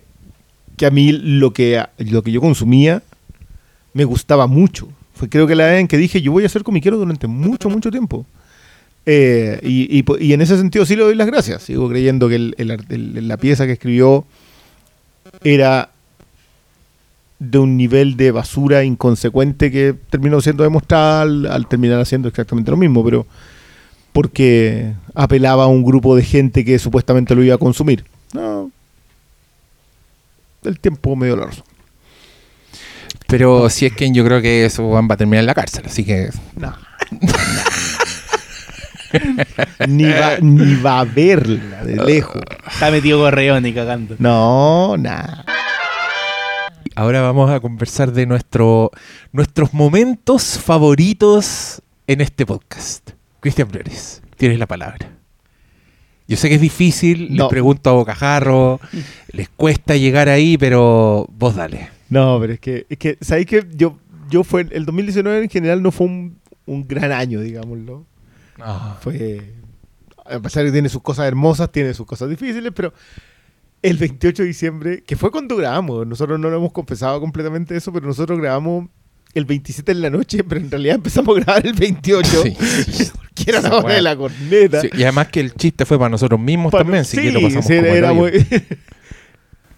[0.77, 3.03] que a mí lo que, lo que yo consumía
[3.93, 4.87] me gustaba mucho.
[5.13, 7.69] Fue creo que la vez en que dije yo voy a ser comiquero durante mucho,
[7.69, 8.25] mucho tiempo.
[9.05, 11.63] Eh, y, y po- y en ese sentido sí le doy las gracias.
[11.63, 14.25] Sigo creyendo que el- el art- el- la pieza que escribió
[15.43, 15.89] era
[17.39, 22.71] de un nivel de basura inconsecuente que terminó siendo demostrada al, al terminar haciendo exactamente
[22.71, 23.25] lo mismo, pero
[24.13, 28.05] porque apelaba a un grupo de gente que supuestamente lo iba a consumir.
[28.33, 28.71] No.
[30.63, 31.65] El tiempo me dio la razón.
[33.27, 36.05] Pero si es que yo creo que eso va a terminar en la cárcel, así
[36.05, 36.29] que
[39.87, 42.41] Ni va, ni va a verla de lejos.
[42.71, 44.15] Está metido correón y cagando.
[44.19, 45.45] No, nada.
[46.95, 48.91] ahora vamos a conversar de nuestro,
[49.31, 53.11] nuestros momentos favoritos en este podcast.
[53.39, 55.09] Cristian Flores, tienes la palabra.
[56.27, 58.79] Yo sé que es difícil, les pregunto a bocajarro,
[59.31, 61.89] les cuesta llegar ahí, pero vos dale.
[62.09, 63.97] No, pero es que, es que ¿sabéis que yo,
[64.29, 68.05] yo fue, el 2019 en general no fue un, un gran año, digámoslo.
[69.01, 69.53] Fue,
[70.25, 72.93] a pesar de que tiene sus cosas hermosas, tiene sus cosas difíciles, pero
[73.81, 77.91] el 28 de diciembre, que fue cuando grabamos, nosotros no lo hemos confesado completamente eso,
[77.91, 78.87] pero nosotros grabamos
[79.33, 82.55] el 27 en la noche, pero en realidad empezamos a grabar el 28, Sí.
[83.35, 84.79] que era la hora de la corneta.
[84.81, 87.65] Sí, y además que el chiste fue para nosotros mismos también, así que lo pasamos
[87.65, 88.21] sí, como el era hoyo.
[88.21, 88.31] muy-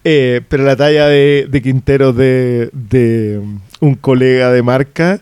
[0.08, 5.20] Eh, pero la talla de, de Quintero de, de um, un colega de marca,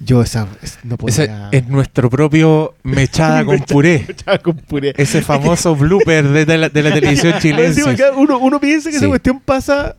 [0.00, 1.48] yo esa es- no Ese podía...
[1.52, 4.04] es nuestro propio mechada con puré.
[4.08, 4.92] Estaba con puré.
[4.96, 7.74] Ese famoso blooper de, de la, de la televisión chilena.
[8.16, 9.04] uno, uno piensa que Sí.
[9.04, 9.96] esa cuestión pasa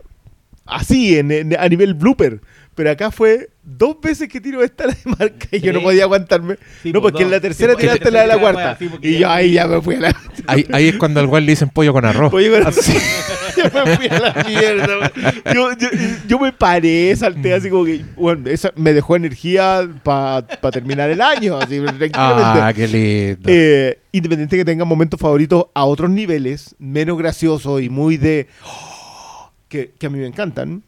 [0.66, 2.40] así, en, en- a nivel blooper.
[2.76, 6.04] Pero acá fue dos veces que tiro esta la de marca y yo no podía
[6.04, 6.58] aguantarme.
[6.84, 8.78] Sí, no, pues, porque en la tercera Sí, pues, tiraste la de la cuarta.
[8.80, 10.16] wea, y yo ahí ya me fui a la...
[10.48, 12.34] Ahí, ahí es cuando al cual le dicen pollo con arroz.
[12.34, 15.12] Oye, pero yo me fui a la mierda.
[15.54, 15.88] Yo, yo,
[16.28, 21.22] yo me paré, salté así como que, bueno, esa me dejó energía para terminar el
[21.22, 22.14] año, así tranquilamente.
[22.62, 23.50] Ah, qué lindo.
[23.50, 28.48] Eh, independiente que tengan momentos favoritos a otros niveles, menos graciosos y muy de.
[28.66, 30.84] "Oh", que, que a mí me encantan.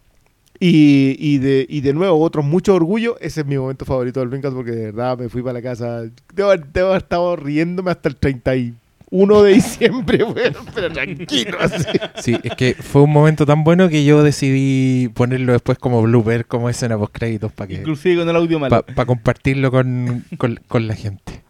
[0.60, 3.18] Y, y de, y de nuevo, otros mucho orgullo.
[3.20, 6.02] Ese es mi momento favorito del Vengas porque de verdad me fui para la casa.
[6.34, 11.58] Debo, haber- debo haber estado riéndome hasta el 31 de diciembre, bueno, pero tranquilo.
[11.60, 11.84] Así.
[12.22, 16.46] Sí, es que fue un momento tan bueno que yo decidí ponerlo después como blooper,
[16.48, 18.84] como escena post créditos para que Inclusive con el audio malo.
[18.96, 21.44] para compartirlo con, con- con la gente.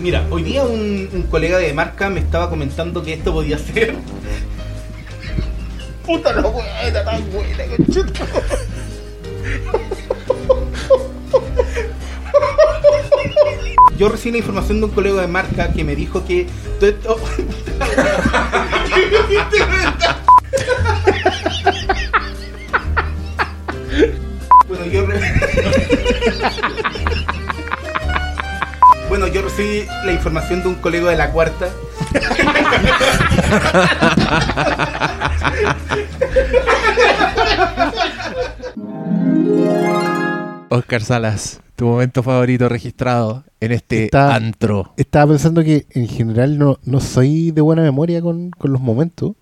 [0.00, 3.94] Mira, hoy día un, colega de marca me estaba comentando que esto podía ser.
[6.06, 6.50] Puta la
[6.82, 8.24] era tan buena, conchito.
[13.98, 16.46] Yo recibí la información de un colega de marca que me dijo que
[24.66, 25.06] bueno, yo.
[29.10, 31.68] Bueno, yo recibí la información de un colega de la cuarta.
[40.72, 44.92] Oscar Salas, tu momento favorito registrado en este Está- antro.
[44.96, 49.32] Estaba pensando que en general no, no soy de buena memoria con, con los momentos,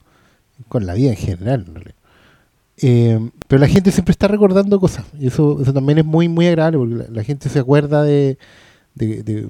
[0.69, 1.65] con la vida en general.
[1.69, 1.95] en realidad.
[2.81, 5.05] Eh, pero la gente siempre está recordando cosas.
[5.19, 8.39] Y eso, eso también es muy, muy agradable porque la, la gente se acuerda de,
[8.95, 9.49] de, de-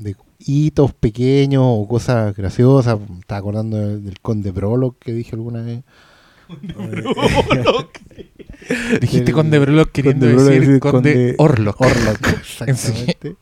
[0.00, 2.98] de hitos pequeños o cosas graciosas.
[3.20, 5.82] Estaba acordando del, del Conde Brolo que dije alguna vez.
[9.00, 11.80] Dijiste del- Conde Brolock queriendo Conde decir decir Conde, Conde Orlock.
[11.80, 12.28] Orlok,
[12.66, 13.36] exactamente.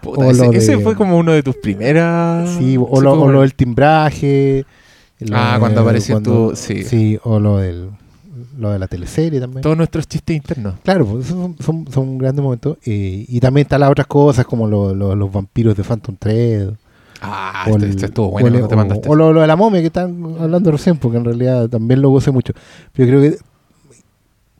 [0.00, 2.48] Puta, ese, fue como uno de tus primeras.
[2.58, 4.64] Sí, o lo, o lo del timbraje.
[5.20, 6.82] lo Ah, de- cuando apareció cuando- tu- sí.
[6.84, 7.90] Sí, o lo del
[8.58, 9.62] lo de la teleserie también.
[9.62, 10.74] Todos nuestros chistes internos.
[10.82, 12.78] Claro, pues, son, son, son grandes momentos.
[12.84, 16.70] Eh, y también están las otras cosas como lo- lo- los vampiros de Phantom Thread.
[17.20, 19.08] Ah, o este, el- este estuvo o bueno el- cuando te mandaste.
[19.08, 22.10] o lo, lo de la momia que están hablando recién, porque en realidad también lo
[22.10, 22.52] gocé mucho.
[22.92, 23.38] Pero yo creo que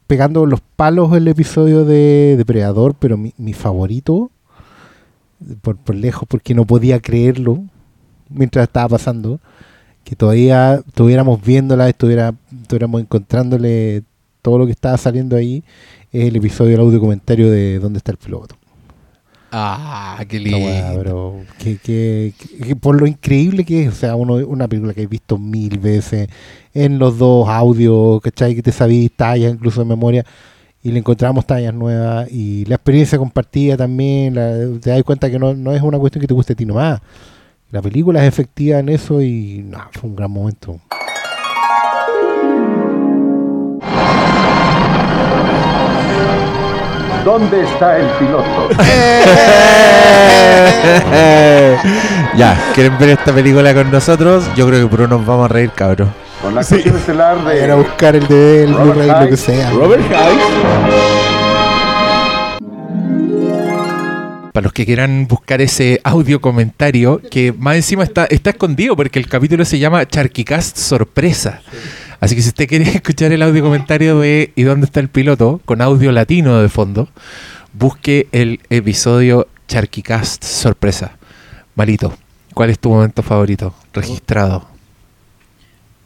[0.07, 4.31] pegando los palos el episodio de Depredador, pero mi, mi favorito
[5.63, 7.65] por, por lejos porque no podía creerlo
[8.29, 9.41] mientras estaba pasando.
[10.13, 14.03] Que todavía estuviéramos viéndola, estuviera, estuviéramos encontrándole
[14.43, 15.65] todo lo que estaba saliendo ahí.
[16.13, 18.55] Es el episodio del audio comentario de ¿Dónde está el piloto?
[19.51, 20.59] Ah, qué lindo.
[20.99, 25.01] pero que, que- que por lo increíble que es, o sea, uno, una película que
[25.01, 26.29] he visto mil veces
[26.75, 28.55] en los dos audios, ¿cachai?
[28.55, 30.27] Que te sabís tallas incluso de memoria
[30.83, 35.39] y le encontramos tallas nuevas y la experiencia compartida también, la- te das cuenta que
[35.39, 37.01] no, no es una cuestión que te guste a ti nomás.
[37.73, 40.79] La película es efectiva en eso y no, fue un gran momento.
[47.25, 48.69] ¿Dónde está el piloto?
[52.37, 54.45] ya, ¿quieren ver esta película con nosotros?
[54.55, 56.13] Yo creo que por nos vamos a reír, cabrón.
[56.43, 59.37] Con la actuación estelar de Vayan a buscar el DVD, el Robert Blu-ray, lo que
[59.39, 59.71] sea.
[59.71, 61.32] Robert Hyde.
[64.53, 69.19] Para los que quieran buscar ese audio comentario, que más encima está, está escondido porque
[69.19, 71.63] el capítulo se llama Charquicast Sorpresa.
[72.21, 75.61] Así que si usted quiere escuchar el audio comentario de ¿Y dónde está el piloto?
[75.65, 77.09] con audio latino de fondo,
[77.73, 81.17] busque el episodio Charquicast Sorpresa.
[81.75, 82.13] Malito,
[82.53, 83.75] ¿cuál es tu momento favorito?
[83.95, 84.69] Registrado.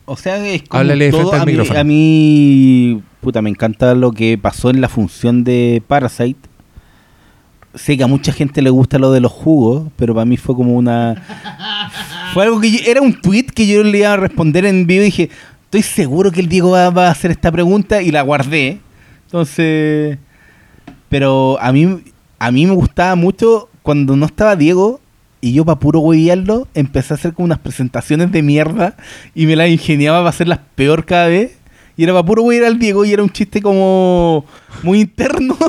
[0.05, 3.51] O sea, es como Háblale de todo, frente al a, mí, a mí, puta, me
[3.51, 6.39] encanta lo que pasó en la función de Parasite.
[7.77, 10.55] Sé que a mucha gente le gusta lo de los jugos, pero para mí fue
[10.55, 11.23] como una...
[12.33, 15.07] Fue algo que era un tweet que yo le iba a responder en vivo y
[15.07, 15.31] dije,
[15.65, 18.81] estoy seguro que el Diego va, a hacer esta pregunta y la guardé.
[19.27, 20.19] Entonces...
[21.09, 22.03] Pero a mí,
[22.39, 25.01] a mí me gustaba mucho cuando no estaba Diego
[25.41, 28.97] y yo para puro huevearlo empecé a hacer como unas presentaciones de mierda
[29.35, 31.59] y me las ingeniaba para hacerlas peor cada vez.
[31.97, 34.45] Y era para puro huevear al Diego y era un chiste como
[34.83, 35.57] muy interno.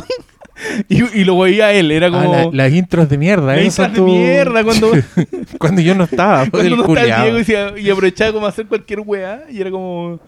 [0.89, 2.33] y, y lo hueveía a él, era Ah, como...
[2.33, 3.55] la- las intros de mierda.
[3.55, 4.91] Las esas son intros de tu- mierda, cuando-
[5.59, 6.49] cuando yo no estaba.
[6.49, 7.21] cuando el no culiao.
[7.23, 10.19] Diego y, se- y aprovechaba como hacer cualquier weá y era como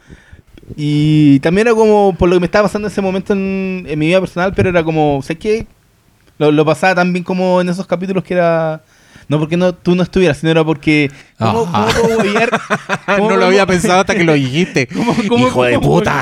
[0.75, 3.97] y también era como por lo que me estaba pasando en ese momento en, en
[3.97, 5.65] mi vida personal pero era como sé que
[6.37, 8.81] lo, lo pasaba también como en esos capítulos que era
[9.29, 11.87] no porque no tú no estuvieras sino era porque ¿cómo, Ah.
[11.95, 12.49] cómo puedo?
[13.17, 14.87] ¿Cómo no lo había pensado hasta que lo dijiste.
[14.93, 16.21] ¿Cómo- cómo- Hijo de puta.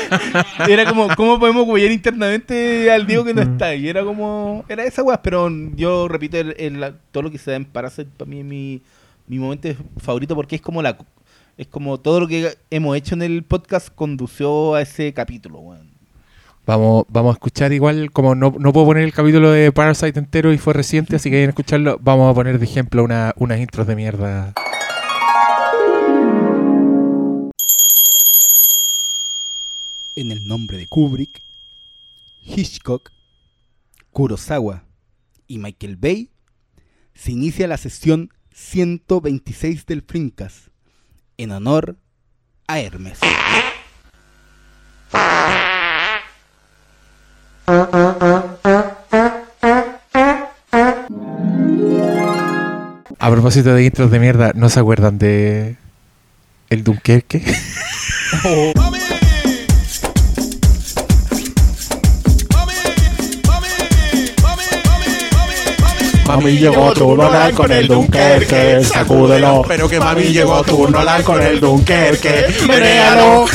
[0.68, 3.52] era como cómo podemos huevear internamente al Diego que no Mm.
[3.52, 7.38] está y era como era esa weá pero yo repito el, el- todo lo que
[7.38, 8.82] se da en Parasite para mí es mi,
[9.26, 10.96] mi momento favorito porque es como la
[11.56, 15.93] es como todo lo que hemos hecho en el podcast condució a ese capítulo weón.
[16.66, 20.52] Vamos, vamos a escuchar igual, como no, no puedo poner el capítulo de Parasite entero
[20.52, 21.98] y fue reciente, así que vayan a escucharlo.
[22.00, 24.54] Vamos a poner de ejemplo una, unas intros de mierda.
[30.16, 31.42] en el nombre de Kubrick,
[32.40, 33.10] Hitchcock,
[34.12, 34.84] Kurosawa
[35.48, 36.30] y Michael Bay,
[37.14, 40.68] se inicia la sesión 126 del Flimcast
[41.36, 41.96] en honor
[42.66, 43.18] a Hermes.
[47.66, 48.44] A
[53.30, 55.76] propósito de intros de mierda, ¿no se acuerdan de
[56.68, 57.42] el Dunkerque?
[66.26, 69.64] Mami llegó tu Nolan con el Dunkerque, sacúdelo.
[69.66, 73.46] Pero que Mami llegó tu Nolan con el Dunkerque, menéalo.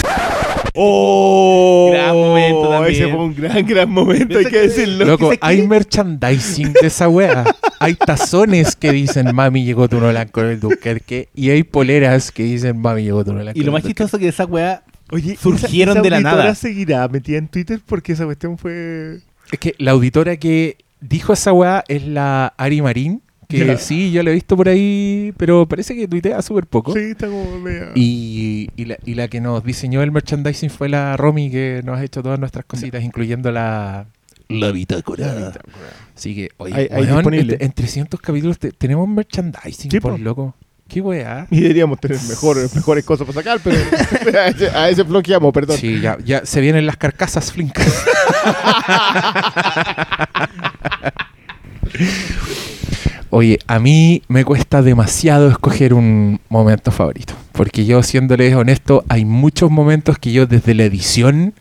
[0.81, 1.89] ¡Oh!
[1.91, 2.93] Gran momento también.
[3.03, 5.05] Ese fue un gran, gran momento, hay que decirlo.
[5.05, 5.67] Loco, ¿Qué se hay quiere?
[5.69, 7.43] merchandising de esa wea.
[7.79, 12.43] Hay tazones que dicen mami llegó tu Nolan con el Dunkerque y hay poleras que
[12.43, 16.01] dicen mami llegó tu Nolan Y lo más chistoso que esa weá Oye, surgieron esa,
[16.03, 16.35] de la esa nada.
[16.43, 19.19] auditora seguirá metida en Twitter porque esa cuestión fue...
[19.51, 24.21] Es que la auditora que dijo esa weá es la Ari Marín, que sí, yo
[24.21, 26.93] la he visto por ahí, pero parece que tuitea súper poco.
[26.93, 27.89] Sí, está como media...
[27.95, 31.97] Y, y la, y la que nos diseñó el merchandising fue la Romy, que nos
[31.99, 34.05] ha hecho todas nuestras cositas, incluyendo la...
[34.49, 35.51] La bitácora.
[36.15, 37.55] Así que, oye, Hay- hay weón, disponible.
[37.55, 40.17] en, en 300 capítulos te- tenemos merchandising, Sí, por po.
[40.19, 40.55] loco.
[40.87, 41.47] Qué weá.
[41.51, 43.77] Y deberíamos tener mejores, mejores cosas para sacar, pero
[44.39, 45.77] a ese, a ese bloqueamos, perdón.
[45.77, 47.87] Sí, ya, ya se vienen las carcasas flincas.
[53.31, 57.33] Oye, a mí me cuesta demasiado escoger un momento favorito.
[57.51, 61.53] Porque yo, siéndoles honesto, hay muchos momentos que yo desde la edición,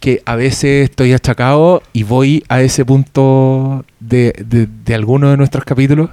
[0.00, 5.36] que a veces estoy achacado y voy a ese punto de, de, de alguno de
[5.36, 6.10] nuestros capítulos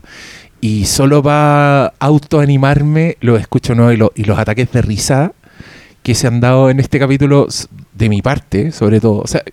[0.59, 3.91] y solo para autoanimarme los escucho ¿no?
[3.91, 5.33] y, lo- los ataques de risa
[6.03, 7.47] que se han dado en este capítulo
[7.93, 9.19] de mi parte, sobre todo.
[9.19, 9.43] O sea,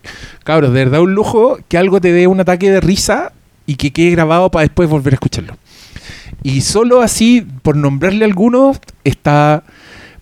[0.44, 3.32] cabros, de verdad un lujo que algo te dé un ataque de risa
[3.68, 5.56] y que quede grabado para después volver a escucharlo.
[6.42, 9.62] Y solo así, por nombrarle algunos, está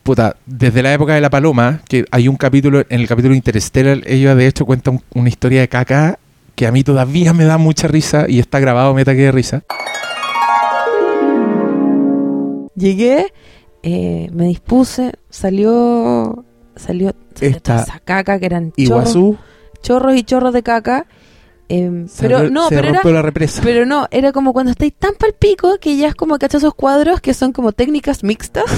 [0.02, 4.02] puta, desde la época de la paloma, que hay un capítulo, en el capítulo Interstellar,
[4.06, 6.18] ellos de hecho cuentan una historia de caca
[6.56, 9.62] que a mí todavía me da mucha risa y está grabado, me ataque de risa.
[12.74, 13.32] Llegué,
[13.82, 16.44] eh, me dispuse, salió,
[16.76, 19.38] salió, salió Esta- esa caca que eran chorros, Iguazú
[19.82, 21.06] chorros y chorros de caca.
[21.68, 23.60] Em, se, pero re- no, se pero era, rompió la represa.
[23.62, 26.74] pero no, era como cuando estáis tan pal pico que ya es como cachas esos
[26.74, 28.64] cuadros que son como técnicas mixtas.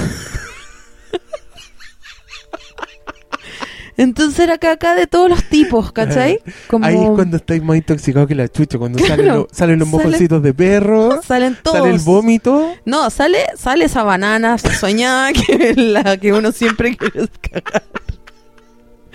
[3.96, 6.38] Entonces era caca de todos los tipos, ¿cachai?
[6.68, 9.88] Como Ahí es cuando estáis más intoxicados que la chucha, cuando salen, los- salen los
[9.88, 11.78] sale- mojoncitos de perro, salen todos.
[11.78, 12.74] sale el vómito.
[12.84, 17.82] No, sale, sale esa banana soñada que la que uno siempre quiere cagar.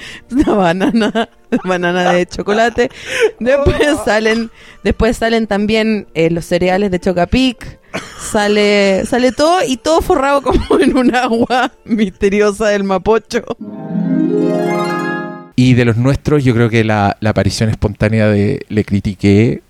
[0.32, 1.30] Una banana,
[1.64, 2.90] banana de chocolate.
[3.40, 4.52] Después salen,
[4.84, 7.80] después salen también eh, los cereales de Chocapic.
[8.20, 13.44] Sale, sale todo y todo forrado como en un agua misteriosa del Mapocho.
[15.56, 19.62] Y de los nuestros, yo creo que la, la aparición espontánea de Le Critiqué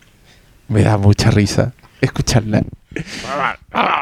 [0.70, 2.64] me da mucha risa escucharla.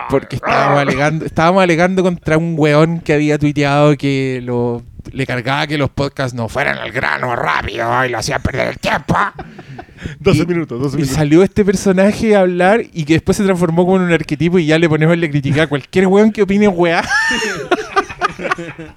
[0.09, 5.67] Porque estábamos alegando, estábamos alegando contra un weón que había tuiteado que lo, le cargaba
[5.67, 9.15] que los podcasts no fueran al grano rápido y lo hacía perder el tiempo.
[10.19, 11.15] 12 Y- minutos, 12 Y minutos.
[11.15, 14.65] salió este personaje a hablar y que después se transformó como en un arquetipo y
[14.65, 17.03] ya le ponemos le criticar a cualquier weón que opine weá.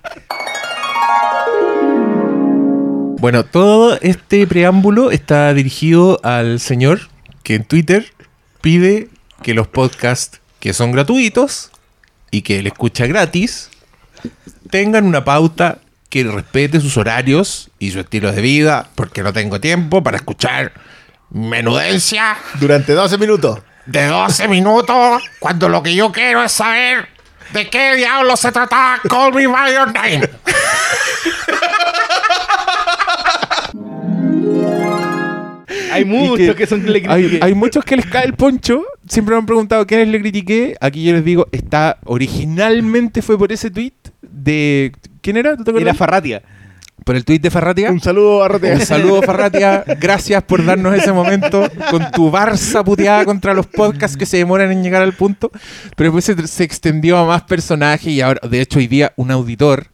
[3.20, 7.00] Bueno, todo este preámbulo está dirigido al señor
[7.42, 8.06] que en Twitter
[8.60, 9.08] pide
[9.42, 11.70] que los podcasts que son gratuitos
[12.30, 13.70] y que él escucha gratis
[14.70, 15.78] tengan una pauta
[16.14, 20.70] que respete sus horarios y su estilo de vida, porque no tengo tiempo para escuchar
[21.30, 23.58] menudencia Durante 12 minutos.
[23.86, 27.08] de 12 minutos cuando lo que yo quiero es saber
[27.52, 30.28] de qué diablo se trata Call Me By Your Name.
[35.90, 37.44] Hay muchos que que, son le Hay, critiqué.
[37.44, 38.84] hay muchos que les cae el poncho.
[39.08, 40.76] Siempre me han preguntado quiénes le critiqué.
[40.80, 44.92] Aquí yo les digo, está originalmente fue por ese tweet de.
[45.24, 45.56] ¿Quién era?
[45.56, 45.94] ¿Tú te Era?
[45.94, 46.42] Farratia.
[47.02, 47.90] por el tweet de Farratia.
[47.90, 48.74] Un saludo a Rotea.
[48.74, 49.82] Un saludo, Farratia.
[49.98, 54.70] Gracias por darnos ese momento con tu Barça puteada contra los podcasts que se demoran
[54.70, 55.50] en llegar al punto.
[55.96, 59.30] Pero después se, se extendió a más personajes y ahora, de hecho, hoy día un
[59.30, 59.86] auditor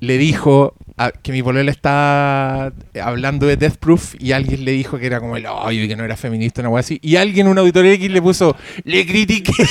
[0.00, 4.98] le dijo a- que mi polola estaba hablando de Death Proof y alguien le dijo
[4.98, 6.98] que era como el hoyo y que no era feminista, una cosa así.
[7.02, 9.52] Y alguien, un auditor X, le puso, le critiqué.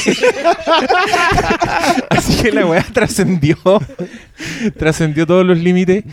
[2.09, 3.57] así que la weá trascendió.
[4.77, 6.03] trascendió todos los límites.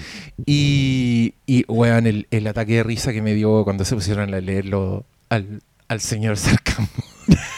[0.47, 4.41] Y, y weón, el, el ataque de risa que me dio cuando se pusieron a
[4.41, 6.89] leerlo al, al señor Sarcamo.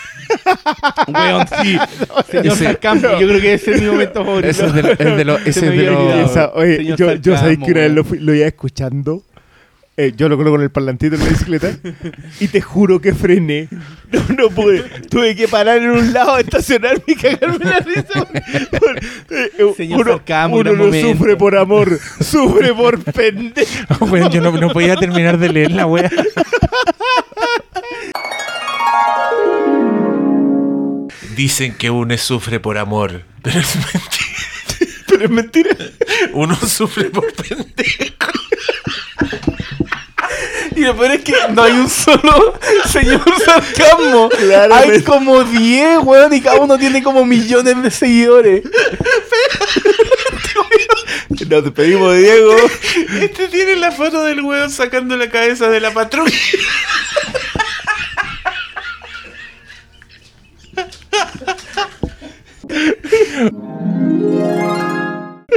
[1.08, 1.78] Weón, sí.
[2.30, 2.78] Señor Ese-
[3.20, 4.48] yo creo que ese es mi momento favorito.
[4.50, 6.26] Ese es de lo- es de lo- Se ese me es de había lo- olvidado.
[6.30, 9.22] Esa- oye, Señor yo, yo sabéis que una vez lo, fui- lo iba escuchando.
[9.96, 11.70] eh, yo lo coloco con el parlantito en la bicicleta.
[12.40, 13.68] y te juro que frené.
[14.10, 14.80] No, no pude.
[15.10, 18.26] Tuve que parar en un lado, estacionarme y cagarme la risa.
[19.30, 21.12] Eh, Señor uno Sarcamo, uno no momento.
[21.12, 23.70] sufre por amor, sufre por pendejo.
[24.06, 26.10] Weón, yo no, no podía terminar de leer la weá.
[31.34, 34.96] Dicen que uno sufre por amor, pero es mentira.
[35.06, 35.76] Pero es mentira.
[36.32, 38.32] Uno sufre por pendejo.
[40.74, 42.58] Y lo peor es que no hay un solo
[42.90, 44.30] señor sarcasmo.
[44.30, 44.96] Claramente.
[44.96, 48.62] Hay como 10, weón, y cada uno tiene como millones de seguidores.
[51.48, 52.56] Nos despedimos de Diego.
[53.20, 56.32] Este tiene la foto del weón sacando la cabeza de la patrulla.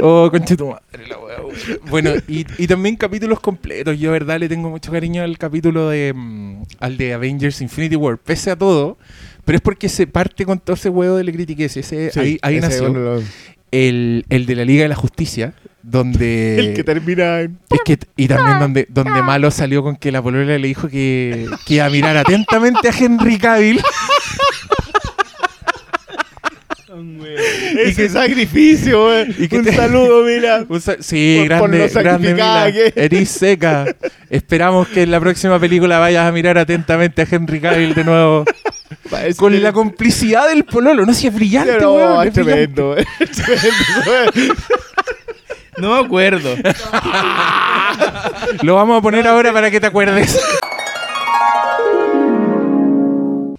[0.02, 1.36] Oh, conche tu madre, la weá.
[1.88, 3.98] Bueno, y, y también capítulos completos.
[3.98, 6.12] Yo, de verdad, le tengo mucho cariño al capítulo de.
[6.14, 8.98] mm, al de Avengers Infinity War, pese a todo.
[9.44, 11.64] Pero es porque se parte con todo ese huevo de le critiqué.
[11.64, 12.88] Ese, ahí ahí ese, nació.
[12.88, 13.22] lo-
[13.70, 16.58] El, el de la Liga de la Justicia, donde.
[16.58, 17.58] el que termina en.
[17.70, 21.46] Es que, y también donde, donde Malo salió con que la polola le dijo que,
[21.64, 23.80] que iba a mirar atentamente a Henry Cavill.
[27.78, 29.34] Ese sacrificio, weón.
[29.38, 30.64] y que Un te- saludo, mira.
[30.68, 32.70] Un sa- sí, Por- grande, grande Mila.
[32.72, 33.86] que- Eris seca.
[34.30, 38.44] Esperamos que en la próxima película vayas a mirar atentamente a Henry Cavill de nuevo.
[39.10, 41.06] Parece Con que- la complicidad del pololo.
[41.06, 44.54] No, si es brillante, No, weón, es tremendo, es tremendo.
[45.78, 46.56] No me acuerdo.
[48.62, 50.40] Lo vamos a poner ahora para que te acuerdes.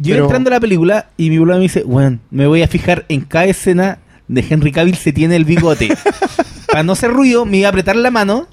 [0.08, 2.68] Yo Pero- entrando a la película y mi bolón me dice, bueno, me voy a
[2.68, 5.90] fijar en cada escena de Henry Cavill se tiene el bigote.
[6.72, 8.48] para no hacer ruido, me iba a apretar la mano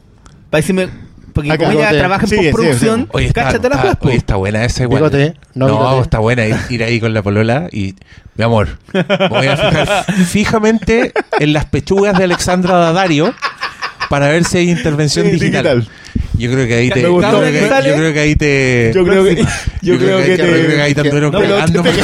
[0.51, 0.89] para decirme,
[1.33, 1.99] porque Acá, como ella bigote.
[1.99, 3.07] trabaja en Sí, sí, postproducción, sí.
[3.13, 4.99] Oye, está, cáchate las está- oye, buena esa igual.
[5.03, 6.03] Bigote, no no, bigote.
[6.03, 7.97] está buena ir, ir ahí con la polola y,
[8.37, 13.35] mi amor, me voy a fijar fijamente en las pechugas de Alexandra Daddario
[14.09, 15.81] para ver si hay intervención digital.
[15.81, 15.89] digital.
[16.37, 17.03] Yo creo que ahí te.
[17.03, 17.31] Me gustó.
[17.33, 18.93] yo, creo que, yo creo que ahí te.
[18.95, 19.37] Yo creo que,
[19.83, 21.03] yo creo que yo creo que ahí te.
[21.03, 21.83] te anduvieron no, cagando.
[21.83, 22.03] te- te-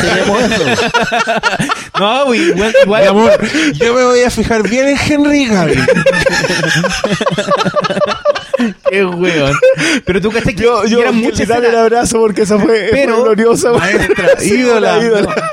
[1.98, 3.40] No, güey, igual, igual- amor,
[3.74, 5.84] yo me voy a fijar bien en Henry Cavill.
[8.88, 9.56] qué weón.
[10.04, 13.14] Pero tú cachai que Yo, yo eran muchas darle el abrazo porque esa fue, Pero-
[13.16, 13.72] fue gloriosa.
[13.72, 14.98] Maestra, Sí, ídola.
[15.02, 15.50] ídola.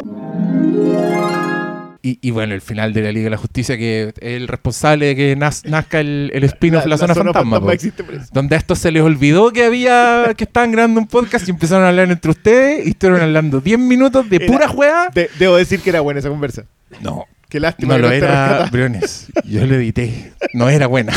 [2.08, 5.08] Y, y bueno, el final de la Liga de la Justicia, que es el responsable
[5.08, 7.60] de que naz- nazca el, el spin-off La, Zona Fantasma.
[7.60, 7.69] po.
[7.72, 8.27] existe por eso.
[8.32, 11.84] donde a estos se les olvidó que había que estaban grabando un podcast y empezaron
[11.84, 15.10] a hablar entre ustedes y estuvieron hablando 10 minutos de Era- pura juega.
[15.14, 16.64] De- debo decir que era buena esa conversa.
[17.02, 17.95] No, Qué lástima.
[17.95, 18.69] no lo era.
[18.72, 19.27] Briones.
[19.44, 20.32] Yo lo edité.
[20.53, 21.11] No era buena.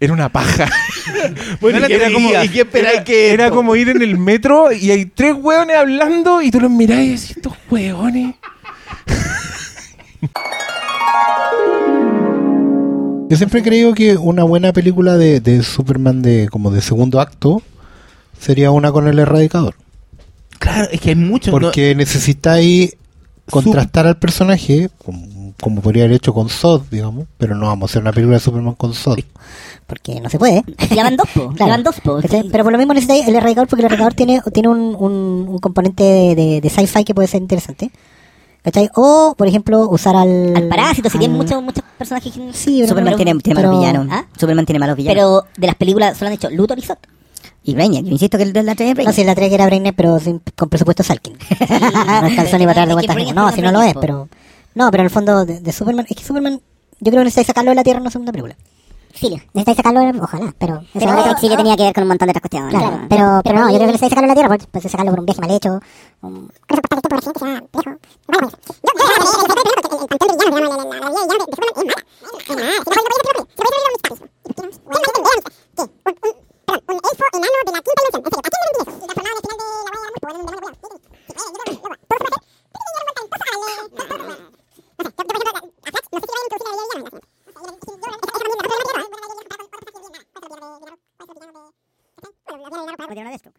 [0.00, 0.68] Era una paja.
[1.60, 2.44] Bueno, No la era como, creía.
[2.44, 3.56] ¿y qué esperáis Era, que era esto?
[3.56, 7.08] como ir en el metro y hay tres hueones hablando y tú los mirás y
[7.10, 8.34] decís, estos hueones.
[13.28, 17.20] Yo siempre he creído que una buena película de, de Superman de como de segundo
[17.20, 17.60] acto
[18.38, 19.74] sería una con el erradicador.
[20.60, 21.52] Claro, es que hay muchos.
[21.52, 22.96] no- Porque necesitáis
[23.50, 27.92] contrastar al personaje, como, como podría haber hecho con Zod, digamos, pero no vamos a
[27.92, 29.18] hacer una película de Superman con Zod.
[29.88, 30.62] Porque no se puede.
[30.94, 31.48] Llevan dos, po.
[31.50, 31.64] Claro.
[31.66, 31.96] Llevan dos.
[32.52, 35.12] Pero por lo mismo necesitáis el erradicador porque el erradicador tiene, tiene un, un,
[35.48, 37.90] un componente de, de, de sci-fi que puede ser interesante.
[38.66, 38.90] ¿Cachai?
[38.96, 40.56] O, por ejemplo, usar al...
[40.56, 42.32] Al parásito, si al- tienen muchos, muchos personajes.
[42.52, 44.06] Sí, pero- Superman pero- tiene, tiene pero- malos villanos.
[44.10, 44.24] ¿Ah?
[44.36, 45.14] Superman tiene malos villanos.
[45.14, 46.96] Pero de las películas solo han hecho Luthor y Zod.
[47.62, 48.04] Y Brainiac.
[48.04, 49.14] Yo insisto que el de la 3 es No, Brainiac.
[49.14, 51.34] si la 3 era Brainiac, pero sin- con presupuesto Salkin.
[51.70, 53.34] no alcanzó ni para dar de Es que vueltas.
[53.36, 54.28] No, si no lo es, pero...
[54.74, 56.04] No, pero en el fondo de, de Superman...
[56.08, 56.54] Es que Superman...
[56.98, 58.56] Yo creo que necesitáis sacarlo de la Tierra en una segunda película.
[59.54, 60.82] Necesitáis sacarlo, ojalá, pero...
[60.92, 62.74] Pero tenía que ver con un montón de otras cuestiones.
[62.74, 65.10] Claro, pero, pero no, yo creo que necesitáis sacarlo de la Tierra, porque puede sacarlo
[65.12, 65.80] por un viaje mal hecho.
[66.22, 66.50] un-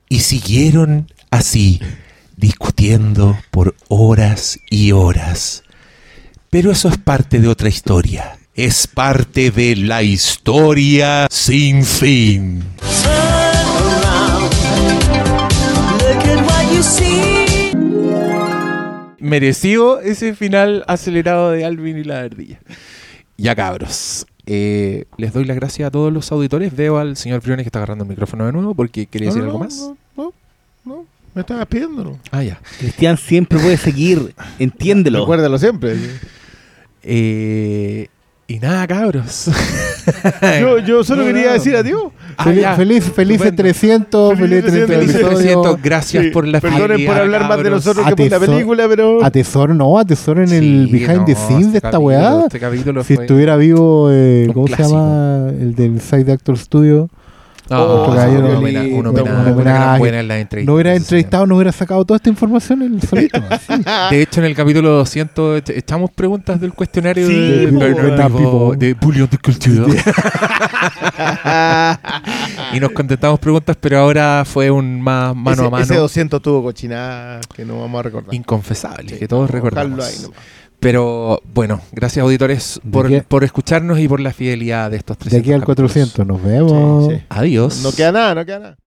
[0.09, 1.79] Y siguieron así,
[2.35, 5.63] discutiendo por horas y horas.
[6.49, 8.37] Pero eso es parte de otra historia.
[8.53, 12.63] Es parte de la historia sin fin.
[19.27, 22.59] merecido ese final acelerado de Alvin y la ardilla.
[23.37, 24.25] Ya cabros.
[24.47, 26.75] Eh, les doy las gracias a todos los auditores.
[26.75, 29.47] Veo al señor Briones que está agarrando el micrófono de nuevo porque quería decir No,
[29.49, 29.77] algo más.
[29.77, 30.33] No, no,
[30.85, 31.05] no.
[31.35, 32.19] Me estabas pidiendo, ¿no?
[32.31, 32.59] Ah, ya.
[32.79, 34.33] Cristian siempre puede seguir.
[34.57, 35.19] Entiéndelo.
[35.19, 35.95] Recuérdalo siempre.
[37.03, 38.07] Eh,
[38.47, 39.49] y nada, cabros.
[40.61, 41.53] Yo, yo solo No, quería no.
[41.53, 42.03] decir adiós.
[42.37, 43.63] Ah, feliz, feliz, feliz Estupendo.
[43.63, 45.61] 300, Feliz feliz 300 300, episodio.
[45.61, 48.87] 300, gracias Sí, por la Perdonen por hablar más de nosotros que por la película,
[48.87, 49.21] pero.
[49.25, 52.41] Atesoren, no, atesoren el Sí, behind the no, scenes este de esta capítulo- weá.
[52.45, 55.47] Este capítulo Si fue- estuviera vivo, eh, ¿cómo se llama?
[55.49, 57.09] El del Side Actor Studio.
[57.69, 60.69] No, Oh, sí, una buena en la entrevista.
[60.71, 63.39] No hubiera entrevistado, no hubiera sacado toda esta información el solito.
[63.49, 63.73] así.
[64.11, 67.67] De hecho, en el capítulo 200 echa- echamos preguntas del cuestionario Sí, de,
[68.77, 69.85] de Bullion de Culture.
[72.73, 76.41] y nos contestamos preguntas, pero ahora fue un más mano ese, a mano ese 200
[76.41, 78.33] tuvo cochinada que no vamos a recordar.
[78.33, 80.05] inconfesable, Sí, que todos recordamos.
[80.05, 80.37] ahí nomás.
[80.87, 85.49] Pero bueno, gracias auditores por, por escucharnos y por la fidelidad de estos De aquí
[85.49, 85.91] 300 al capítulos.
[85.91, 87.07] 400, nos vemos.
[87.11, 87.25] Sí, sí.
[87.27, 87.83] Adiós.
[87.83, 88.77] No queda nada, no queda nada.